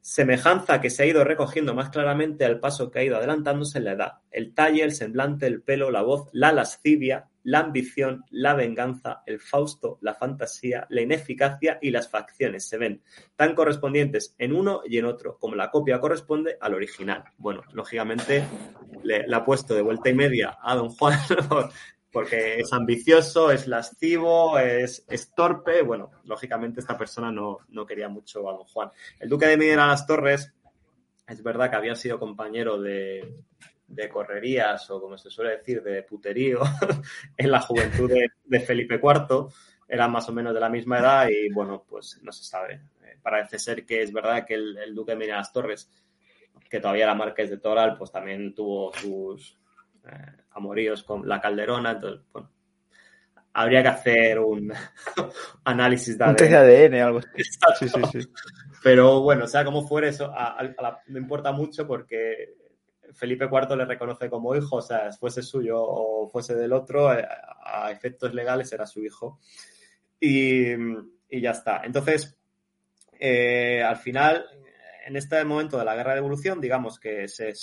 semejanza 0.07 0.79
que 0.79 0.89
se 0.89 1.03
ha 1.03 1.05
ido 1.05 1.25
recogiendo 1.25 1.75
más 1.75 1.89
claramente 1.89 2.45
al 2.45 2.61
paso 2.61 2.89
que 2.89 2.99
ha 2.99 3.03
ido 3.03 3.17
adelantándose 3.17 3.79
en 3.79 3.83
la 3.83 3.91
edad. 3.91 4.13
El 4.31 4.53
talle, 4.53 4.83
el 4.83 4.93
semblante, 4.93 5.47
el 5.47 5.61
pelo, 5.61 5.91
la 5.91 6.01
voz, 6.01 6.29
la 6.31 6.53
lascivia, 6.53 7.27
la 7.43 7.59
ambición, 7.59 8.23
la 8.29 8.53
venganza, 8.53 9.21
el 9.25 9.41
fausto, 9.41 9.97
la 9.99 10.13
fantasía, 10.13 10.87
la 10.91 11.01
ineficacia 11.01 11.77
y 11.81 11.91
las 11.91 12.07
facciones 12.07 12.65
se 12.65 12.77
ven 12.77 13.01
tan 13.35 13.53
correspondientes 13.53 14.33
en 14.37 14.55
uno 14.55 14.79
y 14.85 14.97
en 14.97 15.03
otro, 15.03 15.37
como 15.39 15.55
la 15.55 15.71
copia 15.71 15.99
corresponde 15.99 16.57
al 16.61 16.73
original. 16.73 17.25
Bueno, 17.37 17.63
lógicamente 17.73 18.45
le, 19.03 19.25
ha 19.29 19.43
puesto 19.43 19.75
de 19.75 19.81
vuelta 19.81 20.09
y 20.09 20.13
media 20.13 20.57
a 20.61 20.73
don 20.75 20.87
Juan 20.87 21.19
porque 22.11 22.59
es 22.59 22.71
ambicioso, 22.73 23.51
es 23.51 23.67
lascivo, 23.67 24.57
es, 24.57 25.05
torpe. 25.35 25.81
Bueno, 25.81 26.11
lógicamente 26.23 26.79
esta 26.79 26.97
persona 26.97 27.31
no, 27.31 27.85
quería 27.85 28.09
mucho 28.09 28.47
a 28.49 28.53
don 28.53 28.63
Juan. 28.63 28.91
El 29.19 29.29
duque 29.29 29.47
de 29.47 29.57
Medina 29.57 29.87
las 29.87 30.07
Torres, 30.07 30.53
es 31.27 31.43
verdad 31.43 31.69
que 31.69 31.75
había 31.75 31.95
sido 31.95 32.19
compañero 32.19 32.81
de, 32.81 33.43
correrías 34.11 34.89
o 34.89 35.01
como 35.01 35.17
se 35.17 35.29
suele 35.29 35.57
decir, 35.57 35.83
de 35.83 36.03
puterío 36.03 36.61
en 37.37 37.51
la 37.51 37.61
juventud 37.61 38.09
de, 38.09 38.59
Felipe 38.61 38.95
IV. 38.95 39.47
Eran 39.89 40.11
más 40.11 40.27
o 40.27 40.33
menos 40.33 40.53
de 40.53 40.59
la 40.59 40.69
misma 40.69 40.99
edad 40.99 41.29
y 41.29 41.49
bueno, 41.53 41.85
pues 41.87 42.19
no 42.21 42.31
se 42.31 42.43
sabe. 42.43 42.81
Eh, 43.03 43.17
parece 43.21 43.59
ser 43.59 43.85
que 43.85 44.01
es 44.01 44.11
verdad 44.11 44.45
que 44.45 44.55
el, 44.55 44.93
duque 44.93 45.11
de 45.11 45.17
Medina 45.17 45.37
las 45.37 45.53
Torres, 45.53 45.89
que 46.69 46.79
todavía 46.79 47.05
era 47.05 47.13
marqués 47.13 47.49
de 47.49 47.57
Toral, 47.57 47.97
pues 47.97 48.11
también 48.11 48.53
tuvo 48.53 48.91
sus, 48.93 49.57
eh, 50.07 50.43
amoríos 50.51 51.03
con 51.03 51.27
la 51.27 51.41
calderona. 51.41 51.91
Entonces, 51.91 52.25
bueno, 52.31 52.51
habría 53.53 53.81
que 53.81 53.89
hacer 53.89 54.39
un 54.39 54.71
análisis 55.63 56.17
de 56.17 56.23
ADN. 56.23 56.29
Un 56.29 56.35
test 56.35 56.51
de 56.51 56.57
ADN, 56.57 56.93
algo 56.95 57.21
Sí, 57.21 57.89
sí, 57.89 58.01
sí. 58.11 58.29
Pero 58.83 59.21
bueno, 59.21 59.47
sea 59.47 59.65
como 59.65 59.87
fuere, 59.87 60.09
eso 60.09 60.31
no 61.07 61.17
importa 61.17 61.51
mucho 61.51 61.87
porque 61.87 62.53
Felipe 63.13 63.45
IV 63.45 63.75
le 63.75 63.85
reconoce 63.85 64.29
como 64.29 64.55
hijo, 64.55 64.77
o 64.77 64.81
sea, 64.81 65.11
fuese 65.11 65.41
suyo 65.41 65.77
o 65.79 66.27
fuese 66.27 66.55
del 66.55 66.73
otro, 66.73 67.13
eh, 67.13 67.25
a, 67.63 67.91
efectos 67.91 68.33
legales 68.33 68.71
era 68.71 68.85
su 68.85 69.03
hijo. 69.03 69.39
Y, 70.19 70.75
ya 71.29 71.51
está. 71.51 71.81
Entonces, 71.83 72.37
eh, 73.19 73.83
al 73.83 73.97
final, 73.97 74.45
en 75.07 75.15
este 75.15 75.41
momento 75.45 75.77
de 75.77 75.85
la 75.85 75.95
guerra 75.95 76.11
de 76.11 76.17
evolución, 76.17 76.59
digamos 76.59 76.99
que 76.99 77.29
se, 77.29 77.53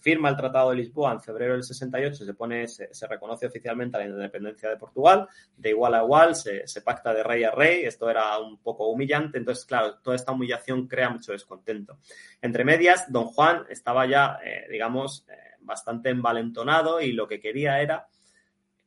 firma 0.00 0.30
el 0.30 0.36
Tratado 0.36 0.70
de 0.70 0.76
Lisboa 0.76 1.12
en 1.12 1.20
febrero 1.20 1.52
del 1.52 1.62
68, 1.62 2.24
se, 2.24 2.32
pone, 2.32 2.66
se, 2.66 3.06
reconoce 3.06 3.46
oficialmente 3.46 3.98
la 3.98 4.06
independencia 4.06 4.70
de 4.70 4.78
Portugal, 4.78 5.28
de 5.54 5.70
igual 5.70 5.94
a 5.94 6.02
igual, 6.02 6.34
se, 6.34 6.64
pacta 6.82 7.12
de 7.12 7.22
rey 7.22 7.44
a 7.44 7.50
rey, 7.50 7.84
esto 7.84 8.08
era 8.08 8.38
un 8.38 8.56
poco 8.58 8.88
humillante, 8.88 9.36
entonces, 9.36 9.66
claro, 9.66 9.98
toda 9.98 10.16
esta 10.16 10.32
humillación 10.32 10.88
crea 10.88 11.10
mucho 11.10 11.32
descontento. 11.32 11.98
Entre 12.40 12.64
medias, 12.64 13.12
don 13.12 13.26
Juan 13.26 13.66
estaba 13.68 14.06
ya, 14.06 14.38
eh, 14.42 14.66
digamos, 14.70 15.26
eh, 15.28 15.56
bastante 15.60 16.08
envalentonado 16.08 17.02
y 17.02 17.12
lo 17.12 17.28
que 17.28 17.38
quería 17.38 17.82
era, 17.82 18.08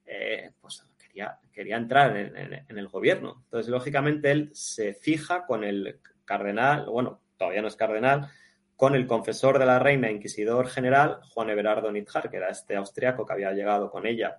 eh, 0.08 0.54
pues, 0.60 0.84
quería, 0.98 1.38
entrar 1.54 2.18
en, 2.18 2.36
en 2.68 2.78
el 2.80 2.88
gobierno. 2.88 3.42
Entonces, 3.44 3.70
lógicamente, 3.70 4.32
él 4.32 4.50
se 4.54 4.94
fija 4.96 5.46
con 5.46 5.64
el 5.64 6.00
cardenal, 6.26 6.86
bueno, 6.86 7.20
todavía 7.40 7.62
no 7.62 7.70
es 7.70 7.76
cardenal, 7.76 8.30
con 8.76 8.96
el 8.96 9.08
confesor 9.08 9.58
de 9.58 9.66
la 9.66 9.80
reina, 9.80 10.12
inquisidor 10.12 10.68
general, 10.68 11.22
Juan 11.34 11.50
Everardo 11.50 11.92
Nithar, 11.92 12.30
que 12.30 12.38
era 12.38 12.50
este 12.50 12.76
austriaco 12.76 13.26
que 13.26 13.34
había 13.34 13.52
llegado 13.52 13.90
con 13.90 14.06
ella. 14.06 14.38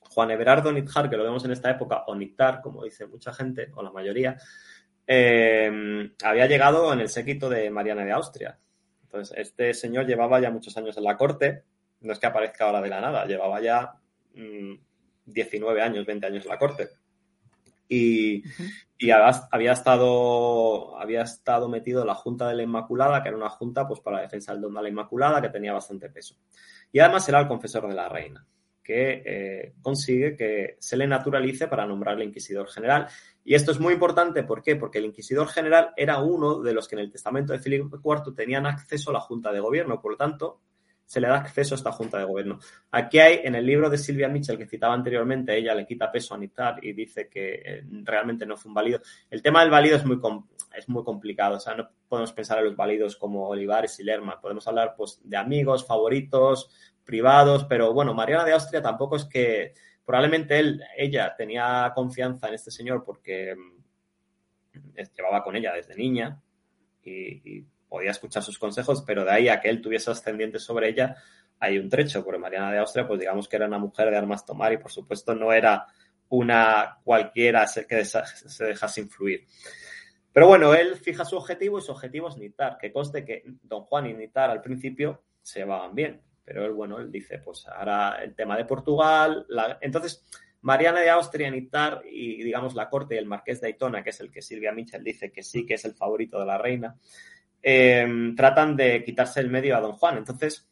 Juan 0.00 0.30
Everardo 0.30 0.72
Nithar, 0.72 1.10
que 1.10 1.16
lo 1.16 1.24
vemos 1.24 1.44
en 1.44 1.50
esta 1.50 1.70
época, 1.70 2.04
o 2.06 2.14
Nithar, 2.14 2.60
como 2.62 2.84
dice 2.84 3.06
mucha 3.06 3.32
gente, 3.32 3.70
o 3.74 3.82
la 3.82 3.90
mayoría, 3.90 4.36
eh, 5.06 6.10
había 6.24 6.46
llegado 6.46 6.92
en 6.92 7.00
el 7.00 7.08
séquito 7.08 7.48
de 7.48 7.68
Mariana 7.70 8.04
de 8.04 8.12
Austria. 8.12 8.58
Entonces, 9.02 9.36
este 9.36 9.74
señor 9.74 10.06
llevaba 10.06 10.40
ya 10.40 10.50
muchos 10.50 10.76
años 10.76 10.96
en 10.96 11.04
la 11.04 11.16
corte, 11.16 11.64
no 12.00 12.12
es 12.12 12.18
que 12.18 12.26
aparezca 12.26 12.64
ahora 12.64 12.80
de 12.80 12.88
la 12.88 13.00
nada, 13.00 13.26
llevaba 13.26 13.60
ya 13.60 13.92
19 15.26 15.80
mm, 15.80 15.84
años, 15.84 16.06
20 16.06 16.26
años 16.26 16.44
en 16.44 16.50
la 16.50 16.58
corte 16.58 16.88
y, 17.88 18.42
había, 19.10 19.72
estado, 19.72 20.98
había 20.98 21.22
estado 21.22 21.68
metido 21.68 22.02
en 22.02 22.06
la 22.06 22.14
Junta 22.14 22.48
de 22.48 22.54
la 22.54 22.62
Inmaculada, 22.62 23.22
que 23.22 23.28
era 23.28 23.36
una 23.36 23.50
junta 23.50 23.86
pues, 23.86 24.00
para 24.00 24.16
la 24.16 24.22
defensa 24.22 24.52
del 24.52 24.62
don 24.62 24.74
de 24.74 24.82
la 24.82 24.88
Inmaculada, 24.88 25.42
que 25.42 25.48
tenía 25.48 25.72
bastante 25.72 26.08
peso. 26.10 26.36
Y 26.92 27.00
además 27.00 27.28
era 27.28 27.40
el 27.40 27.48
confesor 27.48 27.88
de 27.88 27.94
la 27.94 28.08
reina, 28.08 28.46
que 28.82 29.22
eh, 29.24 29.74
consigue 29.82 30.36
que 30.36 30.76
se 30.78 30.96
le 30.96 31.06
naturalice 31.06 31.68
para 31.68 31.86
nombrarle 31.86 32.24
inquisidor 32.24 32.68
general. 32.68 33.08
Y 33.44 33.54
esto 33.54 33.72
es 33.72 33.80
muy 33.80 33.94
importante, 33.94 34.42
¿por 34.42 34.62
qué? 34.62 34.76
Porque 34.76 34.98
el 34.98 35.06
inquisidor 35.06 35.48
general 35.48 35.92
era 35.96 36.22
uno 36.22 36.60
de 36.60 36.72
los 36.72 36.88
que 36.88 36.94
en 36.94 37.00
el 37.00 37.10
testamento 37.10 37.52
de 37.52 37.58
Felipe 37.58 37.96
IV 38.02 38.34
tenían 38.34 38.66
acceso 38.66 39.10
a 39.10 39.14
la 39.14 39.20
Junta 39.20 39.52
de 39.52 39.60
Gobierno, 39.60 40.00
por 40.00 40.12
lo 40.12 40.16
tanto, 40.16 40.60
se 41.04 41.20
le 41.20 41.28
da 41.28 41.36
acceso 41.36 41.74
a 41.74 41.76
esta 41.76 41.92
Junta 41.92 42.18
de 42.18 42.24
Gobierno. 42.24 42.58
Aquí 42.90 43.18
hay, 43.18 43.40
en 43.44 43.54
el 43.54 43.66
libro 43.66 43.90
de 43.90 43.98
Silvia 43.98 44.28
Mitchell 44.28 44.58
que 44.58 44.66
citaba 44.66 44.94
anteriormente, 44.94 45.56
ella 45.56 45.74
le 45.74 45.86
quita 45.86 46.10
peso 46.10 46.34
a 46.34 46.38
Nitar 46.38 46.84
y 46.84 46.92
dice 46.92 47.28
que 47.28 47.62
eh, 47.64 47.84
realmente 48.02 48.46
no 48.46 48.56
fue 48.56 48.70
un 48.70 48.74
válido. 48.74 49.00
El 49.30 49.42
tema 49.42 49.60
del 49.60 49.70
válido 49.70 49.96
es 49.96 50.04
muy, 50.04 50.18
es 50.76 50.88
muy 50.88 51.04
complicado, 51.04 51.56
o 51.56 51.60
sea, 51.60 51.74
no 51.74 51.88
podemos 52.08 52.32
pensar 52.32 52.58
en 52.58 52.64
los 52.64 52.76
válidos 52.76 53.16
como 53.16 53.48
Olivares 53.48 53.98
y 54.00 54.04
Lerma, 54.04 54.40
podemos 54.40 54.66
hablar 54.66 54.94
pues, 54.96 55.20
de 55.22 55.36
amigos, 55.36 55.86
favoritos, 55.86 56.70
privados, 57.04 57.64
pero 57.64 57.92
bueno, 57.92 58.14
Mariana 58.14 58.44
de 58.44 58.52
Austria 58.54 58.80
tampoco 58.80 59.16
es 59.16 59.26
que 59.26 59.74
probablemente 60.04 60.58
él, 60.58 60.82
ella 60.96 61.34
tenía 61.36 61.92
confianza 61.94 62.48
en 62.48 62.54
este 62.54 62.70
señor 62.70 63.04
porque 63.04 63.54
mm, 63.54 64.96
llevaba 65.16 65.44
con 65.44 65.54
ella 65.54 65.72
desde 65.74 65.94
niña 65.94 66.40
y 67.02 67.66
podía 67.94 68.10
escuchar 68.10 68.42
sus 68.42 68.58
consejos, 68.58 69.04
pero 69.06 69.24
de 69.24 69.30
ahí 69.30 69.48
a 69.48 69.60
que 69.60 69.70
él 69.70 69.80
tuviese 69.80 70.10
ascendiente 70.10 70.58
sobre 70.58 70.88
ella, 70.88 71.14
hay 71.60 71.78
un 71.78 71.88
trecho, 71.88 72.24
porque 72.24 72.40
Mariana 72.40 72.72
de 72.72 72.78
Austria, 72.78 73.06
pues 73.06 73.20
digamos 73.20 73.46
que 73.46 73.54
era 73.54 73.68
una 73.68 73.78
mujer 73.78 74.10
de 74.10 74.16
armas 74.16 74.44
tomar 74.44 74.72
y 74.72 74.78
por 74.78 74.90
supuesto 74.90 75.32
no 75.32 75.52
era 75.52 75.86
una 76.28 76.98
cualquiera 77.04 77.64
que 77.88 78.04
se 78.04 78.64
dejase 78.64 79.02
influir. 79.02 79.46
Pero 80.32 80.48
bueno, 80.48 80.74
él 80.74 80.96
fija 80.96 81.24
su 81.24 81.36
objetivo 81.36 81.78
y 81.78 81.82
su 81.82 81.92
objetivo 81.92 82.28
es 82.28 82.36
Nitar, 82.36 82.78
que 82.78 82.92
conste 82.92 83.24
que 83.24 83.44
don 83.62 83.82
Juan 83.84 84.06
y 84.06 84.14
Nitar 84.14 84.50
al 84.50 84.60
principio 84.60 85.22
se 85.40 85.60
llevaban 85.60 85.94
bien, 85.94 86.20
pero 86.44 86.64
él, 86.64 86.72
bueno, 86.72 86.98
él 86.98 87.12
dice, 87.12 87.38
pues 87.38 87.64
ahora 87.68 88.18
el 88.24 88.34
tema 88.34 88.56
de 88.56 88.64
Portugal, 88.64 89.46
entonces 89.80 90.26
Mariana 90.62 91.00
de 91.00 91.10
Austria, 91.10 91.48
Nitar 91.48 92.02
y 92.10 92.42
digamos 92.42 92.74
la 92.74 92.90
corte 92.90 93.14
y 93.14 93.18
el 93.18 93.26
marqués 93.26 93.60
de 93.60 93.68
Aitona, 93.68 94.02
que 94.02 94.10
es 94.10 94.18
el 94.18 94.32
que 94.32 94.42
Silvia 94.42 94.72
Mitchell 94.72 95.04
dice 95.04 95.30
que 95.30 95.44
sí 95.44 95.64
que 95.64 95.74
es 95.74 95.84
el 95.84 95.94
favorito 95.94 96.40
de 96.40 96.46
la 96.46 96.58
reina, 96.58 96.96
Em, 97.66 98.36
tratan 98.36 98.76
de 98.76 99.02
quitarse 99.02 99.40
el 99.40 99.48
medio 99.48 99.74
a 99.74 99.80
Don 99.80 99.92
Juan. 99.92 100.18
Entonces, 100.18 100.68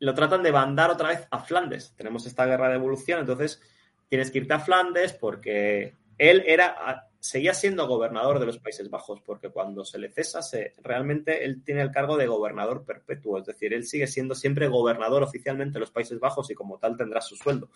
lo 0.00 0.14
tratan 0.14 0.42
de 0.42 0.50
mandar 0.50 0.90
otra 0.90 1.10
vez 1.10 1.28
a 1.30 1.38
Flandes. 1.38 1.94
Tenemos 1.96 2.26
esta 2.26 2.44
guerra 2.44 2.68
de 2.68 2.74
evolución, 2.74 3.20
entonces 3.20 3.62
tienes 4.08 4.32
que 4.32 4.38
irte 4.38 4.52
a 4.52 4.58
Flandes 4.58 5.12
porque 5.12 5.94
él 6.18 6.42
era, 6.44 7.08
seguía 7.20 7.54
siendo 7.54 7.86
gobernador 7.86 8.40
de 8.40 8.46
los 8.46 8.58
Países 8.58 8.90
Bajos, 8.90 9.20
porque 9.20 9.50
cuando 9.50 9.84
se 9.84 10.00
le 10.00 10.10
cesa, 10.10 10.42
se, 10.42 10.74
realmente 10.82 11.44
él 11.44 11.62
tiene 11.62 11.82
el 11.82 11.92
cargo 11.92 12.16
de 12.16 12.26
gobernador 12.26 12.84
perpetuo, 12.84 13.38
es 13.38 13.46
decir, 13.46 13.72
él 13.72 13.86
sigue 13.86 14.08
siendo 14.08 14.34
siempre 14.34 14.66
gobernador 14.66 15.22
oficialmente 15.22 15.74
de 15.74 15.80
los 15.80 15.92
Países 15.92 16.18
Bajos 16.18 16.50
y 16.50 16.54
como 16.56 16.78
tal 16.78 16.96
tendrá 16.96 17.20
su 17.20 17.36
sueldo. 17.36 17.70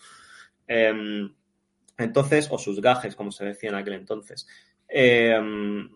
Em, 0.67 1.33
entonces, 1.97 2.49
o 2.51 2.57
sus 2.57 2.81
gajes, 2.81 3.15
como 3.15 3.31
se 3.31 3.45
decía 3.45 3.69
en 3.69 3.75
aquel 3.75 3.93
entonces. 3.93 4.45
Em, 4.89 5.89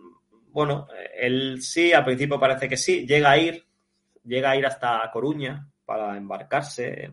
bueno, 0.52 0.88
él 1.16 1.62
sí, 1.62 1.94
al 1.94 2.06
principio 2.06 2.40
parece 2.40 2.68
que 2.68 2.78
sí, 2.78 3.06
llega 3.06 3.32
a 3.32 3.38
ir, 3.38 3.66
llega 4.24 4.52
a 4.52 4.56
ir 4.56 4.66
hasta 4.66 5.10
Coruña 5.12 5.68
para 5.86 6.16
embarcarse, 6.18 7.12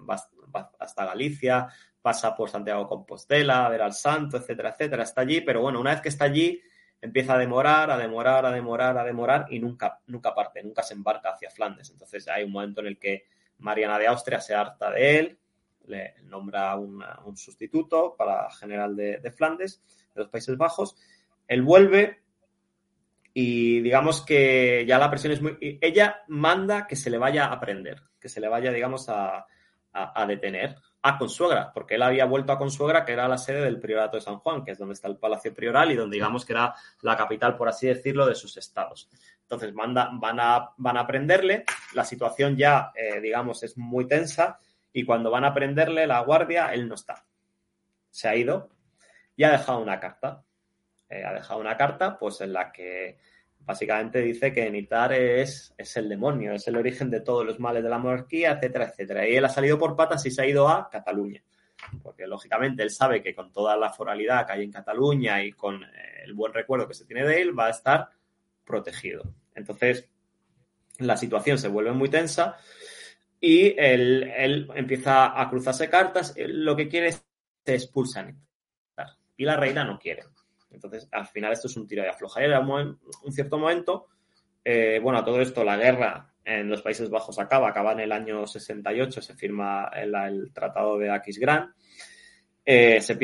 hasta 0.79 1.05
Galicia, 1.05 1.69
pasa 2.01 2.35
por 2.35 2.49
Santiago 2.49 2.89
Compostela, 2.89 3.67
a 3.67 3.69
ver 3.69 3.83
al 3.83 3.93
santo, 3.93 4.37
etcétera, 4.37 4.71
etcétera, 4.71 5.03
está 5.03 5.23
allí, 5.23 5.41
pero 5.41 5.61
bueno, 5.61 5.81
una 5.81 5.91
vez 5.91 6.01
que 6.01 6.09
está 6.09 6.25
allí, 6.25 6.61
empieza 7.01 7.35
a 7.35 7.39
demorar, 7.39 7.91
a 7.91 7.97
demorar, 7.97 8.47
a 8.47 8.51
demorar, 8.51 8.99
a 8.99 9.05
demorar 9.05 9.47
y 9.51 9.59
nunca, 9.59 10.01
nunca 10.07 10.35
parte, 10.35 10.63
nunca 10.63 10.83
se 10.83 10.95
embarca 10.95 11.31
hacia 11.31 11.51
Flandes. 11.51 11.91
Entonces 11.91 12.27
hay 12.29 12.45
un 12.45 12.53
momento 12.53 12.81
en 12.81 12.89
el 12.89 12.99
que 12.99 13.27
Mariana 13.59 13.99
de 13.99 14.07
Austria 14.07 14.41
se 14.41 14.55
harta 14.55 14.91
de 14.91 15.19
él, 15.19 15.39
le 15.87 16.15
nombra 16.25 16.77
un 16.77 17.37
sustituto 17.37 18.15
para 18.17 18.51
general 18.51 18.95
de, 18.95 19.33
Flandes, 19.35 19.83
de 20.15 20.23
los 20.23 20.29
Países 20.29 20.57
Bajos. 20.57 20.97
Él 21.47 21.63
vuelve 21.63 22.23
y 23.41 23.81
digamos 23.83 24.23
que 24.23 24.85
ya 24.85 24.99
la 24.99 25.09
presión 25.09 25.33
es 25.33 25.41
muy... 25.41 25.57
Ella 25.81 26.25
manda 26.27 26.89
que 26.89 26.97
se 26.97 27.09
le 27.09 27.19
vaya 27.19 27.47
a 27.47 27.61
prender, 27.61 28.03
que 28.19 28.29
se 28.29 28.41
le 28.41 28.49
vaya, 28.49 28.73
digamos, 28.73 29.09
a, 29.09 29.47
a, 29.93 30.27
detener 30.27 30.75
a 31.03 31.17
Consuegra, 31.17 31.71
porque 31.73 31.95
él 31.95 32.03
había 32.03 32.25
vuelto 32.25 32.51
a 32.51 32.59
Consuegra, 32.59 33.05
que 33.05 33.13
era 33.13 33.29
la 33.29 33.39
sede 33.39 33.61
del 33.61 33.79
Priorato 33.79 34.17
de 34.17 34.23
San 34.23 34.39
Juan, 34.39 34.65
que 34.65 34.73
es 34.73 34.79
donde 34.79 34.95
está 34.95 35.07
el 35.07 35.19
Palacio 35.19 35.55
Prioral 35.55 35.93
y 35.93 35.95
donde 35.95 36.17
digamos 36.17 36.45
que 36.45 36.55
era 36.55 36.75
la 37.03 37.17
capital, 37.17 37.57
por 37.57 37.69
así 37.69 37.87
decirlo, 37.87 38.27
de 38.27 38.35
sus 38.35 38.57
estados. 38.57 39.09
Entonces 39.43 39.73
manda, 39.73 40.11
van, 40.15 40.41
a, 40.41 40.71
van 40.77 40.97
a 40.97 41.07
prenderle, 41.07 41.65
la 41.95 42.05
situación 42.05 42.57
ya, 42.57 42.91
eh, 42.93 43.21
digamos, 43.21 43.63
es 43.63 43.79
muy 43.79 44.09
tensa 44.09 44.59
y 44.93 45.05
cuando 45.05 45.31
van 45.31 45.45
a 45.45 45.55
prenderle 45.55 46.09
la 46.09 46.19
guardia, 46.23 46.75
él 46.75 46.89
no 46.89 46.97
está. 46.97 47.25
Se 48.11 48.27
ha 48.27 48.35
ido 48.35 48.69
y 49.37 49.45
ha 49.45 49.53
dejado 49.53 49.79
una 49.79 50.01
carta. 50.01 50.43
Eh, 51.09 51.25
ha 51.25 51.33
dejado 51.33 51.61
una 51.61 51.77
carta, 51.77 52.19
pues 52.19 52.41
en 52.41 52.53
la 52.53 52.71
que 52.71 53.19
básicamente 53.61 54.21
dice 54.21 54.53
que 54.53 54.71
Nitar 54.71 55.13
es, 55.13 55.75
es 55.77 55.97
el 55.97 56.09
demonio, 56.09 56.53
es 56.53 56.67
el 56.69 56.77
origen 56.77 57.11
de 57.11 57.21
todos 57.21 57.45
los 57.45 57.61
males 57.61 57.83
de 57.83 57.91
la 57.91 57.99
monarquía, 57.99 58.53
etcétera, 58.53 58.87
etcétera. 58.87 59.29
Y 59.29 59.37
él 59.37 59.45
ha 59.45 59.49
salido 59.49 59.79
por 59.79 59.97
patas 59.97 60.25
y 60.27 60.31
se 60.31 60.43
ha 60.43 60.47
ido 60.47 60.69
a 60.69 60.89
Cataluña. 60.89 61.43
Porque 62.03 62.27
lógicamente 62.27 62.83
él 62.83 62.91
sabe 62.91 63.23
que 63.23 63.35
con 63.35 63.53
toda 63.53 63.77
la 63.77 63.91
foralidad 63.91 64.47
que 64.47 64.53
hay 64.53 64.65
en 64.65 64.73
Cataluña 64.73 65.43
y 65.43 65.53
con 65.53 65.83
eh, 65.83 66.23
el 66.25 66.35
buen 66.35 66.53
recuerdo 66.53 66.89
que 66.89 66.95
se 66.95 67.05
tiene 67.05 67.25
de 67.25 67.41
él, 67.41 67.59
va 67.59 67.67
a 67.67 67.71
estar 67.71 68.09
protegido. 68.65 69.23
Entonces, 69.55 70.09
la 70.99 71.17
situación 71.17 71.59
se 71.59 71.69
vuelve 71.69 71.93
muy 71.93 72.09
tensa 72.09 72.57
y 73.41 73.75
él, 73.79 74.69
empieza 74.75 75.41
a 75.41 75.49
cruzarse 75.49 75.89
cartas. 75.89 76.35
Lo 76.37 76.77
que 76.77 76.89
quiere 76.89 77.09
es 77.09 77.25
que 77.65 77.75
expulsan. 77.75 78.41
Y 79.37 79.45
la 79.45 79.57
reina 79.57 79.85
no 79.85 79.99
quiere. 79.99 80.25
Entonces, 80.71 81.09
al 81.13 81.27
final 81.27 81.53
esto 81.53 81.69
es 81.69 81.77
un 81.77 81.87
tiro 81.87 82.03
de 82.03 82.11
afloja. 82.11 82.43
Y 82.43 82.51
un, 82.51 82.99
un 83.25 83.33
cierto 83.33 83.59
momento, 83.59 84.09
eh, 84.65 85.01
bueno, 85.03 85.19
a 85.19 85.25
todo 85.25 85.41
esto, 85.41 85.65
la 85.65 85.77
guerra 85.77 86.33
en 86.45 86.69
los 86.69 86.83
Países 86.83 87.11
Bajos 87.11 87.39
acaba, 87.39 87.69
acaba 87.69 87.93
en 87.93 88.01
el 88.01 88.13
año 88.13 88.47
68, 88.47 89.21
se 89.21 89.35
firma 89.35 89.91
el, 89.95 90.53
Tratado 90.53 90.99
de 90.99 91.11
Aquisgrán. 91.11 91.75
Eh, 92.65 93.01
se 93.01 93.17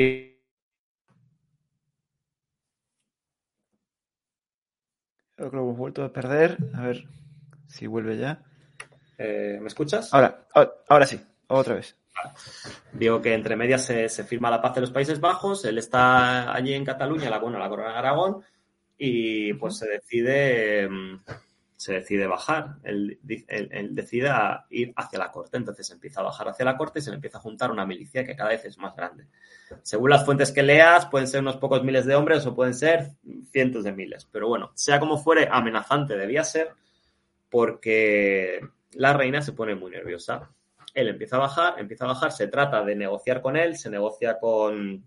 Creo 5.35 5.49
que 5.49 5.55
lo 5.57 5.63
hemos 5.63 5.77
vuelto 5.77 6.03
a 6.03 6.13
perder. 6.13 6.57
A 6.73 6.81
ver 6.81 7.03
si 7.67 7.87
vuelve 7.87 8.17
ya. 8.17 8.41
Eh, 9.17 9.57
¿Me 9.59 9.67
escuchas? 9.67 10.13
Ahora, 10.13 10.47
ahora 10.87 11.05
sí, 11.05 11.19
otra 11.47 11.75
vez. 11.75 11.97
Digo 12.93 13.21
que 13.21 13.33
entre 13.33 13.55
medias 13.55 13.85
se, 13.85 14.23
firma 14.23 14.49
la 14.49 14.61
paz 14.61 14.75
de 14.75 14.81
los 14.81 14.91
Países 14.91 15.19
Bajos, 15.19 15.65
él 15.65 15.77
está 15.77 16.53
allí 16.53 16.73
en 16.73 16.85
Cataluña, 16.85 17.29
la, 17.29 17.39
bueno, 17.39 17.59
la 17.59 17.69
corona 17.69 17.91
de 17.91 17.97
Aragón, 17.97 18.43
y 18.97 19.53
pues 19.53 19.77
se 19.77 19.87
decide, 19.87 20.87
mm, 20.87 21.23
se 21.75 21.93
decide 21.93 22.27
bajar, 22.27 22.75
él, 22.83 23.19
decide 23.91 24.31
ir 24.69 24.93
hacia 24.95 25.19
la 25.19 25.31
corte, 25.31 25.57
entonces 25.57 25.89
empieza 25.91 26.21
a 26.21 26.23
bajar 26.23 26.47
hacia 26.47 26.65
la 26.65 26.77
corte 26.77 26.99
y 26.99 27.01
se 27.01 27.09
le 27.09 27.15
empieza 27.15 27.37
a 27.37 27.41
juntar 27.41 27.71
una 27.71 27.85
milicia 27.85 28.23
que 28.23 28.35
cada 28.35 28.49
vez 28.49 28.63
es 28.65 28.77
más 28.77 28.95
grande. 28.95 29.27
Según 29.81 30.09
las 30.09 30.23
fuentes 30.25 30.51
que 30.51 30.63
leas, 30.63 31.07
pueden 31.07 31.27
ser 31.27 31.41
unos 31.41 31.57
pocos 31.57 31.83
miles 31.83 32.05
de 32.05 32.15
hombres 32.15 32.45
o 32.45 32.55
pueden 32.55 32.73
ser 32.73 33.11
cientos 33.51 33.83
de 33.83 33.91
miles, 33.91 34.27
pero 34.31 34.47
bueno, 34.47 34.71
sea 34.75 34.99
como 34.99 35.17
fuere, 35.17 35.49
amenazante 35.51 36.15
debía 36.15 36.43
ser 36.43 36.71
porque 37.49 38.61
la 38.93 39.13
reina 39.13 39.41
se 39.41 39.53
pone 39.53 39.75
muy 39.75 39.91
nerviosa 39.91 40.49
él 40.95 41.09
empieza 41.09 41.35
a 41.35 41.39
bajar, 41.39 41.75
empieza 41.77 42.05
a 42.05 42.07
bajar, 42.07 42.31
se 42.31 42.47
trata 42.47 42.83
de 42.83 42.95
negociar 42.95 43.41
con 43.41 43.57
él, 43.57 43.77
se 43.77 43.89
negocia 43.89 44.39
con... 44.39 45.05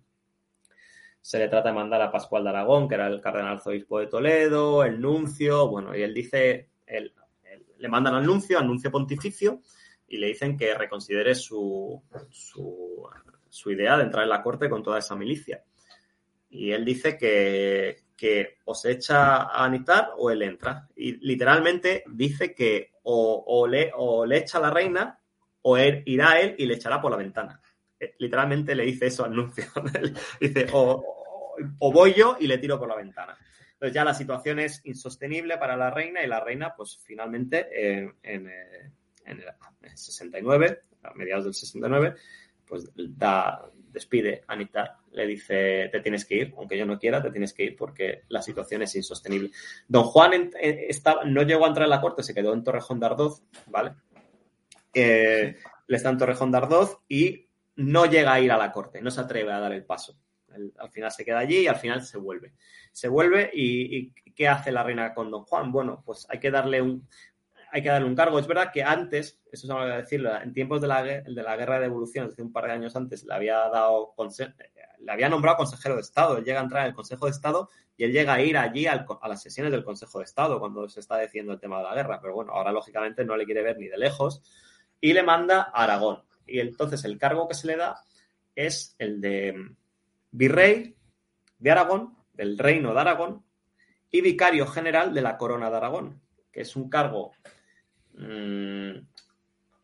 Se 1.21 1.39
le 1.39 1.49
trata 1.49 1.71
de 1.71 1.75
mandar 1.75 2.01
a 2.01 2.13
Pascual 2.13 2.45
de 2.45 2.51
Aragón, 2.51 2.89
que 2.89 2.95
era 2.95 3.09
el 3.09 3.21
cardenal 3.21 3.55
arzobispo 3.55 3.99
de 3.99 4.07
Toledo, 4.07 4.85
el 4.85 5.01
nuncio, 5.01 5.69
bueno, 5.69 5.97
y 5.97 6.03
él 6.03 6.15
dice, 6.15 6.71
le 7.79 7.89
mandan 7.89 8.15
al 8.15 8.25
nuncio, 8.25 8.59
al 8.59 8.67
nuncio 8.67 8.91
pontificio, 8.91 9.61
y 10.07 10.19
le 10.19 10.29
dicen 10.29 10.57
que 10.57 10.75
reconsidere 10.75 11.35
su, 11.35 12.03
su, 12.31 13.71
idea 13.71 13.97
de 13.97 14.05
entrar 14.05 14.25
en 14.25 14.31
la 14.31 14.43
corte 14.43 14.71
con 14.71 14.83
toda 14.83 15.01
esa 15.01 15.17
milicia. 15.17 15.63
Y 16.51 16.71
él 16.71 16.85
dice 16.85 17.19
que, 17.19 18.05
que 18.17 18.57
o 18.65 18.75
se 18.75 18.93
echa 18.93 19.43
a 19.43 19.65
anitar 19.65 20.13
o 20.17 20.31
él 20.31 20.43
entra. 20.43 20.89
Y 20.97 21.19
literalmente 21.27 22.05
dice 22.07 22.55
que 22.55 22.93
o, 23.03 23.67
le, 23.67 23.91
o 23.95 24.25
le 24.25 24.39
echa 24.39 24.59
a 24.59 24.63
la 24.63 24.71
reina 24.71 25.19
o 25.63 25.77
él, 25.77 26.03
irá 26.07 26.41
él 26.41 26.55
y 26.59 26.67
le 26.67 26.75
echará 26.75 27.01
por 27.01 27.11
la 27.11 27.17
ventana. 27.17 27.61
Eh, 27.99 28.15
literalmente 28.19 28.75
le 28.75 28.85
dice 28.85 29.07
eso 29.07 29.25
al 29.25 29.35
nuncio. 29.35 29.65
dice, 30.41 30.67
o, 30.73 31.05
voy 31.93 32.15
yo 32.15 32.37
y 32.39 32.47
le 32.47 32.59
tiro 32.59 32.79
por 32.79 32.89
la 32.89 32.97
ventana. 32.97 33.37
Entonces 33.73 33.95
ya 33.95 34.05
la 34.05 34.15
situación 34.15 34.59
es 34.59 34.81
insostenible 34.85 35.57
para 35.59 35.77
la 35.77 35.91
reina 35.91 36.23
y 36.23 36.27
la 36.27 36.41
reina, 36.41 36.75
pues 36.77 36.99
finalmente 37.03 37.69
en, 37.73 38.15
eh, 38.23 38.91
en, 39.25 39.41
el 39.83 39.97
69, 39.97 40.83
a 41.03 41.15
mediados 41.15 41.45
del 41.45 41.55
69, 41.55 42.15
pues 42.67 42.91
da, 42.97 43.71
despide 43.91 44.43
a 44.47 44.53
Anita, 44.53 45.01
le 45.13 45.27
dice, 45.27 45.89
te 45.91 46.01
tienes 46.01 46.25
que 46.25 46.37
ir, 46.37 46.55
aunque 46.57 46.77
yo 46.77 46.87
no 46.87 46.99
quiera, 46.99 47.23
te 47.23 47.31
tienes 47.31 47.53
que 47.53 47.65
ir 47.65 47.77
porque 47.77 48.23
la 48.29 48.43
situación 48.43 48.83
es 48.83 48.95
insostenible. 48.95 49.51
Don 49.87 50.05
Juan 50.05 50.51
no 51.27 51.43
llegó 51.43 51.65
a 51.65 51.69
entrar 51.69 51.85
en 51.85 51.91
la 51.91 52.01
corte, 52.01 52.23
se 52.23 52.35
quedó 52.35 52.53
en 52.53 52.65
Torrejón 52.65 53.01
de 53.01 53.07
Ardoz, 53.07 53.43
¿vale? 53.67 53.95
Le 54.95 55.97
está 55.97 56.11
en 56.11 56.19
Torrejón 56.19 56.51
de 56.51 56.59
Ardoz 56.59 56.99
y 57.09 57.49
no 57.77 58.07
llega 58.07 58.33
a 58.33 58.41
ir 58.41 58.53
a 58.53 58.59
la 58.59 58.73
corte, 58.73 59.01
no 59.01 59.11
se 59.11 59.21
atreve 59.21 59.53
a 59.53 59.61
dar 59.61 59.73
el 59.73 59.85
paso. 59.85 60.19
al 60.79 60.91
final 60.91 61.11
se 61.13 61.25
queda 61.25 61.39
allí 61.39 61.61
y 61.61 61.67
al 61.67 61.77
final 61.77 62.03
se 62.03 62.19
vuelve. 62.19 62.55
Se 62.93 63.09
vuelve 63.09 63.51
y, 63.53 64.11
¿qué 64.35 64.49
hace 64.49 64.73
la 64.73 64.83
reina 64.83 65.15
con 65.15 65.31
Don 65.31 65.45
Juan? 65.45 65.71
Bueno, 65.71 66.03
pues 66.05 66.27
hay 66.29 66.41
que 66.41 66.51
darle 66.51 66.83
un, 66.83 67.09
hay 67.71 67.83
que 67.83 67.89
darle 67.89 68.09
un 68.09 68.17
cargo. 68.17 68.39
Es 68.39 68.47
verdad 68.47 68.71
que 68.73 68.83
antes, 68.83 69.41
eso 69.53 69.67
se 69.67 69.75
me 69.75 69.81
a 69.81 69.99
decirlo, 69.99 70.35
en 70.41 70.53
tiempos 70.53 70.81
de 70.81 70.89
la, 70.89 71.03
de 71.03 71.43
la 71.43 71.57
guerra 71.57 71.79
de 71.79 71.87
evolución, 71.87 72.29
hace 72.29 72.43
un 72.43 72.53
par 72.53 72.67
de 72.67 72.73
años 72.73 72.97
antes, 72.97 73.25
le 73.25 73.35
había 73.35 73.57
dado 73.69 74.15
le 75.01 75.13
había 75.13 75.29
nombrado 75.29 75.59
consejero 75.59 75.95
de 75.95 76.01
Estado. 76.01 76.39
Él 76.39 76.45
llega 76.45 76.61
a 76.61 76.65
entrar 76.65 76.83
en 76.83 76.89
el 76.89 76.95
Consejo 76.95 77.27
de 77.27 77.31
Estado 77.31 77.69
y 77.97 78.05
él 78.05 78.13
llega 78.13 78.35
a 78.35 78.41
ir 78.41 78.57
allí 78.57 78.87
a 78.87 79.07
las 79.29 79.43
sesiones 79.43 79.71
del 79.71 79.85
Consejo 79.85 80.19
de 80.19 80.25
Estado 80.25 80.59
cuando 80.59 80.89
se 80.89 80.99
está 80.99 81.19
diciendo 81.19 81.53
el 81.53 81.61
tema 81.61 81.79
de 81.79 81.85
la 81.85 81.95
guerra. 81.95 82.21
Pero 82.21 82.35
bueno, 82.35 82.53
ahora 82.53 82.73
lógicamente 82.73 83.25
no 83.25 83.37
le 83.37 83.45
quiere 83.45 83.63
ver 83.63 83.79
ni 83.79 83.87
de 83.87 83.97
lejos 83.97 84.43
y 85.01 85.13
le 85.13 85.23
manda 85.23 85.71
a 85.73 85.85
Aragón. 85.85 86.23
Y 86.47 86.61
entonces 86.61 87.05
el 87.05 87.19
cargo 87.19 87.49
que 87.49 87.55
se 87.55 87.67
le 87.67 87.77
da 87.77 88.01
es 88.55 88.95
el 88.99 89.21
de 89.21 89.55
virrey 90.31 90.97
de 91.59 91.71
Aragón, 91.71 92.17
del 92.33 92.59
reino 92.59 92.95
de 92.95 93.01
Aragón, 93.01 93.45
y 94.11 94.21
vicario 94.21 94.67
general 94.67 95.13
de 95.13 95.23
la 95.23 95.37
corona 95.37 95.71
de 95.71 95.77
Aragón, 95.77 96.21
que 96.51 96.63
es 96.63 96.77
un 96.77 96.89
cargo 96.89 97.33
mm, 98.15 98.93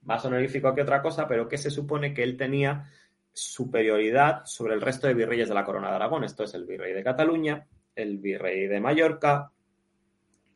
más 0.02 0.24
honorífico 0.24 0.74
que 0.74 0.82
otra 0.82 1.02
cosa, 1.02 1.28
pero 1.28 1.48
que 1.48 1.58
se 1.58 1.70
supone 1.70 2.14
que 2.14 2.22
él 2.22 2.36
tenía 2.36 2.90
superioridad 3.32 4.42
sobre 4.44 4.74
el 4.74 4.80
resto 4.80 5.06
de 5.06 5.14
virreyes 5.14 5.48
de 5.48 5.54
la 5.54 5.64
corona 5.64 5.90
de 5.90 5.96
Aragón. 5.96 6.24
Esto 6.24 6.44
es 6.44 6.54
el 6.54 6.64
virrey 6.64 6.92
de 6.92 7.02
Cataluña, 7.02 7.66
el 7.94 8.18
virrey 8.18 8.66
de 8.66 8.80
Mallorca, 8.80 9.52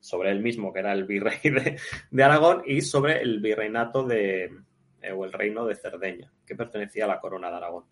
sobre 0.09 0.31
él 0.31 0.41
mismo, 0.41 0.73
que 0.73 0.81
era 0.81 0.93
el 0.93 1.05
virrey 1.05 1.39
de, 2.11 2.25
Aragón, 2.25 2.63
y 2.67 2.81
sobre 2.81 3.21
el 3.21 3.41
virreinato 3.41 4.03
de, 4.05 4.51
eh, 5.03 5.13
o 5.13 5.25
el 5.25 5.33
reino 5.33 5.67
de 5.67 5.77
Cerdeña, 5.77 6.33
que 6.47 6.57
pertenecía 6.57 7.05
a 7.05 7.09
la 7.09 7.21
corona 7.21 7.51
de 7.51 7.57
Aragón. 7.57 7.85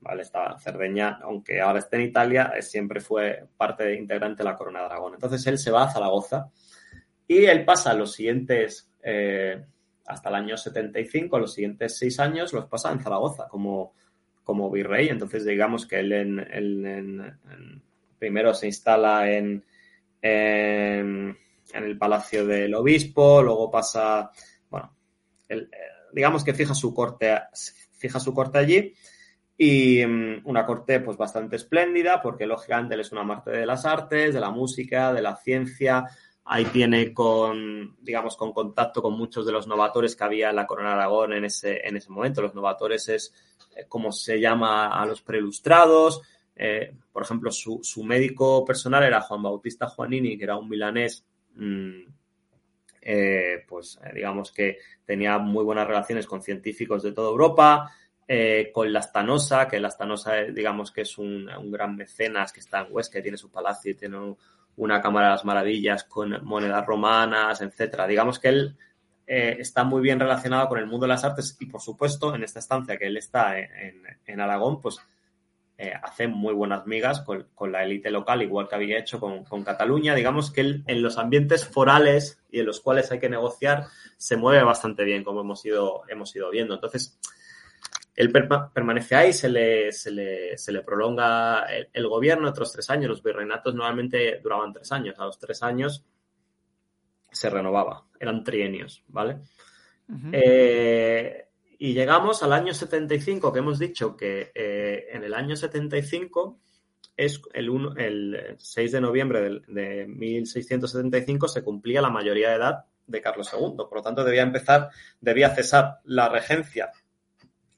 ¿Vale? 0.00 0.22
Esta 0.22 0.58
Cerdeña, 0.58 1.20
aunque 1.22 1.60
ahora 1.60 1.78
esté 1.78 1.96
en 1.96 2.02
Italia, 2.02 2.52
siempre 2.60 3.00
fue 3.00 3.46
parte 3.56 3.94
integrante 3.94 4.42
de 4.42 4.50
la 4.50 4.56
corona 4.56 4.80
de 4.80 4.86
Aragón. 4.86 5.14
Entonces 5.14 5.46
él 5.46 5.58
se 5.58 5.70
va 5.70 5.84
a 5.84 5.90
Zaragoza 5.90 6.50
y 7.26 7.44
él 7.44 7.64
pasa 7.64 7.94
los 7.94 8.12
siguientes, 8.12 8.92
eh, 9.02 9.64
hasta 10.04 10.28
el 10.28 10.34
año 10.34 10.56
75, 10.56 11.38
los 11.38 11.54
siguientes 11.54 11.96
seis 11.96 12.18
años 12.18 12.52
los 12.52 12.66
pasa 12.66 12.90
en 12.90 13.00
Zaragoza 13.00 13.46
como, 13.48 13.94
como 14.42 14.70
virrey. 14.70 15.08
Entonces 15.08 15.44
digamos 15.44 15.86
que 15.86 16.00
él 16.00 16.12
en, 16.12 17.38
primero 18.18 18.52
se 18.54 18.66
instala 18.66 19.30
en 19.30 19.64
en 21.72 21.84
el 21.84 21.98
Palacio 21.98 22.46
del 22.46 22.74
Obispo, 22.74 23.42
luego 23.42 23.70
pasa, 23.70 24.30
bueno, 24.70 24.94
eh, 25.48 25.68
digamos 26.12 26.44
que 26.44 26.54
fija 26.54 26.74
su 26.74 26.92
corte, 26.94 27.38
fija 27.92 28.20
su 28.20 28.34
corte 28.34 28.58
allí 28.58 28.94
y 29.56 30.04
mm, 30.04 30.42
una 30.44 30.66
corte 30.66 31.00
pues 31.00 31.16
bastante 31.16 31.56
espléndida 31.56 32.20
porque 32.20 32.46
lógicamente 32.46 32.94
él 32.94 33.00
es 33.00 33.12
un 33.12 33.18
amante 33.18 33.50
de 33.50 33.66
las 33.66 33.84
artes, 33.84 34.34
de 34.34 34.40
la 34.40 34.50
música, 34.50 35.12
de 35.12 35.22
la 35.22 35.36
ciencia, 35.36 36.06
ahí 36.44 36.64
tiene 36.66 37.12
con, 37.14 37.96
digamos, 38.00 38.36
con 38.36 38.52
contacto 38.52 39.02
con 39.02 39.16
muchos 39.16 39.46
de 39.46 39.52
los 39.52 39.66
novatores 39.66 40.16
que 40.16 40.24
había 40.24 40.50
en 40.50 40.56
la 40.56 40.66
Corona 40.66 40.92
Aragón 40.92 41.32
en 41.32 41.44
ese, 41.44 41.86
en 41.86 41.96
ese 41.96 42.10
momento. 42.10 42.42
Los 42.42 42.54
novatores 42.54 43.08
es 43.08 43.32
eh, 43.76 43.86
como 43.88 44.12
se 44.12 44.40
llama 44.40 44.88
a 44.88 45.06
los 45.06 45.22
prelustrados, 45.22 46.22
eh, 46.54 46.94
por 47.12 47.22
ejemplo, 47.22 47.50
su, 47.50 47.80
su, 47.82 48.04
médico 48.04 48.64
personal 48.64 49.04
era 49.04 49.22
Juan 49.22 49.42
Bautista 49.42 49.88
Juanini, 49.88 50.36
que 50.36 50.44
era 50.44 50.56
un 50.56 50.68
milanés, 50.68 51.24
mmm, 51.54 52.12
eh, 53.04 53.64
pues 53.68 53.98
eh, 54.04 54.12
digamos 54.14 54.52
que 54.52 54.78
tenía 55.04 55.36
muy 55.38 55.64
buenas 55.64 55.88
relaciones 55.88 56.24
con 56.26 56.40
científicos 56.40 57.02
de 57.02 57.10
toda 57.10 57.30
Europa, 57.30 57.90
eh, 58.28 58.70
con 58.72 58.92
la 58.92 59.02
Stanosa, 59.02 59.66
que 59.66 59.80
la 59.80 59.90
Stanosa 59.90 60.36
digamos 60.44 60.92
que 60.92 61.00
es 61.00 61.18
un, 61.18 61.50
gran 61.72 61.96
mecenas 61.96 62.52
que 62.52 62.60
está 62.60 62.82
en 62.82 62.86
Huesca, 62.90 63.20
tiene 63.20 63.36
su 63.36 63.50
palacio 63.50 63.90
y 63.90 63.96
tiene 63.96 64.36
una 64.76 65.02
cámara 65.02 65.26
de 65.26 65.32
las 65.32 65.44
maravillas 65.44 66.04
con 66.04 66.44
monedas 66.44 66.86
romanas, 66.86 67.60
etcétera. 67.60 68.06
Digamos 68.06 68.38
que 68.38 68.48
él 68.48 68.76
está 69.26 69.82
muy 69.84 70.02
bien 70.02 70.20
relacionado 70.20 70.68
con 70.68 70.78
el 70.78 70.86
mundo 70.86 71.04
de 71.04 71.08
las 71.08 71.24
artes 71.24 71.56
y, 71.58 71.66
por 71.66 71.80
supuesto, 71.80 72.34
en 72.34 72.44
esta 72.44 72.58
estancia 72.58 72.96
que 72.98 73.06
él 73.06 73.16
está 73.16 73.58
en, 73.58 74.02
en 74.26 74.40
Aragón, 74.40 74.80
pues 74.80 74.98
eh, 75.78 75.92
hace 76.02 76.28
muy 76.28 76.54
buenas 76.54 76.86
migas 76.86 77.20
con, 77.22 77.48
con, 77.54 77.72
la 77.72 77.82
élite 77.82 78.10
local, 78.10 78.42
igual 78.42 78.68
que 78.68 78.74
había 78.74 78.98
hecho 78.98 79.18
con, 79.18 79.44
con 79.44 79.64
Cataluña. 79.64 80.14
Digamos 80.14 80.50
que 80.50 80.60
él, 80.60 80.84
en 80.86 81.02
los 81.02 81.18
ambientes 81.18 81.66
forales 81.66 82.40
y 82.50 82.60
en 82.60 82.66
los 82.66 82.80
cuales 82.80 83.10
hay 83.10 83.18
que 83.18 83.28
negociar 83.28 83.86
se 84.16 84.36
mueve 84.36 84.62
bastante 84.62 85.04
bien, 85.04 85.24
como 85.24 85.40
hemos 85.40 85.64
ido, 85.64 86.02
hemos 86.08 86.34
ido 86.36 86.50
viendo. 86.50 86.74
Entonces, 86.74 87.18
él 88.14 88.30
per 88.30 88.48
permanece 88.72 89.16
ahí, 89.16 89.32
se 89.32 89.48
le, 89.48 89.90
se 89.92 90.10
le, 90.10 90.58
se 90.58 90.70
le 90.72 90.82
prolonga 90.82 91.64
el, 91.64 91.88
el, 91.92 92.06
gobierno 92.06 92.48
otros 92.48 92.72
tres 92.72 92.88
años. 92.90 93.08
Los 93.08 93.22
virreinatos 93.22 93.74
normalmente 93.74 94.40
duraban 94.42 94.72
tres 94.72 94.92
años. 94.92 95.18
A 95.18 95.24
los 95.24 95.38
tres 95.38 95.62
años 95.62 96.04
se 97.32 97.48
renovaba, 97.50 98.04
eran 98.20 98.44
trienios, 98.44 99.02
¿vale? 99.08 99.38
Uh 100.08 100.14
-huh. 100.14 100.30
eh, 100.32 101.48
y 101.82 101.94
llegamos 101.94 102.44
al 102.44 102.52
año 102.52 102.72
75, 102.72 103.52
que 103.52 103.58
hemos 103.58 103.76
dicho 103.76 104.16
que 104.16 104.52
eh, 104.54 105.08
en 105.10 105.24
el 105.24 105.34
año 105.34 105.56
75 105.56 106.60
es 107.16 107.42
el, 107.54 107.68
1, 107.68 107.94
el 107.96 108.54
6 108.56 108.92
de 108.92 109.00
noviembre 109.00 109.40
de, 109.40 109.62
de, 109.66 110.06
1675 110.06 111.48
se 111.48 111.64
cumplía 111.64 112.00
la 112.00 112.08
mayoría 112.08 112.50
de 112.50 112.54
edad 112.54 112.84
de 113.04 113.20
Carlos 113.20 113.50
II. 113.52 113.74
Por 113.78 113.96
lo 113.96 114.02
tanto, 114.02 114.22
debía 114.22 114.42
empezar, 114.42 114.90
debía 115.20 115.52
cesar 115.56 115.98
la 116.04 116.28
regencia 116.28 116.92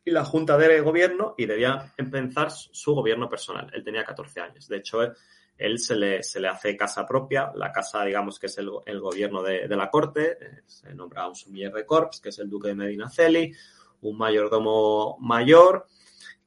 y 0.04 0.10
la 0.10 0.26
junta 0.26 0.58
de 0.58 0.82
gobierno 0.82 1.34
y 1.38 1.46
debía 1.46 1.94
empezar 1.96 2.50
su 2.50 2.94
gobierno 2.94 3.26
personal. 3.30 3.70
Él 3.72 3.82
tenía 3.82 4.04
14 4.04 4.38
años. 4.38 4.68
De 4.68 4.76
hecho, 4.76 5.00
él, 5.56 5.78
se, 5.78 5.96
le, 5.96 6.22
se, 6.22 6.40
le, 6.40 6.48
hace 6.48 6.76
casa 6.76 7.06
propia, 7.06 7.52
la 7.54 7.72
casa, 7.72 8.04
digamos, 8.04 8.38
que 8.38 8.48
es 8.48 8.58
el, 8.58 9.00
gobierno 9.00 9.42
de, 9.42 9.66
de, 9.66 9.76
la 9.76 9.88
corte. 9.88 10.36
Eh, 10.38 10.60
se 10.66 10.94
nombra 10.94 11.26
un 11.26 11.34
sumiller 11.34 11.72
de 11.72 11.86
corps, 11.86 12.20
que 12.20 12.28
es 12.28 12.38
el 12.38 12.50
duque 12.50 12.68
de 12.68 12.74
Medinaceli, 12.74 13.50
un 14.10 14.18
mayordomo 14.18 15.16
mayor, 15.20 15.86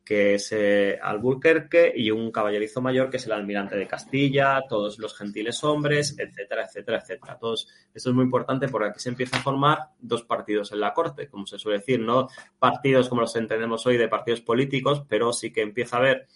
que 0.03 0.35
es 0.35 0.53
eh, 0.53 0.97
Alburquerque, 1.01 1.91
y 1.93 2.11
un 2.11 2.31
caballerizo 2.31 2.81
mayor, 2.81 3.09
que 3.09 3.17
es 3.17 3.25
el 3.25 3.34
almirante 3.34 3.75
de 3.75 3.88
Castilla, 3.88 4.63
todos 4.69 4.99
los 4.99 5.13
gentiles 5.17 5.63
hombres, 5.65 6.15
etcétera, 6.17 6.63
etcétera, 6.63 6.99
etcétera. 6.99 7.38
Todos, 7.38 7.67
esto 7.93 8.09
es 8.09 8.15
muy 8.15 8.23
importante 8.23 8.69
porque 8.69 8.89
aquí 8.89 8.99
se 8.99 9.09
empieza 9.09 9.38
a 9.38 9.41
formar 9.41 9.79
dos 9.99 10.23
partidos 10.23 10.71
en 10.71 10.79
la 10.79 10.93
corte, 10.93 11.27
como 11.27 11.45
se 11.45 11.59
suele 11.59 11.79
decir, 11.79 11.99
no 11.99 12.29
partidos 12.57 13.09
como 13.09 13.21
los 13.21 13.35
entendemos 13.35 13.85
hoy 13.85 13.97
de 13.97 14.07
partidos 14.07 14.39
políticos, 14.41 15.03
pero 15.09 15.34
sí 15.34 15.51
que 15.51 15.61
empieza 15.61 15.97
a 15.97 15.99
haber 15.99 16.27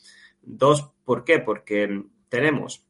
dos. 0.41 0.91
¿Por 1.06 1.23
qué? 1.23 1.39
Porque 1.39 2.03
tenemos 2.27 2.85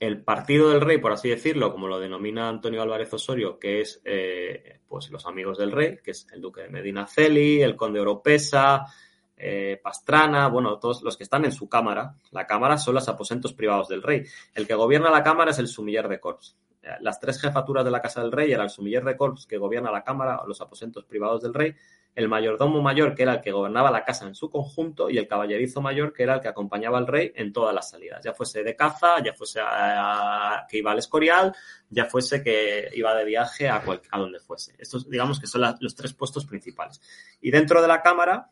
el 0.00 0.24
partido 0.24 0.70
del 0.70 0.80
rey, 0.80 0.96
por 0.96 1.12
así 1.12 1.28
decirlo, 1.28 1.70
como 1.70 1.86
lo 1.86 2.00
denomina 2.00 2.48
Antonio 2.48 2.80
Álvarez 2.80 3.12
Osorio, 3.12 3.58
que 3.58 3.82
es 3.82 4.00
eh, 4.06 4.80
pues 4.88 5.10
los 5.10 5.26
amigos 5.26 5.58
del 5.58 5.72
rey, 5.72 5.98
que 6.02 6.12
es 6.12 6.26
el 6.32 6.40
duque 6.40 6.62
de 6.62 6.70
Medina 6.70 7.06
Celi, 7.06 7.60
el 7.60 7.76
conde 7.76 8.00
Oropesa, 8.00 8.86
eh, 9.36 9.78
Pastrana, 9.82 10.48
bueno, 10.48 10.78
todos 10.78 11.02
los 11.02 11.18
que 11.18 11.24
están 11.24 11.44
en 11.44 11.52
su 11.52 11.68
cámara. 11.68 12.14
La 12.30 12.46
cámara 12.46 12.78
son 12.78 12.94
los 12.94 13.08
aposentos 13.10 13.52
privados 13.52 13.88
del 13.88 14.02
rey. 14.02 14.24
El 14.54 14.66
que 14.66 14.74
gobierna 14.74 15.10
la 15.10 15.22
cámara 15.22 15.50
es 15.50 15.58
el 15.58 15.68
sumiller 15.68 16.08
de 16.08 16.18
corps. 16.18 16.56
Las 17.00 17.20
tres 17.20 17.38
jefaturas 17.38 17.84
de 17.84 17.90
la 17.90 18.00
casa 18.00 18.22
del 18.22 18.32
rey 18.32 18.50
era 18.52 18.64
el 18.64 18.70
sumiller 18.70 19.04
de 19.04 19.16
corps 19.18 19.46
que 19.46 19.58
gobierna 19.58 19.92
la 19.92 20.02
cámara 20.02 20.42
los 20.46 20.62
aposentos 20.62 21.04
privados 21.04 21.42
del 21.42 21.52
rey, 21.52 21.74
el 22.14 22.28
mayordomo 22.28 22.82
mayor, 22.82 23.14
que 23.14 23.22
era 23.22 23.34
el 23.34 23.40
que 23.40 23.52
gobernaba 23.52 23.90
la 23.90 24.04
casa 24.04 24.26
en 24.26 24.34
su 24.34 24.50
conjunto, 24.50 25.08
y 25.08 25.18
el 25.18 25.28
caballerizo 25.28 25.80
mayor, 25.80 26.12
que 26.12 26.24
era 26.24 26.34
el 26.34 26.40
que 26.40 26.48
acompañaba 26.48 26.98
al 26.98 27.06
rey 27.06 27.32
en 27.34 27.52
todas 27.52 27.74
las 27.74 27.90
salidas, 27.90 28.22
ya 28.24 28.34
fuese 28.34 28.62
de 28.62 28.74
caza, 28.76 29.22
ya 29.22 29.32
fuese 29.32 29.60
que 30.68 30.78
iba 30.78 30.92
al 30.92 30.98
Escorial, 30.98 31.54
ya 31.88 32.06
fuese 32.06 32.42
que 32.42 32.90
iba 32.94 33.14
de 33.14 33.24
viaje 33.24 33.68
a, 33.68 33.82
a 34.10 34.18
donde 34.18 34.40
fuese. 34.40 34.74
Estos, 34.78 35.08
digamos 35.08 35.38
que 35.40 35.46
son 35.46 35.62
los 35.80 35.94
tres 35.94 36.12
puestos 36.14 36.44
principales. 36.46 37.00
Y 37.40 37.50
dentro 37.50 37.80
de 37.80 37.88
la 37.88 38.02
Cámara 38.02 38.48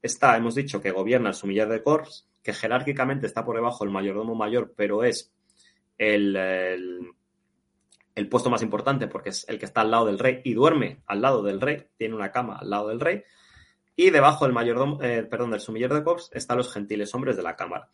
está, 0.00 0.36
hemos 0.36 0.54
dicho, 0.54 0.80
que 0.80 0.90
gobierna 0.90 1.28
el 1.28 1.34
sumiller 1.34 1.68
de 1.68 1.82
corps, 1.82 2.28
que 2.42 2.52
jerárquicamente 2.52 3.26
está 3.26 3.44
por 3.44 3.56
debajo 3.56 3.84
el 3.84 3.90
mayordomo 3.90 4.34
mayor, 4.34 4.74
pero 4.76 5.04
es 5.04 5.32
el 5.96 6.36
el 8.14 8.28
puesto 8.28 8.50
más 8.50 8.62
importante 8.62 9.08
porque 9.08 9.30
es 9.30 9.44
el 9.48 9.58
que 9.58 9.64
está 9.64 9.80
al 9.80 9.90
lado 9.90 10.06
del 10.06 10.18
rey 10.18 10.40
y 10.44 10.54
duerme 10.54 11.02
al 11.06 11.20
lado 11.20 11.42
del 11.42 11.60
rey, 11.60 11.86
tiene 11.96 12.14
una 12.14 12.30
cama 12.30 12.58
al 12.58 12.70
lado 12.70 12.88
del 12.88 13.00
rey, 13.00 13.22
y 13.96 14.10
debajo 14.10 14.44
del 14.44 14.54
mayordomo, 14.54 15.00
eh, 15.02 15.26
perdón, 15.28 15.50
del 15.50 15.60
sumiller 15.60 15.92
de 15.92 16.02
corps 16.02 16.30
están 16.32 16.58
los 16.58 16.72
gentiles 16.72 17.14
hombres 17.14 17.36
de 17.36 17.42
la 17.42 17.56
cámara. 17.56 17.88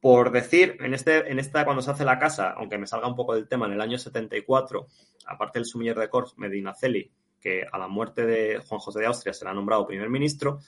Por 0.00 0.32
decir, 0.32 0.78
en, 0.80 0.94
este, 0.94 1.30
en 1.30 1.38
esta, 1.38 1.64
cuando 1.64 1.82
se 1.82 1.90
hace 1.90 2.06
la 2.06 2.18
casa, 2.18 2.54
aunque 2.56 2.78
me 2.78 2.86
salga 2.86 3.06
un 3.06 3.16
poco 3.16 3.34
del 3.34 3.46
tema, 3.46 3.66
en 3.66 3.72
el 3.72 3.80
año 3.82 3.98
74, 3.98 4.86
aparte 5.26 5.58
del 5.58 5.66
sumiller 5.66 5.98
de 5.98 6.08
corps, 6.08 6.38
Medinaceli, 6.38 7.10
que 7.38 7.66
a 7.70 7.78
la 7.78 7.86
muerte 7.86 8.24
de 8.24 8.62
Juan 8.66 8.80
José 8.80 9.00
de 9.00 9.06
Austria 9.06 9.34
será 9.34 9.52
nombrado 9.52 9.86
primer 9.86 10.08
ministro, 10.08 10.60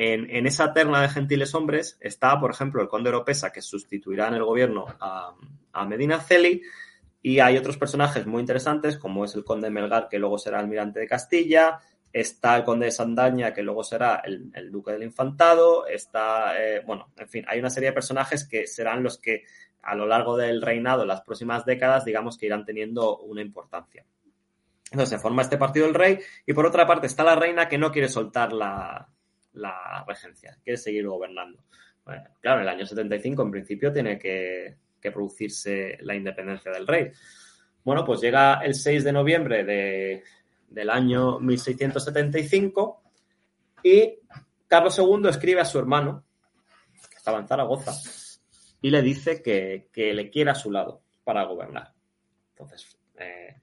en, 0.00 0.46
esa 0.46 0.72
terna 0.72 1.02
de 1.02 1.08
gentiles 1.08 1.56
hombres 1.56 1.98
está, 2.00 2.38
por 2.38 2.52
ejemplo, 2.52 2.80
el 2.80 2.88
conde 2.88 3.08
Oropesa, 3.08 3.50
que 3.50 3.62
sustituirá 3.62 4.28
en 4.28 4.34
el 4.34 4.44
gobierno 4.44 4.86
a, 5.00 5.34
a 5.72 5.84
Medinaceli, 5.86 6.62
y 7.22 7.40
hay 7.40 7.56
otros 7.56 7.76
personajes 7.76 8.26
muy 8.26 8.40
interesantes, 8.40 8.96
como 8.96 9.24
es 9.24 9.34
el 9.34 9.44
conde 9.44 9.70
Melgar, 9.70 10.08
que 10.08 10.18
luego 10.18 10.38
será 10.38 10.60
almirante 10.60 11.00
de 11.00 11.06
Castilla, 11.06 11.80
está 12.12 12.56
el 12.56 12.64
conde 12.64 12.86
de 12.86 12.92
Sandaña, 12.92 13.52
que 13.52 13.62
luego 13.62 13.82
será 13.84 14.22
el, 14.24 14.50
el 14.54 14.70
duque 14.70 14.92
del 14.92 15.02
Infantado, 15.02 15.86
está, 15.86 16.60
eh, 16.62 16.82
bueno, 16.86 17.12
en 17.16 17.28
fin, 17.28 17.44
hay 17.48 17.58
una 17.58 17.70
serie 17.70 17.90
de 17.90 17.94
personajes 17.94 18.46
que 18.46 18.66
serán 18.66 19.02
los 19.02 19.18
que 19.18 19.44
a 19.82 19.94
lo 19.94 20.06
largo 20.06 20.36
del 20.36 20.62
reinado, 20.62 21.04
las 21.06 21.22
próximas 21.22 21.64
décadas, 21.64 22.04
digamos 22.04 22.36
que 22.36 22.46
irán 22.46 22.64
teniendo 22.64 23.18
una 23.18 23.42
importancia. 23.42 24.04
Entonces 24.90 25.10
se 25.10 25.18
forma 25.18 25.42
este 25.42 25.58
partido 25.58 25.86
del 25.86 25.94
rey 25.94 26.18
y 26.46 26.52
por 26.52 26.66
otra 26.66 26.86
parte 26.86 27.06
está 27.06 27.22
la 27.22 27.36
reina 27.36 27.68
que 27.68 27.78
no 27.78 27.92
quiere 27.92 28.08
soltar 28.08 28.52
la, 28.52 29.08
la 29.52 30.04
regencia, 30.06 30.58
quiere 30.64 30.78
seguir 30.78 31.06
gobernando. 31.06 31.62
Claro, 32.40 32.60
en 32.60 32.62
el 32.62 32.68
año 32.68 32.86
75 32.86 33.42
en 33.42 33.50
principio 33.50 33.92
tiene 33.92 34.18
que, 34.18 34.76
que 35.00 35.12
producirse 35.12 35.98
la 36.02 36.14
independencia 36.14 36.70
del 36.70 36.86
rey. 36.86 37.10
Bueno, 37.84 38.04
pues 38.04 38.20
llega 38.20 38.60
el 38.62 38.74
6 38.74 39.04
de 39.04 39.12
noviembre 39.12 39.64
de, 39.64 40.22
del 40.68 40.90
año 40.90 41.38
1675 41.40 43.02
y 43.82 44.18
Carlos 44.66 44.98
II 44.98 45.28
escribe 45.28 45.60
a 45.60 45.64
su 45.64 45.78
hermano, 45.78 46.24
que 47.08 47.16
estaba 47.16 47.38
en 47.38 47.48
Zaragoza, 47.48 47.92
y 48.82 48.90
le 48.90 49.02
dice 49.02 49.42
que, 49.42 49.88
que 49.92 50.12
le 50.12 50.30
quiere 50.30 50.50
a 50.50 50.54
su 50.54 50.70
lado 50.70 51.02
para 51.24 51.44
gobernar. 51.44 51.92
Entonces, 52.50 52.98
eh, 53.18 53.56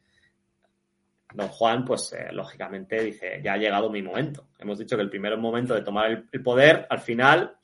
don 1.34 1.48
Juan, 1.50 1.86
pues 1.86 2.14
eh, 2.14 2.32
lógicamente 2.32 3.02
dice, 3.04 3.42
ya 3.44 3.54
ha 3.54 3.58
llegado 3.58 3.90
mi 3.90 4.02
momento. 4.02 4.48
Hemos 4.58 4.80
dicho 4.80 4.96
que 4.96 5.04
el 5.04 5.10
primer 5.10 5.38
momento 5.38 5.74
de 5.76 5.82
tomar 5.82 6.10
el, 6.10 6.30
el 6.32 6.42
poder, 6.42 6.88
al 6.90 7.00
final, 7.00 7.58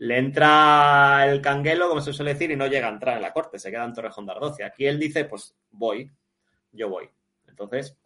le 0.00 0.16
entra 0.16 1.26
el 1.28 1.42
canguelo, 1.42 1.86
como 1.86 2.00
se 2.00 2.14
suele 2.14 2.32
decir, 2.32 2.50
y 2.50 2.56
no 2.56 2.66
llega 2.66 2.88
a 2.88 2.90
entrar 2.90 3.16
en 3.16 3.22
la 3.22 3.34
corte, 3.34 3.58
se 3.58 3.70
queda 3.70 3.84
en 3.84 3.92
Torrejón 3.92 4.24
de. 4.24 4.64
Aquí 4.64 4.86
él 4.86 4.98
dice, 4.98 5.26
pues 5.26 5.54
voy, 5.70 6.10
yo 6.72 6.88
voy. 6.88 7.10
Entonces, 7.46 7.98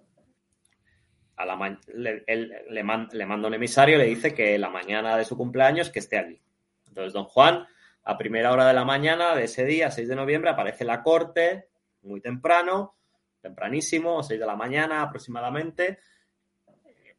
a 1.37 1.47
la 1.47 1.79
le, 1.95 2.25
él, 2.27 2.53
le, 2.69 2.83
le 3.13 3.27
manda 3.27 3.47
un 3.47 3.55
emisario 3.55 3.97
le 3.97 4.07
dice 4.07 4.35
que 4.35 4.59
la 4.59 4.71
mañana 4.71 5.17
de 5.17 5.25
su 5.25 5.37
cumpleaños 5.37 5.91
que 5.91 6.01
esté 6.01 6.19
allí. 6.19 6.41
Entonces, 6.89 7.13
don 7.13 7.27
Juan, 7.27 7.65
a 8.03 8.19
primera 8.19 8.51
hora 8.51 8.67
de 8.67 8.75
la 8.75 8.85
mañana 8.85 9.37
de 9.37 9.45
ese 9.45 9.65
día, 9.65 9.93
6 9.93 10.09
de 10.09 10.17
noviembre, 10.17 10.51
aparece 10.51 10.83
en 10.83 10.89
la 10.89 11.01
corte, 11.01 11.69
muy 12.03 12.21
temprano, 12.21 12.97
tempranísimo, 13.41 14.21
6 14.25 14.41
de 14.41 14.47
la 14.47 14.57
mañana 14.57 15.01
aproximadamente, 15.01 16.01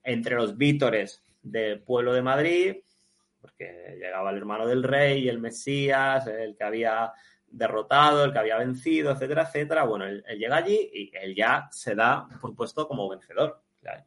entre 0.03 0.35
los 0.35 0.57
vítores 0.57 1.23
del 1.41 1.81
pueblo 1.81 2.11
de 2.11 2.21
Madrid, 2.21 2.75
porque 3.45 3.95
llegaba 3.99 4.31
el 4.31 4.37
hermano 4.37 4.65
del 4.65 4.81
rey, 4.81 5.29
el 5.29 5.37
Mesías, 5.37 6.25
el 6.25 6.55
que 6.55 6.63
había 6.63 7.13
derrotado, 7.45 8.25
el 8.25 8.33
que 8.33 8.39
había 8.39 8.57
vencido, 8.57 9.11
etcétera, 9.11 9.43
etcétera. 9.43 9.83
Bueno, 9.83 10.05
él, 10.05 10.23
él 10.27 10.39
llega 10.39 10.57
allí 10.57 10.89
y 10.91 11.11
él 11.15 11.35
ya 11.35 11.67
se 11.69 11.93
da 11.93 12.27
por 12.41 12.55
puesto 12.55 12.87
como 12.87 13.07
vencedor. 13.07 13.61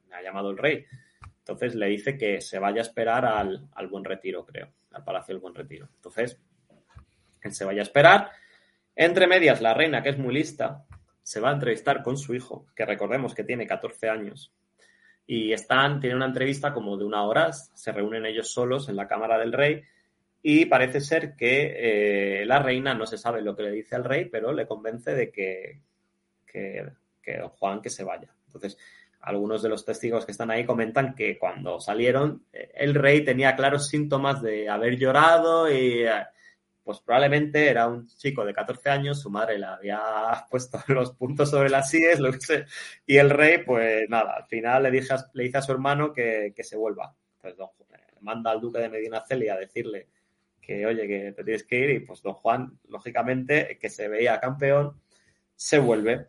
Me 0.09 0.16
ha 0.16 0.23
llamado 0.23 0.51
el 0.51 0.59
rey. 0.59 0.85
Entonces 1.39 1.77
le 1.77 1.86
dice 1.86 2.19
que 2.19 2.40
se 2.40 2.59
vaya 2.59 2.81
a 2.81 2.82
esperar 2.82 3.24
al, 3.24 3.69
al 3.77 3.86
Buen 3.86 4.05
Retiro, 4.05 4.44
creo, 4.44 4.73
al 4.90 5.05
Palacio 5.05 5.35
del 5.35 5.40
Buen 5.40 5.55
Retiro. 5.55 5.89
Entonces, 5.94 6.40
él 7.40 7.52
se 7.52 7.65
vaya 7.65 7.81
a 7.81 7.85
esperar. 7.85 8.32
Entre 8.97 9.28
medias, 9.28 9.60
la 9.60 9.73
reina, 9.73 10.02
que 10.02 10.09
es 10.09 10.19
muy 10.19 10.35
lista, 10.35 10.85
se 11.23 11.39
va 11.39 11.51
a 11.51 11.52
entrevistar 11.55 12.02
con 12.02 12.19
su 12.19 12.35
hijo, 12.35 12.66
que 12.74 12.85
recordemos 12.85 13.36
que 13.36 13.44
tiene 13.44 13.69
14 13.69 14.09
años, 14.09 14.52
y 15.30 15.52
están, 15.52 16.00
tienen 16.00 16.16
una 16.16 16.26
entrevista 16.26 16.72
como 16.72 16.96
de 16.96 17.05
una 17.05 17.22
hora, 17.22 17.52
se 17.52 17.92
reúnen 17.92 18.24
ellos 18.24 18.50
solos 18.50 18.88
en 18.88 18.96
la 18.96 19.06
cámara 19.06 19.38
del 19.38 19.52
rey 19.52 19.82
y 20.42 20.64
parece 20.64 21.02
ser 21.02 21.36
que 21.36 22.40
eh, 22.40 22.46
la 22.46 22.60
reina 22.60 22.94
no 22.94 23.05
se 23.05 23.18
sabe 23.18 23.42
lo 23.42 23.55
que 23.55 23.64
le 23.64 23.72
dice 23.72 23.94
al 23.94 24.05
rey, 24.05 24.24
pero 24.24 24.55
le 24.55 24.66
convence 24.66 25.14
de 25.14 25.30
que, 25.30 25.82
que, 26.46 26.88
que 27.20 27.42
Juan 27.59 27.82
que 27.82 27.90
se 27.90 28.05
vaya. 28.05 28.34
Entonces, 28.46 28.78
algunos 29.20 29.60
de 29.60 29.68
los 29.68 29.84
testigos 29.84 30.24
que 30.24 30.32
están 30.32 30.50
ahí 30.50 30.64
comentan 30.64 31.14
que 31.14 31.36
cuando 31.36 31.78
salieron, 31.78 32.46
eh, 32.50 32.72
el 32.76 32.94
rey 32.94 33.22
tenía 33.22 33.55
claros 33.55 33.86
síntomas 33.86 34.40
de 34.40 34.70
haber 34.70 34.96
llorado 34.96 35.70
y 35.70 36.06
eh, 36.06 36.22
pues 36.89 37.01
probablemente 37.01 37.69
era 37.69 37.86
un 37.86 38.06
chico 38.06 38.47
de 38.47 38.55
14 38.55 38.89
años, 38.89 39.20
su 39.20 39.28
madre 39.28 39.59
le 39.59 39.66
había 39.66 40.01
puesto 40.51 40.82
los 40.86 41.12
puntos 41.12 41.51
sobre 41.51 41.69
las 41.69 41.90
sillas, 41.90 42.19
lo 42.19 42.32
que 42.32 42.40
sé, 42.40 42.65
y 43.05 43.19
el 43.19 43.28
rey, 43.28 43.59
pues 43.59 44.09
nada, 44.09 44.36
al 44.39 44.47
final 44.47 44.85
le, 44.85 44.90
dice, 44.90 45.15
le 45.35 45.44
dice 45.44 45.59
a 45.59 45.60
su 45.60 45.73
hermano 45.73 46.15
que, 46.15 46.55
que 46.56 46.65
se 46.65 46.78
vuelva. 46.78 47.15
Entonces, 47.35 47.59
don, 47.59 47.69
manda 48.23 48.52
al 48.52 48.62
duque 48.62 48.78
de 48.78 48.89
Medina 48.89 49.23
Celi 49.28 49.51
a 49.51 49.59
decirle 49.59 50.09
que, 50.62 50.86
oye, 50.86 51.06
que 51.06 51.32
te 51.32 51.44
tienes 51.44 51.65
que 51.65 51.78
ir, 51.78 51.90
y 51.90 52.01
pues 52.01 52.23
don 52.23 52.32
Juan, 52.32 52.78
lógicamente, 52.89 53.77
que 53.78 53.90
se 53.90 54.09
veía 54.09 54.40
campeón, 54.40 54.98
se 55.55 55.78
vuelve. 55.78 56.28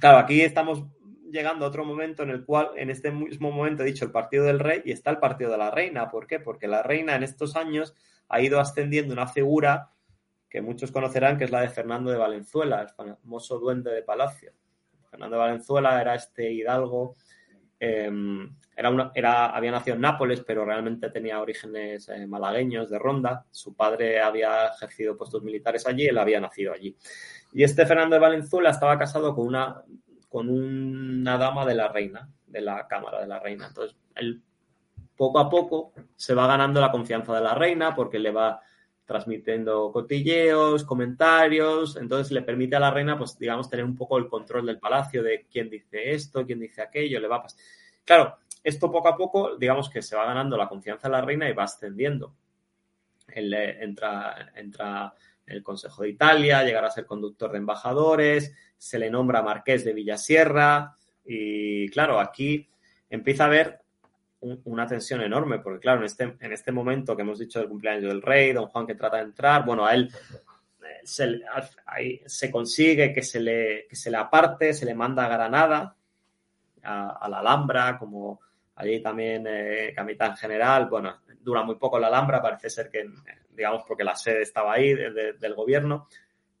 Claro, 0.00 0.18
aquí 0.18 0.40
estamos 0.40 0.82
llegando 1.30 1.64
a 1.64 1.68
otro 1.68 1.84
momento 1.84 2.24
en 2.24 2.30
el 2.30 2.44
cual, 2.44 2.70
en 2.74 2.90
este 2.90 3.12
mismo 3.12 3.52
momento, 3.52 3.84
he 3.84 3.86
dicho 3.86 4.04
el 4.04 4.10
partido 4.10 4.46
del 4.46 4.58
rey 4.58 4.82
y 4.84 4.90
está 4.90 5.12
el 5.12 5.18
partido 5.18 5.52
de 5.52 5.58
la 5.58 5.70
reina. 5.70 6.10
¿Por 6.10 6.26
qué? 6.26 6.40
Porque 6.40 6.66
la 6.66 6.82
reina 6.82 7.14
en 7.14 7.22
estos 7.22 7.54
años 7.54 7.94
ha 8.28 8.40
ido 8.40 8.60
ascendiendo 8.60 9.12
una 9.12 9.26
figura 9.26 9.90
que 10.48 10.62
muchos 10.62 10.92
conocerán, 10.92 11.36
que 11.36 11.44
es 11.44 11.50
la 11.50 11.60
de 11.60 11.68
Fernando 11.68 12.10
de 12.10 12.16
Valenzuela, 12.16 12.82
el 12.82 12.88
famoso 12.88 13.58
duende 13.58 13.90
de 13.90 14.02
palacio. 14.02 14.52
Fernando 15.10 15.36
de 15.36 15.42
Valenzuela 15.42 16.00
era 16.00 16.14
este 16.14 16.52
hidalgo, 16.52 17.16
eh, 17.80 18.10
era 18.76 18.90
una, 18.90 19.12
era, 19.14 19.46
había 19.46 19.70
nacido 19.70 19.96
en 19.96 20.02
Nápoles, 20.02 20.40
pero 20.40 20.64
realmente 20.64 21.10
tenía 21.10 21.40
orígenes 21.40 22.08
eh, 22.08 22.26
malagueños 22.26 22.90
de 22.90 22.98
Ronda. 22.98 23.46
Su 23.50 23.74
padre 23.74 24.20
había 24.20 24.68
ejercido 24.68 25.16
puestos 25.16 25.42
militares 25.42 25.86
allí, 25.86 26.06
él 26.06 26.18
había 26.18 26.40
nacido 26.40 26.72
allí. 26.72 26.96
Y 27.52 27.62
este 27.62 27.86
Fernando 27.86 28.14
de 28.14 28.20
Valenzuela 28.20 28.70
estaba 28.70 28.98
casado 28.98 29.34
con 29.34 29.46
una 29.46 29.82
con 30.28 30.48
una 30.48 31.38
dama 31.38 31.64
de 31.64 31.76
la 31.76 31.86
reina, 31.86 32.28
de 32.48 32.60
la 32.60 32.88
cámara 32.88 33.20
de 33.20 33.28
la 33.28 33.38
reina. 33.38 33.68
Entonces, 33.68 33.96
él 34.16 34.42
poco 35.16 35.38
a 35.38 35.48
poco 35.48 35.92
se 36.16 36.34
va 36.34 36.46
ganando 36.46 36.80
la 36.80 36.90
confianza 36.90 37.34
de 37.34 37.40
la 37.40 37.54
reina 37.54 37.94
porque 37.94 38.18
le 38.18 38.30
va 38.30 38.60
transmitiendo 39.04 39.92
cotilleos, 39.92 40.84
comentarios, 40.84 41.96
entonces 41.96 42.32
le 42.32 42.42
permite 42.42 42.76
a 42.76 42.80
la 42.80 42.90
reina, 42.90 43.18
pues 43.18 43.38
digamos, 43.38 43.68
tener 43.68 43.84
un 43.84 43.96
poco 43.96 44.16
el 44.16 44.28
control 44.28 44.66
del 44.66 44.78
palacio 44.78 45.22
de 45.22 45.46
quién 45.50 45.68
dice 45.68 46.12
esto, 46.12 46.46
quién 46.46 46.60
dice 46.60 46.80
aquello, 46.80 47.20
le 47.20 47.28
va 47.28 47.36
a 47.36 47.42
pasar. 47.42 47.60
Claro, 48.04 48.38
esto 48.62 48.90
poco 48.90 49.08
a 49.08 49.16
poco, 49.16 49.56
digamos 49.56 49.90
que 49.90 50.00
se 50.00 50.16
va 50.16 50.24
ganando 50.24 50.56
la 50.56 50.68
confianza 50.68 51.08
de 51.08 51.12
la 51.12 51.20
reina 51.20 51.48
y 51.48 51.52
va 51.52 51.64
ascendiendo. 51.64 52.34
Él 53.28 53.52
entra, 53.52 54.52
entra 54.54 55.14
el 55.46 55.62
Consejo 55.62 56.02
de 56.02 56.10
Italia, 56.10 56.64
llegará 56.64 56.86
a 56.86 56.90
ser 56.90 57.04
conductor 57.04 57.52
de 57.52 57.58
embajadores, 57.58 58.54
se 58.78 58.98
le 58.98 59.10
nombra 59.10 59.42
marqués 59.42 59.84
de 59.84 59.92
Villasierra 59.92 60.96
y 61.24 61.88
claro, 61.90 62.20
aquí 62.20 62.68
empieza 63.10 63.44
a 63.44 63.46
haber 63.48 63.83
un, 64.44 64.60
una 64.64 64.86
tensión 64.86 65.20
enorme, 65.22 65.58
porque 65.58 65.80
claro, 65.80 66.00
en 66.00 66.06
este, 66.06 66.36
en 66.40 66.52
este 66.52 66.72
momento 66.72 67.16
que 67.16 67.22
hemos 67.22 67.38
dicho 67.38 67.58
del 67.58 67.68
cumpleaños 67.68 68.04
del 68.04 68.22
rey, 68.22 68.52
don 68.52 68.66
Juan 68.66 68.86
que 68.86 68.94
trata 68.94 69.18
de 69.18 69.24
entrar, 69.24 69.64
bueno, 69.64 69.86
a 69.86 69.94
él 69.94 70.10
se, 71.04 71.40
ahí, 71.86 72.20
se 72.26 72.50
consigue 72.50 73.12
que 73.12 73.22
se, 73.22 73.40
le, 73.40 73.86
que 73.88 73.96
se 73.96 74.10
le 74.10 74.16
aparte, 74.16 74.72
se 74.72 74.86
le 74.86 74.94
manda 74.94 75.24
a 75.24 75.28
Granada, 75.28 75.96
a, 76.82 77.10
a 77.10 77.28
la 77.28 77.38
Alhambra, 77.40 77.98
como 77.98 78.40
allí 78.76 79.00
también 79.00 79.46
eh, 79.46 79.92
capitán 79.94 80.36
general, 80.36 80.88
bueno, 80.88 81.20
dura 81.40 81.62
muy 81.62 81.76
poco 81.76 81.98
la 81.98 82.08
Alhambra, 82.08 82.42
parece 82.42 82.70
ser 82.70 82.90
que 82.90 83.08
digamos, 83.54 83.84
porque 83.86 84.04
la 84.04 84.16
sede 84.16 84.42
estaba 84.42 84.74
ahí 84.74 84.94
de, 84.94 85.10
de, 85.12 85.32
del 85.34 85.54
gobierno, 85.54 86.08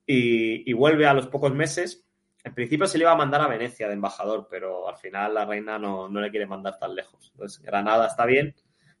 y, 0.06 0.70
y, 0.70 0.72
vuelve 0.74 1.06
a 1.06 1.14
los 1.14 1.28
pocos 1.28 1.54
meses. 1.54 2.03
En 2.44 2.54
principio 2.54 2.86
se 2.86 2.98
le 2.98 3.04
iba 3.04 3.12
a 3.12 3.16
mandar 3.16 3.40
a 3.40 3.48
Venecia 3.48 3.88
de 3.88 3.94
embajador, 3.94 4.46
pero 4.50 4.86
al 4.86 4.96
final 4.98 5.32
la 5.32 5.46
reina 5.46 5.78
no, 5.78 6.08
no 6.08 6.20
le 6.20 6.30
quiere 6.30 6.46
mandar 6.46 6.78
tan 6.78 6.94
lejos. 6.94 7.30
Entonces, 7.32 7.62
Granada 7.62 8.06
está 8.06 8.26
bien, 8.26 8.54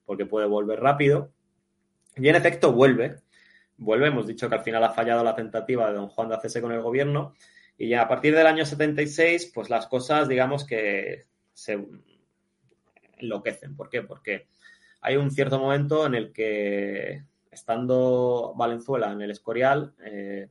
porque 0.06 0.24
puede 0.24 0.46
volver 0.46 0.80
rápido. 0.80 1.30
Y 2.16 2.28
en 2.28 2.36
efecto 2.36 2.72
vuelve. 2.72 3.16
Vuelve, 3.76 4.08
hemos 4.08 4.26
dicho 4.26 4.48
que 4.48 4.54
al 4.54 4.62
final 4.62 4.82
ha 4.84 4.92
fallado 4.92 5.22
la 5.22 5.34
tentativa 5.34 5.86
de 5.88 5.94
don 5.94 6.08
Juan 6.08 6.30
de 6.30 6.36
hacerse 6.36 6.62
con 6.62 6.72
el 6.72 6.80
gobierno. 6.80 7.34
Y 7.76 7.88
ya 7.88 8.02
a 8.02 8.08
partir 8.08 8.34
del 8.34 8.46
año 8.46 8.64
76, 8.64 9.52
pues 9.54 9.68
las 9.68 9.88
cosas, 9.88 10.26
digamos 10.26 10.64
que 10.64 11.26
se 11.52 11.86
enloquecen. 13.18 13.76
¿Por 13.76 13.90
qué? 13.90 14.02
Porque 14.02 14.46
hay 15.00 15.16
un 15.16 15.30
cierto 15.30 15.58
momento 15.58 16.06
en 16.06 16.14
el 16.14 16.32
que 16.32 17.24
estando 17.50 18.54
Valenzuela 18.56 19.12
en 19.12 19.22
el 19.22 19.30
Escorial, 19.30 19.94
eh, 20.04 20.48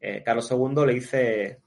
eh, 0.00 0.22
Carlos 0.24 0.50
II 0.50 0.86
le 0.86 0.94
dice, 0.94 1.61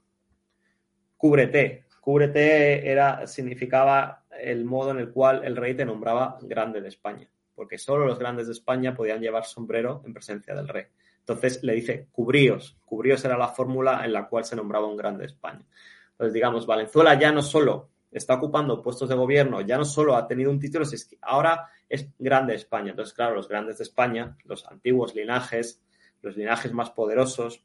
cúbrete. 1.16 1.84
Cúbrete 2.00 2.88
era, 2.88 3.26
significaba 3.26 4.24
el 4.40 4.64
modo 4.64 4.92
en 4.92 4.98
el 4.98 5.10
cual 5.10 5.44
el 5.44 5.56
rey 5.56 5.74
te 5.74 5.84
nombraba 5.84 6.38
grande 6.42 6.80
de 6.80 6.88
España, 6.88 7.28
porque 7.54 7.78
solo 7.78 8.06
los 8.06 8.18
grandes 8.18 8.46
de 8.46 8.52
España 8.52 8.94
podían 8.94 9.20
llevar 9.20 9.44
sombrero 9.44 10.02
en 10.04 10.12
presencia 10.12 10.54
del 10.54 10.68
rey. 10.68 10.84
Entonces 11.20 11.64
le 11.64 11.74
dice, 11.74 12.06
cubríos. 12.12 12.76
Cubríos 12.84 13.24
era 13.24 13.36
la 13.36 13.48
fórmula 13.48 14.04
en 14.04 14.12
la 14.12 14.28
cual 14.28 14.44
se 14.44 14.54
nombraba 14.54 14.86
un 14.86 14.96
grande 14.96 15.20
de 15.20 15.26
España. 15.26 15.64
Entonces, 16.12 16.32
digamos, 16.32 16.66
Valenzuela 16.66 17.18
ya 17.18 17.32
no 17.32 17.42
solo 17.42 17.90
está 18.12 18.34
ocupando 18.34 18.80
puestos 18.80 19.08
de 19.08 19.16
gobierno, 19.16 19.60
ya 19.60 19.76
no 19.76 19.84
solo 19.84 20.16
ha 20.16 20.26
tenido 20.26 20.50
un 20.50 20.60
título, 20.60 20.84
es 20.84 21.04
que 21.04 21.18
ahora 21.20 21.68
es 21.88 22.08
grande 22.18 22.54
España. 22.54 22.90
Entonces, 22.90 23.12
claro, 23.12 23.34
los 23.34 23.48
grandes 23.48 23.78
de 23.78 23.84
España, 23.84 24.36
los 24.44 24.64
antiguos 24.66 25.14
linajes, 25.14 25.82
los 26.22 26.36
linajes 26.36 26.72
más 26.72 26.90
poderosos, 26.90 27.64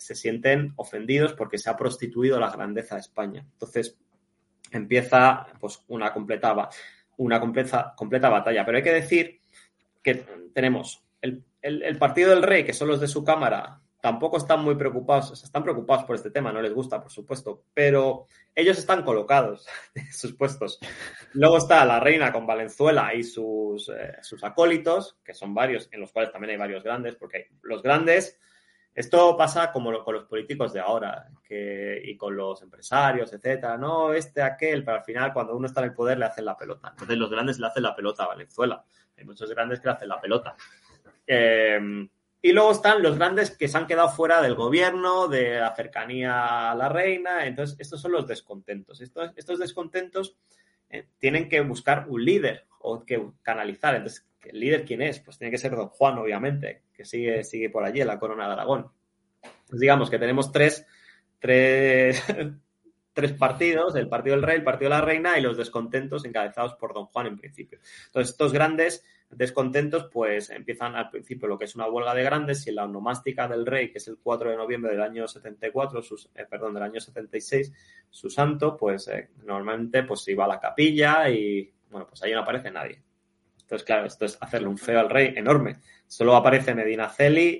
se 0.00 0.14
sienten 0.14 0.72
ofendidos 0.76 1.34
porque 1.34 1.58
se 1.58 1.70
ha 1.70 1.76
prostituido 1.76 2.38
la 2.38 2.50
grandeza 2.50 2.96
de 2.96 3.02
España. 3.02 3.46
Entonces, 3.52 3.98
empieza 4.70 5.46
pues 5.60 5.82
una 5.88 6.12
completa, 6.12 6.68
una 7.16 7.40
completa, 7.40 7.94
completa 7.96 8.28
batalla. 8.28 8.64
Pero 8.64 8.78
hay 8.78 8.84
que 8.84 8.92
decir 8.92 9.40
que 10.02 10.26
tenemos 10.54 11.04
el, 11.20 11.44
el, 11.60 11.82
el 11.82 11.98
partido 11.98 12.30
del 12.30 12.42
rey, 12.42 12.64
que 12.64 12.72
son 12.72 12.88
los 12.88 13.00
de 13.00 13.08
su 13.08 13.22
cámara, 13.22 13.82
tampoco 14.02 14.36
están 14.36 14.64
muy 14.64 14.74
preocupados, 14.74 15.30
o 15.30 15.36
sea, 15.36 15.46
están 15.46 15.62
preocupados 15.62 16.04
por 16.04 16.16
este 16.16 16.32
tema, 16.32 16.52
no 16.52 16.60
les 16.60 16.74
gusta, 16.74 17.00
por 17.00 17.12
supuesto, 17.12 17.66
pero 17.72 18.26
ellos 18.52 18.76
están 18.76 19.04
colocados 19.04 19.64
en 19.94 20.12
sus 20.12 20.34
puestos. 20.34 20.80
Luego 21.34 21.58
está 21.58 21.84
la 21.84 22.00
reina 22.00 22.32
con 22.32 22.44
Valenzuela 22.44 23.14
y 23.14 23.22
sus, 23.22 23.88
eh, 23.88 24.16
sus 24.20 24.42
acólitos, 24.42 25.18
que 25.24 25.32
son 25.32 25.54
varios, 25.54 25.88
en 25.92 26.00
los 26.00 26.10
cuales 26.10 26.32
también 26.32 26.50
hay 26.50 26.56
varios 26.56 26.82
grandes, 26.82 27.14
porque 27.14 27.50
los 27.62 27.80
grandes, 27.80 28.40
esto 28.94 29.36
pasa 29.36 29.72
como 29.72 29.90
lo, 29.90 30.04
con 30.04 30.14
los 30.14 30.24
políticos 30.24 30.72
de 30.72 30.80
ahora, 30.80 31.28
y 32.04 32.16
con 32.16 32.34
los 32.34 32.62
empresarios, 32.62 33.32
etcétera, 33.32 33.76
no, 33.76 34.12
este, 34.14 34.42
aquel, 34.42 34.84
pero 34.84 34.98
al 34.98 35.04
final 35.04 35.32
cuando 35.32 35.54
uno 35.54 35.66
está 35.66 35.80
en 35.80 35.88
el 35.88 35.94
poder 35.94 36.18
le 36.18 36.24
hacen 36.24 36.44
la 36.44 36.56
pelota. 36.56 36.88
Entonces 36.92 37.18
los 37.18 37.30
grandes 37.30 37.58
le 37.58 37.66
hacen 37.66 37.82
la 37.82 37.94
pelota 37.94 38.24
a 38.24 38.28
Valenzuela. 38.28 38.84
Hay 39.16 39.24
muchos 39.24 39.50
grandes 39.50 39.80
que 39.80 39.88
le 39.88 39.92
hacen 39.92 40.08
la 40.08 40.20
pelota. 40.20 40.56
Eh, 41.26 42.08
y 42.44 42.52
luego 42.52 42.72
están 42.72 43.02
los 43.02 43.16
grandes 43.16 43.56
que 43.56 43.68
se 43.68 43.78
han 43.78 43.86
quedado 43.86 44.08
fuera 44.08 44.42
del 44.42 44.54
gobierno, 44.54 45.28
de 45.28 45.60
la 45.60 45.74
cercanía 45.76 46.70
a 46.70 46.74
la 46.74 46.88
reina. 46.88 47.46
Entonces, 47.46 47.76
estos 47.78 48.00
son 48.00 48.12
los 48.12 48.26
descontentos. 48.26 49.00
Estos, 49.00 49.30
estos 49.36 49.58
descontentos 49.60 50.36
eh, 50.90 51.06
tienen 51.18 51.48
que 51.48 51.60
buscar 51.60 52.06
un 52.08 52.24
líder 52.24 52.66
o 52.80 53.04
que 53.04 53.30
canalizar. 53.42 53.94
Entonces, 53.94 54.26
¿el 54.50 54.60
líder 54.60 54.84
quién 54.84 55.02
es? 55.02 55.20
Pues 55.20 55.38
tiene 55.38 55.50
que 55.50 55.58
ser 55.58 55.74
don 55.74 55.88
Juan, 55.88 56.18
obviamente, 56.18 56.82
que 56.92 57.04
sigue, 57.04 57.44
sigue 57.44 57.70
por 57.70 57.84
allí 57.84 58.00
en 58.00 58.06
la 58.06 58.18
corona 58.18 58.46
de 58.46 58.52
Aragón. 58.52 58.90
Pues 59.68 59.80
digamos 59.80 60.10
que 60.10 60.18
tenemos 60.18 60.52
tres, 60.52 60.86
tres, 61.38 62.22
tres 63.12 63.32
partidos, 63.32 63.94
el 63.96 64.08
partido 64.08 64.36
del 64.36 64.44
rey, 64.44 64.56
el 64.56 64.64
partido 64.64 64.90
de 64.90 64.96
la 64.96 65.04
reina 65.04 65.38
y 65.38 65.42
los 65.42 65.56
descontentos 65.56 66.24
encabezados 66.24 66.74
por 66.74 66.94
don 66.94 67.06
Juan 67.06 67.26
en 67.26 67.38
principio. 67.38 67.78
Entonces, 68.06 68.30
estos 68.30 68.52
grandes 68.52 69.04
descontentos, 69.30 70.08
pues 70.12 70.50
empiezan 70.50 70.94
al 70.94 71.10
principio 71.10 71.48
lo 71.48 71.58
que 71.58 71.64
es 71.64 71.74
una 71.74 71.88
huelga 71.88 72.14
de 72.14 72.22
grandes 72.22 72.66
y 72.66 72.72
la 72.72 72.84
onomástica 72.84 73.48
del 73.48 73.66
rey, 73.66 73.90
que 73.90 73.98
es 73.98 74.08
el 74.08 74.18
4 74.22 74.50
de 74.50 74.56
noviembre 74.56 74.92
del 74.92 75.02
año 75.02 75.26
74, 75.26 76.02
sus, 76.02 76.30
eh, 76.34 76.46
perdón, 76.48 76.74
del 76.74 76.82
año 76.82 77.00
76, 77.00 77.72
su 78.10 78.28
santo, 78.28 78.76
pues 78.76 79.08
eh, 79.08 79.30
normalmente 79.44 80.02
pues 80.02 80.26
iba 80.28 80.44
a 80.44 80.48
la 80.48 80.60
capilla 80.60 81.28
y, 81.30 81.72
bueno, 81.90 82.06
pues 82.06 82.22
ahí 82.22 82.32
no 82.32 82.40
aparece 82.40 82.70
nadie. 82.70 83.00
Entonces, 83.72 83.86
claro, 83.86 84.06
esto 84.06 84.26
es 84.26 84.36
hacerle 84.38 84.68
un 84.68 84.76
feo 84.76 85.00
al 85.00 85.08
rey 85.08 85.32
enorme. 85.34 85.78
Solo 86.06 86.36
aparece 86.36 86.74
Medina 86.74 87.08
Celi 87.08 87.58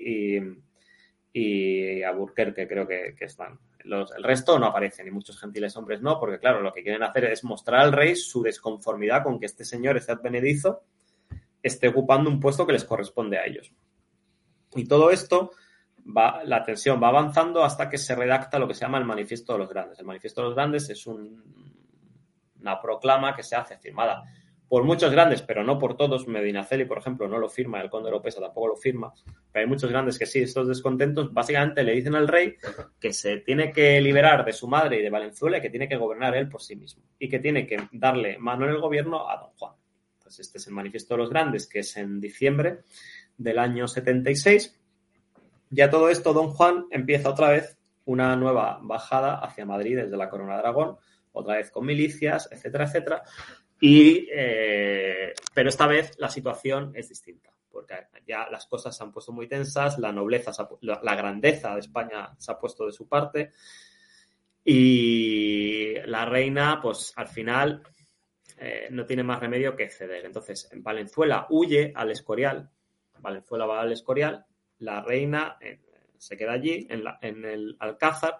y, 1.33 1.39
y 1.39 2.03
Alburquerque, 2.03 2.67
creo 2.67 2.87
que, 2.87 3.15
están. 3.19 3.57
Los, 3.79 4.15
el 4.15 4.23
resto 4.23 4.59
no 4.59 4.67
aparecen 4.67 5.07
y 5.07 5.09
muchos 5.09 5.39
gentiles 5.39 5.75
hombres 5.75 6.03
no, 6.03 6.19
porque 6.19 6.37
claro, 6.37 6.61
lo 6.61 6.71
que 6.71 6.83
quieren 6.83 7.01
hacer 7.01 7.25
es 7.25 7.43
mostrar 7.43 7.81
al 7.81 7.91
rey 7.91 8.15
su 8.15 8.43
desconformidad 8.43 9.23
con 9.23 9.39
que 9.39 9.47
este 9.47 9.65
señor 9.65 9.97
esté 9.97 10.11
advenedizo 10.11 10.83
esté 11.63 11.87
ocupando 11.87 12.29
un 12.29 12.39
puesto 12.39 12.67
que 12.67 12.73
les 12.73 12.85
corresponde 12.85 13.39
a 13.39 13.47
ellos. 13.47 13.73
Y 14.75 14.87
todo 14.87 15.09
esto 15.09 15.49
va, 16.15 16.43
la 16.43 16.63
tensión 16.63 17.01
va 17.01 17.07
avanzando 17.07 17.63
hasta 17.63 17.89
que 17.89 17.97
se 17.97 18.13
redacta 18.13 18.59
lo 18.59 18.67
que 18.67 18.75
se 18.75 18.81
llama 18.81 18.99
el 18.99 19.05
Manifiesto 19.05 19.53
de 19.53 19.59
los 19.59 19.69
Grandes. 19.69 19.97
El 19.97 20.05
Manifiesto 20.05 20.41
de 20.41 20.47
los 20.49 20.55
Grandes 20.55 20.87
es 20.91 21.07
un, 21.07 21.41
una 22.59 22.79
proclama 22.79 23.35
que 23.35 23.41
se 23.41 23.55
hace 23.55 23.79
firmada 23.79 24.23
por 24.73 24.85
muchos 24.85 25.11
grandes, 25.11 25.43
pero 25.43 25.63
no 25.63 25.77
por 25.77 25.95
todos. 25.95 26.27
Medinaceli, 26.27 26.85
por 26.85 26.97
ejemplo, 26.97 27.27
no 27.27 27.37
lo 27.37 27.47
firma, 27.47 27.79
el 27.79 27.91
conde 27.91 28.09
López 28.09 28.33
tampoco 28.33 28.69
lo 28.69 28.75
firma, 28.75 29.13
pero 29.51 29.61
hay 29.61 29.69
muchos 29.69 29.91
grandes 29.91 30.17
que 30.17 30.25
sí, 30.25 30.39
estos 30.39 30.67
descontentos, 30.67 31.31
básicamente 31.31 31.83
le 31.83 31.91
dicen 31.91 32.15
al 32.15 32.27
rey 32.27 32.55
que 32.99 33.13
se 33.13 33.37
tiene 33.37 33.71
que 33.71 34.01
liberar 34.01 34.43
de 34.43 34.51
su 34.51 34.67
madre 34.67 34.97
y 34.97 35.03
de 35.03 35.11
Valenzuela 35.11 35.59
y 35.59 35.61
que 35.61 35.69
tiene 35.69 35.87
que 35.87 35.95
gobernar 35.95 36.35
él 36.35 36.49
por 36.49 36.63
sí 36.63 36.75
mismo 36.75 37.03
y 37.19 37.29
que 37.29 37.37
tiene 37.37 37.67
que 37.67 37.87
darle 37.91 38.39
mano 38.39 38.65
en 38.65 38.71
el 38.71 38.81
gobierno 38.81 39.29
a 39.29 39.37
don 39.37 39.51
Juan. 39.51 39.73
Pues 40.23 40.39
este 40.39 40.57
es 40.57 40.65
el 40.65 40.73
manifiesto 40.73 41.13
de 41.13 41.17
los 41.19 41.29
grandes, 41.29 41.67
que 41.67 41.81
es 41.81 41.95
en 41.95 42.19
diciembre 42.19 42.79
del 43.37 43.59
año 43.59 43.87
76. 43.87 44.75
Ya 45.69 45.91
todo 45.91 46.09
esto, 46.09 46.33
don 46.33 46.47
Juan 46.47 46.87
empieza 46.89 47.29
otra 47.29 47.51
vez 47.51 47.77
una 48.05 48.35
nueva 48.35 48.79
bajada 48.81 49.35
hacia 49.35 49.67
Madrid 49.67 49.97
desde 49.97 50.17
la 50.17 50.31
Corona 50.31 50.53
de 50.53 50.59
Aragón, 50.61 50.97
otra 51.31 51.57
vez 51.57 51.69
con 51.69 51.85
milicias, 51.85 52.49
etcétera, 52.51 52.85
etcétera. 52.85 53.23
Y, 53.85 54.29
eh, 54.31 55.33
pero 55.53 55.67
esta 55.67 55.87
vez 55.87 56.17
la 56.17 56.29
situación 56.29 56.93
es 56.95 57.09
distinta, 57.09 57.53
porque 57.69 57.95
ya 58.25 58.47
las 58.49 58.65
cosas 58.65 58.95
se 58.95 59.03
han 59.03 59.11
puesto 59.11 59.33
muy 59.33 59.45
tensas, 59.45 59.99
la 59.99 60.13
nobleza, 60.13 60.53
la, 60.79 61.15
grandeza 61.15 61.73
de 61.73 61.81
España 61.81 62.33
se 62.37 62.53
ha 62.53 62.57
puesto 62.57 62.85
de 62.85 62.93
su 62.93 63.09
parte 63.09 63.51
y 64.63 65.95
la 66.05 66.23
reina, 66.23 66.79
pues 66.81 67.11
al 67.17 67.27
final 67.27 67.83
eh, 68.57 68.87
no 68.89 69.05
tiene 69.05 69.23
más 69.23 69.41
remedio 69.41 69.75
que 69.75 69.89
ceder. 69.89 70.23
Entonces, 70.23 70.69
en 70.71 70.81
Valenzuela 70.81 71.47
huye 71.49 71.91
al 71.93 72.09
Escorial, 72.09 72.69
Valenzuela 73.19 73.65
va 73.65 73.81
al 73.81 73.91
Escorial, 73.91 74.45
la 74.79 75.01
reina 75.01 75.57
eh, 75.59 75.81
se 76.17 76.37
queda 76.37 76.53
allí, 76.53 76.87
en, 76.89 77.03
en 77.19 77.43
el 77.43 77.75
Alcázar, 77.79 78.39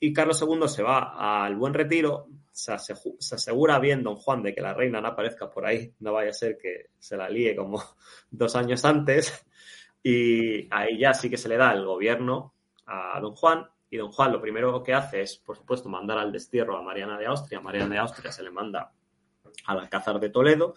y 0.00 0.14
Carlos 0.14 0.42
II 0.42 0.66
se 0.66 0.82
va 0.82 1.44
al 1.44 1.54
buen 1.56 1.74
retiro, 1.74 2.26
se, 2.50 2.72
asegura 2.72 3.78
bien 3.78 4.02
don 4.02 4.16
Juan 4.16 4.42
de 4.42 4.54
que 4.54 4.62
la 4.62 4.72
reina 4.72 5.00
no 5.00 5.08
aparezca 5.08 5.50
por 5.50 5.66
ahí, 5.66 5.94
no 6.00 6.14
vaya 6.14 6.30
a 6.30 6.34
ser 6.34 6.56
que 6.56 6.86
se 6.98 7.18
la 7.18 7.28
líe 7.28 7.54
como 7.54 7.82
dos 8.30 8.56
años 8.56 8.84
antes, 8.86 9.46
y 10.02 10.66
ahí 10.74 10.98
ya 10.98 11.12
sí 11.12 11.28
que 11.28 11.36
se 11.36 11.50
le 11.50 11.58
da 11.58 11.72
el 11.72 11.84
gobierno 11.84 12.54
a 12.86 13.20
don 13.20 13.34
Juan, 13.34 13.66
y 13.90 13.98
don 13.98 14.10
Juan 14.10 14.32
lo 14.32 14.40
primero 14.40 14.82
que 14.82 14.94
hace 14.94 15.20
es, 15.20 15.36
por 15.36 15.56
supuesto, 15.56 15.90
mandar 15.90 16.16
al 16.16 16.32
destierro 16.32 16.78
a 16.78 16.82
Mariana 16.82 17.18
de 17.18 17.26
Austria, 17.26 17.60
Mariana 17.60 17.94
de 17.94 17.98
Austria 17.98 18.32
se 18.32 18.42
le 18.42 18.50
manda 18.50 18.92
al 19.66 19.80
Alcázar 19.80 20.18
de 20.18 20.30
Toledo, 20.30 20.74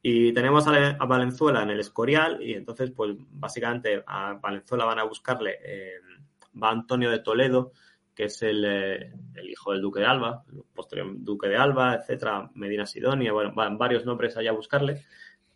y 0.00 0.32
tenemos 0.32 0.66
a, 0.68 1.04
Valenzuela 1.04 1.62
en 1.62 1.70
el 1.70 1.80
Escorial, 1.80 2.40
y 2.40 2.54
entonces, 2.54 2.92
pues 2.92 3.16
básicamente 3.18 4.04
a 4.06 4.34
Valenzuela 4.34 4.84
van 4.84 5.00
a 5.00 5.04
buscarle, 5.04 5.58
eh, 5.64 5.94
va 6.62 6.70
Antonio 6.70 7.10
de 7.10 7.20
Toledo, 7.20 7.72
que 8.14 8.24
es 8.24 8.42
eh, 8.42 8.48
el, 8.50 9.50
hijo 9.50 9.72
del 9.72 9.80
duque 9.80 10.00
de 10.00 10.06
Alba, 10.06 10.44
el 10.52 10.62
posterior 10.74 11.08
duque 11.18 11.48
de 11.48 11.56
Alba, 11.56 11.94
etcétera, 11.94 12.50
Medina 12.54 12.86
Sidonia, 12.86 13.32
bueno, 13.32 13.52
van 13.54 13.78
varios 13.78 14.04
nombres 14.04 14.36
allá 14.36 14.50
a 14.50 14.54
buscarle 14.54 15.04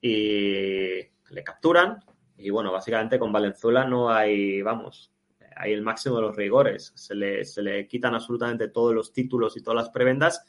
y 0.00 1.00
le 1.30 1.44
capturan 1.44 1.98
y 2.38 2.50
bueno, 2.50 2.72
básicamente 2.72 3.18
con 3.18 3.32
Valenzuela 3.32 3.84
no 3.84 4.10
hay, 4.10 4.62
vamos, 4.62 5.12
hay 5.56 5.72
el 5.72 5.82
máximo 5.82 6.16
de 6.16 6.22
los 6.22 6.36
rigores, 6.36 6.92
se 6.94 7.14
le, 7.14 7.44
se 7.44 7.62
le 7.62 7.86
quitan 7.86 8.14
absolutamente 8.14 8.68
todos 8.68 8.94
los 8.94 9.12
títulos 9.12 9.56
y 9.56 9.62
todas 9.62 9.84
las 9.84 9.90
prebendas 9.90 10.44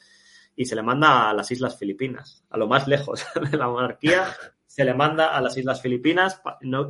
y 0.54 0.64
se 0.64 0.74
le 0.74 0.82
manda 0.82 1.30
a 1.30 1.34
las 1.34 1.50
Islas 1.50 1.78
Filipinas, 1.78 2.44
a 2.50 2.56
lo 2.56 2.66
más 2.66 2.88
lejos 2.88 3.24
de 3.50 3.56
la 3.56 3.68
monarquía, 3.68 4.26
se 4.66 4.84
le 4.84 4.94
manda 4.94 5.36
a 5.36 5.40
las 5.40 5.56
Islas 5.56 5.80
Filipinas, 5.80 6.40
no, 6.60 6.88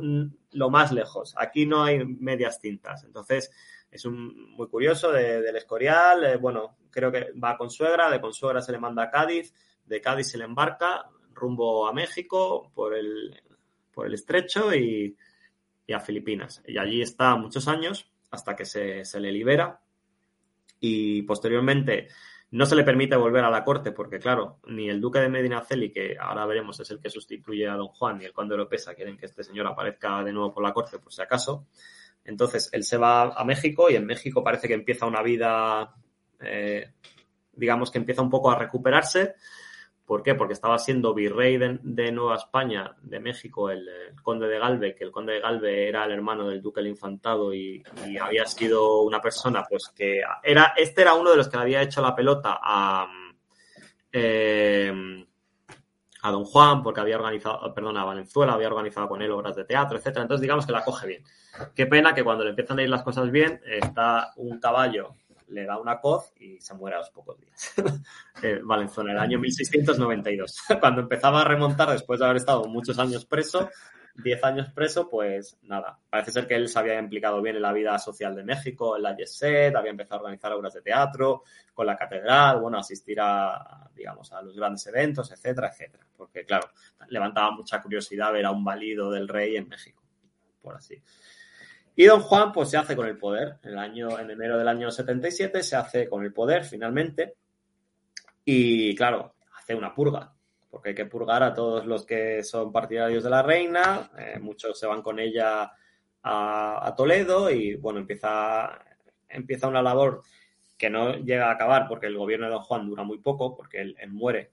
lo 0.51 0.69
más 0.69 0.91
lejos. 0.91 1.33
Aquí 1.37 1.65
no 1.65 1.83
hay 1.83 2.05
medias 2.05 2.59
tintas. 2.59 3.03
Entonces, 3.03 3.51
es 3.91 4.05
un, 4.05 4.51
muy 4.51 4.67
curioso 4.67 5.11
del 5.11 5.55
Escorial. 5.55 6.23
Eh, 6.23 6.37
bueno, 6.37 6.77
creo 6.91 7.11
que 7.11 7.31
va 7.33 7.57
con 7.57 7.69
suegra, 7.69 8.09
de 8.09 8.21
Consuegra 8.21 8.61
se 8.61 8.71
le 8.71 8.79
manda 8.79 9.03
a 9.03 9.09
Cádiz, 9.09 9.53
de 9.85 10.01
Cádiz 10.01 10.29
se 10.29 10.37
le 10.37 10.45
embarca 10.45 11.09
rumbo 11.33 11.87
a 11.87 11.93
México 11.93 12.71
por 12.73 12.93
el, 12.93 13.41
por 13.91 14.07
el 14.07 14.13
estrecho 14.13 14.73
y, 14.73 15.15
a 15.93 15.99
Filipinas. 15.99 16.61
Y 16.67 16.77
allí 16.77 17.01
está 17.01 17.35
muchos 17.35 17.67
años 17.67 18.11
hasta 18.29 18.55
que 18.55 18.63
se, 18.63 19.03
se 19.05 19.19
le 19.19 19.31
libera 19.31 19.81
y 20.79 21.23
posteriormente 21.23 22.09
no 22.51 22.65
se 22.65 22.75
le 22.75 22.83
permite 22.83 23.15
volver 23.15 23.43
a 23.43 23.49
la 23.49 23.63
corte 23.63 23.91
porque, 23.91 24.19
claro, 24.19 24.59
ni 24.67 24.89
el 24.89 25.01
duque 25.01 25.19
de 25.19 25.29
Medinaceli, 25.29 25.91
que 25.91 26.15
ahora 26.19 26.45
veremos 26.45 26.79
es 26.79 26.89
el 26.91 26.99
que 26.99 27.09
sustituye 27.09 27.67
a 27.67 27.75
don 27.75 27.87
Juan, 27.87 28.19
ni 28.19 28.25
el 28.25 28.33
conde 28.33 28.53
de 28.53 28.59
Lopesa 28.59 28.93
quieren 28.93 29.17
que 29.17 29.25
este 29.25 29.43
señor 29.43 29.65
aparezca 29.65 30.23
de 30.23 30.31
nuevo 30.31 30.53
por 30.53 30.63
la 30.63 30.73
corte 30.73 30.99
por 30.99 31.11
si 31.11 31.21
acaso. 31.21 31.67
Entonces, 32.29 32.69
él 32.71 32.83
se 32.83 32.97
va 32.97 33.33
a 33.33 33.43
México 33.43 33.89
y 33.89 33.95
en 33.95 34.05
México 34.05 34.43
parece 34.43 34.67
que 34.67 34.75
empieza 34.75 35.07
una 35.07 35.23
vida, 35.23 35.95
eh, 36.39 36.93
digamos 37.53 37.89
que 37.89 37.97
empieza 37.97 38.21
un 38.21 38.29
poco 38.29 38.51
a 38.51 38.55
recuperarse. 38.55 39.33
¿Por 40.05 40.21
qué? 40.23 40.35
Porque 40.35 40.53
estaba 40.53 40.77
siendo 40.77 41.13
virrey 41.13 41.57
de, 41.57 42.11
Nueva 42.11 42.35
España, 42.35 42.95
de 43.01 43.19
México, 43.19 43.69
el, 43.69 43.87
conde 44.23 44.47
de 44.47 44.59
Galve, 44.59 44.95
que 44.95 45.03
el 45.03 45.11
conde 45.11 45.33
de 45.33 45.39
Galve 45.39 45.87
era 45.87 46.05
el 46.05 46.11
hermano 46.11 46.47
del 46.47 46.61
duque 46.61 46.81
del 46.81 46.91
Infantado 46.91 47.53
y, 47.53 47.83
había 48.19 48.45
sido 48.45 49.01
una 49.01 49.21
persona, 49.21 49.63
pues 49.67 49.91
que 49.95 50.21
era, 50.43 50.73
este 50.77 51.01
era 51.01 51.13
uno 51.13 51.31
de 51.31 51.37
los 51.37 51.47
que 51.47 51.57
le 51.57 51.63
había 51.63 51.81
hecho 51.81 52.01
la 52.01 52.15
pelota 52.15 52.59
a, 52.61 53.07
eh, 54.11 55.25
a 56.21 56.31
Don 56.31 56.43
Juan, 56.43 56.83
porque 56.83 57.01
había 57.01 57.17
organizado, 57.17 57.73
perdón, 57.73 57.97
a 57.97 58.03
Valenzuela, 58.03 58.53
había 58.53 58.67
organizado 58.67 59.07
con 59.07 59.21
él 59.21 59.31
obras 59.31 59.55
de 59.55 59.65
teatro, 59.65 59.97
etcétera. 59.97 60.23
Entonces, 60.23 60.41
digamos 60.41 60.65
que 60.65 60.71
la 60.71 60.83
coge 60.83 61.07
bien. 61.07 61.23
Qué 61.75 61.85
pena 61.85 62.13
que 62.13 62.23
cuando 62.23 62.43
le 62.43 62.51
empiezan 62.51 62.79
a 62.79 62.83
ir 62.83 62.89
las 62.89 63.03
cosas 63.03 63.31
bien, 63.31 63.61
está 63.65 64.33
un 64.37 64.59
caballo, 64.59 65.15
le 65.49 65.65
da 65.65 65.77
una 65.77 65.99
coz 65.99 66.33
y 66.39 66.59
se 66.59 66.73
muere 66.73 66.95
a 66.97 66.99
los 66.99 67.09
pocos 67.09 67.39
días. 67.39 67.73
eh, 68.43 68.59
Valenzuela, 68.63 69.11
el 69.13 69.19
año 69.19 69.39
1692. 69.39 70.63
cuando 70.79 71.01
empezaba 71.01 71.41
a 71.41 71.45
remontar, 71.45 71.89
después 71.91 72.19
de 72.19 72.25
haber 72.25 72.37
estado 72.37 72.65
muchos 72.65 72.99
años 72.99 73.25
preso, 73.25 73.69
10 74.23 74.43
años 74.43 74.71
preso, 74.73 75.09
pues 75.09 75.57
nada, 75.63 75.99
parece 76.09 76.31
ser 76.31 76.47
que 76.47 76.55
él 76.55 76.67
se 76.67 76.79
había 76.79 76.99
implicado 76.99 77.41
bien 77.41 77.55
en 77.55 77.61
la 77.61 77.73
vida 77.73 77.97
social 77.99 78.35
de 78.35 78.43
México, 78.43 78.95
en 78.95 79.03
la 79.03 79.15
Yeset, 79.15 79.75
había 79.75 79.91
empezado 79.91 80.15
a 80.15 80.23
organizar 80.23 80.51
obras 80.53 80.73
de 80.73 80.81
teatro, 80.81 81.43
con 81.73 81.85
la 81.85 81.95
catedral, 81.95 82.59
bueno, 82.59 82.77
asistir 82.77 83.19
a, 83.21 83.89
digamos, 83.95 84.31
a 84.31 84.41
los 84.41 84.55
grandes 84.55 84.85
eventos, 84.87 85.31
etcétera, 85.31 85.69
etcétera. 85.69 86.05
Porque, 86.15 86.45
claro, 86.45 86.69
levantaba 87.09 87.51
mucha 87.51 87.81
curiosidad 87.81 88.33
ver 88.33 88.45
a 88.45 88.51
un 88.51 88.63
valido 88.63 89.11
del 89.11 89.27
rey 89.27 89.55
en 89.55 89.67
México, 89.67 90.03
por 90.61 90.75
así. 90.75 91.01
Y 91.95 92.05
don 92.05 92.21
Juan, 92.21 92.51
pues 92.51 92.69
se 92.69 92.77
hace 92.77 92.95
con 92.95 93.07
el 93.07 93.17
poder. 93.17 93.59
En, 93.63 93.71
el 93.71 93.77
año, 93.77 94.19
en 94.19 94.31
enero 94.31 94.57
del 94.57 94.67
año 94.67 94.91
77 94.91 95.63
se 95.63 95.75
hace 95.75 96.07
con 96.07 96.23
el 96.23 96.33
poder, 96.33 96.63
finalmente. 96.63 97.35
Y, 98.45 98.95
claro, 98.95 99.35
hace 99.57 99.75
una 99.75 99.93
purga 99.93 100.33
porque 100.69 100.89
hay 100.89 100.95
que 100.95 101.05
purgar 101.05 101.43
a 101.43 101.53
todos 101.53 101.85
los 101.85 102.05
que 102.05 102.43
son 102.43 102.71
partidarios 102.71 103.23
de 103.23 103.29
la 103.29 103.41
reina, 103.41 104.11
eh, 104.17 104.39
muchos 104.39 104.79
se 104.79 104.87
van 104.87 105.01
con 105.01 105.19
ella 105.19 105.71
a, 106.23 106.93
Toledo 106.95 107.49
y 107.49 107.75
bueno, 107.75 107.99
empieza, 107.99 108.85
empieza 109.29 109.67
una 109.67 109.81
labor 109.81 110.21
que 110.77 110.89
no 110.89 111.13
llega 111.13 111.47
a 111.47 111.53
acabar 111.53 111.87
porque 111.87 112.07
el 112.07 112.17
gobierno 112.17 112.45
de 112.45 112.53
Don 112.53 112.63
Juan 112.63 112.87
dura 112.87 113.03
muy 113.03 113.19
poco, 113.19 113.55
porque 113.55 113.81
él, 113.81 113.95
muere, 114.09 114.51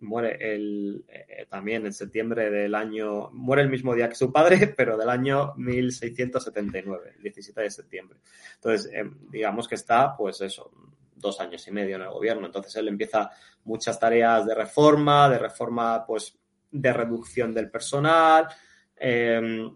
muere 0.00 0.36
el, 0.40 1.04
eh, 1.08 1.46
también 1.48 1.86
en 1.86 1.92
septiembre 1.92 2.50
del 2.50 2.74
año, 2.74 3.30
muere 3.30 3.62
el 3.62 3.70
mismo 3.70 3.94
día 3.94 4.08
que 4.08 4.14
su 4.14 4.32
padre, 4.32 4.66
pero 4.76 4.96
del 4.96 5.08
año 5.08 5.54
1679, 5.56 7.14
el 7.16 7.22
17 7.22 7.60
de 7.60 7.70
septiembre. 7.70 8.18
Entonces, 8.56 8.90
em, 8.92 9.16
digamos 9.30 9.68
que 9.68 9.76
está, 9.76 10.16
pues 10.16 10.40
eso, 10.40 10.70
dos 11.18 11.40
años 11.40 11.66
y 11.68 11.70
medio 11.70 11.96
en 11.96 12.02
el 12.02 12.10
gobierno. 12.10 12.46
Entonces 12.46 12.74
él 12.76 12.88
empieza 12.88 13.30
muchas 13.64 13.98
tareas 13.98 14.46
de 14.46 14.54
reforma, 14.54 15.28
de 15.28 15.38
reforma, 15.38 16.04
pues, 16.06 16.38
de 16.70 16.92
reducción 16.92 17.54
del 17.54 17.70
personal, 17.70 18.48
em, 18.96 19.74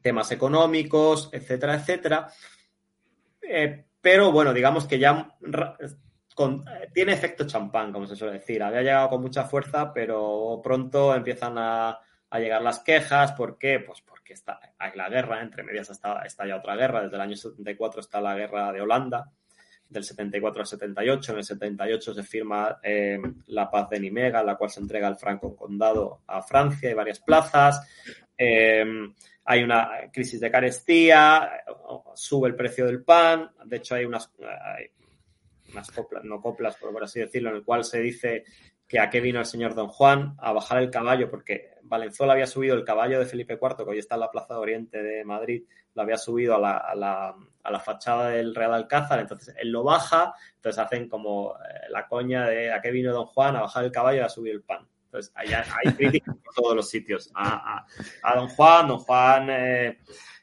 temas 0.00 0.30
económicos, 0.32 1.30
etcétera, 1.32 1.74
etcétera. 1.74 2.28
Eh, 3.40 3.84
pero 4.00 4.32
bueno, 4.32 4.52
digamos 4.52 4.86
que 4.86 4.98
ya 4.98 5.36
tiene 6.92 7.12
efecto 7.12 7.46
champán, 7.46 7.92
como 7.92 8.06
se 8.06 8.16
suele 8.16 8.34
decir. 8.34 8.62
Había 8.62 8.82
llegado 8.82 9.10
con 9.10 9.22
mucha 9.22 9.44
fuerza, 9.44 9.92
pero 9.92 10.60
pronto 10.62 11.14
empiezan 11.14 11.54
a, 11.58 11.98
llegar 12.32 12.62
las 12.62 12.80
quejas. 12.80 13.32
¿Por 13.32 13.58
qué? 13.58 13.78
Pues 13.80 14.00
porque 14.00 14.32
está, 14.32 14.58
hay 14.78 14.92
la 14.96 15.08
guerra, 15.08 15.42
entre 15.42 15.62
medias 15.62 15.90
está, 15.90 16.22
está 16.22 16.46
ya 16.46 16.56
otra 16.56 16.74
guerra. 16.76 17.02
Desde 17.02 17.16
el 17.16 17.22
año 17.22 17.36
74 17.36 18.00
está 18.00 18.20
la 18.20 18.34
guerra 18.34 18.72
de 18.72 18.80
Holanda 18.80 19.30
del 19.92 20.04
74 20.04 20.60
al 20.62 20.66
78. 20.66 21.32
En 21.32 21.38
el 21.38 21.44
78 21.44 22.14
se 22.14 22.22
firma 22.22 22.78
eh, 22.82 23.20
la 23.48 23.70
paz 23.70 23.90
de 23.90 24.00
Nimega, 24.00 24.42
la 24.42 24.56
cual 24.56 24.70
se 24.70 24.80
entrega 24.80 25.08
el 25.08 25.16
Franco 25.16 25.54
Condado 25.54 26.22
a 26.26 26.42
Francia 26.42 26.90
y 26.90 26.94
varias 26.94 27.20
plazas. 27.20 27.80
Eh, 28.36 28.84
hay 29.44 29.62
una 29.62 29.90
crisis 30.12 30.40
de 30.40 30.50
carestía, 30.50 31.50
sube 32.14 32.48
el 32.48 32.54
precio 32.54 32.86
del 32.86 33.02
pan. 33.02 33.50
De 33.64 33.76
hecho, 33.76 33.94
hay 33.94 34.04
unas, 34.04 34.30
unas 35.72 35.90
coplas, 35.90 36.24
no 36.24 36.40
coplas, 36.40 36.76
por 36.76 37.02
así 37.02 37.20
decirlo, 37.20 37.50
en 37.50 37.56
el 37.56 37.64
cual 37.64 37.84
se 37.84 38.00
dice 38.00 38.44
que 38.92 39.00
a 39.00 39.08
qué 39.08 39.22
vino 39.22 39.40
el 39.40 39.46
señor 39.46 39.74
Don 39.74 39.88
Juan 39.88 40.34
a 40.36 40.52
bajar 40.52 40.82
el 40.82 40.90
caballo, 40.90 41.30
porque 41.30 41.78
Valenzuela 41.84 42.34
había 42.34 42.46
subido 42.46 42.74
el 42.74 42.84
caballo 42.84 43.18
de 43.18 43.24
Felipe 43.24 43.54
IV, 43.54 43.76
que 43.76 43.90
hoy 43.90 43.98
está 43.98 44.16
en 44.16 44.20
la 44.20 44.30
Plaza 44.30 44.52
de 44.52 44.60
Oriente 44.60 45.02
de 45.02 45.24
Madrid, 45.24 45.62
lo 45.94 46.02
había 46.02 46.18
subido 46.18 46.56
a 46.56 46.58
la, 46.58 46.76
a 46.76 46.94
la, 46.94 47.34
a 47.62 47.70
la 47.70 47.80
fachada 47.80 48.28
del 48.28 48.54
Real 48.54 48.74
Alcázar, 48.74 49.20
entonces 49.20 49.54
él 49.58 49.70
lo 49.70 49.82
baja, 49.82 50.34
entonces 50.56 50.78
hacen 50.78 51.08
como 51.08 51.54
eh, 51.54 51.88
la 51.88 52.06
coña 52.06 52.46
de 52.46 52.70
a 52.70 52.82
qué 52.82 52.90
vino 52.90 53.14
Don 53.14 53.24
Juan 53.24 53.56
a 53.56 53.62
bajar 53.62 53.82
el 53.82 53.92
caballo 53.92 54.18
y 54.18 54.24
a 54.24 54.28
subir 54.28 54.52
el 54.52 54.62
pan. 54.62 54.86
Entonces, 55.06 55.32
hay, 55.36 55.54
hay 55.54 55.94
críticas 55.94 56.36
por 56.36 56.54
todos 56.54 56.76
los 56.76 56.90
sitios. 56.90 57.32
A, 57.34 57.86
don 58.34 58.48
Juan, 58.48 58.88
don 58.88 58.98
Juan 58.98 59.48
eh, 59.48 60.00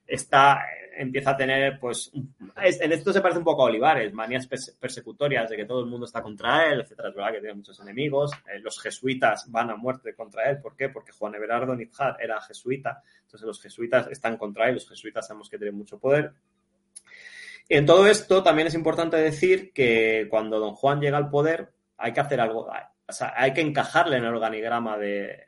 está, 0.07 0.63
empieza 0.99 1.31
a 1.31 1.37
tener, 1.37 1.79
pues, 1.79 2.11
en 2.13 2.91
esto 2.91 3.13
se 3.13 3.21
parece 3.21 3.39
un 3.39 3.45
poco 3.45 3.63
a 3.63 3.65
Olivares, 3.65 4.13
manías 4.13 4.47
persecutorias 4.47 5.49
de 5.49 5.55
que 5.55 5.65
todo 5.65 5.79
el 5.79 5.85
mundo 5.85 6.05
está 6.05 6.21
contra 6.21 6.71
él, 6.71 6.81
etcétera. 6.81 7.09
Es 7.09 7.15
verdad 7.15 7.31
que 7.31 7.39
tiene 7.39 7.55
muchos 7.55 7.79
enemigos. 7.79 8.31
Eh, 8.53 8.59
los 8.59 8.79
jesuitas 8.81 9.49
van 9.49 9.69
a 9.69 9.75
muerte 9.75 10.13
contra 10.13 10.49
él. 10.49 10.59
¿Por 10.59 10.75
qué? 10.75 10.89
Porque 10.89 11.13
Juan 11.13 11.35
Everardo 11.35 11.75
Nizar 11.75 12.17
era 12.19 12.41
jesuita. 12.41 13.01
Entonces, 13.21 13.47
los 13.47 13.61
jesuitas 13.61 14.07
están 14.07 14.37
contra 14.37 14.67
él. 14.67 14.75
Los 14.75 14.89
jesuitas 14.89 15.27
sabemos 15.27 15.49
que 15.49 15.57
tienen 15.57 15.77
mucho 15.77 15.99
poder. 15.99 16.33
En 17.69 17.85
todo 17.85 18.07
esto 18.07 18.43
también 18.43 18.67
es 18.67 18.73
importante 18.73 19.15
decir 19.17 19.71
que 19.73 20.27
cuando 20.29 20.59
don 20.59 20.73
Juan 20.73 20.99
llega 20.99 21.17
al 21.17 21.29
poder 21.29 21.69
hay 21.97 22.13
que 22.13 22.19
hacer 22.19 22.41
algo, 22.41 22.67
o 23.07 23.11
sea, 23.11 23.33
hay 23.35 23.53
que 23.53 23.61
encajarle 23.61 24.17
en 24.17 24.23
el 24.23 24.33
organigrama 24.33 24.97
de, 24.97 25.45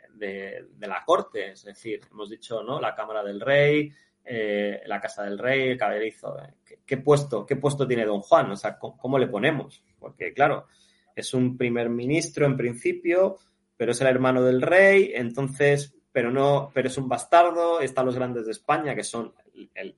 la 0.80 1.04
corte, 1.06 1.52
es 1.52 1.64
decir, 1.64 2.02
hemos 2.12 2.30
dicho, 2.30 2.62
¿no? 2.62 2.80
La 2.80 2.94
Cámara 2.94 3.24
del 3.24 3.42
Rey, 3.42 3.92
eh, 4.24 4.82
la 4.86 5.00
Casa 5.00 5.24
del 5.24 5.38
Rey, 5.38 5.70
el 5.70 5.78
Caballerizo. 5.78 6.38
¿Qué, 6.86 6.98
puesto, 6.98 7.46
¿Qué 7.46 7.56
puesto 7.56 7.88
tiene 7.88 8.06
don 8.06 8.22
Juan? 8.22 8.52
O 8.52 8.56
sea, 8.56 8.78
¿cómo, 8.78 9.18
le 9.18 9.28
ponemos? 9.28 9.84
Porque, 10.00 10.34
claro, 10.34 10.68
es 11.16 11.34
un 11.34 11.58
primer 11.58 11.90
ministro 11.90 12.46
en 12.46 12.58
principio, 12.58 13.38
pero 13.78 13.92
es 13.92 14.02
el 14.02 14.08
hermano 14.08 14.44
del 14.44 14.62
rey, 14.62 15.12
entonces, 15.16 15.96
pero 16.12 16.32
no, 16.32 16.72
pero 16.74 16.88
es 16.88 16.98
un 16.98 17.10
bastardo, 17.10 17.82
están 17.82 18.06
los 18.06 18.16
grandes 18.16 18.46
de 18.46 18.52
España, 18.52 18.96
que 18.96 19.04
son 19.04 19.34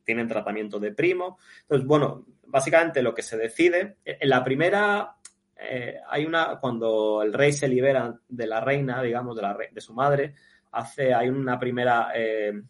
tienen 0.03 0.27
tratamiento 0.27 0.79
de 0.79 0.91
primo. 0.91 1.37
Entonces, 1.61 1.87
bueno, 1.87 2.25
básicamente 2.47 3.01
lo 3.01 3.13
que 3.13 3.21
se 3.21 3.37
decide, 3.37 3.97
en 4.05 4.29
la 4.29 4.43
primera, 4.43 5.15
eh, 5.57 5.99
hay 6.09 6.25
una, 6.25 6.59
cuando 6.59 7.21
el 7.21 7.33
rey 7.33 7.53
se 7.53 7.67
libera 7.67 8.19
de 8.27 8.47
la 8.47 8.59
reina, 8.59 9.01
digamos, 9.01 9.35
de, 9.35 9.41
la, 9.41 9.57
de 9.71 9.81
su 9.81 9.93
madre, 9.93 10.33
hace, 10.71 11.13
hay 11.13 11.29
una 11.29 11.59
primera 11.59 12.11
eh, 12.15 12.61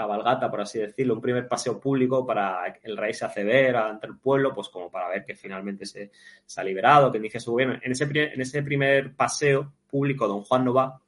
cabalgata, 0.00 0.50
por 0.50 0.62
así 0.62 0.78
decirlo, 0.78 1.14
un 1.14 1.20
primer 1.20 1.46
paseo 1.46 1.78
público 1.78 2.24
para 2.26 2.74
el 2.82 2.96
rey 2.96 3.12
se 3.12 3.26
hace 3.26 3.44
ver 3.44 3.76
ante 3.76 4.06
el 4.06 4.18
pueblo, 4.18 4.54
pues 4.54 4.70
como 4.70 4.90
para 4.90 5.10
ver 5.10 5.26
que 5.26 5.34
finalmente 5.34 5.84
se, 5.84 6.10
ha 6.56 6.64
liberado, 6.64 7.12
que 7.12 7.18
inicia 7.18 7.38
su 7.38 7.52
gobierno. 7.52 7.78
En 7.82 7.92
ese, 7.92 8.04
en 8.04 8.40
ese 8.40 8.62
primer 8.62 9.14
paseo 9.14 9.74
público, 9.86 10.26
don 10.26 10.42
Juan 10.42 10.64
no 10.64 10.72
va, 10.72 11.02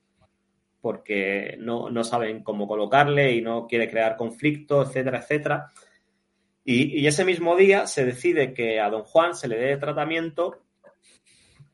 porque 0.82 1.56
no, 1.58 2.04
saben 2.04 2.42
cómo 2.42 2.68
colocarle 2.68 3.32
y 3.32 3.40
no 3.40 3.66
quiere 3.66 3.88
crear 3.88 4.16
conflicto, 4.16 4.82
etcétera, 4.82 5.20
etcétera. 5.20 5.72
Y, 6.64 7.06
ese 7.06 7.24
mismo 7.24 7.56
día 7.56 7.86
se 7.86 8.04
decide 8.04 8.52
que 8.52 8.78
a 8.78 8.90
don 8.90 9.04
Juan 9.04 9.34
se 9.34 9.48
le 9.48 9.56
dé 9.58 9.76
tratamiento 9.78 10.64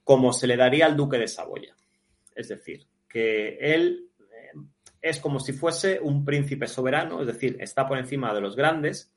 como 0.05 0.33
se 0.33 0.47
le 0.47 0.57
daría 0.57 0.87
al 0.87 0.97
duque 0.97 1.19
de 1.19 1.27
Saboya. 1.27 1.75
Es 2.35 2.49
decir, 2.49 2.87
que 3.09 3.59
él 3.61 4.08
es 5.01 5.21
como 5.21 5.41
si 5.41 5.53
fuese 5.53 6.01
un 6.01 6.25
príncipe 6.25 6.67
soberano, 6.67 7.21
es 7.21 7.27
decir, 7.27 7.57
está 7.61 7.87
por 7.87 7.99
encima 7.99 8.35
de 8.35 8.41
los 8.41 8.57
grandes, 8.57 9.13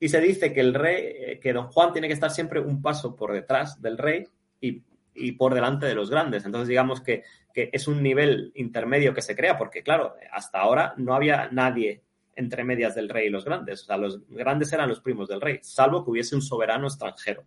y 0.00 0.08
se 0.08 0.20
dice 0.20 0.52
que 0.52 0.60
el 0.60 0.74
rey, 0.74 0.96
eh, 1.04 1.40
que 1.40 1.52
don 1.52 1.68
Juan 1.68 1.92
tiene 1.92 2.08
que 2.08 2.14
estar 2.14 2.30
siempre 2.30 2.60
un 2.60 2.82
paso 2.82 3.14
por 3.14 3.32
detrás 3.32 3.80
del 3.80 3.96
rey 3.96 4.26
y 4.60 4.82
y 5.14 5.32
por 5.32 5.54
delante 5.54 5.86
de 5.86 5.94
los 5.94 6.10
grandes. 6.10 6.44
Entonces, 6.44 6.68
digamos 6.68 7.00
que, 7.00 7.22
es 7.54 7.86
un 7.86 8.02
nivel 8.02 8.50
intermedio 8.56 9.14
que 9.14 9.22
se 9.22 9.36
crea, 9.36 9.56
porque, 9.56 9.82
claro, 9.82 10.16
hasta 10.32 10.58
ahora 10.58 10.92
no 10.96 11.14
había 11.14 11.48
nadie 11.52 12.02
entre 12.34 12.64
medias 12.64 12.96
del 12.96 13.08
rey 13.08 13.28
y 13.28 13.30
los 13.30 13.44
grandes. 13.44 13.82
O 13.82 13.84
sea, 13.84 13.96
los 13.96 14.28
grandes 14.28 14.72
eran 14.72 14.88
los 14.88 15.00
primos 15.00 15.28
del 15.28 15.40
rey, 15.40 15.60
salvo 15.62 16.04
que 16.04 16.10
hubiese 16.10 16.34
un 16.34 16.42
soberano 16.42 16.88
extranjero. 16.88 17.44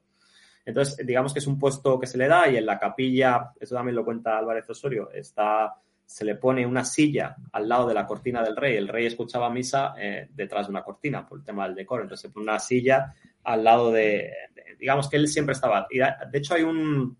Entonces, 0.66 1.06
digamos 1.06 1.34
que 1.34 1.40
es 1.40 1.48
un 1.48 1.60
puesto 1.60 2.00
que 2.00 2.08
se 2.08 2.18
le 2.18 2.28
da 2.28 2.48
y 2.50 2.56
en 2.56 2.66
la 2.66 2.80
capilla, 2.80 3.52
eso 3.60 3.76
también 3.76 3.96
lo 3.96 4.06
cuenta 4.06 4.38
Álvarez 4.38 4.70
Osorio, 4.70 5.12
está, 5.12 5.76
se 6.08 6.24
le 6.24 6.36
pone 6.36 6.66
una 6.66 6.86
silla 6.86 7.36
al 7.52 7.68
lado 7.68 7.86
de 7.86 7.94
la 7.94 8.08
cortina 8.08 8.42
del 8.42 8.56
rey. 8.56 8.78
El 8.78 8.88
rey 8.88 9.06
escuchaba 9.06 9.50
misa 9.50 9.94
eh, 10.00 10.30
detrás 10.34 10.68
de 10.68 10.72
una 10.72 10.82
cortina 10.82 11.28
por 11.28 11.38
el 11.38 11.44
tema 11.44 11.68
del 11.68 11.76
decoro. 11.76 12.04
Entonces 12.04 12.22
se 12.22 12.34
pone 12.34 12.46
una 12.46 12.60
silla 12.60 13.14
al 13.44 13.62
lado 13.62 13.92
de, 13.92 14.32
digamos 14.80 15.10
que 15.10 15.18
él 15.18 15.28
siempre 15.28 15.52
estaba. 15.52 15.86
Y 15.92 16.00
de 16.00 16.38
hecho 16.38 16.56
hay 16.56 16.64
un, 16.64 17.18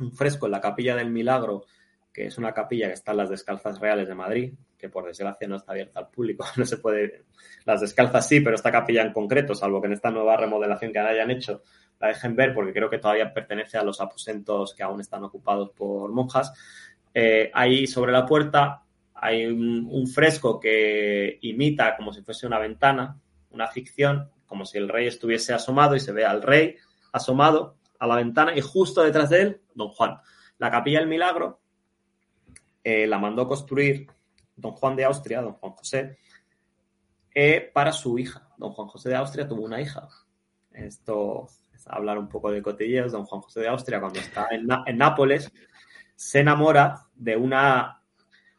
un 0.00 0.12
fresco 0.12 0.46
en 0.46 0.52
la 0.52 0.62
Capilla 0.62 0.96
del 0.96 1.10
Milagro, 1.10 1.66
que 2.10 2.24
es 2.24 2.38
una 2.38 2.54
capilla 2.54 2.86
que 2.86 2.94
está 2.94 3.10
en 3.10 3.18
las 3.18 3.28
Descalzas 3.28 3.78
Reales 3.78 4.08
de 4.08 4.14
Madrid, 4.14 4.54
que 4.78 4.88
por 4.88 5.04
desgracia 5.04 5.46
no 5.46 5.56
está 5.56 5.72
abierta 5.72 6.00
al 6.00 6.08
público, 6.08 6.46
no 6.56 6.64
se 6.64 6.78
puede, 6.78 7.24
las 7.66 7.82
descalzas 7.82 8.26
sí, 8.26 8.40
pero 8.40 8.56
esta 8.56 8.72
capilla 8.72 9.02
en 9.02 9.12
concreto, 9.12 9.54
salvo 9.54 9.82
que 9.82 9.88
en 9.88 9.92
esta 9.92 10.10
nueva 10.10 10.36
remodelación 10.36 10.92
que 10.92 10.98
hayan 10.98 11.30
hecho, 11.30 11.62
la 11.98 12.08
dejen 12.08 12.36
ver 12.36 12.54
porque 12.54 12.72
creo 12.72 12.90
que 12.90 12.98
todavía 12.98 13.32
pertenece 13.32 13.78
a 13.78 13.82
los 13.82 14.00
aposentos 14.00 14.74
que 14.74 14.82
aún 14.82 15.00
están 15.00 15.24
ocupados 15.24 15.70
por 15.70 16.12
monjas. 16.12 16.52
Eh, 17.18 17.50
ahí 17.54 17.86
sobre 17.86 18.12
la 18.12 18.26
puerta 18.26 18.82
hay 19.14 19.46
un, 19.46 20.06
fresco 20.06 20.60
que 20.60 21.38
imita 21.40 21.96
como 21.96 22.12
si 22.12 22.20
fuese 22.20 22.46
una 22.46 22.58
ventana, 22.58 23.18
una 23.52 23.68
ficción, 23.68 24.30
como 24.44 24.66
si 24.66 24.76
el 24.76 24.86
rey 24.86 25.06
estuviese 25.06 25.54
asomado 25.54 25.96
y 25.96 26.00
se 26.00 26.12
ve 26.12 26.26
al 26.26 26.42
rey 26.42 26.76
asomado 27.12 27.78
a 27.98 28.06
la 28.06 28.16
ventana 28.16 28.54
y 28.54 28.60
justo 28.60 29.02
detrás 29.02 29.30
de 29.30 29.40
él, 29.40 29.60
don 29.74 29.88
Juan. 29.88 30.18
La 30.58 30.70
capilla 30.70 30.98
del 30.98 31.08
milagro 31.08 31.58
eh, 32.84 33.06
la 33.06 33.18
mandó 33.18 33.48
construir 33.48 34.06
don 34.54 34.72
Juan 34.72 34.94
de 34.94 35.06
Austria, 35.06 35.40
don 35.40 35.54
Juan 35.54 35.72
José, 35.72 36.18
eh, 37.34 37.70
para 37.72 37.92
su 37.92 38.18
hija. 38.18 38.46
Don 38.58 38.72
Juan 38.72 38.88
José 38.88 39.08
de 39.08 39.16
Austria 39.16 39.48
tuvo 39.48 39.62
una 39.62 39.80
hija. 39.80 40.06
Esto 40.70 41.48
es 41.74 41.88
hablar 41.88 42.18
un 42.18 42.28
poco 42.28 42.50
de 42.50 42.60
cotilleos. 42.60 43.12
Don 43.12 43.24
Juan 43.24 43.40
José 43.40 43.60
de 43.60 43.68
Austria, 43.68 44.00
cuando 44.00 44.20
está 44.20 44.48
en, 44.50 44.98
Nápoles, 44.98 45.50
se 46.16 46.40
enamora 46.40 47.06
de 47.14 47.36
una, 47.36 48.02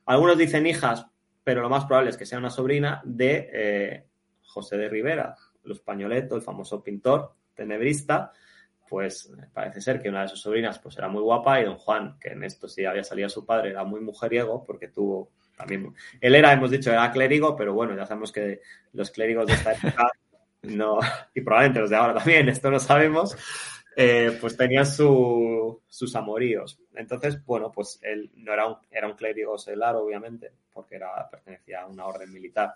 algunos 0.06 0.38
dicen 0.38 0.66
hijas, 0.66 1.06
pero 1.44 1.62
lo 1.62 1.70
más 1.70 1.86
probable 1.86 2.12
es 2.12 2.18
que 2.18 2.26
sea 2.26 2.38
una 2.38 2.50
sobrina 2.50 3.02
de 3.04 3.50
eh, 3.52 4.06
José 4.44 4.78
de 4.78 4.88
Rivera, 4.88 5.36
el 5.66 5.72
españoleto, 5.72 6.36
el 6.36 6.42
famoso 6.42 6.82
pintor 6.82 7.34
tenebrista, 7.54 8.32
pues 8.88 9.32
parece 9.54 9.82
ser 9.82 10.02
que 10.02 10.10
una 10.10 10.22
de 10.22 10.30
sus 10.30 10.42
sobrinas 10.42 10.80
pues 10.80 10.98
era 10.98 11.10
muy 11.10 11.22
guapa 11.22 11.60
y 11.60 11.66
don 11.66 11.76
Juan, 11.76 12.18
que 12.20 12.30
en 12.30 12.44
esto 12.44 12.68
sí 12.68 12.86
había 12.86 13.04
salido 13.04 13.28
su 13.28 13.46
padre, 13.46 13.72
era 13.72 13.84
muy 13.84 14.00
mujeriego 14.00 14.64
porque 14.64 14.88
tuvo 14.88 15.32
también... 15.58 15.94
Él 16.22 16.36
era, 16.36 16.54
hemos 16.54 16.72
dicho, 16.72 16.92
era 16.92 17.12
clérigo, 17.12 17.56
pero 17.56 17.74
bueno, 17.74 17.96
ya 17.96 18.06
sabemos 18.06 18.32
que 18.32 18.62
los 18.94 19.12
clérigos 19.12 19.48
de 19.48 19.54
esta 19.54 19.74
época 19.74 20.12
no, 20.62 21.00
y 21.34 21.42
probablemente 21.42 21.82
los 21.82 21.90
de 21.90 21.96
ahora 21.96 22.14
también, 22.14 22.48
esto 22.50 22.70
no 22.70 22.80
sabemos, 22.80 23.36
eh, 24.00 24.38
pues 24.40 24.56
tenían 24.56 24.86
sus 24.86 26.16
amoríos. 26.16 26.80
Entonces, 26.94 27.44
bueno, 27.44 27.72
pues 27.72 28.00
él 28.04 28.32
no 28.36 28.54
era 28.54 28.68
un, 28.68 28.78
era 28.92 29.08
un 29.08 29.16
clérigo 29.16 29.58
seglar, 29.58 29.96
obviamente, 29.96 30.52
porque 30.72 30.98
era, 30.98 31.28
pertenecía 31.28 31.82
a 31.82 31.88
una 31.88 32.06
orden 32.06 32.32
militar, 32.32 32.76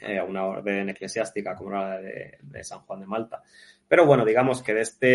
eh, 0.00 0.18
a 0.18 0.24
una 0.24 0.44
orden 0.44 0.90
eclesiástica 0.90 1.56
como 1.56 1.72
la 1.72 1.98
de, 1.98 2.38
de 2.40 2.62
San 2.62 2.80
Juan 2.82 3.00
de 3.00 3.06
Malta. 3.06 3.42
Pero 3.88 4.06
bueno, 4.06 4.24
digamos 4.24 4.62
que 4.62 4.72
de, 4.72 4.82
este, 4.82 5.06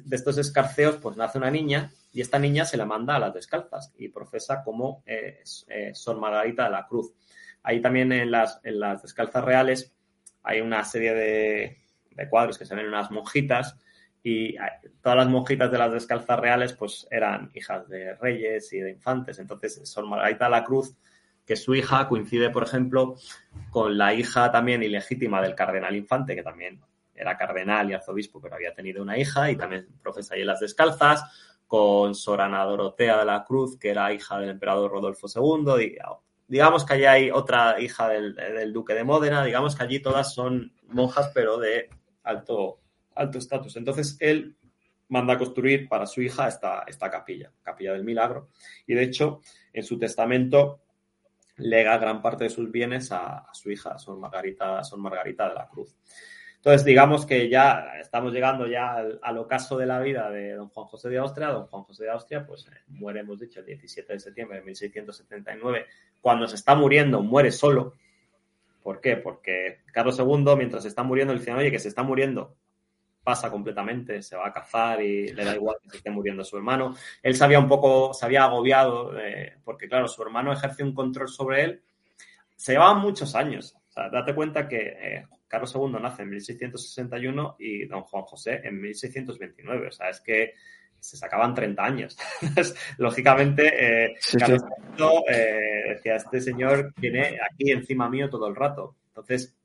de 0.00 0.16
estos 0.16 0.38
escarceos 0.38 0.96
pues 0.96 1.18
nace 1.18 1.36
una 1.36 1.50
niña 1.50 1.92
y 2.10 2.22
esta 2.22 2.38
niña 2.38 2.64
se 2.64 2.78
la 2.78 2.86
manda 2.86 3.16
a 3.16 3.18
las 3.18 3.34
descalzas 3.34 3.92
y 3.98 4.08
profesa 4.08 4.62
como 4.64 5.02
eh, 5.04 5.42
eh, 5.68 5.94
Sor 5.94 6.18
Margarita 6.18 6.64
de 6.64 6.70
la 6.70 6.86
Cruz. 6.86 7.12
Ahí 7.62 7.82
también 7.82 8.10
en 8.10 8.30
las, 8.30 8.58
en 8.64 8.80
las 8.80 9.02
descalzas 9.02 9.44
reales 9.44 9.92
hay 10.42 10.62
una 10.62 10.82
serie 10.84 11.12
de, 11.12 12.28
cuadros 12.30 12.56
que 12.56 12.64
se 12.64 12.74
ven 12.74 12.86
unas 12.86 13.10
monjitas 13.10 13.76
y 14.28 14.56
todas 15.00 15.18
las 15.18 15.28
monjitas 15.28 15.70
de 15.70 15.78
las 15.78 15.92
descalzas 15.92 16.40
reales 16.40 16.72
pues 16.72 17.06
eran 17.12 17.48
hijas 17.54 17.88
de 17.88 18.16
reyes 18.16 18.72
y 18.72 18.80
de 18.80 18.90
infantes. 18.90 19.38
Entonces, 19.38 19.88
Sor 19.88 20.04
Margarita 20.04 20.46
de 20.46 20.50
la 20.50 20.64
Cruz, 20.64 20.96
que 21.44 21.54
su 21.54 21.76
hija 21.76 22.08
coincide, 22.08 22.50
por 22.50 22.64
ejemplo, 22.64 23.14
con 23.70 23.96
la 23.96 24.14
hija 24.14 24.50
también 24.50 24.82
ilegítima 24.82 25.40
del 25.40 25.54
cardenal 25.54 25.94
infante, 25.94 26.34
que 26.34 26.42
también 26.42 26.80
era 27.14 27.36
cardenal 27.36 27.88
y 27.88 27.94
arzobispo, 27.94 28.40
pero 28.40 28.56
había 28.56 28.74
tenido 28.74 29.00
una 29.00 29.16
hija 29.16 29.48
y 29.48 29.54
también 29.54 29.86
profesa 30.02 30.34
ahí 30.34 30.40
en 30.40 30.48
las 30.48 30.58
descalzas, 30.58 31.22
con 31.68 32.16
Sorana 32.16 32.64
Dorotea 32.64 33.18
de 33.18 33.26
la 33.26 33.44
Cruz, 33.44 33.78
que 33.78 33.90
era 33.90 34.12
hija 34.12 34.40
del 34.40 34.50
emperador 34.50 34.90
Rodolfo 34.90 35.28
II, 35.32 35.72
digamos 36.48 36.84
que 36.84 36.94
allí 36.94 37.04
hay 37.04 37.30
otra 37.30 37.80
hija 37.80 38.08
del, 38.08 38.72
duque 38.72 38.94
de 38.94 39.04
Módena, 39.04 39.44
digamos 39.44 39.76
que 39.76 39.84
allí 39.84 40.00
todas 40.00 40.34
son 40.34 40.72
monjas, 40.88 41.30
pero 41.32 41.58
de 41.58 41.90
alto 42.24 42.80
alto 43.16 43.38
estatus. 43.38 43.76
Entonces 43.76 44.16
él 44.20 44.56
manda 45.08 45.34
a 45.34 45.38
construir 45.38 45.88
para 45.88 46.06
su 46.06 46.22
hija 46.22 46.48
esta, 46.48 46.84
esta 46.86 47.10
capilla, 47.10 47.52
capilla 47.62 47.92
del 47.92 48.04
milagro, 48.04 48.48
y 48.86 48.94
de 48.94 49.02
hecho 49.02 49.40
en 49.72 49.84
su 49.84 49.98
testamento 49.98 50.80
lega 51.56 51.96
gran 51.98 52.20
parte 52.20 52.44
de 52.44 52.50
sus 52.50 52.70
bienes 52.70 53.10
a, 53.12 53.46
su 53.52 53.70
hija, 53.70 53.98
Son 53.98 54.20
Margarita, 54.20 54.82
Son 54.84 55.00
Margarita 55.00 55.48
de 55.48 55.54
la 55.54 55.68
Cruz. 55.68 55.96
Entonces, 56.56 56.84
digamos 56.84 57.24
que 57.24 57.48
ya 57.48 57.92
estamos 58.00 58.32
llegando 58.32 58.66
ya 58.66 58.96
al, 59.22 59.38
ocaso 59.38 59.78
de 59.78 59.86
la 59.86 60.00
vida 60.00 60.28
de 60.30 60.54
don 60.54 60.68
Juan 60.68 60.86
José 60.88 61.08
de 61.08 61.18
Austria. 61.18 61.48
Don 61.48 61.66
Juan 61.66 61.84
José 61.84 62.04
de 62.04 62.10
Austria, 62.10 62.44
pues 62.44 62.66
eh, 62.66 62.70
muere, 62.88 63.20
hemos 63.20 63.38
dicho, 63.38 63.60
el 63.60 63.66
17 63.66 64.12
de 64.12 64.18
septiembre 64.18 64.58
de 64.58 64.64
1679. 64.64 65.86
Cuando 66.20 66.48
se 66.48 66.56
está 66.56 66.74
muriendo, 66.74 67.22
muere 67.22 67.52
solo. 67.52 67.94
¿Por 68.82 69.00
qué? 69.00 69.16
Porque 69.16 69.82
Carlos 69.92 70.18
II, 70.18 70.56
mientras 70.56 70.84
está 70.84 71.04
muriendo, 71.04 71.32
le 71.32 71.38
dice, 71.38 71.52
oye, 71.52 71.70
que 71.70 71.78
se 71.78 71.88
está 71.88 72.02
muriendo. 72.02 72.56
Pasa 73.26 73.50
completamente, 73.50 74.22
se 74.22 74.36
va 74.36 74.46
a 74.46 74.52
cazar 74.52 75.02
y 75.02 75.32
le 75.32 75.44
da 75.44 75.56
igual 75.56 75.78
que 75.82 75.90
se 75.90 75.96
esté 75.96 76.10
muriendo 76.10 76.44
su 76.44 76.56
hermano. 76.56 76.94
Él 77.20 77.34
se 77.34 77.42
había 77.42 77.58
un 77.58 77.66
poco, 77.66 78.14
se 78.14 78.24
había 78.24 78.44
agobiado, 78.44 79.18
eh, 79.18 79.56
porque 79.64 79.88
claro, 79.88 80.06
su 80.06 80.22
hermano 80.22 80.52
ejerce 80.52 80.84
un 80.84 80.94
control 80.94 81.28
sobre 81.28 81.64
él. 81.64 81.82
Se 82.54 82.70
llevaban 82.70 83.00
muchos 83.00 83.34
años. 83.34 83.74
O 83.88 83.92
sea, 83.92 84.08
date 84.10 84.32
cuenta 84.32 84.68
que 84.68 84.76
eh, 84.76 85.26
Carlos 85.48 85.74
II 85.74 85.98
nace 86.00 86.22
en 86.22 86.30
1661 86.30 87.56
y 87.58 87.86
don 87.86 88.02
Juan 88.02 88.22
José 88.22 88.60
en 88.62 88.80
1629. 88.80 89.88
O 89.88 89.90
sea, 89.90 90.08
es 90.08 90.20
que 90.20 90.54
se 91.00 91.16
sacaban 91.16 91.52
30 91.52 91.84
años. 91.84 92.16
lógicamente, 92.98 94.04
eh, 94.04 94.14
Carlos 94.38 94.62
II 94.96 95.06
decía, 95.88 96.14
este 96.14 96.40
señor 96.40 96.94
viene 96.96 97.40
aquí 97.50 97.72
encima 97.72 98.08
mío 98.08 98.30
todo 98.30 98.46
el 98.46 98.54
rato. 98.54 98.94
Entonces, 99.08 99.56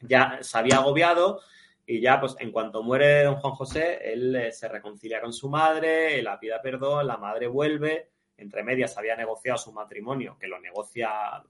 ya 0.00 0.38
se 0.40 0.56
había 0.56 0.76
agobiado 0.76 1.42
y 1.90 2.02
ya, 2.02 2.20
pues 2.20 2.36
en 2.38 2.52
cuanto 2.52 2.82
muere 2.82 3.24
don 3.24 3.36
Juan 3.36 3.54
José, 3.54 4.12
él 4.12 4.36
eh, 4.36 4.52
se 4.52 4.68
reconcilia 4.68 5.22
con 5.22 5.32
su 5.32 5.48
madre, 5.48 6.22
la 6.22 6.38
pide 6.38 6.60
perdón, 6.62 7.06
la 7.06 7.16
madre 7.16 7.46
vuelve, 7.46 8.10
entre 8.36 8.62
medias 8.62 8.98
había 8.98 9.16
negociado 9.16 9.56
su 9.56 9.72
matrimonio, 9.72 10.36
que 10.38 10.48
lo 10.48 10.60
negocia 10.60 11.08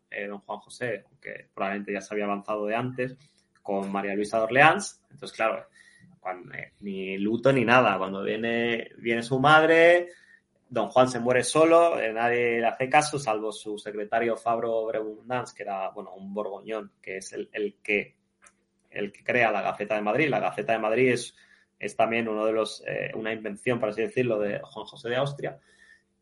eh, 0.09 0.28
don 0.28 0.39
Juan 0.39 0.60
José, 0.60 1.06
que 1.20 1.48
probablemente 1.52 1.93
ya 1.93 2.01
se 2.01 2.15
había 2.15 2.27
avanzado 2.27 2.66
de 2.66 2.77
antes, 2.77 3.16
con 3.60 3.90
María 3.90 4.15
Luisa 4.15 4.39
de 4.39 4.44
Orleans. 4.44 5.02
Entonces, 5.10 5.36
claro, 5.36 5.66
eh, 6.55 6.70
ni 6.82 7.19
luto 7.19 7.52
ni 7.52 7.65
nada. 7.65 7.98
Cuando 7.98 8.23
viene, 8.23 8.93
viene 8.98 9.24
su 9.24 9.40
madre, 9.40 10.10
don 10.69 10.89
Juan 10.89 11.09
se 11.09 11.19
muere 11.19 11.43
solo, 11.43 11.97
nadie 12.12 12.60
le 12.60 12.66
hace 12.69 12.89
caso, 12.89 13.19
salvo 13.19 13.51
su 13.51 13.77
secretario 13.77 14.36
Fabro 14.36 14.86
Brebundans, 14.86 15.52
que 15.52 15.65
era, 15.65 15.90
bueno, 15.90 16.15
un 16.15 16.32
borgoñón, 16.32 16.93
que 17.02 17.16
es 17.16 17.32
el, 17.32 17.48
el 17.52 17.78
que 17.82 18.18
el 18.90 19.12
que 19.12 19.24
crea 19.24 19.51
la 19.51 19.62
Gaceta 19.62 19.94
de 19.94 20.02
Madrid. 20.02 20.28
La 20.28 20.40
Gaceta 20.40 20.73
de 20.73 20.78
Madrid 20.78 21.12
es, 21.12 21.36
es 21.78 21.97
también 21.97 22.28
uno 22.28 22.44
de 22.47 22.52
los, 22.52 22.82
eh, 22.86 23.12
una 23.15 23.32
invención, 23.32 23.78
por 23.78 23.90
así 23.90 24.02
decirlo, 24.02 24.39
de 24.39 24.60
Juan 24.60 24.86
José 24.86 25.09
de 25.09 25.16
Austria. 25.16 25.59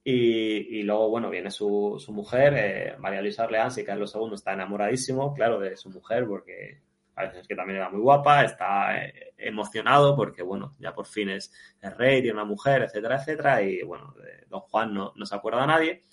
Y, 0.09 0.84
luego, 0.84 1.10
bueno, 1.10 1.30
viene 1.30 1.51
su, 1.51 2.01
mujer, 2.10 2.55
eh, 2.56 2.97
María 2.98 3.20
Luisa 3.20 3.44
Orleans, 3.44 3.76
y 3.78 3.84
Carlos 3.84 4.14
II 4.14 4.34
está 4.34 4.52
enamoradísimo, 4.52 5.34
claro, 5.34 5.59
de 5.59 5.76
su 5.76 5.90
mujer, 5.90 6.26
porque 6.28 6.80
a 7.16 7.24
veces 7.24 7.48
que 7.48 7.56
también 7.56 7.78
era 7.78 7.90
muy 7.90 8.01
guapa, 8.01 8.44
está 8.44 9.05
eh, 9.05 9.32
emocionado 9.36 10.14
porque, 10.14 10.44
bueno, 10.44 10.76
ya 10.78 10.94
por 10.94 11.06
fin 11.06 11.30
es, 11.30 11.52
rey, 11.80 12.22
tiene 12.22 12.34
una 12.34 12.44
mujer, 12.44 12.82
etcétera, 12.82 13.16
etcétera, 13.16 13.62
y 13.62 13.82
bueno, 13.82 14.14
don 14.48 14.60
Juan 14.60 14.94
no, 14.94 15.12
no 15.16 15.26
se 15.26 15.34
acuerda 15.34 15.64
a 15.64 15.66
nadie. 15.66 16.05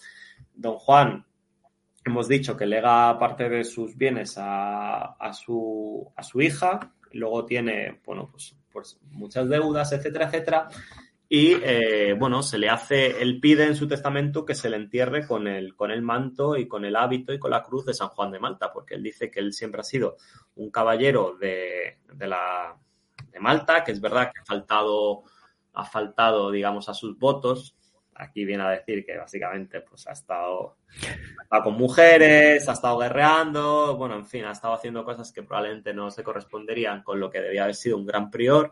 Don 0.56 0.80
Juan 0.80 1.24
hemos 2.06 2.28
dicho 2.28 2.58
que 2.58 2.66
lega 2.66 3.18
parte 3.18 3.50
de 3.50 3.64
sus 3.64 3.96
bienes 3.96 4.36
a, 4.38 5.32
su, 5.34 6.12
a 6.16 6.24
su 6.24 6.42
hija, 6.42 6.94
luego 7.12 7.46
tiene, 7.46 8.02
bueno, 8.06 8.30
pues, 8.30 8.56
pues 8.72 9.00
muchas 9.12 9.48
deudas, 9.50 9.92
etcétera, 9.92 10.26
etcétera. 10.26 10.70
Y 11.30 11.54
eh, 11.64 12.16
bueno, 12.18 12.44
se 12.44 12.60
le 12.60 12.70
hace, 12.70 13.22
él 13.22 13.40
pide 13.40 13.66
en 13.66 13.76
su 13.76 13.88
testamento 13.88 14.46
que 14.46 14.54
se 14.54 14.70
le 14.70 14.76
entierre 14.76 15.26
con 15.26 15.48
el, 15.48 15.76
con 15.76 15.90
el 15.90 16.02
manto 16.02 16.58
y 16.58 16.68
con 16.68 16.86
el 16.86 16.96
hábito 16.96 17.34
y 17.34 17.40
con 17.40 17.52
la 17.52 17.64
cruz 17.64 17.86
de 17.86 17.94
San 17.94 18.10
Juan 18.10 18.32
de 18.32 18.40
Malta, 18.40 18.72
porque 18.72 18.96
él 18.96 19.04
dice 19.04 19.32
que 19.32 19.40
él 19.40 19.52
siempre 19.54 19.82
ha 19.82 19.86
sido 19.86 20.18
un 20.56 20.70
caballero 20.70 21.36
de, 21.40 22.00
de 22.14 22.28
la, 22.28 22.78
de 23.32 23.40
Malta, 23.40 23.84
que 23.84 23.92
es 23.92 24.00
verdad 24.00 24.32
que 24.32 24.42
ha 24.42 24.46
faltado, 24.46 25.24
ha 25.74 25.86
faltado, 25.86 26.52
digamos, 26.52 26.88
a 26.88 26.94
sus 26.94 27.18
votos, 27.18 27.76
aquí 28.15 28.45
viene 28.45 28.64
a 28.64 28.69
decir 28.69 29.06
que 29.06 29.18
básicamente 29.18 29.81
pues 29.81 30.07
ha 30.07 30.11
estado, 30.11 30.77
con 31.64 31.73
mujeres, 31.76 32.68
ha 32.68 32.73
estado 32.73 32.98
guerreando, 32.99 33.95
bueno, 33.98 34.15
en 34.15 34.26
fin, 34.26 34.45
ha 34.45 34.52
estado 34.52 34.73
haciendo 34.73 35.03
cosas 35.03 35.31
que 35.31 35.44
probablemente 35.44 35.94
no 35.94 36.11
se 36.11 36.23
corresponderían 36.23 37.03
con 37.03 37.19
lo 37.19 37.30
que 37.30 37.41
debía 37.41 37.64
haber 37.64 37.76
sido 37.76 37.98
un 37.98 38.06
gran 38.06 38.30
prior. 38.30 38.72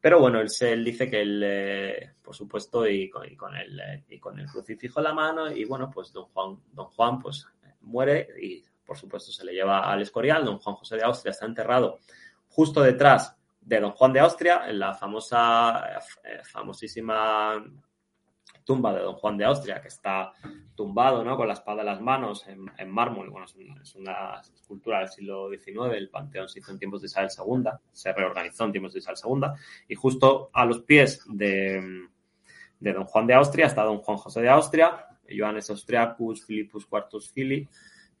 Pero 0.00 0.20
bueno, 0.20 0.40
él, 0.40 0.48
él 0.60 0.84
dice 0.84 1.10
que 1.10 1.20
él, 1.20 1.42
eh, 1.44 2.12
por 2.22 2.34
supuesto, 2.34 2.86
y 2.86 3.10
con, 3.10 3.24
y 3.24 3.36
el, 3.60 3.80
eh, 3.80 4.04
y 4.08 4.18
con 4.18 4.38
el 4.38 4.46
crucifijo 4.46 5.00
en 5.00 5.04
la 5.04 5.12
mano, 5.12 5.50
y 5.50 5.64
bueno, 5.64 5.90
pues 5.90 6.12
don 6.12 6.26
Juan, 6.26 6.56
don 6.72 6.86
Juan 6.86 7.18
pues 7.18 7.46
muere 7.80 8.28
y 8.40 8.62
por 8.84 8.96
supuesto 8.96 9.32
se 9.32 9.44
le 9.44 9.52
lleva 9.52 9.90
al 9.90 10.02
Escorial. 10.02 10.44
Don 10.44 10.58
Juan 10.58 10.76
José 10.76 10.96
de 10.96 11.04
Austria 11.04 11.32
está 11.32 11.46
enterrado 11.46 11.98
justo 12.48 12.82
detrás 12.82 13.36
de 13.60 13.80
don 13.80 13.92
Juan 13.92 14.12
de 14.12 14.20
Austria, 14.20 14.62
en 14.66 14.78
la 14.78 14.94
famosa, 14.94 16.00
eh, 16.24 16.40
famosísima 16.42 17.62
tumba 18.68 18.92
de 18.92 19.00
don 19.00 19.14
Juan 19.14 19.38
de 19.38 19.46
Austria, 19.46 19.80
que 19.80 19.88
está 19.88 20.30
tumbado 20.74 21.24
¿no? 21.24 21.38
con 21.38 21.48
la 21.48 21.54
espada 21.54 21.80
en 21.80 21.86
las 21.86 22.02
manos 22.02 22.46
en, 22.46 22.90
mármol. 22.90 23.30
Bueno, 23.30 23.46
es, 23.46 23.94
una 23.94 24.42
escultura 24.42 24.98
del 24.98 25.08
siglo 25.08 25.48
XIX, 25.48 25.96
el 25.96 26.10
panteón 26.10 26.50
se 26.50 26.58
hizo 26.58 26.70
en 26.70 26.78
tiempos 26.78 27.00
de 27.00 27.06
Isabel 27.06 27.30
II, 27.34 27.70
se 27.90 28.12
reorganizó 28.12 28.66
en 28.66 28.72
tiempos 28.72 28.92
de 28.92 28.98
Isabel 28.98 29.18
II, 29.24 29.48
y 29.88 29.94
justo 29.94 30.50
a 30.52 30.66
los 30.66 30.82
pies 30.82 31.24
de, 31.30 32.08
don 32.78 33.04
Juan 33.04 33.26
de 33.26 33.32
Austria 33.32 33.64
está 33.64 33.84
don 33.84 34.00
Juan 34.00 34.18
José 34.18 34.42
de 34.42 34.50
Austria, 34.50 35.06
Johannes 35.34 35.70
Austriacus, 35.70 36.44
Philippus 36.44 36.86
IV 36.92 37.22
Fili, 37.22 37.66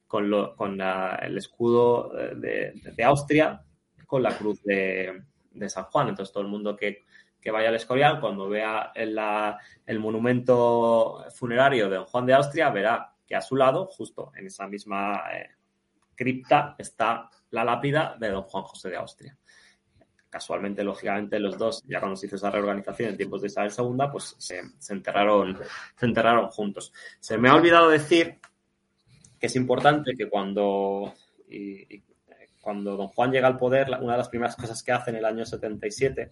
con, 0.06 0.30
lo, 0.30 0.56
con 0.56 0.80
el 0.80 1.36
escudo 1.36 2.08
de, 2.08 2.72
de, 2.72 3.04
Austria, 3.04 3.62
con 4.06 4.22
la 4.22 4.34
cruz 4.34 4.62
de, 4.62 5.24
de 5.50 5.68
San 5.68 5.84
Juan. 5.84 6.08
Entonces 6.08 6.32
todo 6.32 6.42
el 6.42 6.48
mundo 6.48 6.74
que 6.74 7.04
que 7.40 7.50
vaya 7.50 7.68
al 7.68 7.76
Escorial, 7.76 8.20
cuando 8.20 8.48
vea 8.48 8.92
el 8.94 9.98
monumento 9.98 11.24
funerario 11.30 11.88
de 11.88 11.96
don 11.96 12.06
Juan 12.06 12.26
de 12.26 12.34
Austria, 12.34 12.70
verá 12.70 13.14
que 13.26 13.36
a 13.36 13.42
su 13.42 13.56
lado, 13.56 13.86
justo 13.86 14.32
en 14.34 14.46
esa 14.46 14.66
misma 14.66 15.22
eh, 15.32 15.50
cripta, 16.14 16.74
está 16.78 17.30
la 17.50 17.64
lápida 17.64 18.16
de 18.18 18.30
don 18.30 18.42
Juan 18.42 18.64
José 18.64 18.90
de 18.90 18.96
Austria. 18.96 19.36
Casualmente, 20.30 20.82
lógicamente, 20.84 21.38
los 21.38 21.56
dos, 21.56 21.82
ya 21.86 22.00
cuando 22.00 22.16
se 22.16 22.26
hizo 22.26 22.36
esa 22.36 22.50
reorganización 22.50 23.10
en 23.10 23.16
tiempos 23.16 23.40
de 23.40 23.46
Isabel 23.46 23.72
II, 23.76 24.06
pues 24.10 24.34
se, 24.38 24.60
enterraron, 24.92 25.58
se 25.96 26.06
enterraron 26.06 26.48
juntos. 26.48 26.92
Se 27.20 27.38
me 27.38 27.48
ha 27.48 27.54
olvidado 27.54 27.88
decir 27.88 28.38
que 29.38 29.46
es 29.46 29.56
importante 29.56 30.14
que 30.16 30.28
cuando, 30.28 31.14
cuando 32.60 32.96
don 32.96 33.08
Juan 33.08 33.30
llega 33.30 33.46
al 33.46 33.56
poder, 33.56 33.88
una 34.00 34.12
de 34.12 34.18
las 34.18 34.28
primeras 34.28 34.56
cosas 34.56 34.82
que 34.82 34.92
hace 34.92 35.10
en 35.10 35.16
el 35.16 35.24
año 35.24 35.46
77 35.46 36.30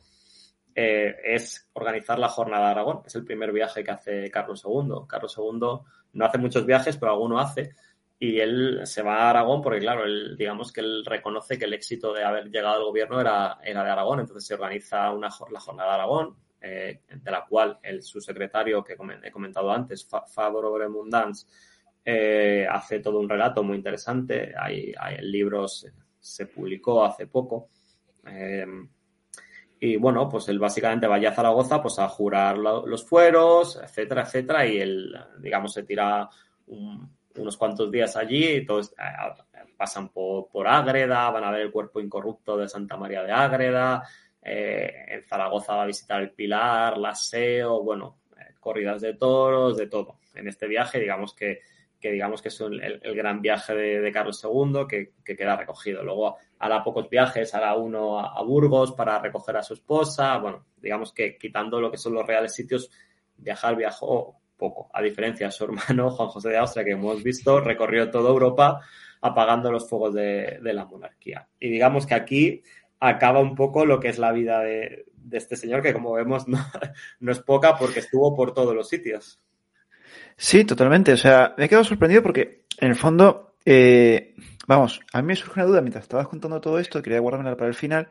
eh, 0.78 1.16
es 1.24 1.70
organizar 1.72 2.18
la 2.18 2.28
Jornada 2.28 2.66
de 2.66 2.70
Aragón. 2.72 3.00
Es 3.06 3.14
el 3.14 3.24
primer 3.24 3.50
viaje 3.50 3.82
que 3.82 3.90
hace 3.90 4.30
Carlos 4.30 4.62
II. 4.62 5.06
Carlos 5.08 5.34
II 5.38 5.58
no 6.12 6.24
hace 6.24 6.36
muchos 6.36 6.66
viajes, 6.66 6.98
pero 6.98 7.12
alguno 7.12 7.40
hace. 7.40 7.74
Y 8.18 8.38
él 8.40 8.82
se 8.84 9.02
va 9.02 9.22
a 9.22 9.30
Aragón 9.30 9.62
porque, 9.62 9.80
claro, 9.80 10.02
digamos 10.36 10.72
que 10.72 10.82
él 10.82 11.02
reconoce 11.06 11.58
que 11.58 11.64
el 11.64 11.72
éxito 11.72 12.12
de 12.12 12.24
haber 12.24 12.50
llegado 12.50 12.76
al 12.76 12.84
gobierno 12.84 13.18
era, 13.18 13.58
era 13.64 13.82
de 13.82 13.90
Aragón. 13.90 14.20
Entonces 14.20 14.46
se 14.46 14.52
organiza 14.52 15.10
una, 15.12 15.30
la 15.50 15.60
Jornada 15.60 15.88
de 15.88 15.94
Aragón, 15.94 16.36
eh, 16.60 17.00
de 17.08 17.30
la 17.30 17.46
cual 17.46 17.78
el 17.82 18.02
subsecretario 18.02 18.84
que 18.84 18.98
he 19.22 19.30
comentado 19.32 19.72
antes, 19.72 20.06
Fabro 20.06 20.72
Bremundans, 20.72 21.46
eh, 22.04 22.66
hace 22.70 23.00
todo 23.00 23.18
un 23.18 23.30
relato 23.30 23.62
muy 23.62 23.78
interesante. 23.78 24.52
Hay, 24.58 24.92
hay 24.98 25.16
el 25.16 25.32
libro 25.32 25.66
se, 25.68 25.90
se 26.20 26.46
publicó 26.46 27.02
hace 27.02 27.26
poco. 27.28 27.70
Eh, 28.26 28.66
y 29.78 29.96
bueno, 29.96 30.28
pues 30.28 30.48
él 30.48 30.58
básicamente 30.58 31.06
vaya 31.06 31.30
a 31.30 31.34
Zaragoza 31.34 31.82
pues 31.82 31.98
a 31.98 32.08
jurar 32.08 32.56
los 32.56 33.04
fueros, 33.04 33.78
etcétera, 33.82 34.22
etcétera, 34.22 34.66
y 34.66 34.78
él, 34.78 35.14
digamos, 35.38 35.72
se 35.72 35.82
tira 35.82 36.28
unos 36.66 37.56
cuantos 37.56 37.90
días 37.90 38.16
allí 38.16 38.46
y 38.46 38.66
todos 38.66 38.94
pasan 39.76 40.08
por, 40.08 40.48
por, 40.48 40.66
Ágreda, 40.66 41.30
van 41.30 41.44
a 41.44 41.50
ver 41.50 41.60
el 41.60 41.70
cuerpo 41.70 42.00
incorrupto 42.00 42.56
de 42.56 42.68
Santa 42.68 42.96
María 42.96 43.22
de 43.22 43.32
Ágreda, 43.32 44.02
eh, 44.42 45.04
en 45.08 45.24
Zaragoza 45.24 45.74
va 45.74 45.82
a 45.82 45.86
visitar 45.86 46.22
el 46.22 46.30
Pilar, 46.30 46.96
la 46.96 47.14
SEO, 47.14 47.82
bueno, 47.82 48.20
eh, 48.38 48.54
corridas 48.58 49.02
de 49.02 49.14
toros, 49.14 49.76
de 49.76 49.88
todo. 49.88 50.20
En 50.34 50.48
este 50.48 50.66
viaje, 50.66 51.00
digamos 51.00 51.34
que 51.34 51.60
que 52.00 52.12
digamos 52.12 52.42
que 52.42 52.48
es 52.48 52.60
el, 52.60 53.00
gran 53.14 53.40
viaje 53.40 53.74
de, 53.74 54.12
Carlos 54.12 54.42
II 54.42 54.86
que, 54.88 55.12
queda 55.24 55.56
recogido. 55.56 56.02
Luego 56.02 56.36
hará 56.58 56.82
pocos 56.82 57.08
viajes, 57.08 57.54
hará 57.54 57.74
uno 57.74 58.18
a, 58.18 58.42
Burgos 58.42 58.92
para 58.92 59.18
recoger 59.18 59.56
a 59.56 59.62
su 59.62 59.74
esposa. 59.74 60.38
Bueno, 60.38 60.66
digamos 60.76 61.12
que 61.12 61.36
quitando 61.36 61.80
lo 61.80 61.90
que 61.90 61.98
son 61.98 62.14
los 62.14 62.26
reales 62.26 62.54
sitios, 62.54 62.90
viajar 63.36 63.76
viajó 63.76 64.40
poco. 64.56 64.88
A 64.92 65.02
diferencia 65.02 65.46
de 65.46 65.52
su 65.52 65.64
hermano 65.88 66.10
Juan 66.10 66.28
José 66.28 66.50
de 66.50 66.58
Austria, 66.58 66.84
que 66.84 66.92
hemos 66.92 67.22
visto, 67.22 67.60
recorrió 67.60 68.10
toda 68.10 68.30
Europa 68.30 68.80
apagando 69.20 69.72
los 69.72 69.88
fuegos 69.88 70.14
de, 70.14 70.58
la 70.62 70.84
monarquía. 70.84 71.48
Y 71.58 71.70
digamos 71.70 72.06
que 72.06 72.14
aquí 72.14 72.62
acaba 73.00 73.40
un 73.40 73.54
poco 73.54 73.84
lo 73.84 74.00
que 74.00 74.08
es 74.08 74.18
la 74.18 74.32
vida 74.32 74.60
de, 74.60 75.06
este 75.32 75.56
señor, 75.56 75.82
que 75.82 75.92
como 75.92 76.12
vemos 76.12 76.46
no, 76.48 76.58
no 77.20 77.32
es 77.32 77.40
poca 77.40 77.76
porque 77.76 78.00
estuvo 78.00 78.34
por 78.34 78.54
todos 78.54 78.74
los 78.74 78.88
sitios. 78.88 79.40
Sí, 80.36 80.64
totalmente. 80.64 81.12
O 81.12 81.16
sea, 81.16 81.54
me 81.56 81.64
he 81.64 81.68
quedado 81.68 81.84
sorprendido 81.84 82.22
porque, 82.22 82.64
en 82.78 82.88
el 82.88 82.94
fondo, 82.94 83.45
eh, 83.66 84.34
vamos, 84.66 85.01
a 85.12 85.20
mí 85.20 85.28
me 85.28 85.36
surge 85.36 85.60
una 85.60 85.68
duda 85.68 85.80
mientras 85.82 86.05
estabas 86.05 86.28
contando 86.28 86.60
todo 86.60 86.78
esto, 86.78 87.02
quería 87.02 87.20
guardármela 87.20 87.56
para 87.56 87.68
el 87.68 87.74
final, 87.74 88.09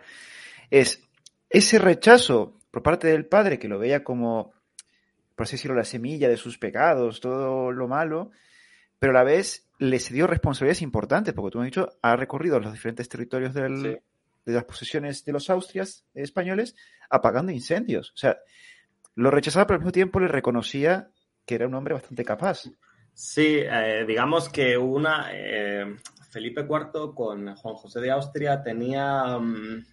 es 0.69 1.01
ese 1.49 1.79
rechazo 1.79 2.59
por 2.69 2.83
parte 2.83 3.07
del 3.07 3.25
padre 3.25 3.57
que 3.57 3.67
lo 3.67 3.79
veía 3.79 4.03
como, 4.03 4.53
por 5.35 5.45
así 5.45 5.53
decirlo, 5.53 5.77
la 5.77 5.85
semilla 5.85 6.29
de 6.29 6.37
sus 6.37 6.57
pecados, 6.57 7.21
todo 7.21 7.71
lo 7.71 7.87
malo, 7.87 8.31
pero 8.99 9.11
a 9.11 9.15
la 9.15 9.23
vez 9.23 9.69
le 9.79 9.97
dio 9.97 10.27
responsabilidades 10.27 10.81
importantes, 10.81 11.33
porque 11.33 11.51
tú 11.51 11.59
me 11.59 11.65
has 11.65 11.71
dicho, 11.71 11.89
ha 12.01 12.15
recorrido 12.15 12.59
los 12.59 12.73
diferentes 12.73 13.07
territorios 13.07 13.53
del, 13.53 14.01
de 14.45 14.53
las 14.53 14.65
posesiones 14.65 15.25
de 15.25 15.31
los 15.33 15.49
Austrias 15.49 16.05
españoles 16.13 16.75
apagando 17.09 17.51
incendios. 17.51 18.11
O 18.11 18.17
sea, 18.17 18.37
lo 19.15 19.31
rechazaba, 19.31 19.67
pero 19.67 19.75
al 19.75 19.81
mismo 19.81 19.91
tiempo 19.91 20.19
le 20.19 20.27
reconocía 20.27 21.09
que 21.45 21.55
era 21.55 21.67
un 21.67 21.73
hombre 21.73 21.93
bastante 21.93 22.23
capaz. 22.23 22.63
Sí, 23.17 23.59
eh, 23.63 24.03
digamos 24.05 24.49
que 24.49 24.77
una. 24.77 25.29
Eh, 25.31 25.95
Felipe 26.29 26.67
IV 26.69 27.15
con 27.15 27.55
Juan 27.55 27.75
José 27.75 28.01
de 28.01 28.11
Austria 28.11 28.61
tenía. 28.61 29.37
Mm, 29.39 29.85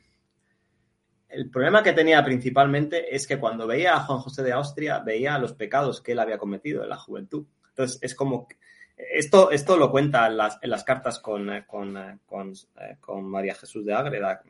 el 1.28 1.48
problema 1.48 1.84
que 1.84 1.92
tenía 1.92 2.22
principalmente 2.24 3.14
es 3.14 3.28
que 3.28 3.38
cuando 3.38 3.68
veía 3.68 3.94
a 3.94 4.00
Juan 4.00 4.18
José 4.18 4.42
de 4.42 4.52
Austria, 4.52 4.98
veía 4.98 5.38
los 5.38 5.52
pecados 5.52 6.00
que 6.00 6.12
él 6.12 6.18
había 6.18 6.36
cometido 6.36 6.82
en 6.82 6.88
la 6.88 6.96
juventud. 6.96 7.46
Entonces, 7.68 8.00
es 8.02 8.16
como. 8.16 8.48
Esto, 8.96 9.52
esto 9.52 9.76
lo 9.76 9.92
cuenta 9.92 10.26
en 10.26 10.36
las, 10.36 10.58
en 10.60 10.70
las 10.70 10.82
cartas 10.82 11.20
con, 11.20 11.48
con, 11.66 12.20
con, 12.26 13.24
María 13.24 13.54
Jesús 13.54 13.84
de 13.84 13.94
Ágreda. 13.94 14.42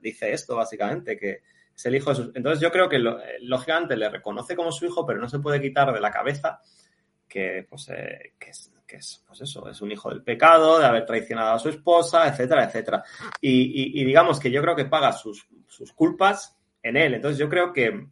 dice 0.00 0.32
esto, 0.32 0.54
básicamente, 0.54 1.18
que 1.18 1.42
es 1.74 1.86
el 1.86 1.96
hijo 1.96 2.10
de 2.10 2.16
sus... 2.16 2.30
Entonces 2.34 2.60
yo 2.60 2.72
creo 2.72 2.88
que 2.88 2.98
lógicamente 3.40 3.96
le 3.96 4.08
reconoce 4.08 4.56
como 4.56 4.72
su 4.72 4.86
hijo, 4.86 5.04
pero 5.04 5.20
no 5.20 5.28
se 5.28 5.38
puede 5.38 5.60
quitar 5.60 5.92
de 5.92 6.00
la 6.00 6.10
cabeza 6.10 6.60
que, 7.30 7.64
pues, 7.68 7.88
eh, 7.90 8.34
que, 8.38 8.50
es, 8.50 8.72
que 8.86 8.96
es, 8.96 9.22
pues 9.26 9.40
eso, 9.40 9.68
es 9.68 9.80
un 9.80 9.92
hijo 9.92 10.10
del 10.10 10.22
pecado, 10.22 10.80
de 10.80 10.86
haber 10.86 11.06
traicionado 11.06 11.54
a 11.54 11.58
su 11.58 11.68
esposa, 11.68 12.28
etcétera, 12.28 12.64
etcétera. 12.64 13.04
Y, 13.40 14.04
digamos 14.04 14.40
que 14.40 14.50
yo 14.50 14.60
creo 14.60 14.74
que 14.74 14.86
paga 14.86 15.12
sus, 15.12 15.46
sus 15.68 15.92
culpas 15.92 16.58
en 16.82 16.96
él. 16.96 17.14
Entonces 17.14 17.38
yo 17.38 17.48
creo 17.48 17.72
que 17.72 18.08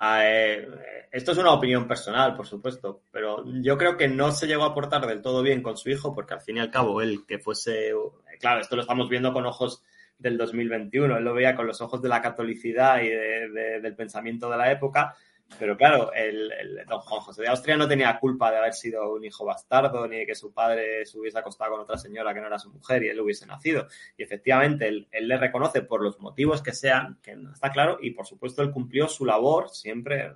eh, 0.00 0.68
esto 1.12 1.32
es 1.32 1.38
una 1.38 1.52
opinión 1.52 1.86
personal, 1.86 2.34
por 2.34 2.46
supuesto, 2.46 3.02
pero 3.12 3.44
yo 3.60 3.76
creo 3.76 3.96
que 3.96 4.08
no 4.08 4.32
se 4.32 4.46
llegó 4.46 4.64
a 4.64 4.74
portar 4.74 5.06
del 5.06 5.22
todo 5.22 5.42
bien 5.42 5.62
con 5.62 5.76
su 5.76 5.90
hijo 5.90 6.14
porque 6.14 6.34
al 6.34 6.40
fin 6.40 6.56
y 6.56 6.60
al 6.60 6.70
cabo 6.70 7.02
él 7.02 7.24
que 7.26 7.38
fuese, 7.38 7.92
claro, 8.40 8.60
esto 8.60 8.76
lo 8.76 8.82
estamos 8.82 9.08
viendo 9.08 9.32
con 9.32 9.46
ojos 9.46 9.82
del 10.18 10.38
2021. 10.38 11.18
Él 11.18 11.24
lo 11.24 11.34
veía 11.34 11.54
con 11.54 11.66
los 11.66 11.80
ojos 11.80 12.00
de 12.00 12.08
la 12.08 12.22
catolicidad 12.22 13.02
y 13.02 13.08
del 13.10 13.94
pensamiento 13.94 14.50
de 14.50 14.56
la 14.56 14.72
época. 14.72 15.14
Pero 15.58 15.76
claro, 15.76 16.12
el, 16.12 16.84
don 16.88 17.00
Juan 17.00 17.20
José 17.20 17.42
de 17.42 17.48
Austria 17.48 17.76
no 17.76 17.86
tenía 17.86 18.18
culpa 18.18 18.50
de 18.50 18.58
haber 18.58 18.74
sido 18.74 19.12
un 19.14 19.24
hijo 19.24 19.44
bastardo, 19.44 20.06
ni 20.08 20.18
de 20.18 20.26
que 20.26 20.34
su 20.34 20.52
padre 20.52 21.06
se 21.06 21.18
hubiese 21.18 21.38
acostado 21.38 21.72
con 21.72 21.80
otra 21.80 21.96
señora 21.96 22.34
que 22.34 22.40
no 22.40 22.46
era 22.46 22.58
su 22.58 22.70
mujer 22.70 23.04
y 23.04 23.08
él 23.08 23.20
hubiese 23.20 23.46
nacido. 23.46 23.86
Y 24.16 24.22
efectivamente, 24.22 24.88
él, 24.88 25.08
le 25.10 25.36
reconoce 25.36 25.82
por 25.82 26.02
los 26.02 26.18
motivos 26.20 26.62
que 26.62 26.72
sean, 26.72 27.18
que 27.22 27.36
no 27.36 27.52
está 27.52 27.70
claro, 27.70 27.98
y 28.00 28.10
por 28.10 28.26
supuesto 28.26 28.62
él 28.62 28.70
cumplió 28.70 29.08
su 29.08 29.24
labor 29.24 29.70
siempre 29.70 30.32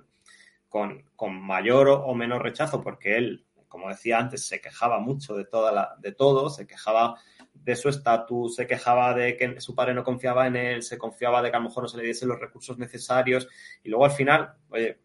con, 0.67 1.03
con 1.15 1.39
mayor 1.41 1.89
o, 1.89 2.13
menos 2.13 2.41
rechazo, 2.41 2.81
porque 2.81 3.17
él, 3.17 3.45
como 3.67 3.89
decía 3.89 4.19
antes, 4.19 4.45
se 4.45 4.61
quejaba 4.61 4.99
mucho 4.99 5.35
de, 5.35 5.45
toda 5.45 5.71
la, 5.71 5.95
de 5.99 6.11
todo, 6.13 6.49
se 6.49 6.65
quejaba 6.65 7.19
de 7.53 7.75
su 7.75 7.89
estatus, 7.89 8.55
se 8.55 8.67
quejaba 8.67 9.13
de 9.13 9.35
que 9.35 9.59
su 9.59 9.75
padre 9.75 9.93
no 9.93 10.03
confiaba 10.03 10.47
en 10.47 10.55
él, 10.55 10.83
se 10.83 10.97
confiaba 10.97 11.41
de 11.41 11.49
que 11.49 11.57
a 11.57 11.59
lo 11.59 11.67
mejor 11.67 11.83
no 11.83 11.89
se 11.89 11.97
le 11.97 12.03
diesen 12.03 12.29
los 12.29 12.39
recursos 12.39 12.77
necesarios 12.77 13.47
y 13.83 13.89
luego 13.89 14.05
al 14.05 14.11
final, 14.11 14.53
oye, 14.69 14.99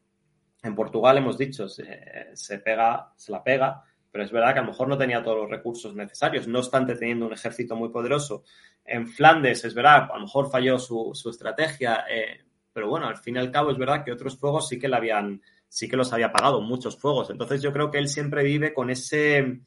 en 0.64 0.74
Portugal 0.74 1.18
hemos 1.18 1.38
dicho, 1.38 1.68
se, 1.68 2.58
pega, 2.64 3.12
se 3.16 3.30
la 3.30 3.42
pega, 3.42 3.82
pero 4.10 4.24
es 4.24 4.32
verdad 4.32 4.54
que 4.54 4.58
a 4.60 4.62
lo 4.62 4.68
mejor 4.68 4.88
no 4.88 4.98
tenía 4.98 5.22
todos 5.22 5.38
los 5.38 5.50
recursos 5.50 5.94
necesarios, 5.94 6.48
no 6.48 6.58
obstante 6.58 6.96
teniendo 6.96 7.26
un 7.26 7.32
ejército 7.32 7.76
muy 7.76 7.90
poderoso. 7.90 8.44
En 8.84 9.06
Flandes, 9.06 9.64
es 9.64 9.74
verdad, 9.74 10.08
a 10.10 10.16
lo 10.16 10.22
mejor 10.22 10.50
falló 10.50 10.78
su, 10.78 11.12
estrategia, 11.30 12.04
eh, 12.10 12.44
pero 12.72 12.88
bueno, 12.88 13.06
al 13.06 13.18
fin 13.18 13.36
y 13.36 13.38
al 13.38 13.50
cabo 13.50 13.70
es 13.70 13.78
verdad 13.78 14.04
que 14.04 14.12
otros 14.12 14.36
fuegos 14.36 14.68
sí 14.68 14.78
que 14.78 14.88
le 14.88 14.96
habían, 14.96 15.40
sí 15.68 15.88
que 15.88 15.96
los 15.96 16.12
había 16.12 16.32
pagado, 16.32 16.60
muchos 16.60 16.98
fuegos. 16.98 17.30
Entonces 17.30 17.62
yo 17.62 17.72
creo 17.72 17.90
que 17.90 17.98
él 17.98 18.08
siempre 18.08 18.42
vive 18.42 18.72
con 18.72 18.90
ese, 18.90 19.60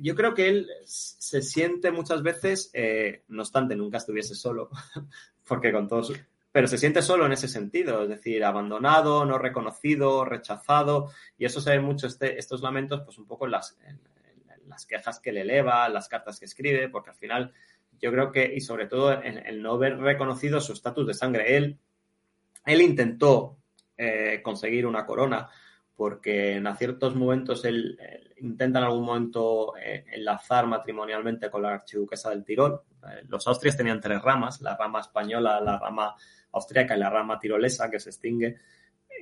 yo 0.00 0.14
creo 0.14 0.34
que 0.34 0.48
él 0.48 0.68
se 0.84 1.42
siente 1.42 1.90
muchas 1.90 2.22
veces, 2.22 2.70
eh, 2.72 3.24
no 3.28 3.42
obstante, 3.42 3.76
nunca 3.76 3.98
estuviese 3.98 4.34
solo, 4.34 4.70
porque 5.46 5.72
con 5.72 5.88
todos, 5.88 6.12
pero 6.54 6.68
se 6.68 6.78
siente 6.78 7.02
solo 7.02 7.26
en 7.26 7.32
ese 7.32 7.48
sentido, 7.48 8.04
es 8.04 8.08
decir, 8.08 8.44
abandonado, 8.44 9.24
no 9.24 9.38
reconocido, 9.38 10.24
rechazado, 10.24 11.10
y 11.36 11.46
eso 11.46 11.60
se 11.60 11.72
ve 11.72 11.80
mucho 11.80 12.06
este, 12.06 12.38
estos 12.38 12.62
lamentos, 12.62 13.02
pues 13.04 13.18
un 13.18 13.26
poco 13.26 13.46
en 13.46 13.50
las, 13.50 13.76
quejas 14.88 15.18
que 15.18 15.32
le 15.32 15.40
eleva, 15.40 15.88
las 15.88 16.06
cartas 16.06 16.38
que 16.38 16.44
escribe, 16.44 16.88
porque 16.88 17.10
al 17.10 17.16
final 17.16 17.52
yo 18.00 18.12
creo 18.12 18.30
que, 18.30 18.54
y 18.54 18.60
sobre 18.60 18.86
todo 18.86 19.20
en 19.20 19.44
el 19.44 19.62
no 19.62 19.72
haber 19.72 19.98
reconocido 19.98 20.60
su 20.60 20.74
estatus 20.74 21.08
de 21.08 21.14
sangre, 21.14 21.56
él, 21.56 21.76
él 22.66 22.82
intentó 22.82 23.58
eh, 23.96 24.40
conseguir 24.40 24.86
una 24.86 25.04
corona, 25.06 25.50
porque 25.96 26.54
en 26.54 26.76
ciertos 26.76 27.16
momentos 27.16 27.64
él, 27.64 27.98
intenta 28.36 28.78
en 28.78 28.84
algún 28.84 29.04
momento 29.04 29.76
eh, 29.76 30.04
enlazar 30.12 30.68
matrimonialmente 30.68 31.50
con 31.50 31.62
la 31.62 31.74
archiduquesa 31.74 32.30
del 32.30 32.44
Tirol. 32.44 32.80
Eh, 33.02 33.24
los 33.26 33.44
austrias 33.48 33.76
tenían 33.76 34.00
tres 34.00 34.22
ramas, 34.22 34.60
la 34.60 34.76
rama 34.76 35.00
española, 35.00 35.60
la 35.60 35.80
rama 35.80 36.14
austriaca 36.54 36.96
y 36.96 37.00
la 37.00 37.10
rama 37.10 37.38
tirolesa, 37.38 37.90
que 37.90 38.00
se 38.00 38.10
extingue. 38.10 38.56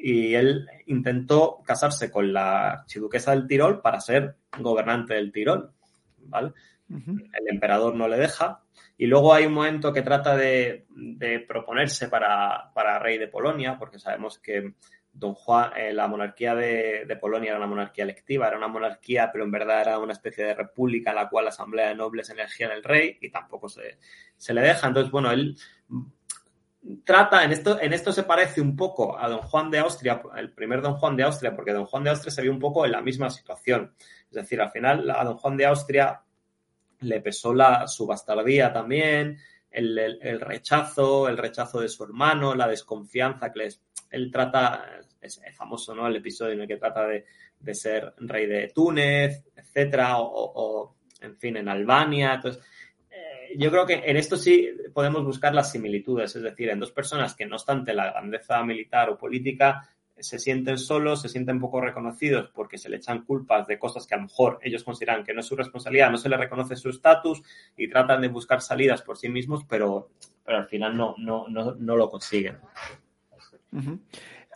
Y 0.03 0.35
él 0.35 0.67
intentó 0.87 1.63
casarse 1.65 2.11
con 2.11 2.33
la 2.33 2.73
archiduquesa 2.73 3.33
del 3.33 3.47
Tirol 3.47 3.81
para 3.81 4.01
ser 4.01 4.37
gobernante 4.59 5.15
del 5.15 5.33
Tirol. 5.33 5.73
¿vale? 6.19 6.53
El 6.89 7.49
emperador 7.49 7.95
no 7.95 8.09
le 8.09 8.19
deja. 8.19 8.63
Y 8.99 9.07
luego 9.07 9.33
hay 9.33 9.47
un 9.47 9.55
momento 9.55 9.93
que 9.93 10.03
trata 10.03 10.37
de, 10.37 10.87
proponerse 11.49 12.09
para, 12.09 12.71
para, 12.75 12.99
rey 12.99 13.19
de 13.19 13.29
Polonia, 13.29 13.79
porque 13.79 13.99
sabemos 13.99 14.39
que 14.39 14.75
Don 15.13 15.35
Juan, 15.35 15.73
eh, 15.77 15.93
la 15.93 16.09
monarquía 16.09 16.55
de, 16.55 17.19
Polonia 17.21 17.51
era 17.51 17.59
una 17.59 17.67
monarquía 17.67 18.05
electiva, 18.05 18.49
era 18.49 18.57
una 18.57 18.69
monarquía, 18.69 19.31
pero 19.31 19.45
en 19.45 19.51
verdad 19.51 19.83
era 19.83 19.99
una 19.99 20.15
especie 20.15 20.45
de 20.45 20.55
república 20.55 21.11
en 21.11 21.17
la 21.17 21.29
cual 21.29 21.45
la 21.45 21.51
asamblea 21.51 21.89
de 21.89 21.95
nobles 21.95 22.31
elegía 22.31 22.73
el 22.73 22.83
rey 22.83 23.19
y 23.21 23.31
tampoco 23.31 23.69
se, 23.69 23.99
se, 24.37 24.55
le 24.55 24.63
deja. 24.63 24.89
Entonces, 24.89 25.13
bueno, 25.13 25.31
él 25.31 25.57
trata, 27.05 27.45
en 27.45 27.53
esto, 27.53 27.81
en 27.81 27.93
esto 27.93 28.13
se 28.13 28.25
parece 28.25 28.61
un 28.61 28.77
poco 28.77 29.19
a 29.19 29.29
Don 29.29 29.41
Juan 29.41 29.71
de 29.71 29.79
Austria, 29.79 30.23
el 30.37 30.53
primer 30.53 30.83
Don 30.83 30.95
Juan 30.95 31.17
de 31.17 31.25
Austria, 31.25 31.55
porque 31.55 31.73
Don 31.73 31.87
Juan 31.87 32.05
de 32.05 32.11
Austria 32.11 32.31
se 32.31 32.43
vio 32.43 32.51
un 32.51 32.59
poco 32.59 32.85
en 32.85 32.93
la 32.93 33.01
misma 33.01 33.31
situación. 33.31 33.95
Es 34.29 34.33
decir, 34.33 34.61
al 34.61 34.71
final 34.71 35.11
a 35.11 35.25
Don 35.25 35.37
Juan 35.37 35.57
de 35.57 35.67
Austria 35.67 36.23
le 37.01 37.21
pesó 37.21 37.53
la, 37.55 37.87
su 37.89 38.07
bastardía 38.07 38.73
también, 38.73 39.39
el, 39.71 39.99
el, 39.99 40.41
rechazo, 40.41 41.29
el 41.29 41.39
rechazo 41.39 41.81
de 41.81 41.89
su 41.89 42.05
hermano, 42.05 42.55
la 42.55 42.69
desconfianza 42.69 43.53
que 43.53 43.61
les, 43.61 43.83
él 44.11 44.31
trata, 44.31 45.01
es, 45.21 45.41
famoso, 45.55 45.95
¿no? 45.95 46.07
El 46.07 46.17
episodio 46.17 46.53
en 46.53 46.61
el 46.61 46.69
que 46.69 46.77
trata 46.77 47.07
de, 47.07 47.25
ser 47.75 48.15
rey 48.19 48.47
de 48.47 48.71
Túnez, 48.75 49.45
etcétera, 49.57 50.17
o, 50.19 50.95
en 51.21 51.37
fin, 51.37 51.57
en 51.57 51.69
Albania. 51.69 52.35
Entonces, 52.35 52.63
yo 53.57 53.71
creo 53.71 53.87
que 53.87 54.03
en 54.05 54.17
esto 54.17 54.37
sí 54.37 54.69
podemos 54.93 55.25
buscar 55.25 55.55
las 55.55 55.71
similitudes, 55.71 56.37
es 56.37 56.43
decir, 56.43 56.69
en 56.69 56.81
dos 56.81 56.93
personas 56.93 57.35
que 57.35 57.47
no 57.47 57.57
obstante 57.57 57.95
la 57.95 58.13
grandeza 58.13 58.63
militar 58.63 59.11
o 59.11 59.19
política 59.19 59.89
se 60.19 60.39
sienten 60.39 60.79
solos, 60.79 61.23
se 61.23 61.29
sienten 61.29 61.61
poco 61.61 61.81
reconocidos 61.81 62.51
porque 62.55 62.79
se 62.79 62.89
le 62.89 62.97
echan 62.97 63.25
culpas 63.25 63.67
de 63.67 63.79
cosas 63.79 64.07
que 64.07 64.15
a 64.15 64.19
lo 64.19 64.25
mejor 64.25 64.59
ellos 64.63 64.85
consideran 64.85 65.25
que 65.25 65.33
no 65.35 65.41
es 65.41 65.47
su 65.47 65.57
responsabilidad, 65.57 66.11
no 66.11 66.17
se 66.17 66.29
le 66.29 66.37
reconoce 66.37 66.77
su 66.77 66.91
estatus 66.91 67.43
y 67.77 67.89
tratan 67.89 68.21
de 68.21 68.29
buscar 68.29 68.61
salidas 68.61 69.03
por 69.03 69.17
sí 69.17 69.29
mismos, 69.29 69.65
pero, 69.69 70.11
pero 70.45 70.59
al 70.59 70.69
final 70.69 70.97
no, 70.97 71.15
no, 71.19 71.49
no, 71.49 71.75
no 71.75 71.97
lo 71.97 72.09
consiguen. 72.09 72.59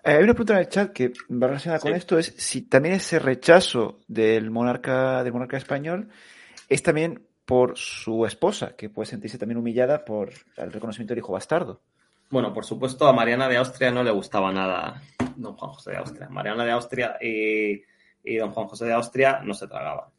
Hay 0.04 0.22
una 0.22 0.34
pregunta 0.34 0.54
en 0.54 0.60
el 0.60 0.68
chat 0.68 0.92
que 0.92 1.12
va 1.30 1.48
relacionada 1.48 1.80
con 1.80 1.94
esto, 1.94 2.18
es 2.18 2.34
si 2.36 2.62
también 2.62 2.94
ese 2.94 3.18
rechazo 3.18 4.00
del 4.06 4.50
monarca, 4.50 5.24
del 5.24 5.32
monarca 5.32 5.56
español 5.56 6.08
es 6.68 6.82
también 6.82 7.26
por 7.46 7.78
su 7.78 8.26
esposa, 8.26 8.74
que 8.76 8.90
puede 8.90 9.06
sentirse 9.06 9.38
también 9.38 9.58
humillada 9.58 10.04
por 10.04 10.30
el 10.56 10.72
reconocimiento 10.72 11.14
del 11.14 11.20
hijo 11.20 11.32
bastardo. 11.32 11.80
Bueno, 12.28 12.52
por 12.52 12.64
supuesto, 12.64 13.06
a 13.06 13.12
Mariana 13.12 13.48
de 13.48 13.56
Austria 13.56 13.90
no 13.92 14.02
le 14.02 14.10
gustaba 14.10 14.52
nada 14.52 15.00
don 15.36 15.56
Juan 15.56 15.70
José 15.72 15.92
de 15.92 15.96
Austria. 15.98 16.28
Mariana 16.28 16.64
de 16.64 16.72
Austria 16.72 17.16
y, 17.20 18.36
don 18.36 18.50
Juan 18.50 18.66
José 18.66 18.86
de 18.86 18.94
Austria 18.94 19.40
no 19.44 19.54
se 19.54 19.68
tragaban. 19.68 20.10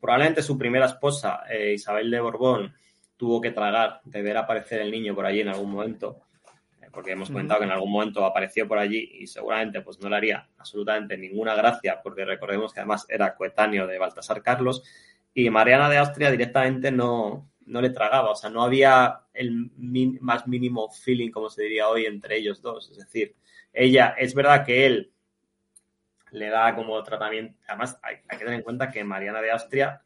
Probablemente 0.00 0.42
su 0.42 0.56
primera 0.56 0.86
esposa, 0.86 1.42
eh, 1.50 1.72
Isabel 1.74 2.10
de 2.10 2.20
Borbón, 2.20 2.74
tuvo 3.16 3.40
que 3.40 3.50
tragar 3.50 4.00
de 4.04 4.22
ver 4.22 4.36
aparecer 4.36 4.80
el 4.80 4.92
niño 4.92 5.14
por 5.14 5.26
allí 5.26 5.40
en 5.40 5.48
algún 5.48 5.72
momento 5.72 6.22
porque 6.92 7.12
hemos 7.12 7.30
comentado 7.30 7.60
que 7.60 7.66
en 7.66 7.72
algún 7.72 7.90
momento 7.90 8.24
apareció 8.24 8.68
por 8.68 8.78
allí 8.78 9.10
y 9.14 9.26
seguramente 9.26 9.80
pues 9.80 9.98
no 10.00 10.08
le 10.08 10.16
haría 10.16 10.46
absolutamente 10.58 11.16
ninguna 11.16 11.54
gracia, 11.54 12.00
porque 12.02 12.24
recordemos 12.24 12.72
que 12.72 12.80
además 12.80 13.06
era 13.08 13.34
coetáneo 13.34 13.86
de 13.86 13.98
Baltasar 13.98 14.42
Carlos, 14.42 14.82
y 15.34 15.48
Mariana 15.50 15.88
de 15.88 15.98
Austria 15.98 16.30
directamente 16.30 16.90
no, 16.90 17.50
no 17.66 17.80
le 17.80 17.90
tragaba, 17.90 18.30
o 18.30 18.36
sea, 18.36 18.50
no 18.50 18.62
había 18.62 19.20
el 19.32 19.70
más 20.20 20.46
mínimo 20.46 20.90
feeling, 20.90 21.30
como 21.30 21.48
se 21.48 21.62
diría 21.62 21.88
hoy, 21.88 22.06
entre 22.06 22.36
ellos 22.36 22.60
dos. 22.60 22.90
Es 22.90 22.98
decir, 22.98 23.34
ella, 23.72 24.14
es 24.18 24.34
verdad 24.34 24.64
que 24.64 24.86
él 24.86 25.12
le 26.30 26.48
da 26.48 26.74
como 26.74 27.02
tratamiento, 27.02 27.58
además 27.66 27.98
hay, 28.02 28.16
que 28.28 28.36
tener 28.38 28.54
en 28.54 28.62
cuenta 28.62 28.90
que 28.90 29.04
Mariana 29.04 29.40
de 29.40 29.50
Austria 29.50 30.02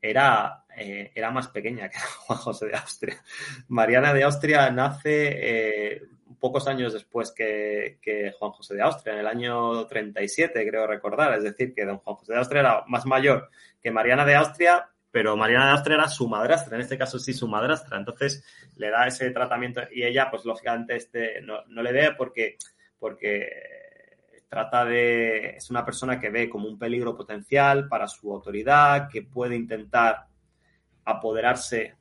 era, 0.00 0.64
eh, 0.76 1.12
era 1.14 1.30
más 1.30 1.48
pequeña 1.48 1.88
que 1.88 1.98
Juan 2.26 2.38
José 2.38 2.66
de 2.66 2.76
Austria. 2.76 3.22
Mariana 3.68 4.12
de 4.12 4.24
Austria 4.24 4.70
nace 4.70 5.30
eh, 5.34 6.02
pocos 6.42 6.66
años 6.66 6.92
después 6.92 7.30
que, 7.30 8.34
Juan 8.36 8.50
José 8.50 8.74
de 8.74 8.82
Austria, 8.82 9.14
en 9.14 9.20
el 9.20 9.28
año 9.28 9.86
37, 9.86 10.68
creo 10.68 10.88
recordar. 10.88 11.32
Es 11.34 11.44
decir, 11.44 11.72
que 11.72 11.84
don 11.84 11.98
Juan 11.98 12.16
José 12.16 12.32
de 12.32 12.40
Austria 12.40 12.60
era 12.60 12.84
más 12.88 13.06
mayor 13.06 13.48
que 13.80 13.92
Mariana 13.92 14.24
de 14.24 14.34
Austria 14.34 14.88
pero 15.12 15.36
Mariana 15.36 15.66
de 15.66 15.72
Austria 15.72 15.96
era 15.96 16.08
su 16.08 16.26
madrastra, 16.26 16.74
en 16.74 16.80
este 16.80 16.96
caso 16.96 17.18
sí 17.18 17.34
su 17.34 17.46
madrastra, 17.46 17.98
entonces 17.98 18.42
le 18.76 18.88
da 18.88 19.06
ese 19.06 19.30
tratamiento 19.30 19.82
y 19.92 20.04
ella, 20.04 20.30
pues 20.30 20.46
lógicamente, 20.46 20.96
este, 20.96 21.42
no, 21.42 21.58
no 21.66 21.82
le 21.82 21.92
ve 21.92 22.14
porque, 22.16 22.56
porque 22.98 23.46
trata 24.48 24.86
de, 24.86 25.56
es 25.56 25.68
una 25.68 25.84
persona 25.84 26.18
que 26.18 26.30
ve 26.30 26.48
como 26.48 26.66
un 26.66 26.78
peligro 26.78 27.14
potencial 27.14 27.88
para 27.88 28.08
su 28.08 28.32
autoridad, 28.32 29.10
que 29.10 29.20
puede 29.20 29.54
intentar 29.54 30.28
apoderarse 31.04 31.94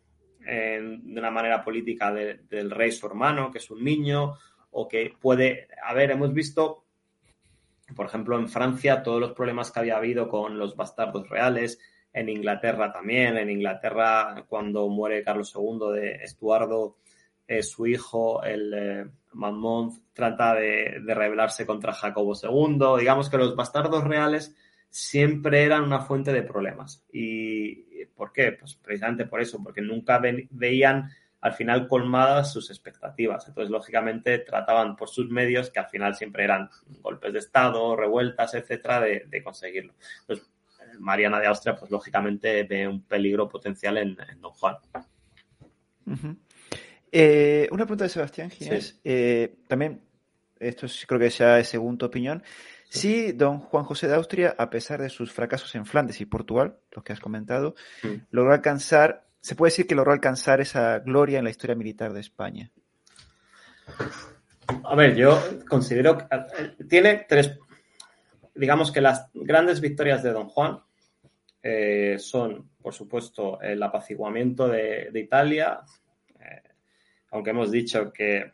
de 0.46 1.20
una 1.20 1.32
manera 1.32 1.64
política 1.64 2.12
del 2.14 2.72
rey 2.72 2.92
su 2.92 3.08
hermano, 3.08 3.52
que 3.52 3.60
es 3.60 3.72
un 3.72 3.84
niño, 3.84 4.36
o 4.72 4.88
que 4.88 5.14
puede, 5.20 5.68
a 5.84 5.94
ver, 5.94 6.12
hemos 6.12 6.34
visto, 6.34 6.86
por 7.96 8.06
ejemplo, 8.06 8.38
en 8.38 8.50
Francia 8.50 9.04
todos 9.04 9.20
los 9.20 9.34
problemas 9.34 9.72
que 9.72 9.80
había 9.80 9.98
habido 9.98 10.30
con 10.30 10.58
los 10.58 10.76
bastardos 10.76 11.30
reales, 11.30 11.80
en 12.14 12.30
Inglaterra 12.30 12.92
también, 12.92 13.38
en 13.38 13.50
Inglaterra 13.50 14.46
cuando 14.48 14.88
muere 14.90 15.24
Carlos 15.24 15.54
II 15.56 15.94
de 15.94 16.16
Estuardo, 16.24 16.98
eh, 17.48 17.64
su 17.64 17.88
hijo, 17.88 18.44
el 18.44 18.74
eh, 18.74 19.06
trata 20.14 20.56
de, 20.56 21.02
rebelarse 21.06 21.66
contra 21.66 21.94
Jacobo 21.94 22.34
II, 22.34 23.00
digamos 23.00 23.30
que 23.30 23.38
los 23.38 23.56
bastardos 23.56 24.04
reales 24.04 24.56
siempre 24.90 25.64
eran 25.64 25.84
una 25.84 26.02
fuente 26.02 26.34
de 26.34 26.44
problemas. 26.44 27.06
¿Y 27.12 27.91
por 28.08 28.32
qué? 28.32 28.52
Pues 28.54 28.76
precisamente 28.76 29.26
por 29.26 29.42
eso, 29.42 29.62
porque 29.64 29.82
nunca 29.82 30.22
veían 30.50 31.10
al 31.42 31.54
final 31.54 31.88
colmadas 31.88 32.54
sus 32.54 32.70
expectativas. 32.70 33.48
Entonces, 33.48 33.72
lógicamente, 33.72 34.38
trataban 34.40 34.96
por 34.96 35.10
sus 35.10 35.30
medios, 35.30 35.72
que 35.72 35.80
al 35.80 35.90
final 35.90 36.16
siempre 36.16 36.44
eran 36.44 36.70
golpes 37.02 37.34
de 37.34 37.40
Estado, 37.40 37.96
revueltas, 37.96 38.54
etcétera, 38.54 39.02
de, 39.02 39.44
conseguirlo. 39.44 39.96
Entonces, 40.22 40.48
Mariana 41.00 41.40
de 41.40 41.48
Austria, 41.48 41.76
pues 41.76 41.90
lógicamente 41.90 42.64
ve 42.64 42.88
un 42.88 43.04
peligro 43.04 43.50
potencial 43.50 43.98
en, 43.98 44.18
Don 44.40 44.52
Juan. 44.52 44.76
Eh, 47.12 47.68
una 47.72 47.86
pregunta 47.86 48.04
de 48.06 48.10
Sebastián 48.10 48.52
Ginés. 48.52 49.00
Eh, 49.04 49.56
también, 49.68 50.02
esto 50.60 50.86
creo 51.08 51.20
que 51.20 51.32
sea 51.32 51.64
según 51.64 51.98
tu 51.98 52.06
opinión. 52.06 52.44
Sí, 52.94 53.32
don 53.32 53.60
Juan 53.60 53.86
José 53.86 54.10
de 54.10 54.16
Austria, 54.16 54.54
a 54.58 54.70
pesar 54.70 55.02
de 55.02 55.08
sus 55.08 55.32
fracasos 55.32 55.74
en 55.76 55.86
Flandes 55.86 56.20
y 56.20 56.26
Portugal, 56.26 56.76
los 56.92 57.06
que 57.06 57.14
has 57.14 57.22
comentado, 57.22 57.74
logró 58.32 58.52
alcanzar, 58.52 59.28
se 59.40 59.56
puede 59.56 59.72
decir 59.72 59.88
que 59.88 59.96
logró 59.96 60.12
alcanzar 60.12 60.60
esa 60.60 61.00
gloria 61.00 61.40
en 61.40 61.46
la 61.46 61.52
historia 61.52 61.74
militar 61.74 62.12
de 62.12 62.20
España. 62.20 62.70
A 64.84 64.94
ver, 64.94 65.16
yo 65.16 65.42
considero 65.70 66.18
que 66.18 66.26
eh, 66.26 66.76
tiene 66.90 67.26
tres, 67.30 67.58
digamos 68.56 68.92
que 68.92 69.00
las 69.00 69.26
grandes 69.34 69.80
victorias 69.80 70.22
de 70.22 70.34
don 70.34 70.50
Juan 70.50 70.80
eh, 71.64 72.18
son, 72.20 72.72
por 72.82 72.94
supuesto, 72.94 73.62
el 73.62 73.82
apaciguamiento 73.82 74.68
de, 74.68 75.10
Italia, 75.16 75.80
eh, 76.38 76.62
aunque 77.30 77.52
hemos 77.52 77.72
dicho 77.72 78.12
que 78.12 78.52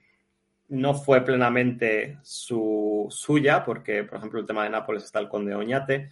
no 0.69 0.94
fue 0.94 1.22
plenamente 1.22 2.18
su, 2.23 3.07
suya, 3.10 3.64
porque, 3.64 4.03
por 4.03 4.18
ejemplo, 4.18 4.39
el 4.39 4.45
tema 4.45 4.64
de 4.64 4.69
Nápoles 4.69 5.03
está 5.03 5.19
el 5.19 5.30
conde 5.30 5.56
Oñate. 5.56 6.11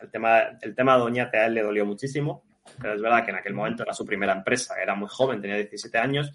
El 0.00 0.10
tema, 0.10 0.40
el 0.60 0.74
tema 0.74 0.96
de 0.96 1.02
Oñate 1.02 1.38
a 1.38 1.46
él 1.46 1.54
le 1.54 1.62
dolió 1.62 1.84
muchísimo, 1.84 2.44
pero 2.80 2.94
es 2.94 3.02
verdad 3.02 3.24
que 3.24 3.30
en 3.30 3.36
aquel 3.36 3.54
momento 3.54 3.82
era 3.82 3.92
su 3.92 4.04
primera 4.04 4.32
empresa, 4.32 4.80
era 4.80 4.94
muy 4.94 5.08
joven, 5.08 5.40
tenía 5.40 5.56
17 5.56 5.98
años. 5.98 6.32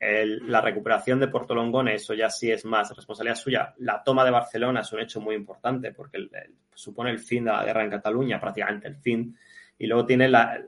la 0.00 0.60
recuperación 0.60 1.20
de 1.20 1.28
Porto 1.28 1.54
Longone, 1.54 1.94
eso 1.94 2.14
ya 2.14 2.30
sí 2.30 2.50
es 2.50 2.64
más 2.64 2.94
responsabilidad 2.94 3.36
suya. 3.36 3.74
La 3.78 4.02
toma 4.02 4.24
de 4.24 4.30
Barcelona 4.30 4.80
es 4.80 4.92
un 4.92 5.00
hecho 5.00 5.20
muy 5.20 5.34
importante 5.34 5.92
porque 5.92 6.28
supone 6.74 7.10
el 7.10 7.18
fin 7.18 7.44
de 7.44 7.52
la 7.52 7.64
guerra 7.64 7.84
en 7.84 7.90
Cataluña, 7.90 8.40
prácticamente 8.40 8.88
el 8.88 8.96
fin. 8.96 9.36
Y 9.80 9.86
luego 9.86 10.04
tiene 10.04 10.28
la, 10.28 10.62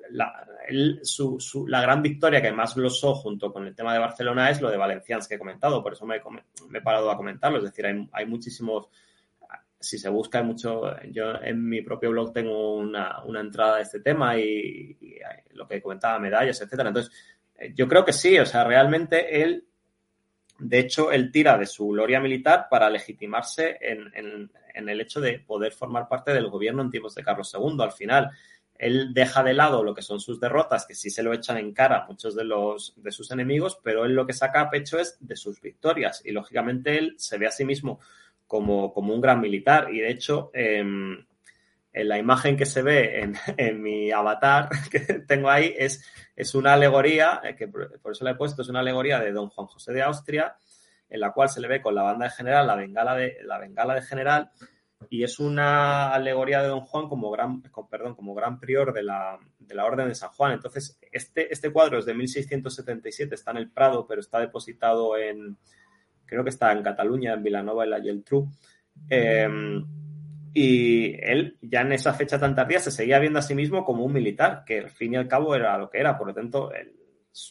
su, 1.02 1.66
la 1.68 1.82
gran 1.82 2.00
victoria 2.00 2.40
que 2.40 2.50
más 2.50 2.74
glosó 2.74 3.14
junto 3.14 3.52
con 3.52 3.66
el 3.66 3.74
tema 3.74 3.92
de 3.92 3.98
Barcelona 3.98 4.48
es 4.48 4.62
lo 4.62 4.70
de 4.70 4.78
Valencians 4.78 5.28
que 5.28 5.34
he 5.34 5.38
comentado, 5.38 5.82
por 5.82 5.92
eso 5.92 6.06
me, 6.06 6.16
he 6.16 6.80
parado 6.80 7.10
a 7.10 7.16
comentarlo. 7.18 7.58
Es 7.58 7.64
decir, 7.64 7.84
hay, 8.10 8.26
muchísimos, 8.26 8.88
si 9.78 9.98
se 9.98 10.08
busca, 10.08 10.38
hay 10.38 10.44
mucho. 10.44 10.98
Yo 11.10 11.34
en 11.42 11.68
mi 11.68 11.82
propio 11.82 12.10
blog 12.10 12.32
tengo 12.32 12.74
una, 12.76 13.22
entrada 13.38 13.76
de 13.76 13.82
este 13.82 14.00
tema 14.00 14.38
y, 14.38 14.96
lo 15.50 15.68
que 15.68 15.82
comentaba, 15.82 16.18
medallas, 16.18 16.62
etcétera. 16.62 16.88
Entonces, 16.88 17.12
yo 17.74 17.86
creo 17.86 18.06
que 18.06 18.14
sí, 18.14 18.38
o 18.38 18.46
sea, 18.46 18.64
realmente 18.64 19.42
él, 19.42 19.66
de 20.58 20.78
hecho, 20.78 21.12
él 21.12 21.30
tira 21.30 21.58
de 21.58 21.66
su 21.66 21.88
gloria 21.88 22.18
militar 22.18 22.68
para 22.70 22.88
legitimarse 22.88 23.76
en, 23.78 24.48
en 24.74 24.88
el 24.88 25.02
hecho 25.02 25.20
de 25.20 25.38
poder 25.40 25.72
formar 25.72 26.08
parte 26.08 26.32
del 26.32 26.48
gobierno 26.48 26.80
en 26.80 26.90
tiempos 26.90 27.14
de 27.14 27.22
Carlos 27.24 27.52
II. 27.54 27.76
Al 27.80 27.92
final, 27.92 28.30
él 28.82 29.14
deja 29.14 29.44
de 29.44 29.54
lado 29.54 29.84
lo 29.84 29.94
que 29.94 30.02
son 30.02 30.18
sus 30.18 30.40
derrotas, 30.40 30.86
que 30.86 30.96
sí 30.96 31.08
se 31.08 31.22
lo 31.22 31.32
echan 31.32 31.56
en 31.56 31.72
cara 31.72 31.98
a 31.98 32.06
muchos 32.08 32.34
de, 32.34 32.42
los, 32.42 32.94
de 32.96 33.12
sus 33.12 33.30
enemigos, 33.30 33.78
pero 33.80 34.04
él 34.04 34.12
lo 34.12 34.26
que 34.26 34.32
saca 34.32 34.60
a 34.60 34.70
pecho 34.70 34.98
es 34.98 35.16
de 35.20 35.36
sus 35.36 35.60
victorias. 35.60 36.20
Y 36.24 36.32
lógicamente 36.32 36.98
él 36.98 37.14
se 37.16 37.38
ve 37.38 37.46
a 37.46 37.52
sí 37.52 37.64
mismo 37.64 38.00
como, 38.48 38.92
como 38.92 39.14
un 39.14 39.20
gran 39.20 39.40
militar. 39.40 39.94
Y 39.94 40.00
de 40.00 40.10
hecho, 40.10 40.50
em, 40.52 41.24
en 41.92 42.08
la 42.08 42.18
imagen 42.18 42.56
que 42.56 42.66
se 42.66 42.82
ve 42.82 43.20
en, 43.20 43.36
mi 43.82 44.10
avatar 44.10 44.68
que 44.90 44.98
tengo 44.98 45.48
ahí 45.48 45.72
es, 45.78 46.04
es 46.34 46.52
una 46.56 46.72
alegoría, 46.72 47.40
eh, 47.44 47.54
que 47.54 47.68
por, 47.68 47.88
eso 48.10 48.24
la 48.24 48.32
he 48.32 48.34
puesto, 48.34 48.62
es 48.62 48.68
una 48.68 48.80
alegoría 48.80 49.20
de 49.20 49.30
don 49.30 49.48
Juan 49.48 49.68
José 49.68 49.92
de 49.92 50.02
Austria, 50.02 50.56
en 51.08 51.20
la 51.20 51.30
cual 51.30 51.48
se 51.48 51.60
le 51.60 51.68
ve 51.68 51.80
con 51.80 51.94
la 51.94 52.02
banda 52.02 52.24
de 52.24 52.32
general, 52.32 52.66
la 52.66 52.74
bengala 52.74 53.14
de, 53.14 53.38
la 53.44 53.58
bengala 53.58 53.94
de 53.94 54.02
general, 54.02 54.50
y 55.10 55.22
es 55.22 55.38
una 55.38 56.12
alegoría 56.12 56.62
de 56.62 56.68
Don 56.68 56.80
Juan 56.80 57.08
como 57.08 57.30
gran, 57.30 57.62
perdón, 57.90 58.14
como 58.14 58.34
gran 58.34 58.58
prior 58.60 58.92
de 58.92 59.02
la, 59.02 59.38
de 59.58 59.74
la 59.74 59.84
Orden 59.84 60.08
de 60.08 60.14
San 60.14 60.30
Juan. 60.30 60.52
Entonces, 60.52 60.98
este, 61.10 61.52
este 61.52 61.70
cuadro 61.70 61.98
es 61.98 62.04
de 62.04 62.14
1677, 62.14 63.34
está 63.34 63.50
en 63.52 63.58
el 63.58 63.70
Prado, 63.70 64.06
pero 64.06 64.20
está 64.20 64.40
depositado 64.40 65.16
en, 65.16 65.56
creo 66.26 66.44
que 66.44 66.50
está 66.50 66.72
en 66.72 66.82
Cataluña, 66.82 67.34
en 67.34 67.42
Vilanova 67.42 67.86
y 67.86 67.90
la 67.90 68.00
Geltrú. 68.00 68.50
Em, 69.08 69.84
y 70.54 71.14
él 71.22 71.56
ya 71.62 71.80
en 71.80 71.92
esa 71.92 72.12
fecha 72.12 72.38
tan 72.38 72.54
tardía 72.54 72.78
se 72.78 72.90
seguía 72.90 73.18
viendo 73.18 73.38
a 73.38 73.42
sí 73.42 73.54
mismo 73.54 73.84
como 73.84 74.04
un 74.04 74.12
militar, 74.12 74.64
que 74.66 74.80
al 74.80 74.90
fin 74.90 75.14
y 75.14 75.16
al 75.16 75.28
cabo 75.28 75.54
era 75.54 75.78
lo 75.78 75.88
que 75.88 75.98
era. 75.98 76.18
Por 76.18 76.28
lo 76.28 76.34
tanto, 76.34 76.70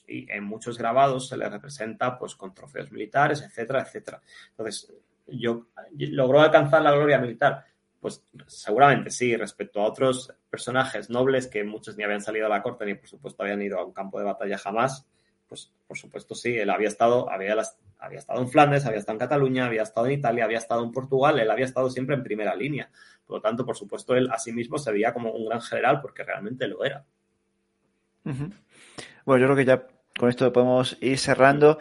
y 0.08 0.32
en 0.32 0.44
muchos 0.44 0.78
grabados 0.78 1.28
se 1.28 1.38
le 1.38 1.50
representa 1.50 2.18
pues 2.18 2.36
con 2.36 2.54
trofeos 2.54 2.92
militares, 2.92 3.42
etcétera, 3.42 3.82
etcétera. 3.82 4.22
Entonces, 4.50 4.94
yo, 5.28 5.68
¿logró 5.98 6.42
alcanzar 6.42 6.82
la 6.82 6.92
gloria 6.92 7.20
militar? 7.20 7.66
Pues 8.00 8.24
seguramente 8.48 9.12
sí, 9.12 9.36
respecto 9.36 9.82
a 9.82 9.86
otros 9.86 10.34
personajes 10.50 11.10
nobles 11.10 11.48
que 11.48 11.64
muchos 11.64 11.96
ni 11.98 12.04
habían 12.04 12.22
salido 12.22 12.48
a 12.48 12.50
la 12.50 12.64
corte 12.64 12.86
ni 12.86 12.96
por 12.96 13.08
supuesto 13.08 13.44
habían 13.44 13.62
ido 13.62 13.80
a 13.80 13.86
un 13.86 13.94
campo 13.94 14.18
de 14.18 14.26
batalla 14.26 14.58
jamás, 14.58 15.06
pues 15.48 15.72
por 15.86 15.98
supuesto 15.98 16.34
sí, 16.34 16.58
él 16.58 16.70
había 16.70 16.88
estado, 16.88 17.30
había, 17.30 17.56
había 18.00 18.20
estado 18.20 18.42
en 18.42 18.50
Flandes, 18.50 18.86
había 18.86 19.00
estado 19.00 19.18
en 19.18 19.20
Cataluña, 19.20 19.66
había 19.66 19.84
estado 19.84 20.08
en 20.08 20.14
Italia, 20.14 20.46
había 20.46 20.58
estado 20.58 20.84
en 20.84 20.92
Portugal, 20.92 21.40
él 21.40 21.52
había 21.52 21.66
estado 21.66 21.90
siempre 21.90 22.16
en 22.16 22.24
primera 22.24 22.56
línea. 22.56 22.90
Por 23.28 23.36
lo 23.38 23.42
tanto, 23.42 23.66
por 23.66 23.76
supuesto, 23.76 24.16
él 24.16 24.30
a 24.32 24.40
sí 24.40 24.52
mismo 24.52 24.78
se 24.78 24.92
veía 24.92 25.14
como 25.14 25.32
un 25.32 25.46
gran 25.46 25.62
general 25.62 26.02
porque 26.02 26.24
realmente 26.24 26.68
lo 26.68 26.84
era. 26.84 27.06
Bueno, 28.24 29.42
yo 29.42 29.48
creo 29.48 29.56
que 29.56 29.66
ya 29.66 29.88
con 30.18 30.30
esto 30.30 30.52
podemos 30.52 30.98
ir 31.02 31.18
cerrando 31.18 31.80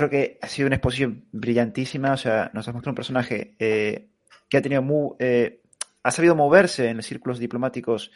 creo 0.00 0.08
que 0.10 0.38
ha 0.40 0.48
sido 0.48 0.66
una 0.66 0.76
exposición 0.76 1.26
brillantísima. 1.30 2.12
O 2.12 2.16
sea, 2.16 2.50
nos 2.54 2.66
ha 2.66 2.72
mostrado 2.72 2.92
un 2.92 2.96
personaje 2.96 3.54
eh, 3.58 4.08
que 4.48 4.56
ha 4.56 4.62
tenido 4.62 4.80
muy, 4.80 5.14
eh, 5.18 5.60
ha 6.02 6.10
sabido 6.10 6.34
moverse 6.34 6.88
en 6.88 6.96
los 6.96 7.06
círculos 7.06 7.38
diplomáticos, 7.38 8.10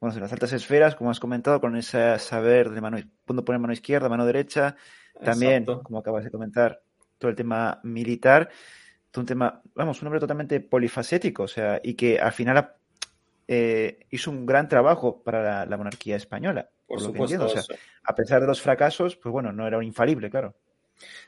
bueno, 0.00 0.16
en 0.16 0.22
las 0.22 0.32
altas 0.32 0.52
esferas, 0.52 0.96
como 0.96 1.10
has 1.10 1.20
comentado, 1.20 1.60
con 1.60 1.76
ese 1.76 2.18
saber 2.18 2.70
de 2.70 2.80
mano, 2.80 2.98
cuándo 3.24 3.44
poner 3.44 3.60
mano 3.60 3.72
izquierda, 3.72 4.08
mano 4.08 4.26
derecha. 4.26 4.74
También, 5.22 5.64
como 5.64 5.98
acabas 5.98 6.24
de 6.24 6.30
comentar, 6.30 6.82
todo 7.18 7.30
el 7.30 7.36
tema 7.36 7.80
militar. 7.84 8.48
Todo 9.12 9.22
un 9.22 9.26
tema, 9.26 9.62
vamos, 9.74 10.02
un 10.02 10.08
hombre 10.08 10.20
totalmente 10.20 10.60
polifacético, 10.60 11.44
o 11.44 11.48
sea, 11.48 11.80
y 11.82 11.94
que 11.94 12.18
al 12.18 12.32
final 12.32 12.74
eh, 13.46 14.06
hizo 14.10 14.30
un 14.30 14.44
gran 14.44 14.68
trabajo 14.68 15.22
para 15.22 15.64
la, 15.64 15.76
monarquía 15.76 16.16
española. 16.16 16.68
Por, 16.86 17.00
supuesto. 17.00 17.44
O 17.44 17.48
sea, 17.48 17.62
a 18.04 18.14
pesar 18.14 18.40
de 18.40 18.48
los 18.48 18.60
fracasos, 18.60 19.16
pues 19.16 19.32
bueno, 19.32 19.52
no 19.52 19.66
era 19.66 19.78
un 19.78 19.84
infalible, 19.84 20.30
claro. 20.30 20.56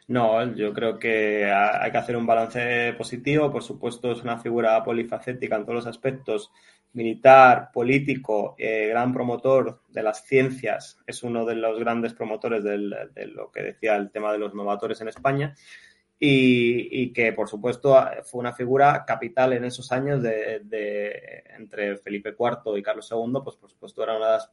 No, 0.09 0.55
yo 0.55 0.72
creo 0.72 0.98
que 0.98 1.44
hay 1.44 1.90
que 1.90 1.98
hacer 1.98 2.16
un 2.16 2.26
balance 2.26 2.94
positivo. 2.98 3.51
Por 3.51 3.62
supuesto, 3.62 4.12
es 4.12 4.22
una 4.22 4.38
figura 4.38 4.82
polifacética 4.82 5.56
en 5.56 5.62
todos 5.62 5.76
los 5.76 5.86
aspectos. 5.86 6.51
Militar, 6.92 7.70
político, 7.72 8.56
eh, 8.59 8.88
gran 8.88 9.12
promotor 9.12 9.82
de 9.88 10.02
las 10.02 10.24
ciencias. 10.24 10.98
Es 11.06 11.22
uno 11.22 11.44
de 11.44 11.55
los 11.55 11.78
grandes 11.78 12.14
promotores 12.14 12.64
de 12.64 13.26
lo 13.26 13.52
que 13.52 13.62
decía 13.62 13.94
el 13.94 14.10
tema 14.10 14.32
de 14.32 14.38
los 14.38 14.55
novatores 14.55 15.01
en 15.01 15.09
España. 15.09 15.55
Y, 16.22 17.14
que, 17.14 17.32
por 17.32 17.48
supuesto, 17.48 17.97
fue 18.24 18.40
una 18.40 18.52
figura 18.52 19.06
capital 19.06 19.55
en 19.55 19.64
esos 19.64 19.90
años 19.90 20.22
de, 20.22 21.42
entre 21.56 21.97
Felipe 21.97 22.36
IV 22.38 22.76
y 22.76 22.82
Carlos 22.82 23.10
II. 23.10 23.40
Pues, 23.42 23.56
por 23.56 23.70
supuesto, 23.70 24.02
era 24.02 24.16
una 24.16 24.26
de 24.26 24.32
las 24.32 24.51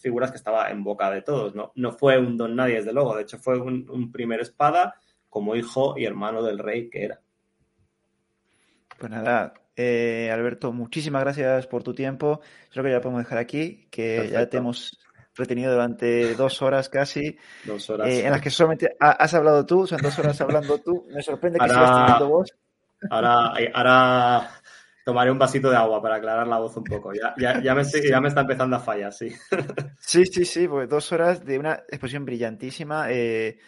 figuras 0.00 0.30
que 0.30 0.36
estaba 0.36 0.70
en 0.70 0.84
boca 0.84 1.10
de 1.10 1.22
todos. 1.22 1.56
No, 1.56 1.72
no 1.74 1.90
fue 1.90 2.16
un 2.16 2.36
don 2.36 2.54
nadie, 2.54 2.76
desde 2.76 2.92
luego. 2.92 3.16
De 3.16 3.22
hecho, 3.22 3.38
fue 3.38 3.58
un, 3.58 4.12
primer 4.12 4.40
espada 4.40 4.94
como 5.28 5.56
hijo 5.56 5.98
y 5.98 6.04
hermano 6.04 6.44
del 6.44 6.60
rey 6.60 6.88
que 6.88 7.04
era. 7.06 7.20
Pues 8.96 9.10
nada, 9.10 9.54
eh, 9.74 10.30
Alberto, 10.32 10.72
muchísimas 10.72 11.22
gracias 11.22 11.66
por 11.66 11.82
tu 11.82 11.92
tiempo. 11.92 12.40
Creo 12.70 12.84
que 12.84 12.92
ya 12.92 13.00
podemos 13.00 13.24
dejar 13.24 13.38
aquí, 13.38 13.88
que 13.90 14.28
ya 14.30 14.48
te 14.48 14.58
hemos 14.58 14.96
retenido 15.34 15.72
durante 15.72 16.34
dos 16.34 16.62
horas 16.62 16.88
casi. 16.88 17.36
Dos 17.64 17.88
horas. 17.90 18.08
Eh, 18.08 18.24
en 18.24 18.30
las 18.30 18.40
que 18.40 18.50
solamente 18.50 18.96
has 18.98 19.34
hablado 19.34 19.64
tú, 19.64 19.86
son 19.86 20.00
dos 20.00 20.18
horas 20.18 20.40
hablando 20.40 20.78
tú. 20.78 21.06
Me 21.12 21.22
sorprende 21.22 21.58
que 21.58 21.68
sigas 21.68 22.06
teniendo 22.06 22.28
voz. 22.28 22.54
Ahora, 23.08 23.52
ahora 23.72 24.50
tomaré 25.04 25.30
un 25.30 25.38
vasito 25.38 25.70
de 25.70 25.76
agua 25.76 26.02
para 26.02 26.16
aclarar 26.16 26.46
la 26.46 26.58
voz 26.58 26.76
un 26.76 26.84
poco. 26.84 27.12
Ya, 27.12 27.34
ya, 27.38 27.74
me, 27.74 27.84
ya 27.84 28.20
me, 28.20 28.28
está 28.28 28.42
empezando 28.42 28.76
a 28.76 28.80
fallar, 28.80 29.12
sí. 29.12 29.32
Sí, 29.98 30.26
sí, 30.26 30.44
sí, 30.44 30.68
pues 30.68 30.88
dos 30.88 31.10
horas 31.12 31.44
de 31.44 31.58
una 31.58 31.74
exposición 31.88 32.24
brillantísima. 32.24 33.06
Eh, 33.10 33.58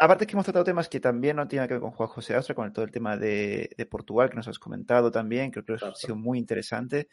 aparte 0.00 0.26
que 0.26 0.32
hemos 0.32 0.44
tratado 0.44 0.64
temas 0.64 0.88
que 0.88 1.00
también 1.00 1.36
no 1.36 1.46
tienen 1.46 1.68
que 1.68 1.74
ver 1.74 1.80
con 1.80 1.92
Juan 1.92 2.08
José 2.08 2.34
Astra, 2.34 2.54
con 2.54 2.72
todo 2.72 2.84
el 2.84 2.90
tema 2.90 3.16
de, 3.16 3.70
Portugal 3.90 4.30
que 4.30 4.36
nos 4.36 4.48
has 4.48 4.58
comentado 4.58 5.10
también, 5.10 5.50
creo 5.50 5.64
que 5.64 5.84
ha 5.84 5.94
sido 5.94 6.16
muy 6.16 6.38
interesante. 6.38 7.08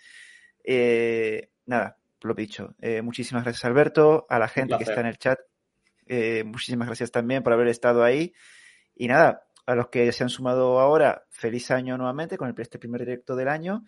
Eh, 0.63 1.49
nada, 1.65 1.97
lo 2.21 2.33
dicho. 2.33 2.75
Eh, 2.81 3.01
muchísimas 3.01 3.43
gracias, 3.43 3.65
Alberto, 3.65 4.25
a 4.29 4.39
la 4.39 4.47
gente 4.47 4.77
que 4.77 4.83
está 4.83 5.01
en 5.01 5.07
el 5.07 5.17
chat. 5.17 5.39
muchísimas 6.45 6.87
gracias 6.87 7.11
también 7.11 7.43
por 7.43 7.53
haber 7.53 7.67
estado 7.67 8.03
ahí. 8.03 8.33
Y 8.95 9.07
nada, 9.07 9.47
a 9.67 9.75
los 9.75 9.89
que 9.89 10.11
se 10.11 10.23
han 10.23 10.29
sumado 10.29 10.79
ahora, 10.79 11.25
feliz 11.29 11.69
año 11.71 11.97
nuevamente 11.97 12.37
con 12.37 12.47
el, 12.47 12.55
este 12.57 12.79
primer 12.79 13.01
directo 13.01 13.35
del 13.35 13.49
año 13.49 13.83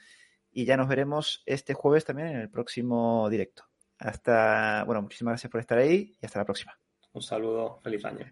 y 0.51 0.65
ya 0.65 0.77
nos 0.77 0.88
veremos 0.88 1.41
este 1.45 1.73
jueves 1.73 2.06
también 2.06 2.27
en 2.27 2.38
el 2.38 2.49
próximo 2.49 3.30
directo. 3.30 3.64
Hasta, 3.97 4.84
bueno, 4.85 5.01
muchísimas 5.01 5.34
gracias 5.34 5.51
por 5.51 5.61
estar 5.61 5.77
ahí 5.77 6.18
y 6.22 6.26
hasta 6.26 6.39
la 6.39 6.45
próxima. 6.45 6.77
Un 7.14 7.22
saludo, 7.22 7.80
feliz 7.81 8.03
año. 8.06 8.26